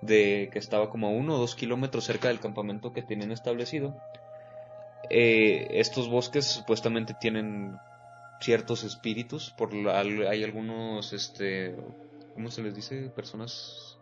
de 0.00 0.48
que 0.52 0.58
estaba 0.58 0.90
como 0.90 1.08
a 1.08 1.10
uno 1.10 1.34
o 1.34 1.38
dos 1.38 1.54
kilómetros 1.54 2.04
cerca 2.04 2.28
del 2.28 2.40
campamento 2.40 2.92
que 2.92 3.02
tenían 3.02 3.32
establecido. 3.32 3.96
Eh, 5.10 5.68
estos 5.72 6.08
bosques 6.08 6.46
supuestamente 6.46 7.14
tienen 7.20 7.76
ciertos 8.40 8.84
espíritus, 8.84 9.50
por 9.56 9.74
hay 9.74 10.44
algunos, 10.44 11.12
este, 11.12 11.74
¿cómo 12.34 12.50
se 12.50 12.62
les 12.62 12.74
dice? 12.74 13.10
Personas, 13.10 13.98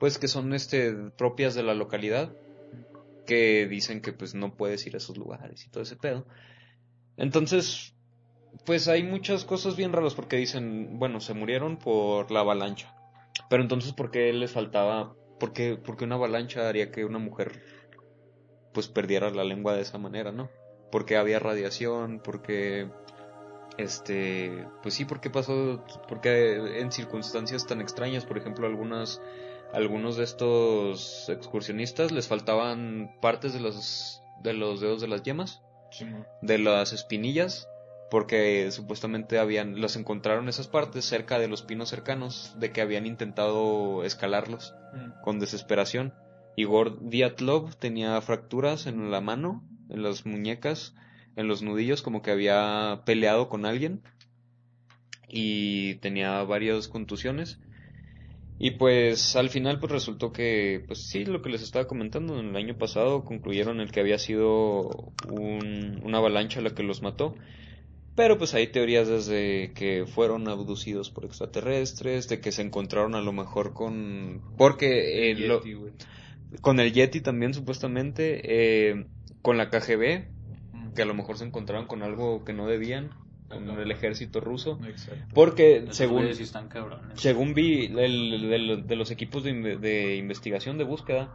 pues 0.00 0.18
que 0.18 0.28
son, 0.28 0.54
este, 0.54 0.92
propias 1.16 1.54
de 1.54 1.62
la 1.62 1.74
localidad, 1.74 2.32
que 3.26 3.66
dicen 3.66 4.00
que 4.00 4.12
pues 4.12 4.34
no 4.34 4.54
puedes 4.54 4.86
ir 4.86 4.94
a 4.94 4.98
esos 4.98 5.16
lugares 5.16 5.66
y 5.66 5.70
todo 5.70 5.82
ese 5.82 5.96
pedo. 5.96 6.26
Entonces, 7.16 7.94
pues 8.64 8.88
hay 8.88 9.02
muchas 9.02 9.44
cosas 9.44 9.76
bien 9.76 9.92
raras 9.92 10.14
porque 10.14 10.36
dicen, 10.36 10.98
bueno, 10.98 11.20
se 11.20 11.34
murieron 11.34 11.76
por 11.76 12.30
la 12.30 12.40
avalancha. 12.40 12.94
Pero 13.50 13.62
entonces, 13.62 13.92
¿por 13.92 14.10
qué 14.10 14.32
les 14.32 14.52
faltaba? 14.52 15.14
¿Por 15.44 15.52
qué, 15.52 15.76
por 15.76 15.98
qué 15.98 16.04
una 16.04 16.14
avalancha 16.14 16.66
haría 16.70 16.90
que 16.90 17.04
una 17.04 17.18
mujer 17.18 17.60
pues 18.72 18.88
perdiera 18.88 19.28
la 19.28 19.44
lengua 19.44 19.74
de 19.74 19.82
esa 19.82 19.98
manera, 19.98 20.32
no? 20.32 20.48
Porque 20.90 21.18
había 21.18 21.38
radiación, 21.38 22.18
porque 22.24 22.88
este, 23.76 24.66
pues 24.82 24.94
sí, 24.94 25.04
porque 25.04 25.28
pasó, 25.28 25.84
porque 26.08 26.78
en 26.80 26.90
circunstancias 26.90 27.66
tan 27.66 27.82
extrañas, 27.82 28.24
por 28.24 28.38
ejemplo, 28.38 28.66
algunas, 28.66 29.20
algunos 29.74 30.16
de 30.16 30.24
estos 30.24 31.28
excursionistas 31.28 32.10
les 32.10 32.26
faltaban 32.26 33.14
partes 33.20 33.52
de 33.52 33.60
los, 33.60 34.22
de 34.42 34.54
los 34.54 34.80
dedos 34.80 35.02
de 35.02 35.08
las 35.08 35.24
yemas, 35.24 35.60
de 36.40 36.56
las 36.56 36.94
espinillas, 36.94 37.68
porque 38.10 38.70
supuestamente 38.70 39.38
habían, 39.38 39.80
los 39.80 39.96
encontraron 39.96 40.48
esas 40.48 40.68
partes 40.68 41.04
cerca 41.04 41.38
de 41.38 41.48
los 41.48 41.62
pinos 41.62 41.88
cercanos, 41.88 42.54
de 42.58 42.70
que 42.70 42.80
habían 42.80 43.06
intentado 43.06 44.04
escalarlos 44.04 44.74
con 45.22 45.40
desesperación. 45.40 46.12
Igor 46.56 47.08
Diatlov 47.08 47.74
tenía 47.76 48.20
fracturas 48.20 48.86
en 48.86 49.10
la 49.10 49.20
mano, 49.20 49.62
en 49.88 50.02
las 50.02 50.24
muñecas, 50.26 50.94
en 51.36 51.48
los 51.48 51.62
nudillos, 51.62 52.02
como 52.02 52.22
que 52.22 52.30
había 52.30 53.02
peleado 53.04 53.48
con 53.48 53.66
alguien 53.66 54.02
y 55.28 55.96
tenía 55.96 56.42
varias 56.44 56.88
contusiones. 56.88 57.58
Y 58.58 58.72
pues 58.72 59.34
al 59.34 59.50
final 59.50 59.80
pues 59.80 59.90
resultó 59.90 60.32
que, 60.32 60.84
pues 60.86 61.08
sí, 61.08 61.24
lo 61.24 61.42
que 61.42 61.50
les 61.50 61.62
estaba 61.62 61.88
comentando, 61.88 62.38
en 62.38 62.50
el 62.50 62.56
año 62.56 62.78
pasado 62.78 63.24
concluyeron 63.24 63.80
el 63.80 63.90
que 63.90 64.00
había 64.00 64.18
sido 64.18 65.12
un- 65.28 66.00
una 66.04 66.18
avalancha 66.18 66.60
la 66.60 66.70
que 66.70 66.84
los 66.84 67.02
mató. 67.02 67.34
Pero 68.14 68.38
pues 68.38 68.54
hay 68.54 68.68
teorías 68.68 69.08
desde 69.08 69.72
que 69.74 70.04
fueron 70.06 70.46
abducidos 70.48 71.10
por 71.10 71.24
extraterrestres, 71.24 72.28
de 72.28 72.40
que 72.40 72.52
se 72.52 72.62
encontraron 72.62 73.14
a 73.16 73.20
lo 73.20 73.32
mejor 73.32 73.72
con... 73.74 74.40
Porque 74.56 75.30
eh, 75.30 75.34
lo- 75.34 75.58
Yeti, 75.58 75.72
güey. 75.74 75.92
con 76.60 76.78
el 76.78 76.92
Yeti 76.92 77.20
también 77.20 77.54
supuestamente, 77.54 78.40
eh, 78.44 79.06
con 79.42 79.56
la 79.56 79.68
KGB, 79.68 80.26
que 80.94 81.02
a 81.02 81.06
lo 81.06 81.14
mejor 81.14 81.38
se 81.38 81.44
encontraron 81.44 81.86
con 81.86 82.02
algo 82.02 82.44
que 82.44 82.52
no 82.52 82.68
debían, 82.68 83.10
con 83.48 83.68
el 83.80 83.90
ejército 83.90 84.40
ruso. 84.40 84.78
Exacto. 84.86 85.24
Porque 85.34 85.78
Esos 85.78 85.96
según... 85.96 86.24
están 86.26 86.68
cabrones. 86.68 87.20
Según 87.20 87.52
vi 87.52 87.86
el- 87.86 88.52
el- 88.52 88.86
de 88.86 88.96
los 88.96 89.10
equipos 89.10 89.42
de, 89.42 89.52
inve- 89.52 89.78
de 89.80 90.14
investigación 90.16 90.78
de 90.78 90.84
búsqueda, 90.84 91.34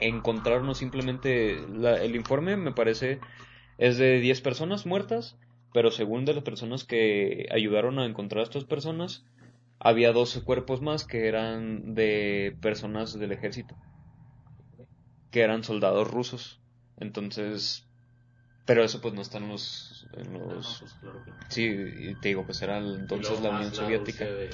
encontraron 0.00 0.74
simplemente 0.74 1.58
la- 1.74 2.02
el 2.02 2.16
informe, 2.16 2.56
me 2.56 2.72
parece, 2.72 3.20
es 3.78 3.98
de 3.98 4.18
10 4.20 4.40
personas 4.40 4.86
muertas, 4.86 5.36
pero 5.76 5.90
según 5.90 6.24
de 6.24 6.34
las 6.36 6.44
personas 6.50 6.84
que 6.90 7.46
ayudaron 7.58 7.98
a 7.98 8.06
encontrar 8.10 8.40
a 8.40 8.48
estas 8.48 8.64
personas, 8.74 9.10
había 9.88 10.12
12 10.20 10.38
cuerpos 10.48 10.80
más 10.88 11.04
que 11.10 11.28
eran 11.28 11.94
de 12.00 12.56
personas 12.66 13.08
del 13.20 13.32
ejército, 13.32 13.74
que 15.30 15.40
eran 15.42 15.64
soldados 15.64 16.10
rusos. 16.10 16.44
Entonces, 16.98 17.84
pero 18.66 18.84
eso 18.84 19.00
pues 19.02 19.14
no 19.14 19.22
está 19.22 19.38
en 19.38 19.48
los... 19.48 20.06
En 20.14 20.32
No, 20.32 20.38
los 20.40 20.78
pues 20.80 20.92
claro 21.00 21.24
que 21.24 21.30
no. 21.32 21.36
sí, 21.50 22.16
te 22.20 22.28
digo, 22.30 22.46
pues 22.46 22.62
era 22.62 22.78
entonces 22.78 23.40
la 23.42 23.50
Unión 23.50 23.74
Soviética. 23.74 24.24
De- 24.24 24.50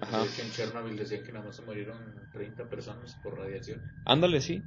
Ajá. 0.00 0.18
pues, 0.20 0.38
en 0.38 0.50
Chernobyl 0.50 0.96
decían 0.96 1.22
que 1.24 1.32
nada 1.32 1.46
más 1.46 1.56
se 1.56 1.62
murieron 1.62 1.96
30 2.32 2.68
personas 2.68 3.14
por 3.22 3.38
radiación. 3.38 3.80
Ándale, 4.04 4.40
sí. 4.40 4.62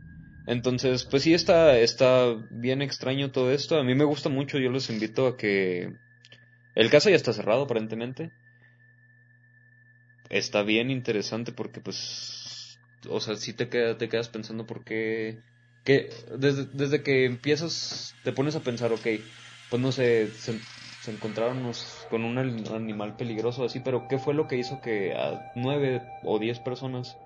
Entonces, 0.47 1.05
pues 1.09 1.23
sí 1.23 1.33
está, 1.33 1.77
está 1.79 2.35
bien 2.49 2.81
extraño 2.81 3.31
todo 3.31 3.51
esto. 3.51 3.77
A 3.77 3.83
mí 3.83 3.95
me 3.95 4.03
gusta 4.05 4.29
mucho, 4.29 4.57
yo 4.59 4.69
los 4.71 4.89
invito 4.89 5.27
a 5.27 5.37
que... 5.37 5.97
El 6.75 6.89
caso 6.91 7.09
ya 7.11 7.17
está 7.17 7.33
cerrado 7.33 7.63
aparentemente. 7.63 8.31
Está 10.29 10.63
bien 10.63 10.89
interesante 10.91 11.51
porque 11.51 11.81
pues... 11.81 12.79
O 13.09 13.19
sea, 13.19 13.35
sí 13.35 13.53
te, 13.53 13.69
queda, 13.69 13.97
te 13.97 14.09
quedas 14.09 14.29
pensando 14.29 14.65
por 14.65 14.83
qué... 14.83 15.43
Que 15.83 16.09
desde, 16.39 16.65
desde 16.73 17.03
que 17.03 17.25
empiezas, 17.25 18.17
te 18.23 18.31
pones 18.33 18.55
a 18.55 18.63
pensar, 18.63 18.91
ok, 18.91 19.05
pues 19.69 19.79
no 19.81 19.91
sé, 19.91 20.33
se, 20.33 20.59
se 20.99 21.11
encontraron 21.11 21.71
con 22.07 22.23
un 22.25 22.37
al- 22.39 22.73
animal 22.73 23.15
peligroso 23.15 23.63
así, 23.63 23.81
pero 23.81 24.07
¿qué 24.07 24.17
fue 24.17 24.33
lo 24.33 24.47
que 24.47 24.57
hizo 24.57 24.81
que 24.81 25.13
a 25.13 25.39
nueve 25.53 26.09
o 26.23 26.39
diez 26.39 26.59
personas 26.59 27.19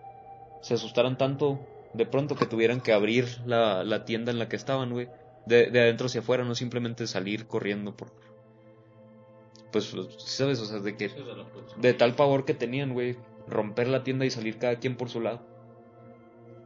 se 0.61 0.75
asustaran 0.75 1.17
tanto 1.17 1.69
de 1.93 2.05
pronto 2.05 2.35
que 2.35 2.45
tuvieran 2.45 2.81
que 2.81 2.93
abrir 2.93 3.27
la, 3.45 3.83
la 3.83 4.05
tienda 4.05 4.31
en 4.31 4.39
la 4.39 4.47
que 4.49 4.55
estaban, 4.55 4.91
güey. 4.91 5.07
De, 5.45 5.71
de 5.71 5.79
adentro 5.81 6.07
hacia 6.07 6.21
afuera, 6.21 6.43
no 6.43 6.53
simplemente 6.55 7.07
salir 7.07 7.47
corriendo 7.47 7.95
por... 7.95 8.11
Pues, 9.71 9.95
¿sabes? 10.17 10.59
O 10.61 10.65
sea, 10.65 10.79
de 10.79 10.95
que... 10.97 11.11
De 11.77 11.93
tal 11.93 12.15
pavor 12.15 12.45
que 12.45 12.53
tenían, 12.53 12.93
güey. 12.93 13.17
Romper 13.47 13.87
la 13.87 14.03
tienda 14.03 14.25
y 14.25 14.29
salir 14.31 14.57
cada 14.59 14.77
quien 14.77 14.95
por 14.95 15.09
su 15.09 15.21
lado. 15.21 15.41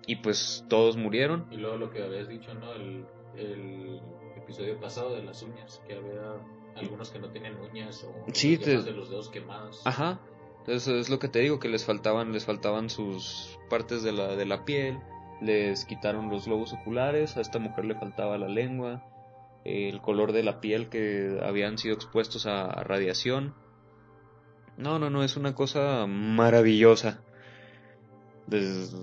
Y 0.05 0.17
pues 0.17 0.65
todos 0.67 0.97
murieron. 0.97 1.45
Y 1.51 1.55
luego 1.57 1.77
lo 1.77 1.89
que 1.91 2.03
habías 2.03 2.27
dicho, 2.27 2.53
¿no? 2.53 2.73
El, 2.73 3.05
el 3.37 4.01
episodio 4.35 4.77
pasado 4.79 5.15
de 5.15 5.23
las 5.23 5.41
uñas, 5.43 5.81
que 5.87 5.93
había 5.93 6.33
algunos 6.75 7.09
que 7.11 7.19
no 7.19 7.29
tenían 7.29 7.55
uñas 7.61 8.03
o 8.03 8.25
Sí, 8.33 8.57
te- 8.57 8.81
de 8.81 8.91
los 8.91 9.09
dedos 9.09 9.29
quemados. 9.29 9.81
Ajá. 9.85 10.19
Eso 10.67 10.95
es 10.95 11.09
lo 11.09 11.19
que 11.19 11.27
te 11.29 11.39
digo, 11.39 11.59
que 11.59 11.69
les 11.69 11.85
faltaban, 11.85 12.31
les 12.33 12.45
faltaban 12.45 12.89
sus 12.89 13.57
partes 13.69 14.01
de 14.03 14.11
la, 14.13 14.35
de 14.35 14.45
la 14.45 14.63
piel, 14.65 14.97
les 15.41 15.85
quitaron 15.85 16.29
los 16.29 16.45
globos 16.45 16.73
oculares, 16.73 17.37
a 17.37 17.41
esta 17.41 17.59
mujer 17.59 17.85
le 17.85 17.95
faltaba 17.95 18.37
la 18.37 18.47
lengua, 18.47 19.03
el 19.65 20.01
color 20.01 20.31
de 20.31 20.43
la 20.43 20.59
piel 20.59 20.89
que 20.89 21.39
habían 21.43 21.77
sido 21.77 21.95
expuestos 21.95 22.45
a, 22.45 22.65
a 22.65 22.83
radiación. 22.83 23.53
No, 24.77 24.99
no, 24.99 25.09
no, 25.09 25.23
es 25.23 25.37
una 25.37 25.53
cosa 25.53 26.05
maravillosa. 26.07 27.21
Des- 28.47 28.93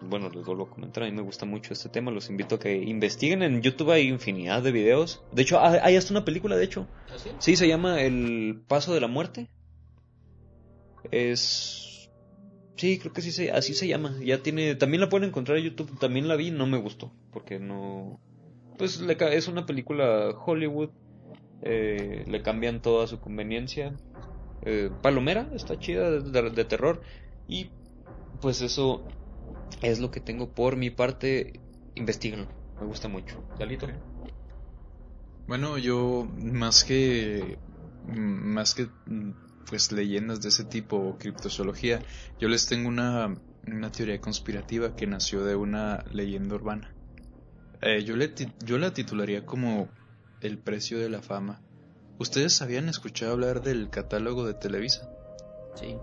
bueno, 0.00 0.28
les 0.30 0.44
vuelvo 0.44 0.64
a 0.64 0.70
comentar, 0.70 1.04
a 1.04 1.06
mí 1.06 1.12
me 1.12 1.22
gusta 1.22 1.46
mucho 1.46 1.72
este 1.72 1.88
tema, 1.88 2.10
los 2.10 2.28
invito 2.28 2.56
a 2.56 2.58
que 2.58 2.74
investiguen 2.76 3.42
en 3.42 3.62
YouTube, 3.62 3.92
hay 3.92 4.08
infinidad 4.08 4.62
de 4.62 4.72
videos. 4.72 5.22
De 5.30 5.42
hecho, 5.42 5.60
hay 5.60 5.96
hasta 5.96 6.12
una 6.12 6.24
película, 6.24 6.56
de 6.56 6.64
hecho. 6.64 6.86
¿Así? 7.14 7.30
Sí, 7.38 7.56
se 7.56 7.68
llama 7.68 8.00
El 8.00 8.62
Paso 8.66 8.92
de 8.92 9.00
la 9.00 9.06
Muerte. 9.06 9.48
Es... 11.10 11.91
Sí, 12.82 12.98
creo 12.98 13.12
que 13.12 13.22
sí 13.22 13.30
se, 13.30 13.52
así 13.52 13.74
se 13.74 13.86
llama. 13.86 14.16
Ya 14.24 14.42
tiene... 14.42 14.74
También 14.74 15.00
la 15.00 15.08
pueden 15.08 15.28
encontrar 15.28 15.56
en 15.56 15.62
YouTube. 15.62 15.96
También 16.00 16.26
la 16.26 16.34
vi, 16.34 16.50
no 16.50 16.66
me 16.66 16.78
gustó. 16.78 17.12
Porque 17.32 17.60
no... 17.60 18.18
Pues 18.76 19.00
le 19.00 19.16
es 19.36 19.46
una 19.46 19.66
película 19.66 20.30
Hollywood. 20.30 20.90
eh, 21.62 22.24
le 22.26 22.42
cambian 22.42 22.82
toda 22.82 23.06
su 23.06 23.20
conveniencia. 23.20 23.94
Eh, 24.62 24.90
Palomera, 25.00 25.48
está 25.54 25.78
chida, 25.78 26.10
de, 26.10 26.64
terror. 26.64 27.02
Y 27.46 27.70
pues 28.40 28.62
eso 28.62 29.04
es 29.80 30.00
lo 30.00 30.10
que 30.10 30.18
tengo 30.18 30.50
por 30.50 30.76
mi 30.76 30.90
parte. 30.90 31.60
Investíganlo. 31.94 32.48
Me 32.80 32.86
gusta 32.86 33.06
mucho. 33.06 33.44
Galito. 33.60 33.86
Bueno, 35.46 35.78
yo 35.78 36.28
más 36.36 36.82
que 36.82 37.58
más 38.08 38.74
que 38.74 38.88
pues 39.68 39.92
leyendas 39.92 40.40
de 40.42 40.48
ese 40.50 40.64
tipo 40.64 40.96
o 40.96 41.18
criptozoología, 41.18 42.00
yo 42.38 42.48
les 42.48 42.66
tengo 42.66 42.88
una, 42.88 43.34
una 43.66 43.92
teoría 43.92 44.20
conspirativa 44.20 44.94
que 44.94 45.06
nació 45.06 45.44
de 45.44 45.54
una 45.56 46.04
leyenda 46.12 46.54
urbana. 46.54 46.94
Eh, 47.80 48.04
yo, 48.04 48.16
le 48.16 48.28
ti- 48.28 48.52
yo 48.64 48.78
la 48.78 48.92
titularía 48.94 49.44
como 49.44 49.88
El 50.40 50.58
precio 50.58 50.98
de 50.98 51.08
la 51.08 51.20
fama. 51.22 51.60
¿Ustedes 52.18 52.62
habían 52.62 52.88
escuchado 52.88 53.32
hablar 53.32 53.62
del 53.62 53.90
catálogo 53.90 54.46
de 54.46 54.54
Televisa? 54.54 55.08
Sí. 55.74 55.96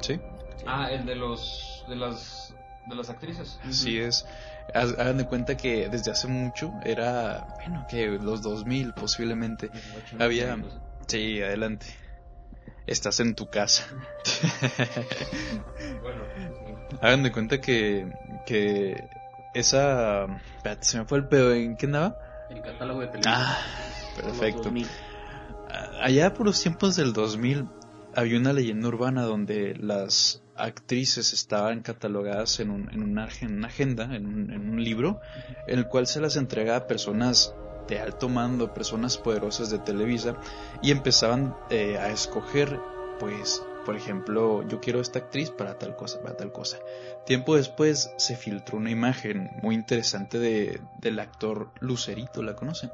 ¿Sí? 0.00 0.20
Ah, 0.66 0.90
el 0.92 1.06
de 1.06 1.14
los... 1.16 1.84
De 1.88 1.96
las... 1.96 2.54
De 2.86 2.96
las 2.96 3.08
actrices. 3.10 3.58
Así 3.64 3.98
es. 3.98 4.26
Hagan 4.74 5.18
de 5.18 5.24
cuenta 5.26 5.56
que 5.56 5.88
desde 5.88 6.10
hace 6.10 6.26
mucho 6.26 6.72
era, 6.84 7.46
bueno, 7.56 7.86
que 7.88 8.06
los 8.08 8.42
2000 8.42 8.92
posiblemente. 8.92 9.70
Había... 10.18 10.58
Sí, 11.06 11.40
adelante. 11.40 11.86
Estás 12.86 13.20
en 13.20 13.34
tu 13.34 13.48
casa. 13.48 13.86
Bueno, 16.02 16.22
Hagan 17.00 17.22
de 17.22 17.32
cuenta 17.32 17.60
que, 17.60 18.10
que 18.46 19.08
esa... 19.54 20.24
Espérate, 20.56 20.84
se 20.84 20.98
me 20.98 21.04
fue 21.04 21.18
el 21.18 21.28
pedo. 21.28 21.52
¿En 21.52 21.76
qué 21.76 21.86
andaba? 21.86 22.16
El 22.50 22.62
catálogo 22.62 23.00
de 23.00 23.06
televisión. 23.06 23.34
Ah, 23.36 23.58
perfecto. 24.16 24.72
Allá 26.00 26.34
por 26.34 26.46
los 26.46 26.60
tiempos 26.60 26.96
del 26.96 27.12
2000 27.12 27.68
había 28.14 28.38
una 28.38 28.52
leyenda 28.52 28.88
urbana 28.88 29.22
donde 29.22 29.74
las 29.74 30.42
actrices 30.54 31.32
estaban 31.32 31.80
catalogadas 31.80 32.60
en, 32.60 32.70
un, 32.70 32.90
en, 32.92 33.02
una, 33.02 33.28
en 33.40 33.56
una 33.56 33.68
agenda, 33.68 34.04
en 34.14 34.26
un, 34.26 34.50
en 34.50 34.68
un 34.68 34.82
libro, 34.82 35.20
en 35.66 35.78
el 35.78 35.88
cual 35.88 36.06
se 36.06 36.20
las 36.20 36.36
entregaba 36.36 36.78
a 36.78 36.86
personas 36.86 37.54
de 37.92 38.00
alto 38.00 38.28
mando, 38.28 38.72
personas 38.72 39.18
poderosas 39.18 39.70
de 39.70 39.78
Televisa, 39.78 40.36
y 40.82 40.90
empezaban 40.90 41.54
eh, 41.70 41.98
a 41.98 42.10
escoger, 42.10 42.80
pues, 43.18 43.62
por 43.84 43.96
ejemplo, 43.96 44.66
yo 44.66 44.80
quiero 44.80 45.00
esta 45.00 45.18
actriz 45.18 45.50
para 45.50 45.78
tal 45.78 45.94
cosa, 45.96 46.20
para 46.22 46.36
tal 46.36 46.52
cosa. 46.52 46.78
Tiempo 47.26 47.56
después 47.56 48.10
se 48.16 48.36
filtró 48.36 48.78
una 48.78 48.90
imagen 48.90 49.50
muy 49.62 49.74
interesante 49.74 50.38
de, 50.38 50.80
del 51.00 51.18
actor 51.18 51.70
Lucerito, 51.80 52.42
¿la 52.42 52.56
conocen? 52.56 52.90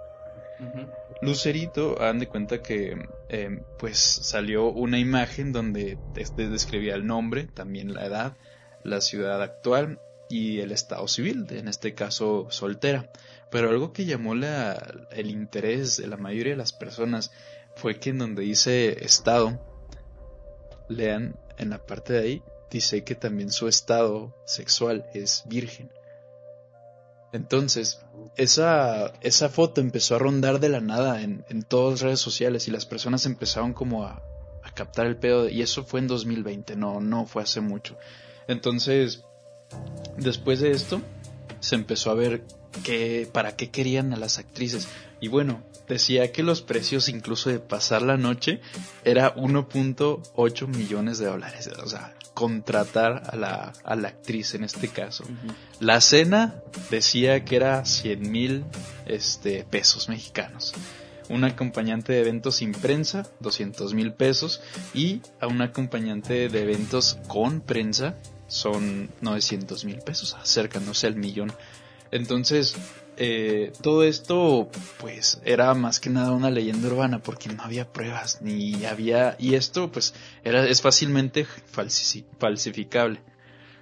Lucerito, 1.23 2.01
hagan 2.01 2.19
de 2.19 2.27
cuenta 2.27 2.63
que 2.63 2.99
eh, 3.29 3.63
pues 3.79 3.99
salió 3.99 4.67
una 4.67 4.99
imagen 4.99 5.53
donde 5.53 5.99
describía 6.37 6.97
el 6.97 7.07
nombre, 7.07 7.45
también 7.45 7.95
la 7.95 8.07
edad, 8.07 8.37
la 8.83 9.01
ciudad 9.01 9.41
actual 9.41 10.01
y 10.29 10.59
el 10.59 10.73
estado 10.73 11.07
civil, 11.07 11.47
en 11.51 11.69
este 11.69 11.95
caso 11.95 12.49
soltera. 12.51 13.09
Pero 13.51 13.71
algo 13.71 13.93
que 13.93 14.05
llamó 14.05 14.35
la, 14.35 15.07
el 15.11 15.31
interés 15.31 15.97
de 15.97 16.07
la 16.07 16.17
mayoría 16.17 16.53
de 16.53 16.59
las 16.59 16.73
personas 16.73 17.33
fue 17.77 17.99
que 17.99 18.11
en 18.11 18.19
donde 18.19 18.43
dice 18.43 19.05
estado, 19.05 19.59
lean 20.89 21.39
en 21.57 21.71
la 21.71 21.79
parte 21.79 22.13
de 22.15 22.21
ahí, 22.21 22.43
dice 22.71 23.05
que 23.05 23.15
también 23.15 23.51
su 23.51 23.69
estado 23.69 24.35
sexual 24.47 25.07
es 25.15 25.45
virgen. 25.47 25.91
Entonces, 27.33 28.01
esa, 28.37 29.13
esa 29.21 29.49
foto 29.49 29.81
empezó 29.81 30.17
a 30.17 30.19
rondar 30.19 30.61
de 30.61 30.71
la 30.71 30.81
nada 30.81 31.23
en, 31.23 31.45
en 31.49 31.63
todas 31.63 31.95
las 31.95 32.01
redes 32.01 32.21
sociales 32.21 32.69
y 32.69 32.71
las 32.71 32.87
personas 32.87 33.27
empezaron 33.27 33.75
como 33.75 34.05
a, 34.05 34.23
a 34.63 34.75
captar 34.75 35.07
el 35.07 35.17
pedo 35.17 35.49
y 35.49 35.63
eso 35.63 35.85
fue 35.85 36.01
en 36.01 36.07
2020, 36.07 36.77
no, 36.77 37.01
no 37.01 37.27
fue 37.27 37.43
hace 37.43 37.61
mucho. 37.61 37.99
Entonces, 38.47 39.25
después 40.17 40.61
de 40.61 40.71
esto, 40.71 41.03
se 41.61 41.75
empezó 41.75 42.11
a 42.11 42.15
ver 42.15 42.45
que, 42.85 43.29
para 43.33 43.57
qué 43.57 43.71
querían 43.71 44.13
a 44.13 44.17
las 44.17 44.39
actrices. 44.39 44.89
Y 45.21 45.29
bueno, 45.29 45.63
decía 45.89 46.31
que 46.33 46.43
los 46.43 46.63
precios 46.63 47.09
incluso 47.09 47.51
de 47.51 47.59
pasar 47.59 48.03
la 48.03 48.17
noche 48.17 48.61
era 49.05 49.35
1.8 49.35 50.67
millones 50.69 51.19
de 51.19 51.27
dólares. 51.27 51.69
O 51.83 51.89
sea, 51.89 52.15
contratar 52.35 53.23
a 53.33 53.37
la, 53.37 53.73
a 53.83 53.97
la 53.97 54.09
actriz 54.09 54.55
en 54.55 54.63
este 54.63 54.87
caso. 54.87 55.25
La 55.81 56.01
cena 56.01 56.63
decía 56.89 57.45
que 57.45 57.57
era 57.57 57.85
100 57.85 58.31
mil 58.31 58.65
este, 59.07 59.65
pesos 59.65 60.09
mexicanos. 60.09 60.73
Un 61.29 61.45
acompañante 61.45 62.13
de 62.13 62.21
eventos 62.21 62.57
sin 62.57 62.73
prensa, 62.73 63.29
200 63.41 63.93
mil 63.93 64.13
pesos. 64.13 64.63
Y 64.95 65.21
a 65.41 65.49
un 65.49 65.61
acompañante 65.63 66.49
de 66.49 66.63
eventos 66.63 67.19
con 67.27 67.61
prensa 67.61 68.15
son 68.47 69.11
900 69.21 69.85
mil 69.85 69.99
pesos, 69.99 70.35
acercándose 70.35 71.07
al 71.07 71.17
millón. 71.17 71.53
Entonces, 72.11 72.77
eh, 73.17 73.73
todo 73.83 74.05
esto, 74.05 74.71
pues, 75.01 75.41
era 75.45 75.75
más 75.75 76.01
que 76.01 76.11
nada 76.11 76.33
una 76.33 76.51
leyenda 76.51 76.89
urbana 76.89 77.21
porque 77.21 77.49
no 77.49 77.63
había 77.63 77.93
pruebas 77.93 78.41
ni 78.43 78.85
había 78.85 79.37
y 79.39 79.55
esto, 79.55 79.91
pues, 79.91 80.15
era 80.45 80.67
es 80.67 80.81
fácilmente 80.81 81.47
falsi- 81.75 82.27
falsificable. 82.39 83.21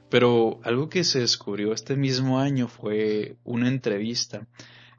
Pero 0.09 0.61
algo 0.63 0.89
que 0.89 1.05
se 1.05 1.21
descubrió 1.21 1.73
este 1.73 1.97
mismo 1.97 2.39
año 2.39 2.69
fue 2.69 3.37
una 3.45 3.69
entrevista 3.69 4.47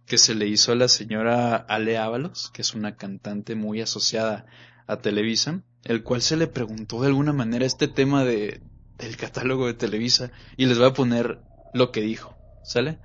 que 0.05 0.17
se 0.17 0.35
le 0.35 0.47
hizo 0.47 0.71
a 0.71 0.75
la 0.75 0.87
señora 0.87 1.55
Ale 1.55 1.97
Ábalos, 1.97 2.49
que 2.53 2.61
es 2.61 2.73
una 2.73 2.95
cantante 2.95 3.55
muy 3.55 3.81
asociada 3.81 4.45
a 4.85 4.97
Televisa, 4.97 5.63
el 5.83 6.03
cual 6.03 6.21
se 6.21 6.37
le 6.37 6.47
preguntó 6.47 7.01
de 7.01 7.07
alguna 7.07 7.33
manera 7.33 7.65
este 7.65 7.87
tema 7.87 8.23
de 8.23 8.61
del 8.97 9.15
catálogo 9.15 9.67
de 9.67 9.75
Televisa 9.75 10.31
y 10.55 10.65
les 10.65 10.79
voy 10.79 10.87
a 10.87 10.93
poner 10.93 11.39
lo 11.73 11.91
que 11.91 12.01
dijo, 12.01 12.35
¿sale? 12.63 12.97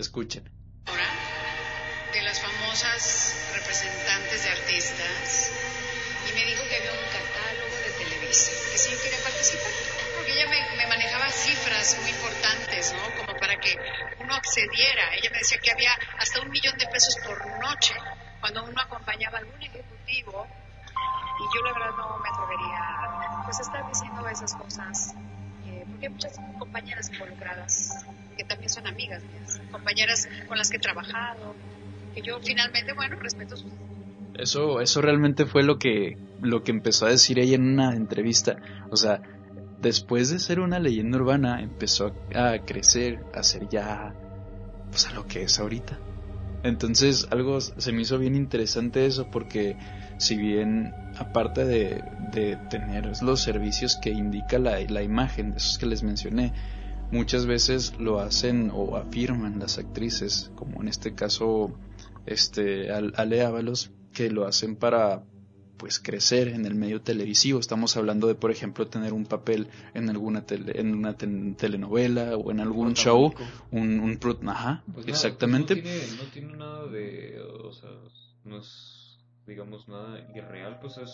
Escuchen. 0.00 0.48
de 2.10 2.22
las 2.22 2.40
famosas 2.40 3.52
representantes 3.52 4.44
de 4.44 4.48
artistas 4.48 5.52
y 6.26 6.32
me 6.32 6.44
dijo 6.46 6.62
que 6.68 6.76
había 6.76 6.92
un 6.92 7.06
catálogo 7.12 7.76
de 7.84 7.90
Televisa, 8.04 8.50
que 8.72 8.78
si 8.78 8.92
yo 8.92 9.02
quería 9.02 9.22
participar, 9.22 9.70
porque 10.16 10.32
ella 10.32 10.48
me, 10.48 10.76
me 10.78 10.86
manejaba 10.86 11.28
cifras 11.28 11.98
muy 12.00 12.10
importantes, 12.12 12.94
¿no? 12.94 13.02
Como 13.14 13.38
para 13.38 13.60
que 13.60 13.76
uno 14.20 14.34
accediera. 14.34 15.14
Ella 15.16 15.28
me 15.32 15.38
decía 15.38 15.58
que 15.58 15.70
había 15.70 15.92
hasta 16.18 16.40
un 16.40 16.48
millón 16.48 16.78
de 16.78 16.86
pesos 16.86 17.14
por 17.22 17.36
noche 17.60 17.94
cuando 18.40 18.64
uno 18.64 18.80
acompañaba 18.80 19.36
a 19.36 19.40
algún 19.40 19.62
ejecutivo 19.62 20.46
y 21.38 21.44
yo 21.54 21.60
la 21.62 21.72
verdad 21.74 21.92
no 21.98 22.18
me 22.18 22.28
atrevería 22.30 23.44
pues 23.44 23.58
a 23.58 23.62
estar 23.62 23.86
diciendo 23.86 24.26
esas 24.26 24.54
cosas 24.54 25.14
eh, 25.66 25.84
porque 25.90 26.08
muchas 26.08 26.32
compañeras 26.58 27.10
involucradas 27.12 28.00
que 28.40 28.44
también 28.48 28.70
son 28.70 28.86
amigas 28.86 29.22
compañeras 29.70 30.26
con 30.48 30.56
las 30.56 30.70
que 30.70 30.78
he 30.78 30.80
trabajado, 30.80 31.54
que 32.14 32.22
yo 32.22 32.38
finalmente, 32.40 32.94
bueno, 32.94 33.16
respeto 33.16 33.54
sus 33.54 33.70
Eso, 34.34 34.80
eso 34.80 35.02
realmente 35.02 35.44
fue 35.44 35.62
lo 35.62 35.78
que, 35.78 36.16
lo 36.40 36.62
que 36.62 36.70
empezó 36.70 37.04
a 37.04 37.10
decir 37.10 37.38
ella 37.38 37.56
en 37.56 37.68
una 37.68 37.94
entrevista. 37.94 38.56
O 38.90 38.96
sea, 38.96 39.20
después 39.82 40.30
de 40.30 40.38
ser 40.38 40.60
una 40.60 40.78
leyenda 40.78 41.18
urbana, 41.18 41.60
empezó 41.60 42.14
a 42.34 42.58
crecer, 42.64 43.22
a 43.34 43.42
ser 43.42 43.68
ya, 43.68 44.14
pues 44.90 45.06
a 45.06 45.12
lo 45.12 45.26
que 45.26 45.42
es 45.42 45.58
ahorita. 45.58 45.98
Entonces, 46.62 47.28
algo 47.30 47.60
se 47.60 47.92
me 47.92 48.02
hizo 48.02 48.18
bien 48.18 48.34
interesante 48.34 49.04
eso 49.04 49.30
porque 49.30 49.76
si 50.18 50.36
bien 50.36 50.94
aparte 51.18 51.66
de, 51.66 52.02
de 52.32 52.56
tener 52.70 53.10
los 53.22 53.40
servicios 53.40 53.98
que 54.00 54.10
indica 54.10 54.58
la, 54.58 54.80
la 54.80 55.02
imagen 55.02 55.50
de 55.50 55.58
esos 55.58 55.78
que 55.78 55.86
les 55.86 56.02
mencioné, 56.02 56.52
muchas 57.12 57.46
veces 57.46 57.94
lo 57.98 58.20
hacen 58.20 58.70
o 58.74 58.96
afirman 58.96 59.58
las 59.58 59.78
actrices, 59.78 60.50
como 60.54 60.80
en 60.82 60.88
este 60.88 61.14
caso 61.14 61.72
este 62.26 62.90
Al- 62.92 63.12
Ale 63.16 63.42
Ábalos, 63.44 63.90
que 64.12 64.30
lo 64.30 64.46
hacen 64.46 64.76
para 64.76 65.24
pues 65.76 65.98
crecer 65.98 66.48
en 66.48 66.66
el 66.66 66.74
medio 66.74 67.00
televisivo. 67.00 67.58
Estamos 67.58 67.96
hablando 67.96 68.26
de, 68.26 68.34
por 68.34 68.50
ejemplo, 68.50 68.86
tener 68.88 69.14
un 69.14 69.24
papel 69.24 69.68
en 69.94 70.10
alguna 70.10 70.44
tele- 70.44 70.78
en 70.78 70.94
una 70.94 71.16
tel- 71.16 71.56
telenovela 71.56 72.36
o 72.36 72.50
en 72.50 72.60
algún 72.60 72.92
show, 72.94 73.32
un, 73.70 73.98
un 74.00 74.18
ajá, 74.48 74.82
Pues 74.92 75.06
nada, 75.06 75.10
exactamente. 75.16 75.76
pues 75.76 75.86
no, 75.86 75.90
tiene, 76.00 76.16
no 76.22 76.30
tiene 76.32 76.56
nada 76.58 76.86
de. 76.88 77.40
O 77.64 77.72
sea, 77.72 77.88
no 78.44 78.58
es, 78.58 79.18
digamos, 79.46 79.88
nada 79.88 80.20
irreal, 80.36 80.78
pues 80.82 80.98
es 80.98 81.10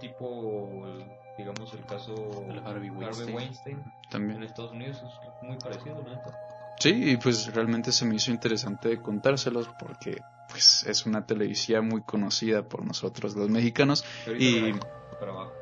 tipo, 0.00 0.86
el- 0.86 1.04
digamos, 1.36 1.72
el 1.74 1.84
caso 1.84 2.14
El 2.50 2.58
Harvey 2.66 2.90
Weinstein. 2.90 3.34
Weinstein 3.36 3.82
También. 4.10 4.38
en 4.38 4.42
Estados 4.44 4.72
Unidos 4.72 5.02
es 5.02 5.42
muy 5.42 5.56
parecido, 5.58 6.02
la 6.02 6.16
neta. 6.16 6.30
Sí, 6.78 7.10
y 7.12 7.16
pues 7.16 7.52
realmente 7.54 7.92
se 7.92 8.04
me 8.04 8.16
hizo 8.16 8.30
interesante 8.30 9.00
contárselos 9.00 9.68
porque 9.78 10.20
pues 10.48 10.84
es 10.86 11.06
una 11.06 11.24
televisión 11.24 11.88
muy 11.88 12.02
conocida 12.02 12.62
por 12.68 12.84
nosotros 12.84 13.34
los 13.36 13.48
mexicanos 13.48 14.04
y 14.38 14.72
para- 14.72 14.86
para 15.18 15.32
abajo. 15.32 15.54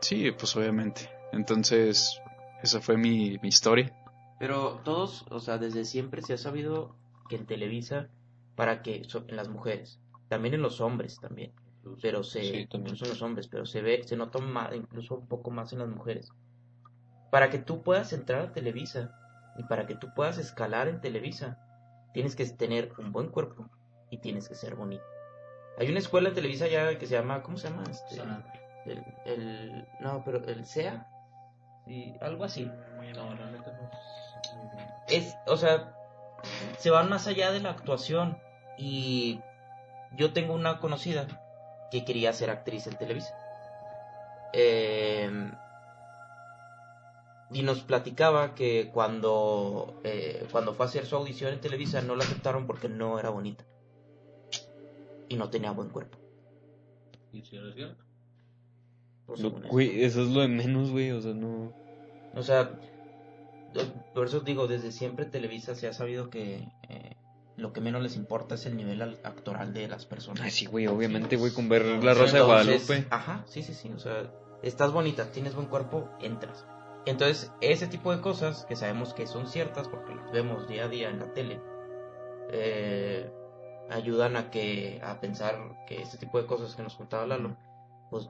sí, 0.00 0.30
pues 0.32 0.54
obviamente. 0.56 1.08
Entonces, 1.32 2.20
esa 2.62 2.80
fue 2.80 2.96
mi, 2.96 3.38
mi 3.42 3.48
historia. 3.48 3.92
Pero 4.38 4.80
todos, 4.84 5.24
o 5.30 5.38
sea, 5.40 5.58
desde 5.58 5.84
siempre 5.84 6.22
se 6.22 6.34
ha 6.34 6.38
sabido 6.38 6.94
que 7.28 7.36
en 7.36 7.46
Televisa, 7.46 8.08
para 8.56 8.82
que, 8.82 9.04
so- 9.04 9.24
en 9.28 9.36
las 9.36 9.48
mujeres, 9.48 9.98
también 10.28 10.54
en 10.54 10.62
los 10.62 10.80
hombres 10.80 11.18
también, 11.20 11.52
pero 12.00 12.22
se, 12.22 12.40
Sí, 12.40 12.68
incluso 12.70 13.04
en 13.04 13.10
los 13.10 13.22
hombres, 13.22 13.48
pero 13.48 13.66
se 13.66 13.82
ve, 13.82 14.02
se 14.04 14.16
nota 14.16 14.38
más, 14.38 14.74
incluso 14.74 15.16
un 15.16 15.26
poco 15.26 15.50
más 15.50 15.72
en 15.72 15.80
las 15.80 15.88
mujeres. 15.88 16.32
Para 17.30 17.50
que 17.50 17.58
tú 17.58 17.82
puedas 17.82 18.12
entrar 18.12 18.40
a 18.40 18.52
Televisa 18.52 19.18
y 19.58 19.64
para 19.64 19.86
que 19.86 19.94
tú 19.94 20.12
puedas 20.14 20.38
escalar 20.38 20.88
en 20.88 21.00
Televisa, 21.00 21.58
tienes 22.12 22.36
que 22.36 22.46
tener 22.46 22.92
un 22.98 23.12
buen 23.12 23.28
cuerpo 23.28 23.68
y 24.10 24.18
tienes 24.18 24.48
que 24.48 24.54
ser 24.54 24.74
bonito. 24.74 25.04
Hay 25.78 25.88
una 25.88 25.98
escuela 25.98 26.28
en 26.28 26.34
Televisa 26.34 26.68
ya 26.68 26.96
que 26.98 27.06
se 27.06 27.14
llama, 27.14 27.42
¿cómo 27.42 27.56
se 27.56 27.68
llama? 27.68 27.84
Este, 27.90 28.22
el, 28.86 29.04
el, 29.24 29.88
no, 30.00 30.22
pero 30.24 30.44
el 30.46 30.64
SEA, 30.64 31.08
y 31.86 32.14
algo 32.20 32.44
así. 32.44 32.64
No, 32.64 33.34
neta 33.34 33.72
no. 33.72 33.90
es, 35.08 35.36
o 35.46 35.56
sea, 35.56 35.94
se 36.78 36.90
van 36.90 37.08
más 37.08 37.26
allá 37.26 37.52
de 37.52 37.60
la 37.60 37.70
actuación. 37.70 38.38
Y 38.76 39.40
yo 40.16 40.32
tengo 40.32 40.54
una 40.54 40.78
conocida 40.80 41.26
que 41.90 42.04
quería 42.04 42.32
ser 42.32 42.50
actriz 42.50 42.86
en 42.86 42.96
Televisa. 42.96 43.34
Eh, 44.52 45.30
y 47.50 47.62
nos 47.62 47.80
platicaba 47.82 48.54
que 48.54 48.90
cuando, 48.92 50.00
eh, 50.04 50.46
cuando 50.50 50.74
fue 50.74 50.86
a 50.86 50.88
hacer 50.88 51.06
su 51.06 51.16
audición 51.16 51.52
en 51.52 51.60
Televisa 51.60 52.00
no 52.02 52.16
la 52.16 52.24
aceptaron 52.24 52.66
porque 52.66 52.88
no 52.88 53.18
era 53.18 53.30
bonita. 53.30 53.64
Y 55.28 55.36
no 55.36 55.50
tenía 55.50 55.70
buen 55.72 55.88
cuerpo. 55.90 56.18
¿Y 57.32 57.42
si 57.42 57.56
eres 57.56 57.74
cierto? 57.74 58.02
por 59.26 59.40
Lo- 59.40 59.50
güey, 59.50 60.04
eso 60.04 60.22
es 60.22 60.28
lo 60.28 60.40
de 60.40 60.48
menos, 60.48 60.90
güey, 60.90 61.10
o 61.12 61.20
sea, 61.20 61.32
no. 61.32 61.72
O 62.34 62.42
sea, 62.42 62.78
por 64.12 64.26
eso 64.26 64.40
digo, 64.40 64.66
desde 64.66 64.92
siempre 64.92 65.24
Televisa 65.24 65.74
se 65.74 65.88
ha 65.88 65.92
sabido 65.94 66.28
que 66.30 66.68
eh, 66.88 67.16
lo 67.56 67.72
que 67.72 67.80
menos 67.80 68.02
les 68.02 68.16
importa 68.16 68.54
es 68.56 68.66
el 68.66 68.76
nivel 68.76 69.00
al- 69.02 69.18
actoral 69.22 69.72
de 69.72 69.86
las 69.88 70.06
personas. 70.06 70.42
Ay, 70.42 70.50
sí, 70.50 70.66
güey, 70.66 70.86
obviamente, 70.86 71.36
güey, 71.36 71.52
con 71.52 71.68
ver 71.68 71.84
la 71.84 72.14
Rosa 72.14 72.36
de 72.38 72.42
Guadalupe. 72.42 73.06
Ajá, 73.10 73.44
sí, 73.46 73.62
sí, 73.62 73.74
sí. 73.74 73.90
O 73.94 73.98
sea, 73.98 74.30
estás 74.62 74.92
bonita, 74.92 75.30
tienes 75.32 75.54
buen 75.54 75.68
cuerpo, 75.68 76.08
entras. 76.20 76.66
Entonces, 77.06 77.52
ese 77.60 77.86
tipo 77.86 78.14
de 78.14 78.20
cosas 78.22 78.64
que 78.66 78.76
sabemos 78.76 79.12
que 79.14 79.26
son 79.26 79.46
ciertas 79.46 79.88
porque 79.88 80.14
las 80.14 80.30
vemos 80.32 80.66
día 80.68 80.84
a 80.84 80.88
día 80.88 81.10
en 81.10 81.18
la 81.20 81.32
tele, 81.34 81.60
eh, 82.50 83.30
ayudan 83.90 84.36
a 84.36 84.50
que 84.50 85.00
a 85.04 85.20
pensar 85.20 85.56
que 85.86 86.00
este 86.02 86.18
tipo 86.18 86.40
de 86.40 86.46
cosas 86.46 86.74
que 86.74 86.82
nos 86.82 86.94
contaba 86.96 87.26
Lalo, 87.26 87.56
pues 88.10 88.28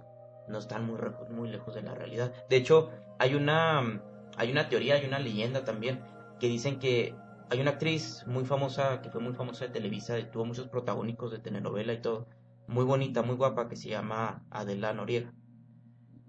no 0.49 0.59
están 0.59 0.87
muy 0.87 0.99
muy 1.31 1.49
lejos 1.49 1.75
de 1.75 1.83
la 1.83 1.95
realidad. 1.95 2.33
De 2.49 2.57
hecho, 2.57 2.91
hay 3.19 3.35
una 3.35 4.01
hay 4.37 4.51
una 4.51 4.69
teoría, 4.69 4.95
hay 4.97 5.07
una 5.07 5.19
leyenda 5.21 5.65
también 5.65 6.01
que 6.41 6.49
dicen 6.49 6.79
que 6.79 7.15
hay 7.51 7.61
una 7.61 7.73
actriz 7.73 8.25
muy 8.27 8.45
famosa 8.45 9.01
que 9.03 9.11
fue 9.11 9.21
muy 9.21 9.35
famosa 9.35 9.67
de 9.67 9.73
Televisa, 9.73 10.19
y 10.19 10.31
tuvo 10.31 10.45
muchos 10.45 10.69
protagónicos 10.69 11.31
de 11.31 11.39
telenovela 11.39 11.93
y 11.93 12.01
todo, 12.01 12.29
muy 12.67 12.85
bonita, 12.85 13.23
muy 13.23 13.37
guapa 13.37 13.69
que 13.69 13.77
se 13.77 13.89
llama 13.89 14.45
Adela 14.51 14.93
Noriega. 14.93 15.33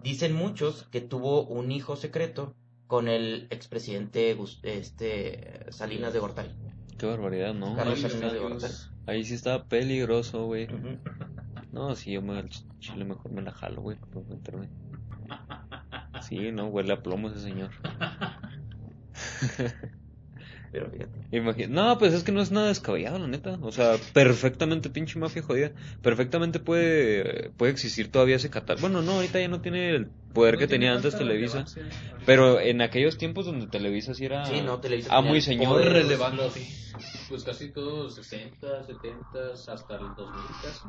Dicen 0.02 0.34
muchos 0.34 0.84
que 0.90 1.00
tuvo 1.00 1.46
un 1.46 1.72
hijo 1.72 1.96
secreto 1.96 2.54
con 2.86 3.08
el 3.08 3.48
expresidente 3.50 4.36
este 4.62 5.72
Salinas 5.72 6.12
de 6.12 6.20
Gortari. 6.20 6.50
Qué 6.98 7.06
barbaridad, 7.06 7.54
¿no? 7.54 7.74
Carlos 7.74 8.02
Ahí, 8.04 8.10
Salinas 8.10 8.32
de 8.32 8.38
Gortari. 8.38 8.74
ahí 9.06 9.24
sí 9.24 9.34
está 9.34 9.64
peligroso, 9.64 10.46
güey. 10.46 10.68
No, 11.72 11.94
sí, 11.96 12.12
yo 12.12 12.22
me, 12.22 12.48
chile 12.78 13.04
mejor 13.04 13.32
me 13.32 13.42
la 13.42 13.52
jalo, 13.52 13.82
güey, 13.82 13.98
por 13.98 14.24
meterme. 14.26 14.68
Sí, 16.22 16.52
no, 16.52 16.68
huele 16.68 16.92
a 16.92 17.02
plomo 17.02 17.28
ese 17.28 17.40
señor. 17.40 17.70
Pero 20.76 20.90
fíjate. 20.90 21.18
Imagi- 21.32 21.68
no, 21.68 21.96
pues 21.98 22.12
es 22.12 22.22
que 22.22 22.32
no 22.32 22.42
es 22.42 22.50
nada 22.50 22.68
descabellado, 22.68 23.18
la 23.18 23.26
neta. 23.28 23.58
O 23.62 23.72
sea, 23.72 23.96
perfectamente 24.12 24.90
pinche 24.90 25.18
mafia 25.18 25.40
jodida. 25.42 25.72
Perfectamente 26.02 26.60
puede, 26.60 27.48
puede 27.56 27.72
existir 27.72 28.12
todavía 28.12 28.36
ese 28.36 28.50
catálogo. 28.50 28.82
Bueno, 28.82 29.00
no, 29.00 29.12
ahorita 29.12 29.40
ya 29.40 29.48
no 29.48 29.62
tiene 29.62 29.88
el, 29.88 30.10
poder 30.34 30.54
No 30.54 30.58
que 30.60 30.66
tenía 30.66 30.92
antes 30.92 31.16
Televisa. 31.16 31.64
Pero 32.26 32.60
en 32.60 32.82
aquellos 32.82 33.16
tiempos 33.16 33.46
donde 33.46 33.68
Televisa 33.68 34.12
sí 34.12 34.26
era... 34.26 34.44
Sí, 34.44 34.60
no, 34.60 34.78
Televisa 34.78 35.08
Ah, 35.16 35.22
muy 35.22 35.40
señor. 35.40 35.80
poder. 35.80 35.92
relevante. 35.94 36.60
Pues 37.30 37.42
casi 37.42 37.70
todos 37.72 38.14
60, 38.16 38.84
70, 38.84 39.52
hasta 39.68 39.96
el 39.96 40.14
2000 40.14 40.42
casi. 40.62 40.88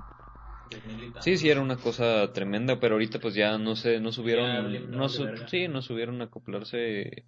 2000 0.70 0.98
y 1.02 1.06
tantos. 1.06 1.24
Sí, 1.24 1.38
sí, 1.38 1.50
era 1.50 1.62
una 1.62 1.78
cosa 1.78 2.34
tremenda, 2.34 2.78
pero 2.78 2.96
ahorita 2.96 3.20
pues 3.20 3.36
ya 3.36 3.58
no 3.58 3.78
sé, 3.78 4.02
no 4.02 4.12
subieron, 4.12 4.92
no 4.92 5.08
su- 5.08 5.30
sí, 5.50 5.70
no 5.70 5.82
subieron 5.82 6.20
a 6.22 6.26
acoplarse 6.26 7.24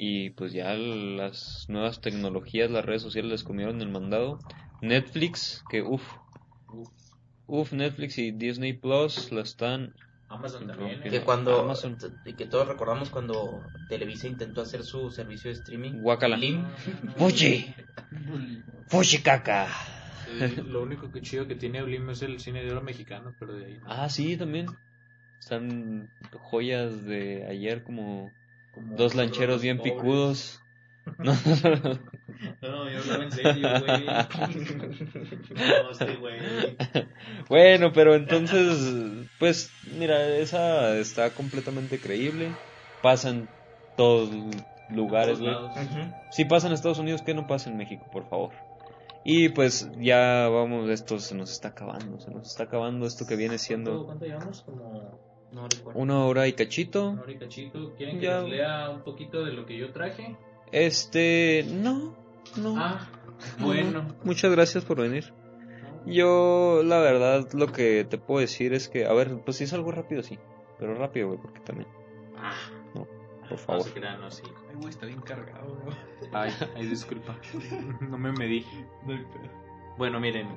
y 0.00 0.30
pues 0.30 0.52
ya 0.52 0.72
las 0.74 1.66
nuevas 1.68 2.00
tecnologías, 2.00 2.70
las 2.70 2.84
redes 2.84 3.02
sociales 3.02 3.30
les 3.32 3.42
comieron 3.44 3.82
el 3.82 3.88
mandado. 3.90 4.38
Netflix, 4.80 5.64
que 5.68 5.82
uff, 5.82 6.02
Uf. 6.72 6.88
uff, 7.48 7.72
Netflix 7.72 8.16
y 8.18 8.30
Disney 8.30 8.74
Plus 8.74 9.32
la 9.32 9.40
están 9.42 9.92
Amazon 10.28 10.68
también. 10.68 11.00
Que 11.02 11.10
Que 11.10 11.16
¿eh? 11.16 11.22
cuando, 11.22 11.58
Amazon. 11.60 11.96
que 12.36 12.46
todos 12.46 12.68
recordamos 12.68 13.10
cuando 13.10 13.60
Televisa 13.88 14.28
intentó 14.28 14.60
hacer 14.62 14.84
su 14.84 15.10
servicio 15.10 15.50
de 15.50 15.56
streaming. 15.58 16.00
Guácala. 16.00 16.36
Blim. 16.36 16.64
Fuchi, 17.16 17.74
Fuchi 18.86 19.18
caca. 19.18 19.66
Sí, 20.38 20.62
lo 20.62 20.82
único 20.82 21.10
que 21.10 21.22
chido 21.22 21.48
que 21.48 21.54
tiene 21.56 21.82
Blim 21.82 22.10
es 22.10 22.22
el 22.22 22.38
cine 22.38 22.62
de 22.62 22.70
oro 22.70 22.82
mexicano, 22.82 23.34
pero 23.40 23.54
de 23.54 23.64
ahí. 23.66 23.78
no. 23.78 23.86
Ah, 23.88 24.08
sí, 24.08 24.36
también. 24.36 24.66
Están 25.40 26.10
joyas 26.38 27.04
de 27.04 27.46
ayer 27.48 27.82
como 27.82 28.30
Como 28.78 28.96
dos 28.96 29.14
lancheros 29.14 29.62
bien 29.62 29.78
pobres. 29.78 29.94
picudos. 29.94 30.62
No, 31.18 31.32
No, 32.62 32.88
yo 32.88 32.98
hablaba 32.98 33.24
en 33.24 33.32
serio, 33.32 33.68
güey. 33.80 34.06
No, 35.54 35.90
este 35.90 36.16
güey. 36.16 36.38
Bueno, 37.48 37.92
pero 37.92 38.14
entonces, 38.14 39.26
pues, 39.38 39.72
mira, 39.98 40.36
esa 40.36 40.96
está 40.96 41.30
completamente 41.30 41.98
creíble. 41.98 42.52
Pasa 43.02 43.30
en 43.30 43.48
todos 43.96 44.30
lugares, 44.90 45.40
güey. 45.40 45.54
Ujú. 45.54 46.12
Si 46.30 46.44
pasa 46.44 46.68
en 46.68 46.74
Estados 46.74 46.98
Unidos, 46.98 47.22
que 47.22 47.34
no 47.34 47.46
pasa 47.46 47.70
en 47.70 47.76
México, 47.76 48.06
por 48.12 48.28
favor. 48.28 48.50
Y 49.24 49.48
pues 49.50 49.90
ya 49.98 50.48
vamos, 50.48 50.88
esto 50.90 51.18
se 51.18 51.34
nos 51.34 51.50
está 51.50 51.68
acabando, 51.68 52.20
se 52.20 52.30
nos 52.30 52.48
está 52.48 52.64
acabando 52.64 53.06
esto 53.06 53.26
que 53.26 53.36
viene 53.36 53.56
¿Cuánto, 53.56 53.64
siendo 53.64 54.06
cuánto 54.06 54.24
llevamos? 54.24 54.62
Como 54.62 55.27
No 55.52 55.66
recuerdo. 55.68 55.98
una 56.00 56.24
hora 56.24 56.46
y 56.46 56.50
una 56.50 56.56
cachito. 56.56 57.10
hora 57.20 57.32
y 57.32 57.38
cachito. 57.38 57.94
¿Quieren 57.96 58.18
que 58.20 58.26
Ya. 58.26 58.40
les 58.42 58.50
lea 58.50 58.90
un 58.90 59.02
poquito 59.02 59.44
de 59.44 59.52
lo 59.52 59.64
que 59.66 59.76
yo 59.78 59.92
traje? 59.92 60.36
Este, 60.72 61.64
no, 61.68 62.14
no. 62.56 62.74
Ah, 62.76 63.08
no, 63.58 63.66
bueno. 63.66 64.02
no. 64.02 64.14
Muchas 64.24 64.50
gracias 64.52 64.84
por 64.84 65.00
venir. 65.00 65.32
Yo, 66.06 66.82
la 66.84 66.98
verdad, 67.00 67.48
lo 67.52 67.66
que 67.72 68.04
te 68.04 68.18
puedo 68.18 68.40
decir 68.40 68.72
es 68.72 68.88
que, 68.88 69.06
a 69.06 69.12
ver, 69.12 69.40
pues 69.44 69.56
si 69.58 69.64
es 69.64 69.72
algo 69.72 69.90
rápido, 69.92 70.22
sí. 70.22 70.38
Pero 70.78 70.94
rápido, 70.94 71.28
güey, 71.28 71.38
porque 71.40 71.60
también. 71.60 71.88
Ah, 72.36 72.54
No, 72.94 73.04
por 73.42 73.50
no 73.52 73.56
favor. 73.58 73.82
se 73.82 73.92
crean, 73.92 74.20
no, 74.20 74.30
sí. 74.30 74.42
Ay, 74.68 74.76
güey, 74.76 74.88
está 74.90 75.06
bien 75.06 75.20
cargado, 75.20 75.76
güey. 75.84 75.96
Ay, 76.32 76.52
ay, 76.76 76.86
disculpa. 76.86 77.36
No 78.00 78.16
me 78.18 78.32
medí. 78.32 78.64
Bueno, 79.98 80.20
miren, 80.20 80.56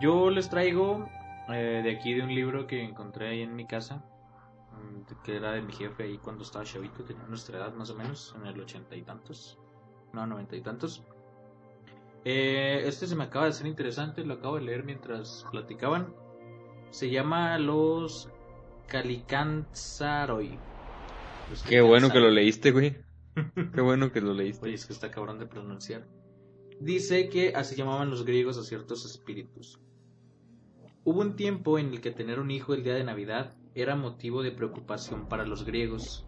yo 0.00 0.30
les 0.30 0.50
traigo 0.50 1.06
eh, 1.48 1.80
de 1.84 1.90
aquí 1.96 2.12
de 2.14 2.22
un 2.22 2.34
libro 2.34 2.66
que 2.66 2.82
encontré 2.82 3.28
ahí 3.28 3.42
en 3.42 3.54
mi 3.54 3.66
casa, 3.66 4.04
que 5.24 5.36
era 5.36 5.52
de 5.52 5.62
mi 5.62 5.72
jefe 5.72 6.04
ahí 6.04 6.18
cuando 6.18 6.42
estaba 6.42 6.64
chavito, 6.64 7.04
tenía 7.04 7.24
nuestra 7.24 7.58
edad 7.58 7.74
más 7.74 7.90
o 7.90 7.94
menos, 7.94 8.34
en 8.36 8.46
el 8.46 8.60
ochenta 8.60 8.96
y 8.96 9.02
tantos, 9.02 9.58
no, 10.12 10.26
noventa 10.26 10.56
y 10.56 10.60
tantos. 10.60 11.02
Eh, 12.24 12.82
este 12.86 13.06
se 13.06 13.16
me 13.16 13.24
acaba 13.24 13.46
de 13.46 13.50
hacer 13.50 13.66
interesante, 13.66 14.24
lo 14.24 14.34
acabo 14.34 14.56
de 14.56 14.62
leer 14.62 14.84
mientras 14.84 15.44
platicaban. 15.50 16.14
Se 16.90 17.10
llama 17.10 17.58
Los 17.58 18.28
Calicantzaroi. 18.86 20.58
Los 21.50 21.62
Qué 21.62 21.80
bueno 21.80 22.10
que 22.10 22.20
lo 22.20 22.30
leíste, 22.30 22.70
güey. 22.70 22.96
Qué 23.74 23.80
bueno 23.80 24.12
que 24.12 24.20
lo 24.20 24.34
leíste. 24.34 24.66
Oye, 24.66 24.74
es 24.74 24.86
que 24.86 24.92
está 24.92 25.10
cabrón 25.10 25.38
de 25.38 25.46
pronunciar. 25.46 26.06
Dice 26.78 27.28
que 27.28 27.54
así 27.54 27.74
llamaban 27.76 28.10
los 28.10 28.24
griegos 28.24 28.58
a 28.58 28.62
ciertos 28.62 29.04
espíritus. 29.04 29.80
Hubo 31.04 31.20
un 31.20 31.34
tiempo 31.34 31.78
en 31.78 31.88
el 31.88 32.00
que 32.00 32.10
tener 32.12 32.38
un 32.38 32.50
hijo 32.50 32.74
el 32.74 32.84
día 32.84 32.94
de 32.94 33.04
Navidad 33.04 33.56
era 33.74 33.96
motivo 33.96 34.42
de 34.42 34.52
preocupación 34.52 35.28
para 35.28 35.46
los 35.46 35.64
griegos. 35.64 36.26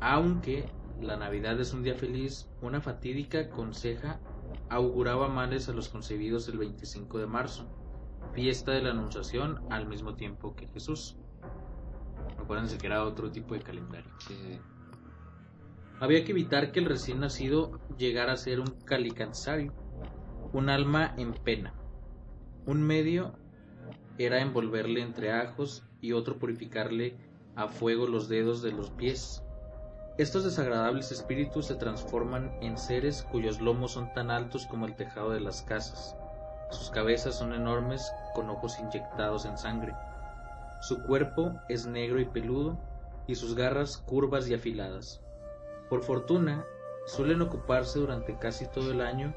Aunque 0.00 0.70
la 1.00 1.16
Navidad 1.16 1.60
es 1.60 1.72
un 1.72 1.82
día 1.82 1.94
feliz, 1.94 2.48
una 2.62 2.80
fatídica 2.80 3.50
conseja 3.50 4.20
auguraba 4.68 5.28
males 5.28 5.68
a 5.68 5.72
los 5.72 5.88
concebidos 5.88 6.48
el 6.48 6.58
25 6.58 7.18
de 7.18 7.26
marzo, 7.26 7.68
fiesta 8.32 8.72
de 8.72 8.82
la 8.82 8.90
Anunciación 8.90 9.60
al 9.70 9.86
mismo 9.86 10.14
tiempo 10.14 10.54
que 10.54 10.68
Jesús. 10.68 11.16
Acuérdense 12.38 12.78
que 12.78 12.86
era 12.86 13.04
otro 13.04 13.30
tipo 13.30 13.54
de 13.54 13.60
calendario. 13.60 14.10
Había 16.00 16.24
que 16.24 16.32
evitar 16.32 16.72
que 16.72 16.80
el 16.80 16.86
recién 16.86 17.20
nacido 17.20 17.80
llegara 17.96 18.32
a 18.32 18.36
ser 18.36 18.60
un 18.60 18.78
calicanzario, 18.84 19.72
un 20.52 20.68
alma 20.68 21.14
en 21.16 21.32
pena. 21.32 21.74
Un 22.66 22.82
medio 22.82 23.38
era 24.18 24.40
envolverle 24.40 25.02
entre 25.02 25.32
ajos 25.32 25.84
y 26.00 26.12
otro 26.12 26.38
purificarle 26.38 27.16
a 27.54 27.68
fuego 27.68 28.06
los 28.06 28.28
dedos 28.28 28.62
de 28.62 28.72
los 28.72 28.90
pies. 28.90 29.42
Estos 30.18 30.44
desagradables 30.44 31.12
espíritus 31.12 31.66
se 31.66 31.74
transforman 31.74 32.50
en 32.62 32.78
seres 32.78 33.22
cuyos 33.22 33.60
lomos 33.60 33.92
son 33.92 34.12
tan 34.14 34.30
altos 34.30 34.66
como 34.66 34.86
el 34.86 34.96
tejado 34.96 35.30
de 35.30 35.40
las 35.40 35.62
casas. 35.62 36.16
Sus 36.70 36.90
cabezas 36.90 37.38
son 37.38 37.52
enormes 37.52 38.10
con 38.34 38.48
ojos 38.48 38.78
inyectados 38.78 39.44
en 39.44 39.58
sangre. 39.58 39.94
Su 40.80 41.02
cuerpo 41.02 41.52
es 41.68 41.86
negro 41.86 42.20
y 42.20 42.24
peludo 42.24 42.78
y 43.26 43.34
sus 43.34 43.54
garras 43.54 43.98
curvas 43.98 44.48
y 44.48 44.54
afiladas. 44.54 45.20
Por 45.90 46.02
fortuna, 46.02 46.64
suelen 47.06 47.42
ocuparse 47.42 47.98
durante 47.98 48.38
casi 48.38 48.66
todo 48.66 48.90
el 48.90 49.00
año 49.00 49.34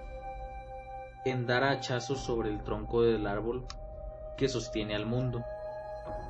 en 1.26 1.46
dar 1.46 1.64
hachazos 1.64 2.20
sobre 2.20 2.50
el 2.50 2.64
tronco 2.64 3.02
del 3.02 3.28
árbol 3.28 3.66
que 4.40 4.48
sostiene 4.48 4.96
al 4.96 5.06
mundo. 5.06 5.44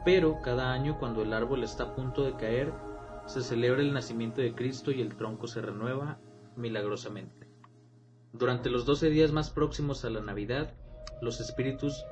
Pero 0.04 0.42
cada 0.42 0.72
año 0.72 0.98
cuando 0.98 1.22
el 1.22 1.32
árbol 1.32 1.64
está 1.64 1.84
a 1.84 1.96
punto 1.96 2.24
de 2.24 2.36
caer, 2.36 2.74
se 3.28 3.44
celebra 3.44 3.82
el 3.82 3.94
nacimiento 3.94 4.42
de 4.42 4.56
Cristo 4.56 4.90
y 4.92 5.00
el 5.00 5.16
tronco 5.16 5.46
se 5.46 5.62
renueva 5.62 6.18
milagrosamente. 6.56 7.48
Durante 8.34 8.72
los 8.72 8.86
doce 8.86 9.12
días 9.12 9.32
más 9.32 9.52
próximos 9.52 10.04
a 10.06 10.10
la 10.10 10.22
Navidad, 10.22 10.74
los 11.22 11.40
espíritus, 11.40 12.04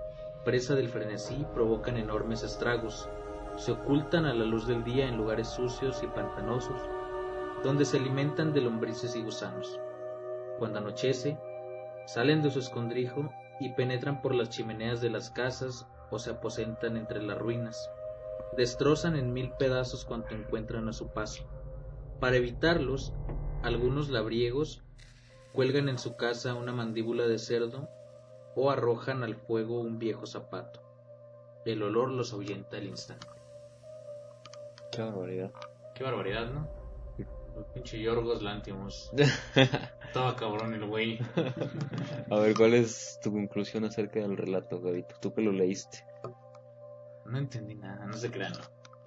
presa 0.45 0.75
del 0.75 0.89
frenesí, 0.89 1.47
provocan 1.55 1.97
enormes 1.97 2.43
estragos. 2.43 3.09
Se 3.57 3.71
ocultan 3.71 4.25
a 4.25 4.35
la 4.35 4.45
luz 4.45 4.67
del 4.67 4.83
día 4.83 5.07
en 5.07 5.17
lugares 5.17 5.47
sucios 5.47 6.03
y 6.03 6.07
pantanosos, 6.07 6.79
donde 7.63 7.85
se 7.85 7.97
alimentan 7.97 8.53
de 8.53 8.61
lombrices 8.61 9.15
y 9.15 9.23
gusanos. 9.23 9.79
Cuando 10.59 10.77
anochece, 10.77 11.39
salen 12.05 12.43
de 12.43 12.51
su 12.51 12.59
escondrijo 12.59 13.31
y 13.59 13.69
penetran 13.69 14.21
por 14.21 14.35
las 14.35 14.49
chimeneas 14.49 15.01
de 15.01 15.09
las 15.09 15.29
casas 15.29 15.87
o 16.11 16.19
se 16.19 16.31
aposentan 16.31 16.97
entre 16.97 17.21
las 17.21 17.37
ruinas. 17.37 17.89
Destrozan 18.55 19.15
en 19.15 19.33
mil 19.33 19.51
pedazos 19.51 20.05
cuanto 20.05 20.35
encuentran 20.35 20.87
a 20.87 20.93
su 20.93 21.09
paso. 21.09 21.43
Para 22.19 22.37
evitarlos, 22.37 23.13
algunos 23.63 24.09
labriegos 24.09 24.83
cuelgan 25.53 25.89
en 25.89 25.97
su 25.97 26.15
casa 26.15 26.53
una 26.53 26.71
mandíbula 26.71 27.27
de 27.27 27.39
cerdo 27.39 27.89
o 28.55 28.71
arrojan 28.71 29.23
al 29.23 29.35
fuego 29.35 29.79
un 29.79 29.99
viejo 29.99 30.25
zapato. 30.25 30.81
El 31.65 31.83
olor 31.83 32.09
los 32.09 32.33
ahuyenta 32.33 32.77
al 32.77 32.85
instante. 32.85 33.27
Qué 34.91 35.01
barbaridad. 35.01 35.51
Qué 35.93 36.03
barbaridad, 36.03 36.49
¿no? 36.51 36.76
El 37.57 37.65
pinche 37.73 37.99
Yorgos 37.99 38.41
Lantimos. 38.43 39.11
Estaba 40.05 40.35
cabrón 40.35 40.73
el 40.73 40.85
güey. 40.85 41.19
A 42.29 42.35
ver, 42.39 42.53
¿cuál 42.55 42.73
es 42.75 43.19
tu 43.21 43.31
conclusión 43.31 43.83
acerca 43.85 44.19
del 44.19 44.37
relato, 44.37 44.79
Gabito? 44.79 45.15
Tú 45.21 45.33
que 45.33 45.41
lo 45.41 45.51
leíste. 45.51 46.05
No 47.25 47.37
entendí 47.37 47.75
nada, 47.75 48.05
no 48.05 48.13
se 48.13 48.31
crean. 48.31 48.53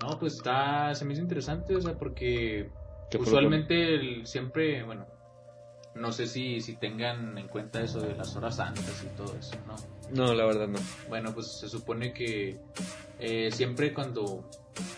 No, 0.02 0.18
pues 0.18 0.35
está, 0.35 0.94
se 0.94 1.05
me 1.05 1.12
hizo 1.14 1.22
interesante, 1.22 1.74
o 1.77 1.81
sea, 1.81 1.94
porque 1.97 2.70
¿Qué 3.10 3.18
fue 3.18 3.18
lo 3.18 3.24
que- 3.24 3.28
usualmente 3.31 3.94
el- 3.94 4.27
siempre, 4.27 4.82
bueno, 4.82 5.06
no 5.94 6.12
sé 6.12 6.27
si, 6.27 6.60
si 6.60 6.77
tengan 6.77 7.36
en 7.39 7.48
cuenta 7.48 7.82
eso 7.82 8.01
de 8.01 8.14
las 8.14 8.35
horas 8.36 8.56
santas 8.56 9.02
y 9.05 9.16
todo 9.16 9.35
eso, 9.39 9.56
¿no? 9.66 9.77
No, 10.10 10.35
la 10.35 10.44
verdad 10.44 10.68
no. 10.68 10.78
Bueno, 11.09 11.32
pues 11.35 11.47
se 11.48 11.68
supone 11.68 12.12
que 12.12 12.59
eh, 13.18 13.51
siempre 13.52 13.93
cuando... 13.94 14.48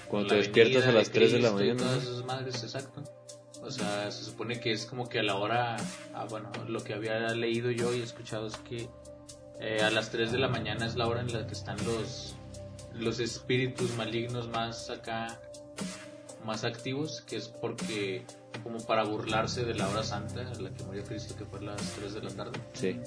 Cuando 0.08 0.28
te 0.30 0.36
despiertas 0.36 0.84
a 0.86 0.92
las 0.92 1.10
3 1.10 1.32
de 1.32 1.38
la 1.40 1.52
mañana. 1.52 1.78
Todas 1.78 2.02
esas 2.02 2.24
madres, 2.24 2.62
exacto. 2.62 3.02
O 3.62 3.70
sea, 3.70 4.10
se 4.10 4.24
supone 4.24 4.58
que 4.58 4.72
es 4.72 4.86
como 4.86 5.08
que 5.08 5.20
a 5.20 5.22
la 5.22 5.36
hora, 5.36 5.76
ah, 6.14 6.26
bueno, 6.28 6.50
lo 6.66 6.82
que 6.82 6.94
había 6.94 7.28
leído 7.28 7.70
yo 7.70 7.94
y 7.94 8.02
escuchado 8.02 8.48
es 8.48 8.56
que 8.58 8.88
eh, 9.60 9.80
a 9.82 9.90
las 9.90 10.10
3 10.10 10.32
de 10.32 10.38
la 10.38 10.48
mañana 10.48 10.84
es 10.84 10.96
la 10.96 11.06
hora 11.06 11.20
en 11.20 11.32
la 11.32 11.46
que 11.46 11.52
están 11.52 11.76
los, 11.84 12.34
los 12.94 13.20
espíritus 13.20 13.96
malignos 13.96 14.48
más 14.48 14.90
acá, 14.90 15.40
más 16.44 16.64
activos, 16.64 17.20
que 17.22 17.36
es 17.36 17.48
porque 17.48 18.24
como 18.64 18.78
para 18.78 19.04
burlarse 19.04 19.64
de 19.64 19.74
la 19.74 19.88
hora 19.88 20.02
santa 20.02 20.42
en 20.42 20.64
la 20.64 20.74
que 20.74 20.82
murió 20.82 21.04
Cristo, 21.04 21.36
que 21.36 21.44
fue 21.44 21.60
a 21.60 21.62
las 21.62 21.92
3 21.92 22.14
de 22.14 22.22
la 22.22 22.30
tarde. 22.30 22.60
Sí. 22.72 23.00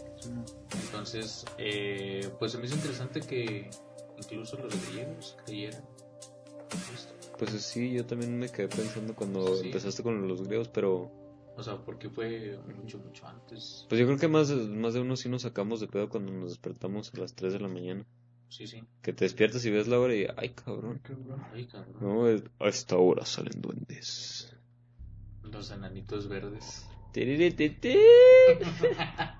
Entonces, 0.85 1.45
eh, 1.57 2.29
pues 2.39 2.53
se 2.53 2.57
me 2.57 2.65
hizo 2.65 2.75
interesante 2.75 3.19
que 3.19 3.69
incluso 4.17 4.57
los 4.57 4.73
griegos 4.89 5.35
creyeran 5.45 5.83
Cristo. 6.69 7.14
Pues 7.37 7.51
sí, 7.61 7.91
yo 7.93 8.05
también 8.05 8.37
me 8.39 8.49
quedé 8.49 8.67
pensando 8.67 9.13
cuando 9.15 9.55
Sí. 9.57 9.67
empezaste 9.67 10.03
con 10.03 10.27
los 10.27 10.41
griegos, 10.43 10.67
pero 10.69 11.11
O 11.57 11.63
sea, 11.63 11.77
porque 11.77 12.09
fue 12.09 12.57
mucho, 12.77 12.97
mucho 12.99 13.27
antes. 13.27 13.85
pues 13.89 13.99
yo 13.99 14.05
creo 14.07 14.17
que 14.17 14.27
más, 14.27 14.49
de- 14.49 14.55
más 14.67 14.93
de 14.93 15.01
uno 15.01 15.15
sí 15.15 15.29
nos 15.29 15.43
sacamos 15.43 15.79
de 15.79 15.87
pedo 15.87 16.09
cuando 16.09 16.31
nos 16.31 16.49
despertamos 16.49 17.13
a 17.13 17.17
las 17.19 17.33
3 17.35 17.53
de 17.53 17.59
la 17.59 17.67
mañana. 17.67 18.05
Sí, 18.49 18.67
sí. 18.67 18.83
Que 19.01 19.11
te 19.13 19.25
despiertas 19.25 19.65
y 19.65 19.71
ves 19.71 19.87
la 19.87 19.99
hora 19.99 20.15
y, 20.15 20.27
ay 20.37 20.49
cabrón, 20.49 21.01
Ay, 21.53 21.65
cabrón. 21.67 21.95
no, 21.99 22.27
es- 22.29 22.43
a 22.59 22.67
esta 22.67 22.95
hora 22.97 23.25
salen 23.25 23.61
duendes. 23.61 24.53
Los 25.43 25.71
enanitos 25.71 26.27
verdes. 26.27 26.87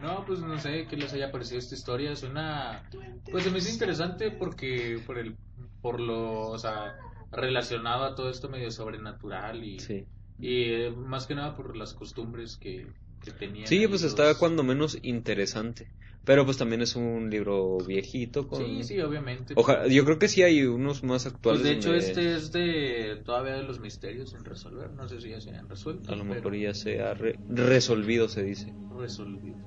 No, 0.00 0.24
pues 0.26 0.40
no 0.40 0.58
sé 0.58 0.86
qué 0.88 0.96
les 0.96 1.12
haya 1.14 1.30
parecido 1.30 1.58
esta 1.58 1.74
historia. 1.74 2.10
Es 2.12 2.22
una. 2.24 2.88
Pues 3.30 3.44
se 3.44 3.50
me 3.50 3.58
hizo 3.58 3.70
interesante 3.70 4.30
porque. 4.30 5.00
Por 5.06 5.18
el. 5.18 5.36
Por 5.80 6.00
lo. 6.00 6.48
O 6.50 6.58
sea. 6.58 6.96
Relacionado 7.36 8.04
a 8.04 8.14
todo 8.14 8.30
esto 8.30 8.48
medio 8.48 8.70
sobrenatural 8.70 9.62
y. 9.64 9.78
Sí. 9.78 10.04
Y 10.38 10.64
eh, 10.72 10.90
más 10.90 11.26
que 11.26 11.34
nada 11.34 11.56
por 11.56 11.76
las 11.76 11.94
costumbres 11.94 12.56
que, 12.56 12.86
que 13.22 13.30
tenían. 13.30 13.66
Sí, 13.66 13.86
pues 13.86 14.02
los- 14.02 14.10
está 14.10 14.34
cuando 14.36 14.62
menos 14.64 14.98
interesante. 15.02 15.88
Pero 16.24 16.46
pues 16.46 16.56
también 16.56 16.80
es 16.80 16.96
un 16.96 17.28
libro 17.28 17.76
viejito 17.78 18.48
con... 18.48 18.64
Sí, 18.64 18.82
sí, 18.82 19.00
obviamente. 19.00 19.52
Ojalá, 19.56 19.86
yo 19.88 20.06
creo 20.06 20.18
que 20.18 20.28
sí 20.28 20.42
hay 20.42 20.62
unos 20.62 21.04
más 21.04 21.26
actuales. 21.26 21.60
Pues 21.60 21.70
de 21.70 21.76
hecho, 21.78 21.90
donde 21.90 22.06
este 22.06 22.34
es 22.34 22.50
de. 22.50 23.22
Todavía 23.26 23.54
de 23.56 23.62
los 23.62 23.78
misterios 23.78 24.30
sin 24.30 24.42
resolver. 24.42 24.90
No 24.92 25.06
sé 25.06 25.20
si 25.20 25.28
ya 25.30 25.40
se 25.40 25.50
han 25.50 25.68
resuelto. 25.68 26.10
A 26.12 26.16
lo 26.16 26.22
pero 26.24 26.34
mejor 26.34 26.56
ya 26.56 26.72
se 26.72 27.02
ha 27.02 27.12
re- 27.12 27.38
resolvido, 27.50 28.28
se 28.28 28.42
dice. 28.42 28.72
Resolvido. 28.98 29.58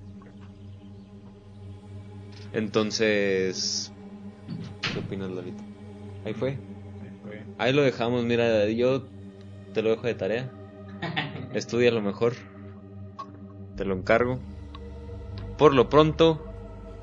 Entonces, 2.54 3.92
¿qué 4.94 5.00
opinas, 5.00 5.30
Lalito? 5.32 5.64
Ahí 6.26 6.34
fue. 6.34 6.58
Ahí 7.58 7.74
lo 7.74 7.82
dejamos, 7.82 8.24
mira, 8.24 8.68
yo 8.70 9.04
te 9.74 9.82
lo 9.82 9.90
dejo 9.90 10.08
de 10.08 10.16
tarea. 10.16 10.52
Estudia 11.54 11.92
lo 11.92 12.02
mejor. 12.02 12.34
Te 13.76 13.86
lo 13.86 13.96
encargo. 13.96 14.40
Por 15.58 15.74
lo 15.74 15.90
pronto, 15.90 16.46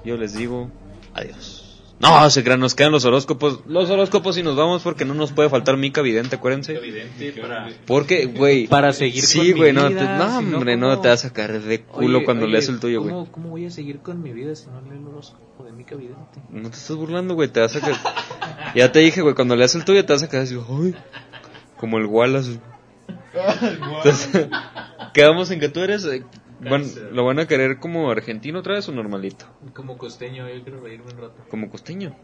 yo 0.04 0.16
les 0.16 0.34
digo 0.34 0.70
adiós. 1.12 1.63
No, 2.04 2.28
se 2.30 2.44
crean, 2.44 2.60
nos 2.60 2.74
quedan 2.74 2.92
los 2.92 3.04
horóscopos. 3.06 3.60
Los 3.66 3.88
horóscopos 3.88 4.36
y 4.36 4.42
nos 4.42 4.56
vamos 4.56 4.82
porque 4.82 5.04
no 5.06 5.14
nos 5.14 5.32
puede 5.32 5.48
faltar 5.48 5.76
Mica 5.78 6.02
Vidente, 6.02 6.36
acuérdense. 6.36 6.74
Evidente 6.76 7.32
para. 7.40 7.68
Porque, 7.86 8.26
güey. 8.26 8.66
Para 8.66 8.92
seguir 8.92 9.22
Sí, 9.24 9.38
con 9.38 9.46
mi 9.46 9.52
güey, 9.54 9.72
no, 9.72 9.88
vida, 9.88 10.00
te- 10.00 10.04
no, 10.24 10.38
si 10.40 10.44
no, 10.44 10.56
hombre, 10.58 10.76
no 10.76 10.90
¿cómo? 10.90 11.00
te 11.00 11.08
vas 11.08 11.24
a 11.24 11.28
sacar 11.28 11.60
de 11.62 11.80
culo 11.82 12.18
Oye, 12.18 12.24
cuando 12.26 12.44
oye, 12.44 12.52
leas 12.52 12.68
el 12.68 12.78
tuyo, 12.78 13.00
güey. 13.00 13.12
¿cómo, 13.12 13.32
¿Cómo 13.32 13.48
voy 13.48 13.64
a 13.66 13.70
seguir 13.70 14.00
con 14.00 14.22
mi 14.22 14.32
vida 14.32 14.54
si 14.54 14.66
no 14.66 14.80
leo 14.82 14.92
el 15.00 15.06
horóscopo 15.06 15.64
de 15.64 15.72
Mica 15.72 15.96
Vidente? 15.96 16.40
No 16.50 16.68
te 16.70 16.76
estás 16.76 16.94
burlando, 16.96 17.34
güey, 17.34 17.48
te 17.48 17.60
vas 17.60 17.74
a 17.74 17.80
quedar... 17.80 17.96
Ya 18.74 18.92
te 18.92 18.98
dije, 18.98 19.22
güey, 19.22 19.34
cuando 19.34 19.56
leas 19.56 19.74
el 19.74 19.84
tuyo 19.84 20.04
te 20.04 20.12
vas 20.12 20.22
a 20.22 20.28
quedar 20.28 20.42
así, 20.44 20.56
ay, 20.68 20.94
como 21.78 21.96
el 21.98 22.06
Wallace. 22.06 22.58
Entonces, 23.62 24.48
quedamos 25.14 25.50
en 25.50 25.60
que 25.60 25.68
tú 25.68 25.80
eres... 25.80 26.06
van- 26.70 27.14
¿Lo 27.14 27.24
van 27.24 27.38
a 27.38 27.46
querer 27.46 27.78
como 27.78 28.10
argentino 28.10 28.58
otra 28.60 28.74
vez 28.74 28.88
o 28.88 28.92
normalito? 28.92 29.46
Como 29.74 29.96
costeño, 29.98 30.48
yo 30.48 30.62
quiero 30.62 30.80
reírme 30.80 31.06
un 31.12 31.18
rato. 31.20 31.34
Como 31.50 31.70
costeño. 31.70 32.14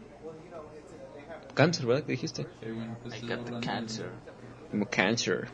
Cáncer, 1.53 1.85
¿verdad? 1.85 2.03
que 2.03 2.13
dijiste? 2.13 2.43
I 2.63 3.27
got 3.27 3.45
the 3.45 3.59
cancer. 3.65 4.07
Como 4.71 4.85
cáncer. 4.89 5.49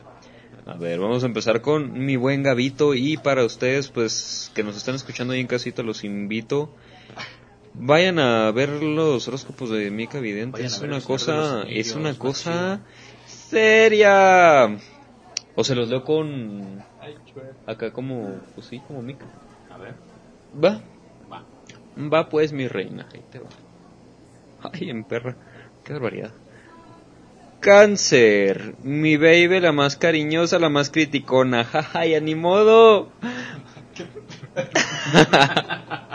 A 0.66 0.74
ver, 0.74 1.00
vamos 1.00 1.22
a 1.22 1.26
empezar 1.26 1.60
con 1.60 1.92
mi 2.04 2.16
buen 2.16 2.42
Gabito 2.42 2.94
y 2.94 3.16
para 3.16 3.44
ustedes, 3.44 3.88
pues, 3.88 4.52
que 4.54 4.62
nos 4.62 4.76
están 4.76 4.94
escuchando 4.94 5.32
ahí 5.32 5.40
en 5.40 5.46
casita, 5.46 5.82
los 5.82 6.04
invito. 6.04 6.70
Vayan 7.74 8.18
a 8.18 8.50
ver 8.52 8.68
los 8.82 9.26
horóscopos 9.28 9.70
de 9.70 9.90
Mica 9.90 10.20
Vidente. 10.20 10.64
Es 10.64 10.80
una 10.80 11.00
cosa, 11.00 11.62
es 11.62 11.94
una 11.94 12.14
cosa 12.18 12.80
seria. 13.26 14.76
O 15.54 15.64
se 15.64 15.74
los 15.74 15.88
leo 15.88 16.04
con 16.04 16.84
acá 17.66 17.92
como, 17.92 18.40
pues 18.54 18.66
sí, 18.66 18.80
como 18.86 19.02
Mica. 19.02 19.26
A 19.70 19.78
ver. 19.78 19.94
Va, 20.62 20.80
Va. 21.30 21.44
va 22.12 22.28
pues 22.28 22.52
mi 22.52 22.68
reina. 22.68 23.06
Ahí 23.12 23.22
te 23.30 23.38
va. 23.38 23.48
Ay, 24.72 24.90
en 24.90 25.04
perra. 25.04 25.36
Qué 25.84 25.92
barbaridad. 25.92 26.32
Cáncer, 27.60 28.76
mi 28.82 29.16
baby, 29.16 29.60
la 29.60 29.72
más 29.72 29.96
cariñosa, 29.96 30.58
la 30.58 30.68
más 30.68 30.90
criticona, 30.90 31.64
jaja, 31.72 32.06
ya 32.06 32.20
ni 32.20 32.34
modo. 32.34 33.08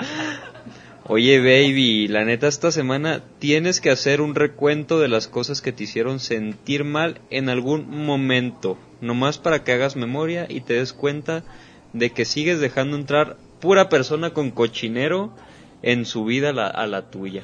Oye, 1.15 1.37
baby, 1.37 2.07
la 2.07 2.25
neta 2.25 2.47
esta 2.47 2.71
semana 2.71 3.21
tienes 3.37 3.79
que 3.81 3.91
hacer 3.91 4.19
un 4.19 4.33
recuento 4.33 4.99
de 4.99 5.07
las 5.07 5.27
cosas 5.27 5.61
que 5.61 5.71
te 5.71 5.83
hicieron 5.83 6.19
sentir 6.19 6.85
mal 6.85 7.21
en 7.29 7.49
algún 7.49 7.87
momento, 7.87 8.79
nomás 8.99 9.37
para 9.37 9.63
que 9.63 9.73
hagas 9.73 9.95
memoria 9.95 10.47
y 10.49 10.61
te 10.61 10.73
des 10.73 10.91
cuenta 10.91 11.43
de 11.93 12.09
que 12.09 12.25
sigues 12.25 12.59
dejando 12.59 12.97
entrar 12.97 13.37
pura 13.61 13.89
persona 13.89 14.31
con 14.31 14.49
cochinero 14.49 15.31
en 15.83 16.05
su 16.07 16.25
vida 16.25 16.49
a 16.49 16.53
la, 16.53 16.65
a 16.67 16.87
la 16.87 17.11
tuya. 17.11 17.43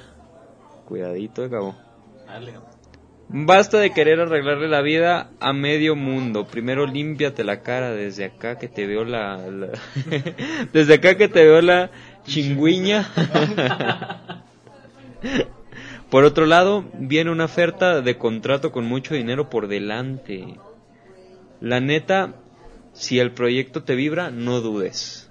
Cuidadito, 0.87 1.47
Gabo. 1.47 1.75
Dale. 2.25 2.53
Basta 3.31 3.77
de 3.77 3.91
querer 3.91 4.19
arreglarle 4.19 4.67
la 4.67 4.81
vida 4.81 5.29
a 5.39 5.53
medio 5.53 5.95
mundo. 5.95 6.47
Primero 6.47 6.87
límpiate 6.87 7.43
la 7.43 7.61
cara 7.61 7.91
desde 7.91 8.25
acá 8.25 8.57
que 8.57 8.67
te 8.67 8.87
veo 8.87 9.05
la... 9.05 9.37
la- 9.37 9.69
desde 10.73 10.95
acá 10.95 11.15
que 11.15 11.27
te 11.27 11.45
veo 11.45 11.61
la 11.61 11.91
chingüiña. 12.30 13.10
por 16.10 16.23
otro 16.23 16.45
lado, 16.45 16.85
viene 16.93 17.31
una 17.31 17.45
oferta 17.45 18.01
de 18.01 18.18
contrato 18.18 18.72
con 18.72 18.85
mucho 18.85 19.15
dinero 19.15 19.49
por 19.49 19.68
delante. 19.68 20.56
La 21.60 21.80
neta, 21.80 22.35
si 22.93 23.19
el 23.19 23.31
proyecto 23.31 23.84
te 23.84 23.95
vibra, 23.95 24.31
no 24.31 24.61
dudes. 24.61 25.30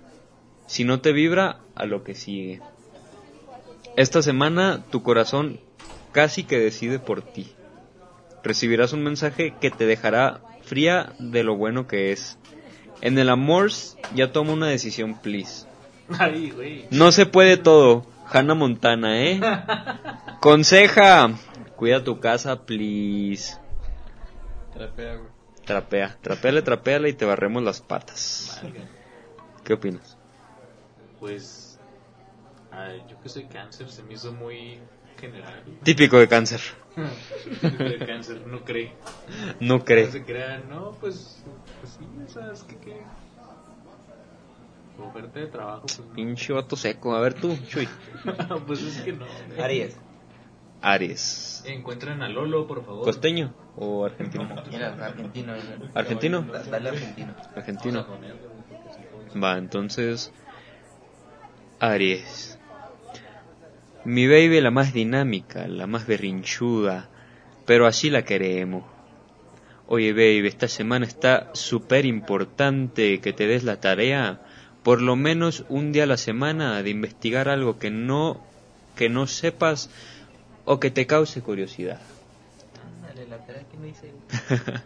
Si 0.67 0.85
no 0.85 1.01
te 1.01 1.13
vibra, 1.13 1.61
a 1.75 1.87
lo 1.87 2.03
que 2.03 2.15
sigue. 2.15 2.61
Esta 3.97 4.21
semana 4.21 4.85
tu 4.91 5.03
corazón 5.03 5.61
casi 6.13 6.43
que 6.43 6.59
decide 6.59 6.99
por 6.99 7.23
ti. 7.23 7.53
Recibirás 8.43 8.93
un 8.93 9.05
mensaje 9.05 9.55
que 9.61 9.71
te 9.71 9.87
dejará 9.87 10.41
fría 10.63 11.15
de 11.19 11.45
lo 11.45 11.57
bueno 11.57 11.87
que 11.87 12.13
es. 12.13 12.39
En 13.01 13.17
el 13.19 13.29
amor 13.29 13.71
ya 14.15 14.33
toma 14.33 14.53
una 14.53 14.67
decisión, 14.67 15.21
please. 15.21 15.68
Ay, 16.19 16.51
güey. 16.51 16.87
No 16.91 17.13
se 17.13 17.27
puede 17.27 17.57
todo. 17.57 18.07
Hannah 18.31 18.55
Montana, 18.55 19.23
¿eh? 19.23 19.41
Conseja. 20.41 21.31
Cuida 21.77 22.03
tu 22.05 22.21
casa, 22.21 22.65
please. 22.67 23.57
Trapea, 24.75 25.15
güey. 25.17 25.29
Trapea. 25.65 26.17
Trapéale, 26.23 26.63
trapéale 26.63 27.09
y 27.11 27.13
te 27.13 27.25
barremos 27.25 27.63
las 27.63 27.81
patas. 27.81 28.61
¿Qué 29.65 29.75
opinas? 29.75 30.17
Pues. 31.21 31.79
Ay, 32.71 33.03
yo 33.09 33.21
que 33.21 33.29
soy 33.29 33.45
cáncer, 33.47 33.89
se 33.91 34.03
me 34.03 34.15
hizo 34.15 34.33
muy 34.33 34.79
general. 35.19 35.63
Típico 35.83 36.19
de 36.19 36.29
cáncer. 36.29 36.61
de 37.63 37.99
cáncer, 38.07 38.47
no 38.47 38.65
cree. 38.65 38.93
No 39.61 39.79
No 39.79 39.85
cree. 39.85 40.11
se 40.11 40.23
crean, 40.25 40.69
no, 40.69 40.93
pues. 41.01 41.43
Pues 41.81 41.93
sí, 41.99 42.07
o 42.27 42.29
sea, 42.31 42.53
es 42.53 42.63
que 42.65 42.77
qué. 42.77 43.03
Oferta 44.99 45.41
de 45.41 45.47
trabajo, 45.47 45.83
pues. 45.83 46.03
Pinche 46.15 46.53
vato 46.53 46.77
seco. 46.77 47.15
A 47.15 47.21
ver 47.21 47.35
tú, 47.35 47.57
Chuy. 47.69 47.89
pues 48.67 48.83
es 48.83 49.01
que 49.03 49.13
no. 49.13 49.27
güey. 49.49 49.61
Aries. 49.61 49.97
Aries. 50.81 51.65
Encuentren 51.67 52.23
a 52.23 52.29
Lolo, 52.29 52.67
por 52.67 52.85
favor. 52.85 53.05
¿Costeño 53.05 53.55
o 53.77 54.05
argentino? 54.05 54.45
Argentino. 55.05 55.55
¿Argentino? 55.95 56.43
Dale 56.71 56.89
argentino. 56.89 57.35
Argentino. 57.55 58.07
Va, 59.43 59.59
entonces. 59.59 60.33
Aries. 61.81 62.59
Mi 64.05 64.27
baby 64.27 64.61
la 64.61 64.71
más 64.71 64.93
dinámica, 64.93 65.67
la 65.69 65.87
más 65.87 66.07
berrinchuda, 66.07 67.09
pero 67.67 67.87
así 67.87 68.11
la 68.11 68.25
queremos. 68.25 68.85
Oye 69.87 70.13
baby, 70.13 70.47
esta 70.47 70.69
semana 70.69 71.07
está 71.07 71.51
súper 71.55 72.05
importante 72.07 73.21
que 73.21 73.33
te 73.33 73.47
des 73.47 73.65
la 73.65 73.81
tarea, 73.81 74.41
por 74.89 75.03
lo 75.03 75.17
menos 75.17 75.65
un 75.69 75.93
día 75.93 76.05
a 76.05 76.07
la 76.07 76.17
semana, 76.17 76.83
de 76.83 76.89
investigar 76.89 77.51
algo 77.51 77.79
que 77.79 77.91
no, 77.91 78.41
que 78.97 79.11
no 79.11 79.27
sepas 79.27 79.91
o 80.65 80.81
que 80.81 80.91
te 80.91 81.07
cause 81.07 81.43
curiosidad. 81.43 82.01
Dale, 83.03 83.29
la 83.29 83.37
que 83.37 83.87
hice. 83.87 84.15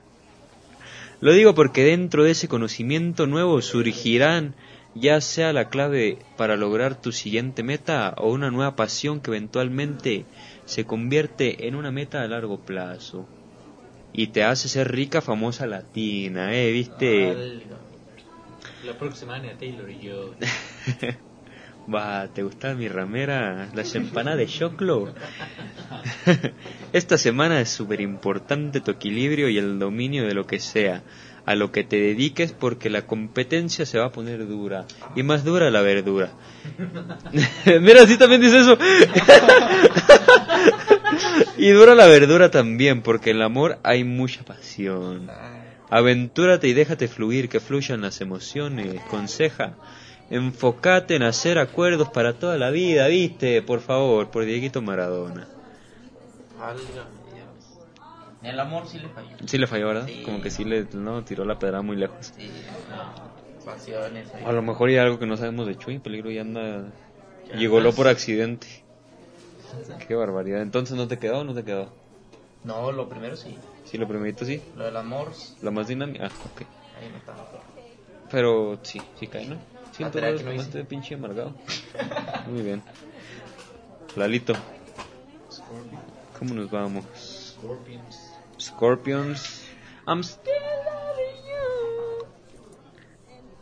Lo 1.21 1.33
digo 1.33 1.55
porque 1.55 1.85
dentro 1.85 2.25
de 2.25 2.33
ese 2.33 2.49
conocimiento 2.49 3.29
nuevo 3.29 3.63
surgirán 3.63 4.57
ya 4.97 5.21
sea 5.21 5.53
la 5.53 5.69
clave 5.69 6.19
para 6.37 6.57
lograr 6.57 7.01
tu 7.01 7.13
siguiente 7.13 7.63
meta 7.63 8.13
o 8.19 8.33
una 8.33 8.51
nueva 8.51 8.75
pasión 8.75 9.21
que 9.21 9.31
eventualmente 9.31 10.25
se 10.65 10.85
convierte 10.85 11.69
en 11.69 11.77
una 11.77 11.93
meta 11.93 12.23
a 12.23 12.27
largo 12.27 12.59
plazo. 12.59 13.29
Y 14.13 14.27
te 14.27 14.43
hace 14.43 14.69
ser 14.69 14.91
rica, 14.91 15.21
famosa 15.21 15.69
latina, 15.69 16.53
¿eh? 16.53 16.73
¿Viste? 16.73 17.61
La 18.85 18.95
próxima 18.99 19.37
Anya 19.37 19.57
Taylor 19.57 19.89
y 19.89 20.01
yo. 20.01 20.35
Va, 21.93 22.29
¿te 22.29 22.43
gusta 22.43 22.75
mi 22.75 22.89
ramera? 22.89 23.69
Las 23.75 23.95
empanadas 23.95 24.39
de 24.39 24.47
choclo. 24.47 25.15
Esta 26.93 27.17
semana 27.19 27.61
es 27.61 27.69
súper 27.69 28.01
importante 28.01 28.81
tu 28.81 28.91
equilibrio 28.91 29.49
y 29.49 29.59
el 29.59 29.79
dominio 29.79 30.27
de 30.27 30.35
lo 30.35 30.47
que 30.47 30.59
sea, 30.59 31.03
a 31.45 31.55
lo 31.55 31.71
que 31.71 31.85
te 31.85 31.97
dediques 31.97 32.53
porque 32.53 32.91
la 32.91 33.07
competencia 33.07 33.87
se 33.87 33.99
va 33.99 34.07
a 34.07 34.13
poner 34.13 34.47
dura 34.47 34.87
y 35.15 35.23
más 35.23 35.45
dura 35.45 35.71
la 35.71 35.83
verdura. 35.83 36.33
Mira, 37.81 38.07
sí 38.07 38.17
también 38.17 38.41
dice 38.41 38.61
eso. 38.61 38.77
y 41.57 41.69
dura 41.71 41.95
la 41.95 42.07
verdura 42.07 42.51
también 42.51 43.03
porque 43.03 43.31
en 43.31 43.37
el 43.37 43.43
amor 43.43 43.79
hay 43.83 44.05
mucha 44.05 44.45
pasión. 44.45 45.31
Aventúrate 45.93 46.69
y 46.69 46.73
déjate 46.73 47.07
fluir, 47.07 47.51
que 47.51 47.61
fluyan 47.61 48.01
las 48.01 48.23
emociones. 48.23 48.99
Conseja, 49.11 49.75
enfócate 50.31 51.17
en 51.17 51.23
hacer 51.23 51.59
acuerdos 51.59 52.09
para 52.09 52.33
toda 52.33 52.57
la 52.57 52.71
vida, 52.71 53.09
¿viste? 53.09 53.61
Por 53.61 53.81
favor, 53.81 54.31
por 54.31 54.47
Dieguito 54.47 54.81
Maradona. 54.81 55.47
El 58.43 58.59
amor 58.59 58.89
sí 58.89 59.01
le 59.01 59.09
falló. 59.11 59.37
Sí 59.45 59.59
le 59.59 59.67
falló, 59.67 59.89
¿verdad? 59.89 60.07
Sí. 60.07 60.23
Como 60.25 60.41
que 60.41 60.51
sí 60.51 60.65
le 60.65 60.87
no, 60.95 61.25
tiró 61.25 61.45
la 61.45 61.59
pedra 61.59 61.83
muy 61.83 61.97
lejos. 61.97 62.33
Sí, 62.39 62.51
no. 62.89 63.63
Pasiones. 63.63 64.35
ahí. 64.35 64.45
A 64.47 64.53
lo 64.53 64.63
mejor 64.63 64.89
hay 64.89 64.97
algo 64.97 65.19
que 65.19 65.27
no 65.27 65.37
sabemos 65.37 65.67
de 65.67 65.77
Chuy, 65.77 65.99
peligro 65.99 66.31
y 66.31 66.39
anda... 66.39 66.87
Estás. 67.53 67.95
por 67.95 68.09
accidente. 68.09 68.67
Qué 70.09 70.15
barbaridad. 70.15 70.63
Entonces, 70.63 70.97
¿no 70.97 71.07
te 71.07 71.19
quedó 71.19 71.41
o 71.41 71.45
no 71.45 71.53
te 71.53 71.65
quedó? 71.65 72.02
No, 72.65 72.93
lo 72.93 73.09
primero 73.09 73.37
sí. 73.37 73.57
Sí, 73.85 73.99
lo 73.99 74.07
primerito 74.07 74.45
sí. 74.45 74.63
Lo 74.77 74.85
del 74.85 74.97
amor, 74.97 75.33
La 75.63 75.71
más 75.71 75.89
dinámica. 75.89 76.27
Ah, 76.27 76.31
ok. 76.53 76.61
ahí 77.01 77.09
no 77.11 77.17
está. 77.19 77.35
Pero 78.31 78.79
sí, 78.83 79.01
sí 79.19 79.27
cae, 79.27 79.47
¿no? 79.47 79.57
Sí, 79.97 80.05
Ah, 80.05 80.07
aquí 80.07 80.21
no 80.21 80.51
nomás 80.51 80.71
te 80.71 80.85
pinche 80.85 81.15
amargado. 81.15 81.53
Muy 82.47 82.63
bien. 82.63 82.83
Lalito, 84.17 84.55
¿cómo 86.39 86.55
nos 86.55 86.71
vamos? 86.71 87.05
Scorpions. 88.59 89.63
I'm 90.07 90.23
still 90.23 90.53
loving 90.53 91.37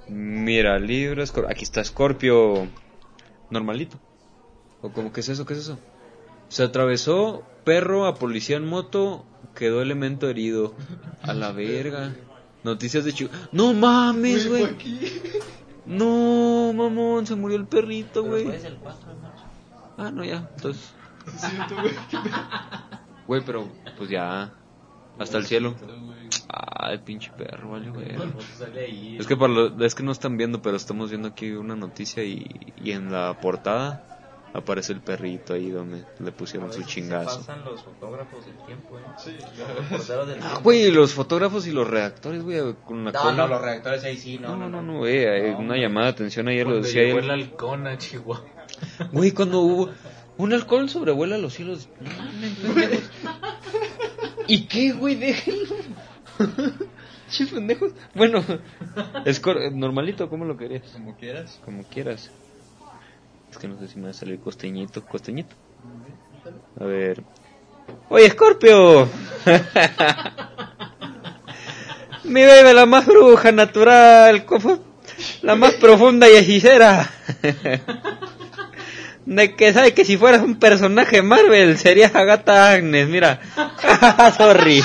you. 0.09 0.15
Mira, 0.15 0.79
libro, 0.79 1.25
aquí 1.49 1.65
está 1.65 1.83
Scorpio 1.85 2.69
normalito. 3.49 3.99
¿O 4.83 4.91
como 4.91 5.13
que 5.13 5.21
es 5.21 5.29
eso? 5.29 5.45
¿Qué 5.45 5.55
es 5.55 5.61
eso? 5.61 5.79
Se 6.51 6.63
atravesó 6.65 7.43
perro 7.65 8.07
a 8.07 8.17
policía 8.17 8.57
en 8.59 8.67
moto, 8.67 9.25
quedó 9.55 9.81
elemento 9.83 10.29
herido. 10.29 10.75
A 11.23 11.33
la 11.33 11.53
verga. 11.53 12.15
Noticias 12.65 13.05
de 13.05 13.13
Chihuahua. 13.15 13.49
No 13.53 13.73
mames, 13.73 14.47
güey. 14.49 14.67
No, 15.87 16.73
mamón, 16.75 17.27
se 17.27 17.35
murió 17.37 17.57
el 17.57 17.67
perrito, 17.67 18.23
güey. 18.23 18.45
fue 18.45 18.53
desde 18.53 18.69
el 18.69 18.77
4 18.77 19.09
de 19.09 19.21
marzo. 19.21 19.45
Ah, 19.97 20.11
no, 20.11 20.25
ya, 20.25 20.49
entonces. 20.57 20.93
Güey, 23.27 23.43
pero 23.45 23.69
pues 23.97 24.11
ya. 24.11 24.53
Hasta 25.19 25.39
el 25.39 25.47
cielo. 25.47 25.75
Ah, 26.49 26.93
el 26.93 27.01
pinche 27.01 27.31
perro, 27.37 27.71
vale, 27.73 27.91
güey. 27.91 28.09
Es 29.19 29.27
que, 29.27 29.37
para 29.37 29.53
lo- 29.53 29.85
es 29.85 29.95
que 29.95 30.03
no 30.03 30.13
están 30.13 30.37
viendo, 30.37 30.63
pero 30.63 30.77
estamos 30.77 31.11
viendo 31.11 31.29
aquí 31.29 31.51
una 31.53 31.77
noticia 31.77 32.25
y, 32.25 32.73
y 32.83 32.93
en 32.93 33.13
la 33.13 33.39
portada 33.41 34.10
aparece 34.53 34.93
el 34.93 35.01
perrito 35.01 35.55
ahí 35.55 35.71
donde 35.71 36.05
le 36.19 36.33
pusieron 36.33 36.69
A 36.69 36.73
su 36.73 36.79
veces 36.81 36.93
se 36.95 37.01
chingazo. 37.01 37.39
pasan 37.39 37.65
los 37.65 37.83
fotógrafos 37.83 38.45
del 38.47 38.57
tiempo, 38.67 38.99
¿eh? 38.99 39.03
Sí, 39.19 39.37
los 39.59 39.75
reporteros 39.77 40.27
del 40.29 40.39
Ah, 40.39 40.41
tiempo. 40.43 40.61
güey, 40.63 40.91
los 40.91 41.13
fotógrafos 41.15 41.67
y 41.67 41.73
los 41.73 41.89
redactores, 41.89 42.43
güey, 42.43 42.61
con 42.85 43.05
la 43.05 43.13
No, 43.13 43.21
cola. 43.21 43.37
no, 43.37 43.47
los 43.49 43.61
reactores 43.63 44.03
ahí 44.05 44.17
sí, 44.17 44.39
No, 44.39 44.51
no. 44.57 44.69
no, 44.69 44.69
no, 44.69 44.83
no, 44.83 44.99
güey, 44.99 45.27
hay 45.27 45.51
una 45.51 45.77
llamada 45.77 46.07
de 46.07 46.13
atención 46.13 46.49
ayer 46.49 46.67
lo 46.67 46.77
decía 46.83 47.03
él. 47.03 47.19
el 47.19 47.31
halcón 47.31 47.87
a 47.87 47.97
Chihuahua. 47.99 48.45
Güey, 49.13 49.33
cuando 49.33 49.61
hubo 49.61 49.91
un 50.39 50.53
alcohol 50.53 50.89
sobrevuela 50.89 51.37
los 51.39 51.53
cielos. 51.55 51.89
¿Y 54.47 54.67
qué, 54.67 54.93
güey? 54.93 55.15
Déjenlo. 55.17 55.75
Che, 57.31 57.47
pendejos. 57.47 57.93
Bueno, 58.15 58.43
es 59.25 59.39
cor- 59.39 59.71
normalito, 59.73 60.29
¿cómo 60.29 60.45
lo 60.45 60.57
querías? 60.57 60.83
Como 60.93 61.17
quieras. 61.17 61.61
Como 61.65 61.85
quieras. 61.85 62.29
Es 63.51 63.59
que 63.59 63.69
no 63.69 63.79
sé 63.79 63.89
si 63.89 63.99
me 63.99 64.05
va 64.05 64.11
a 64.11 64.15
salir 64.15 64.39
costeñito, 64.41 65.05
costeñito. 65.05 65.57
A 66.81 66.85
ver. 66.85 67.23
Oye, 68.09 68.31
Scorpio. 68.31 69.09
Mi 72.25 72.43
bebé, 72.43 72.75
la 72.75 72.87
más 72.87 73.07
bruja, 73.07 73.51
natural, 73.51 74.47
la 75.43 75.57
más 75.57 75.75
profunda 75.75 76.29
y 76.29 76.37
hechicera. 76.37 77.11
De 79.27 79.55
que 79.55 79.73
sabe 79.73 79.95
que 79.95 80.05
si 80.05 80.17
fueras 80.17 80.43
un 80.43 80.59
personaje 80.59 81.23
Marvel 81.23 81.79
serías 81.79 82.15
Agatha 82.15 82.73
Agnes, 82.73 83.09
mira. 83.09 83.41
Sorry. 84.37 84.83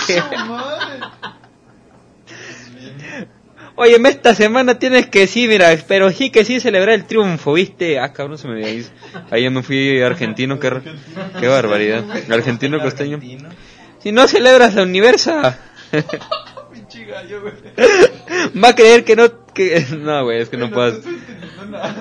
Oye, 3.77 3.97
esta 4.07 4.33
semana 4.33 4.79
tienes 4.79 5.07
que 5.07 5.27
sí, 5.27 5.47
mira, 5.47 5.75
pero 5.87 6.09
sí 6.11 6.29
que 6.29 6.45
sí 6.45 6.61
celebrar 6.61 6.95
el 6.95 7.05
triunfo, 7.05 7.53
¿viste? 7.53 7.99
Ah, 7.99 8.13
cabrón, 8.13 8.37
se 8.37 8.47
me 8.47 8.55
dio 8.55 8.67
ahí. 8.67 8.85
Ya 9.41 9.49
me 9.49 9.63
fui 9.63 10.01
argentino, 10.01 10.59
qué, 10.59 10.71
qué 11.39 11.47
barbaridad. 11.47 12.05
Argentino 12.31 12.79
costeño. 12.79 13.19
Si 13.99 14.13
no 14.13 14.27
celebras 14.27 14.75
la 14.75 14.83
universa, 14.83 15.59
va 18.63 18.69
a 18.69 18.75
creer 18.75 19.03
que 19.03 19.15
no, 19.15 19.45
que, 19.53 19.85
no, 19.97 20.23
güey, 20.23 20.41
es 20.41 20.49
que 20.49 20.57
no 20.57 20.71
puedas. 20.71 20.99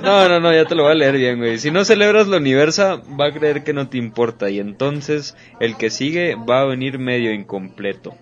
No, 0.03 0.29
no, 0.29 0.41
no, 0.41 0.53
ya 0.53 0.67
te 0.67 0.75
lo 0.75 0.85
voy 0.85 0.93
a 0.93 0.95
leer 0.95 1.17
bien, 1.17 1.39
güey. 1.39 1.59
Si 1.59 1.71
no 1.71 1.85
celebras 1.85 2.29
la 2.29 2.37
universa, 2.37 3.01
va 3.21 3.27
a 3.27 3.33
creer 3.33 3.65
que 3.65 3.73
no 3.73 3.89
te 3.89 3.99
importa 3.99 4.51
y 4.51 4.61
entonces 4.61 5.37
el 5.59 5.77
que 5.77 5.91
sigue 5.91 6.37
va 6.37 6.61
a 6.61 6.67
venir 6.67 6.99
medio 6.99 7.33
incompleto. 7.33 8.15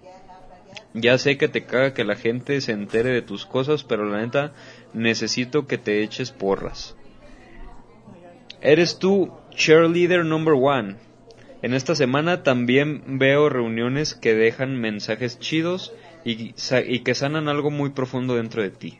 Ya 0.94 1.16
sé 1.16 1.38
que 1.38 1.48
te 1.48 1.64
caga 1.64 1.94
que 1.94 2.04
la 2.04 2.16
gente 2.16 2.60
se 2.60 2.72
entere 2.72 3.10
de 3.10 3.22
tus 3.22 3.46
cosas, 3.46 3.82
pero 3.82 4.04
la 4.04 4.20
neta 4.20 4.52
necesito 4.92 5.66
que 5.66 5.78
te 5.78 6.02
eches 6.02 6.32
porras. 6.32 6.96
Eres 8.60 8.98
tú 8.98 9.32
cheerleader 9.50 10.24
number 10.24 10.54
one. 10.54 10.96
En 11.62 11.74
esta 11.74 11.94
semana 11.94 12.42
también 12.42 13.18
veo 13.18 13.48
reuniones 13.48 14.14
que 14.14 14.34
dejan 14.34 14.80
mensajes 14.80 15.38
chidos 15.38 15.94
y, 16.24 16.54
y 16.86 16.98
que 17.00 17.14
sanan 17.14 17.48
algo 17.48 17.70
muy 17.70 17.90
profundo 17.90 18.36
dentro 18.36 18.62
de 18.62 18.70
ti. 18.70 18.98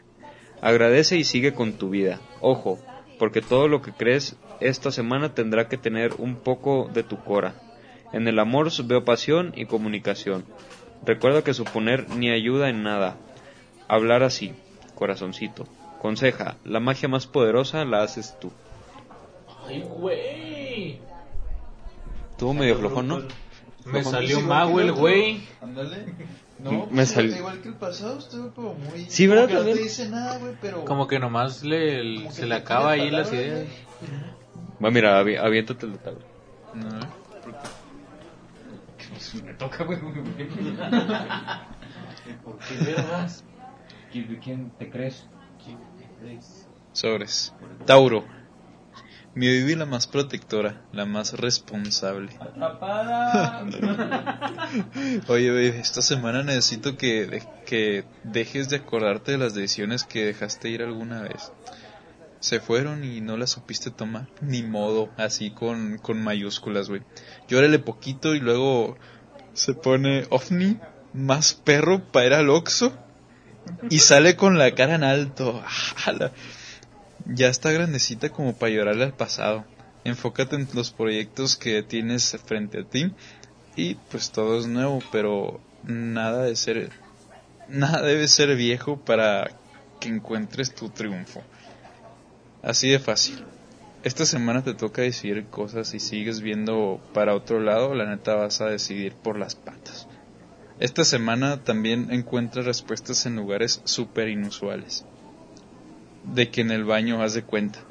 Agradece 0.60 1.16
y 1.16 1.24
sigue 1.24 1.52
con 1.52 1.74
tu 1.74 1.90
vida. 1.90 2.20
Ojo, 2.40 2.78
porque 3.19 3.43
todo 3.43 3.69
lo 3.69 3.82
que 3.82 3.93
crees 3.93 4.36
esta 4.60 4.90
semana 4.90 5.35
tendrá 5.35 5.69
que 5.69 5.77
tener 5.77 6.14
un 6.19 6.36
poco 6.36 6.89
de 6.93 7.02
tu 7.02 7.19
cora. 7.19 7.55
En 8.12 8.28
el 8.28 8.39
amor 8.39 8.70
veo 8.85 9.05
pasión 9.05 9.52
y 9.56 9.66
comunicación. 9.66 10.44
Recuerda 11.05 11.43
que 11.43 11.55
suponer 11.55 12.09
ni 12.11 12.31
ayuda 12.31 12.69
en 12.69 12.83
nada. 12.83 13.16
Hablar 13.89 14.23
así, 14.23 14.53
corazoncito. 14.95 15.66
Conseja, 16.01 16.57
la 16.65 16.81
magia 16.81 17.09
más 17.09 17.27
poderosa 17.27 17.85
la 17.85 18.03
haces 18.03 18.37
tú. 18.41 18.53
Ay, 19.66 19.83
güey. 19.83 20.99
Estuvo 22.33 22.55
medio 22.55 22.77
flojón, 22.77 23.09
¿no? 23.09 23.20
Me 23.85 24.03
salió 24.05 24.41
mago 24.41 24.81
el 24.81 24.93
güey. 24.93 25.43
Ándale. 25.61 26.07
Me 26.59 26.70
No, 26.70 26.87
pues, 26.87 27.09
salió- 27.11 27.37
igual 27.37 27.61
que 27.61 27.69
el 27.69 27.74
pasado, 27.74 28.19
estuvo 28.20 28.51
como 28.55 28.74
muy... 28.74 29.07
Sí, 29.09 29.27
como 29.27 29.35
¿verdad? 29.41 29.49
que 29.49 29.55
no 29.55 29.61
te 29.61 29.66
También. 29.66 29.85
dice 29.89 30.09
nada, 30.09 30.39
güey, 30.39 30.53
pero... 30.61 30.85
Como 30.85 31.09
que 31.09 31.19
nomás 31.19 31.65
le, 31.65 32.15
como 32.16 32.29
que 32.29 32.35
se 32.35 32.47
le 32.47 32.55
acaba 32.55 32.93
ahí 32.93 33.11
las 33.11 33.33
ideas. 33.33 33.66
Va, 34.85 34.91
mira, 34.93 35.20
avi- 35.20 35.39
aviéntate 35.39 35.87
el 35.87 35.99
tal. 35.99 36.19
No, 36.74 37.01
Me 39.44 39.55
toca, 39.55 39.84
güey. 39.84 39.98
¿Por 42.44 42.59
qué 42.59 42.74
vergas? 42.84 43.44
¿Quién 44.10 44.70
te 44.78 44.90
crees? 44.90 45.26
¿Quién 45.64 45.78
te 45.98 46.09
crees? 46.20 46.66
Sobres. 46.93 47.55
Tauro. 47.86 48.24
Mi 49.34 49.47
baby 49.60 49.76
la 49.76 49.86
más 49.86 50.06
protectora, 50.06 50.82
la 50.93 51.06
más 51.06 51.32
responsable. 51.40 52.36
Atrapada. 52.39 53.64
Oye, 55.28 55.51
baby, 55.51 55.68
esta 55.80 56.02
semana 56.02 56.43
necesito 56.43 56.98
que, 56.98 57.26
de- 57.26 57.43
que 57.64 58.05
dejes 58.24 58.68
de 58.68 58.76
acordarte 58.76 59.32
de 59.32 59.39
las 59.39 59.55
decisiones 59.55 60.05
que 60.05 60.26
dejaste 60.26 60.68
ir 60.68 60.82
alguna 60.82 61.22
vez. 61.22 61.51
Se 62.43 62.59
fueron 62.59 63.05
y 63.05 63.20
no 63.20 63.36
las 63.36 63.51
supiste 63.51 63.90
tomar. 63.90 64.28
Ni 64.40 64.62
modo, 64.62 65.10
así 65.16 65.52
con, 65.52 65.98
con 65.98 66.23
mayúsculas, 66.23 66.89
güey. 66.89 67.02
Llórale 67.48 67.78
poquito 67.78 68.35
y 68.35 68.40
luego 68.40 68.98
se 69.52 69.74
pone 69.74 70.27
ovni, 70.28 70.78
más 71.12 71.55
perro 71.55 72.02
para 72.10 72.27
ir 72.27 72.35
al 72.35 72.51
Oxxo. 72.51 72.93
Y 73.90 74.01
sale 74.01 74.35
con 74.35 74.59
la 74.59 74.74
cara 74.74 74.97
en 74.97 75.05
alto. 75.05 75.62
Ya 77.24 77.47
está 77.47 77.70
grandecita 77.70 78.31
como 78.31 78.56
para 78.56 78.73
llorarle 78.73 79.05
al 79.05 79.14
pasado. 79.14 79.64
Enfócate 80.02 80.56
en 80.56 80.66
los 80.74 80.90
proyectos 80.90 81.56
que 81.56 81.85
tienes 81.85 82.36
frente 82.44 82.81
a 82.81 82.85
ti 82.85 83.12
y 83.77 83.94
pues 83.94 84.32
todo 84.32 84.59
es 84.59 84.66
nuevo, 84.66 85.01
pero 85.12 85.60
nada 85.85 86.43
de 86.43 86.56
ser 86.56 86.90
nada 87.69 88.02
debe 88.02 88.28
ser 88.28 88.55
viejo 88.56 88.98
para 88.98 89.51
que 90.01 90.09
encuentres 90.09 90.74
tu 90.74 90.90
triunfo. 90.90 91.43
Así 92.62 92.89
de 92.89 93.01
fácil. 93.01 93.44
esta 94.05 94.24
semana 94.24 94.62
te 94.62 94.74
toca 94.74 95.02
decidir 95.02 95.47
cosas 95.47 95.94
y 95.94 96.01
sigues 96.01 96.40
viendo 96.40 97.01
para 97.12 97.34
otro 97.34 97.60
lado, 97.60 97.94
la 97.94 98.06
neta 98.06 98.34
vas 98.34 98.60
a 98.60 98.66
decidir 98.66 99.14
por 99.14 99.39
las 99.39 99.55
patas. 99.55 100.09
Esta 100.78 101.05
semana 101.05 101.62
también 101.62 102.09
encuentras 102.10 102.64
respuestas 102.64 103.26
en 103.26 103.36
lugares 103.36 103.80
súper 103.84 104.28
inusuales. 104.28 105.05
De 106.24 106.51
que 106.51 106.60
en 106.60 106.70
el 106.70 106.84
baño 106.84 107.22
haz 107.22 107.34
de 107.34 107.43
cuenta. 107.43 107.80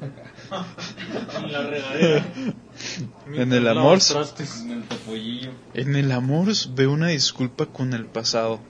En 1.42 1.52
la 1.52 1.62
regadera. 1.62 2.24
En 3.34 3.52
el 3.52 3.68
amor, 3.68 3.98
en 5.74 5.96
el 5.96 6.12
amor 6.12 6.48
ve 6.74 6.86
una 6.86 7.08
disculpa 7.08 7.66
con 7.66 7.92
el 7.92 8.06
pasado. 8.06 8.60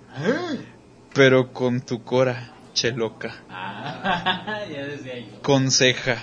Pero 1.14 1.52
con 1.52 1.80
tu 1.80 2.02
cora, 2.02 2.52
cheloca. 2.72 3.34
Ah, 3.48 4.60
ya 4.70 4.84
decía 4.84 5.18
yo. 5.18 5.42
Con 5.42 5.70
ceja. 5.70 6.22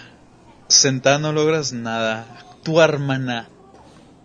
Sentada 0.68 1.20
no 1.20 1.34
logras 1.34 1.74
nada. 1.74 2.26
Tu 2.64 2.80
hermana. 2.80 3.48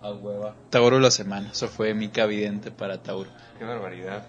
A 0.02 0.10
hueva. 0.10 0.54
Tauro 0.70 1.00
la 1.00 1.10
semana. 1.10 1.50
Eso 1.52 1.68
fue 1.68 1.94
mi 1.94 2.08
cavidente 2.08 2.70
para 2.70 3.02
Tauro. 3.02 3.30
Qué 3.58 3.64
barbaridad. 3.64 4.26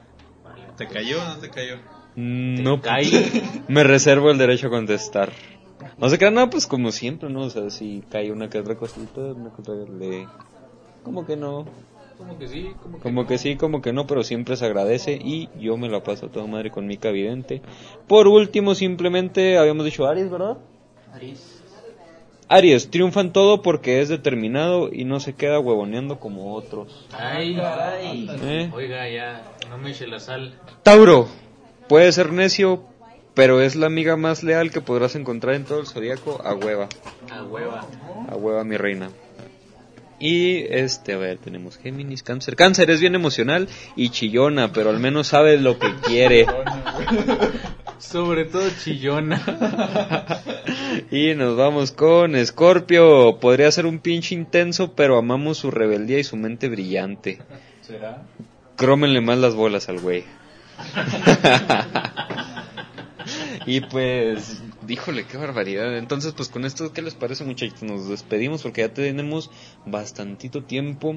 ¿Te 0.78 0.88
cayó 0.88 1.22
o 1.22 1.26
no 1.26 1.38
te 1.38 1.50
cayó? 1.50 1.78
No, 2.16 2.82
me 3.68 3.84
reservo 3.84 4.32
el 4.32 4.38
derecho 4.38 4.68
a 4.68 4.70
contestar. 4.70 5.32
No 5.98 6.10
se 6.10 6.18
crean, 6.18 6.34
no, 6.34 6.50
pues 6.50 6.68
como 6.68 6.92
siempre, 6.92 7.30
¿no? 7.30 7.42
O 7.42 7.50
sea, 7.50 7.70
si 7.70 8.04
cae 8.10 8.32
una 8.32 8.50
que 8.50 8.60
otra 8.60 8.76
cosita, 8.76 9.20
una 9.22 9.54
que 9.54 9.62
otra 9.62 9.76
le... 9.76 10.28
Como 11.04 11.26
que 11.26 11.36
no, 11.36 11.66
Como 12.18 12.38
que 12.38 12.48
sí, 12.48 12.72
como 12.82 12.98
que 12.98 13.04
como 13.04 13.22
no. 13.22 13.28
que 13.28 13.38
sí, 13.38 13.56
como 13.56 13.82
que 13.82 13.94
no, 13.94 14.08
pero 14.08 14.24
siempre 14.24 14.56
se 14.56 14.66
agradece 14.66 15.14
y 15.14 15.50
yo 15.60 15.78
me 15.78 15.90
la 15.90 16.04
paso 16.04 16.28
a 16.28 16.30
toda 16.30 16.48
madre 16.48 16.72
con 16.72 16.88
mi 16.88 16.98
cavidente. 16.98 17.62
Por 18.08 18.28
último, 18.28 18.74
simplemente 18.74 19.58
habíamos 19.58 19.86
dicho 19.86 20.06
Aries, 20.06 20.30
¿verdad? 20.30 20.58
Aries. 21.14 21.62
Aries, 22.48 22.90
triunfa 22.92 23.22
en 23.22 23.34
todo 23.34 23.62
porque 23.62 24.02
es 24.02 24.10
determinado 24.10 24.90
y 24.94 25.04
no 25.04 25.20
se 25.20 25.34
queda 25.34 25.60
huevoneando 25.60 26.20
como 26.20 26.54
otros. 26.54 27.06
Ay, 27.12 27.56
Caray. 27.56 28.30
¿Eh? 28.44 28.72
Oiga, 28.74 29.10
ya, 29.10 29.44
no 29.70 29.78
me 29.78 29.92
eche 29.92 30.08
la 30.08 30.20
sal. 30.20 30.54
Tauro, 30.84 31.28
puede 31.90 32.12
ser 32.12 32.32
necio, 32.32 32.84
pero 33.34 33.62
es 33.62 33.76
la 33.76 33.88
amiga 33.88 34.16
más 34.16 34.44
leal 34.44 34.72
que 34.72 34.80
podrás 34.80 35.16
encontrar 35.16 35.56
en 35.56 35.66
todo 35.66 35.80
el 35.80 35.88
zodiaco 35.88 36.40
a 36.44 36.54
hueva. 36.54 36.88
A 37.32 37.44
hueva. 37.44 37.86
A 38.30 38.36
hueva, 38.36 38.64
mi 38.64 38.78
reina. 38.78 39.10
Y 40.20 40.66
este, 40.70 41.14
a 41.14 41.18
ver, 41.18 41.38
tenemos 41.38 41.78
Géminis, 41.78 42.24
Cáncer. 42.24 42.56
Cáncer 42.56 42.90
es 42.90 43.02
bien 43.02 43.16
emocional 43.16 43.68
y 43.96 44.10
chillona, 44.10 44.72
pero 44.72 44.90
al 44.90 45.00
menos 45.00 45.28
sabe 45.28 45.58
lo 45.58 45.78
que 45.78 45.94
quiere. 46.04 46.46
Sobre 48.00 48.46
todo 48.46 48.70
chillona. 48.84 49.42
Y 51.12 51.34
nos 51.36 51.58
vamos 51.58 51.92
con 51.92 52.36
Escorpio. 52.36 53.40
Podría 53.40 53.72
ser 53.72 53.86
un 53.86 54.00
pinche 54.00 54.36
intenso, 54.36 54.94
pero 54.94 55.18
amamos 55.18 55.58
su 55.58 55.72
rebeldía 55.72 56.20
y 56.20 56.24
su 56.24 56.38
mente 56.38 56.70
brillante. 56.70 57.40
¿Será? 57.82 58.24
Crómenle 58.78 59.22
más 59.22 59.38
las 59.38 59.56
bolas 59.56 59.90
al 59.90 60.00
güey. 60.00 60.24
y 63.66 63.82
pues, 63.82 64.62
díjole, 64.86 65.26
qué 65.26 65.38
barbaridad. 65.38 65.98
Entonces, 65.98 66.34
pues 66.34 66.50
con 66.50 66.66
esto, 66.66 66.94
¿qué 66.94 67.02
les 67.02 67.16
parece 67.16 67.44
muchachos? 67.44 67.84
Nos 67.84 68.08
despedimos 68.08 68.64
porque 68.64 68.82
ya 68.82 68.94
tenemos 68.94 69.50
bastantito 69.86 70.64
tiempo. 70.64 71.16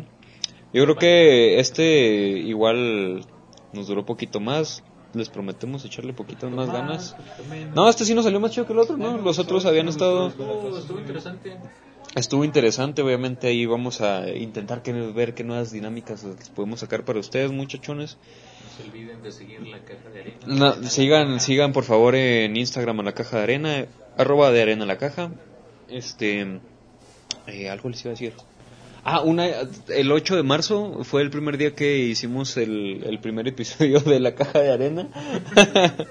Yo 0.73 0.85
creo 0.85 0.97
que 0.97 1.61
este 1.61 1.85
igual 1.85 3.25
nos 3.73 3.87
duró 3.87 4.05
poquito 4.05 4.41
más. 4.41 4.83
Les 5.15 5.31
prometemos 5.31 5.85
echarle 5.87 6.13
poquito 6.13 6.51
más 6.51 6.71
ganas. 6.71 7.17
No, 7.75 7.89
este 7.89 8.05
sí 8.05 8.15
nos 8.15 8.25
salió 8.25 8.41
más 8.41 8.51
chido 8.51 8.67
que 8.67 8.75
el 8.75 8.79
otro, 8.79 8.99
¿no? 8.99 9.17
Los 9.17 9.39
otros 9.39 9.65
habían 9.65 9.89
estado... 9.89 10.29
Estuvo, 10.29 10.77
estuvo 10.77 11.01
interesante. 11.01 11.57
Estuvo 12.15 12.45
interesante, 12.45 13.03
obviamente 13.03 13.47
ahí 13.49 13.67
vamos 13.67 14.01
a 14.01 14.29
intentar 14.31 14.83
que, 14.83 14.93
ver 14.93 15.35
qué 15.35 15.45
nuevas 15.45 15.71
dinámicas 15.71 16.25
les 16.25 16.49
podemos 16.49 16.81
sacar 16.81 17.05
para 17.05 17.21
ustedes, 17.21 17.53
muchachones. 17.53 18.17
No 18.17 18.83
se 18.85 18.91
olviden 18.91 19.23
de 19.23 19.31
seguir 19.33 19.67
la 19.67 19.79
caja 19.81 20.09
de 20.13 20.21
arena. 20.21 20.37
Na- 20.47 20.89
sigan, 20.89 21.39
sigan 21.41 21.73
por 21.73 21.85
favor 21.85 22.15
en 22.15 22.57
Instagram 22.57 23.01
a 23.01 23.03
la 23.03 23.13
caja 23.13 23.37
de 23.39 23.43
arena, 23.43 23.87
arroba 24.17 24.51
de 24.51 24.63
arena 24.63 24.87
la 24.87 24.97
caja. 24.99 25.31
Este, 25.89 26.61
eh, 27.47 27.69
algo 27.71 27.89
les 27.91 28.01
iba 28.03 28.11
a 28.11 28.15
decir. 28.15 28.33
Ah, 29.05 29.21
una, 29.21 29.47
el 29.89 30.11
8 30.13 30.37
de 30.37 30.43
marzo 30.43 31.05
fue 31.05 31.23
el 31.23 31.31
primer 31.31 31.57
día 31.57 31.75
que 31.75 31.99
hicimos 31.99 32.57
el, 32.57 33.05
el 33.07 33.21
primer 33.21 33.47
episodio 33.49 34.01
de 34.01 34.19
la 34.19 34.35
caja 34.35 34.59
de 34.61 34.73
arena. 34.73 35.09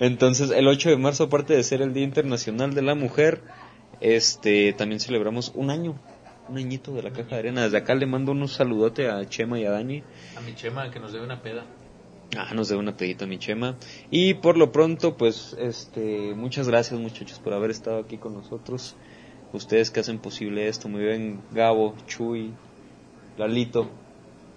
Entonces, 0.00 0.50
el 0.50 0.66
8 0.66 0.90
de 0.90 0.96
marzo, 0.96 1.24
aparte 1.24 1.54
de 1.54 1.62
ser 1.62 1.82
el 1.82 1.92
Día 1.92 2.02
Internacional 2.04 2.74
de 2.74 2.82
la 2.82 2.94
Mujer, 2.94 3.40
este, 4.04 4.74
también 4.74 5.00
celebramos 5.00 5.50
un 5.54 5.70
año, 5.70 5.98
un 6.48 6.58
añito 6.58 6.92
de 6.92 7.02
la 7.02 7.10
caja 7.10 7.30
de 7.30 7.38
arena. 7.38 7.62
Desde 7.64 7.78
acá 7.78 7.94
le 7.94 8.04
mando 8.04 8.32
un 8.32 8.46
saludote 8.48 9.08
a 9.08 9.26
Chema 9.26 9.58
y 9.58 9.64
a 9.64 9.70
Dani. 9.70 10.02
A 10.36 10.42
mi 10.42 10.54
chema 10.54 10.90
que 10.90 11.00
nos 11.00 11.12
debe 11.12 11.24
una 11.24 11.40
peda. 11.40 11.64
Ah, 12.36 12.52
nos 12.54 12.68
dé 12.68 12.76
una 12.76 12.94
pedita 12.96 13.26
mi 13.26 13.38
Chema. 13.38 13.76
Y 14.10 14.34
por 14.34 14.58
lo 14.58 14.72
pronto, 14.72 15.16
pues, 15.16 15.56
este, 15.58 16.34
muchas 16.34 16.68
gracias 16.68 17.00
muchachos 17.00 17.38
por 17.38 17.54
haber 17.54 17.70
estado 17.70 17.98
aquí 17.98 18.18
con 18.18 18.34
nosotros. 18.34 18.94
Ustedes 19.54 19.90
que 19.90 20.00
hacen 20.00 20.18
posible 20.18 20.68
esto, 20.68 20.88
muy 20.88 21.02
bien, 21.02 21.40
Gabo, 21.52 21.94
Chuy, 22.06 22.52
Lalito. 23.38 23.88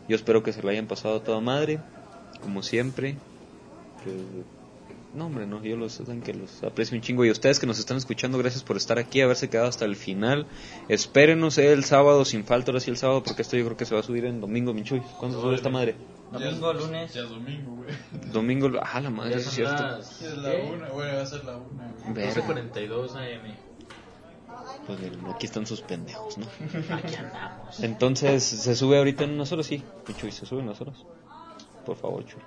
Yo 0.10 0.16
espero 0.18 0.44
que 0.44 0.52
se 0.52 0.62
lo 0.62 0.70
hayan 0.70 0.88
pasado 0.88 1.18
a 1.18 1.24
toda 1.24 1.40
madre, 1.40 1.80
como 2.42 2.64
siempre. 2.64 3.16
Que- 4.04 4.57
no, 5.18 5.26
hombre, 5.26 5.48
no, 5.48 5.64
yo 5.64 5.76
los 5.76 5.94
saben 5.94 6.22
que 6.22 6.34
los 6.34 6.64
aprecio 6.64 6.96
un 6.96 7.02
chingo. 7.02 7.26
Y 7.26 7.30
a 7.30 7.32
ustedes 7.32 7.60
que 7.60 7.66
nos 7.66 7.80
están 7.80 7.98
escuchando, 7.98 8.38
gracias 8.38 8.64
por 8.64 8.78
estar 8.78 9.00
aquí, 9.00 9.20
haberse 9.22 9.50
quedado 9.50 9.68
hasta 9.68 9.86
el 9.86 9.96
final. 9.96 10.46
Espérenos 10.90 11.58
el 11.58 11.84
sábado 11.84 12.24
sin 12.24 12.46
falta, 12.46 12.72
ahora 12.72 12.80
sí 12.80 12.92
el 12.92 12.98
sábado, 12.98 13.24
porque 13.24 13.42
esto 13.42 13.58
yo 13.58 13.66
creo 13.66 13.78
que 13.78 13.86
se 13.86 13.96
va 13.96 14.02
a 14.02 14.04
subir 14.04 14.26
en 14.26 14.40
domingo, 14.40 14.74
mi 14.74 14.84
Chuy. 14.84 15.02
¿Cuándo 15.20 15.42
sube 15.42 15.56
esta 15.56 15.70
madre? 15.70 15.96
Domingo, 16.32 16.72
lunes. 16.72 17.14
Ya 17.14 17.24
es 17.24 17.30
domingo, 17.30 17.76
güey. 17.78 17.90
Domingo, 18.32 18.70
ah, 18.82 19.00
la 19.00 19.10
madre, 19.10 19.38
es 19.38 19.50
cierto. 19.50 19.82
las 19.82 20.22
Es 20.22 20.38
la 20.38 20.54
una, 20.56 20.90
güey, 20.90 21.16
va 21.16 21.22
a 21.22 21.26
ser 21.26 21.44
la 21.46 21.58
una, 21.58 21.92
güey. 22.04 22.14
Verga. 22.14 22.48
12.42 22.48 23.16
AM. 23.16 23.68
Pues 24.86 25.00
miren, 25.00 25.26
aquí 25.34 25.48
están 25.48 25.66
sus 25.66 25.82
pendejos, 25.82 26.38
¿no? 26.38 26.46
Aquí 26.96 27.16
andamos. 27.16 27.80
Entonces, 27.82 28.44
se 28.44 28.76
sube 28.76 28.98
ahorita 29.00 29.24
en 29.24 29.32
unas 29.32 29.52
horas, 29.52 29.66
sí. 29.66 29.84
Mi 30.08 30.14
Chuy, 30.14 30.32
se 30.32 30.46
sube 30.46 30.60
en 30.60 30.68
unas 30.68 30.80
horas. 30.80 30.98
Por 31.86 31.96
favor, 31.98 32.24
Chuy. 32.26 32.42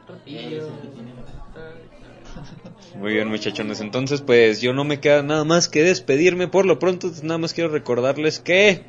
Muy 2.96 3.14
bien, 3.14 3.28
muchachones. 3.28 3.80
Entonces, 3.80 4.20
pues 4.20 4.60
yo 4.60 4.72
no 4.72 4.84
me 4.84 5.00
queda 5.00 5.22
nada 5.22 5.44
más 5.44 5.68
que 5.68 5.82
despedirme. 5.82 6.48
Por 6.48 6.66
lo 6.66 6.78
pronto, 6.78 7.10
nada 7.22 7.38
más 7.38 7.54
quiero 7.54 7.70
recordarles 7.70 8.40
que. 8.40 8.84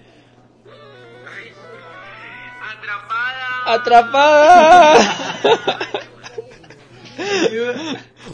¡Atrapada! 3.66 5.40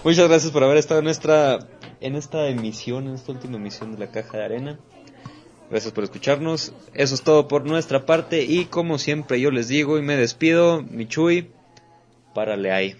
Muchas 0.03 0.27
gracias 0.27 0.51
por 0.51 0.63
haber 0.63 0.77
estado 0.77 1.01
en 1.01 1.07
esta, 1.07 1.59
en 1.99 2.15
esta 2.15 2.47
emisión, 2.47 3.07
en 3.07 3.15
esta 3.15 3.33
última 3.33 3.57
emisión 3.57 3.91
de 3.91 3.99
la 3.99 4.11
Caja 4.11 4.37
de 4.37 4.45
Arena. 4.45 4.79
Gracias 5.69 5.93
por 5.93 6.05
escucharnos. 6.05 6.73
Eso 6.93 7.13
es 7.13 7.21
todo 7.23 7.47
por 7.47 7.65
nuestra 7.65 8.05
parte. 8.05 8.43
Y 8.43 8.65
como 8.65 8.97
siempre, 8.97 9.41
yo 9.41 9.51
les 9.51 9.67
digo 9.67 9.97
y 9.97 10.01
me 10.01 10.15
despido, 10.15 10.81
Michuy, 10.81 11.51
párale 12.33 12.71
ahí. 12.71 12.95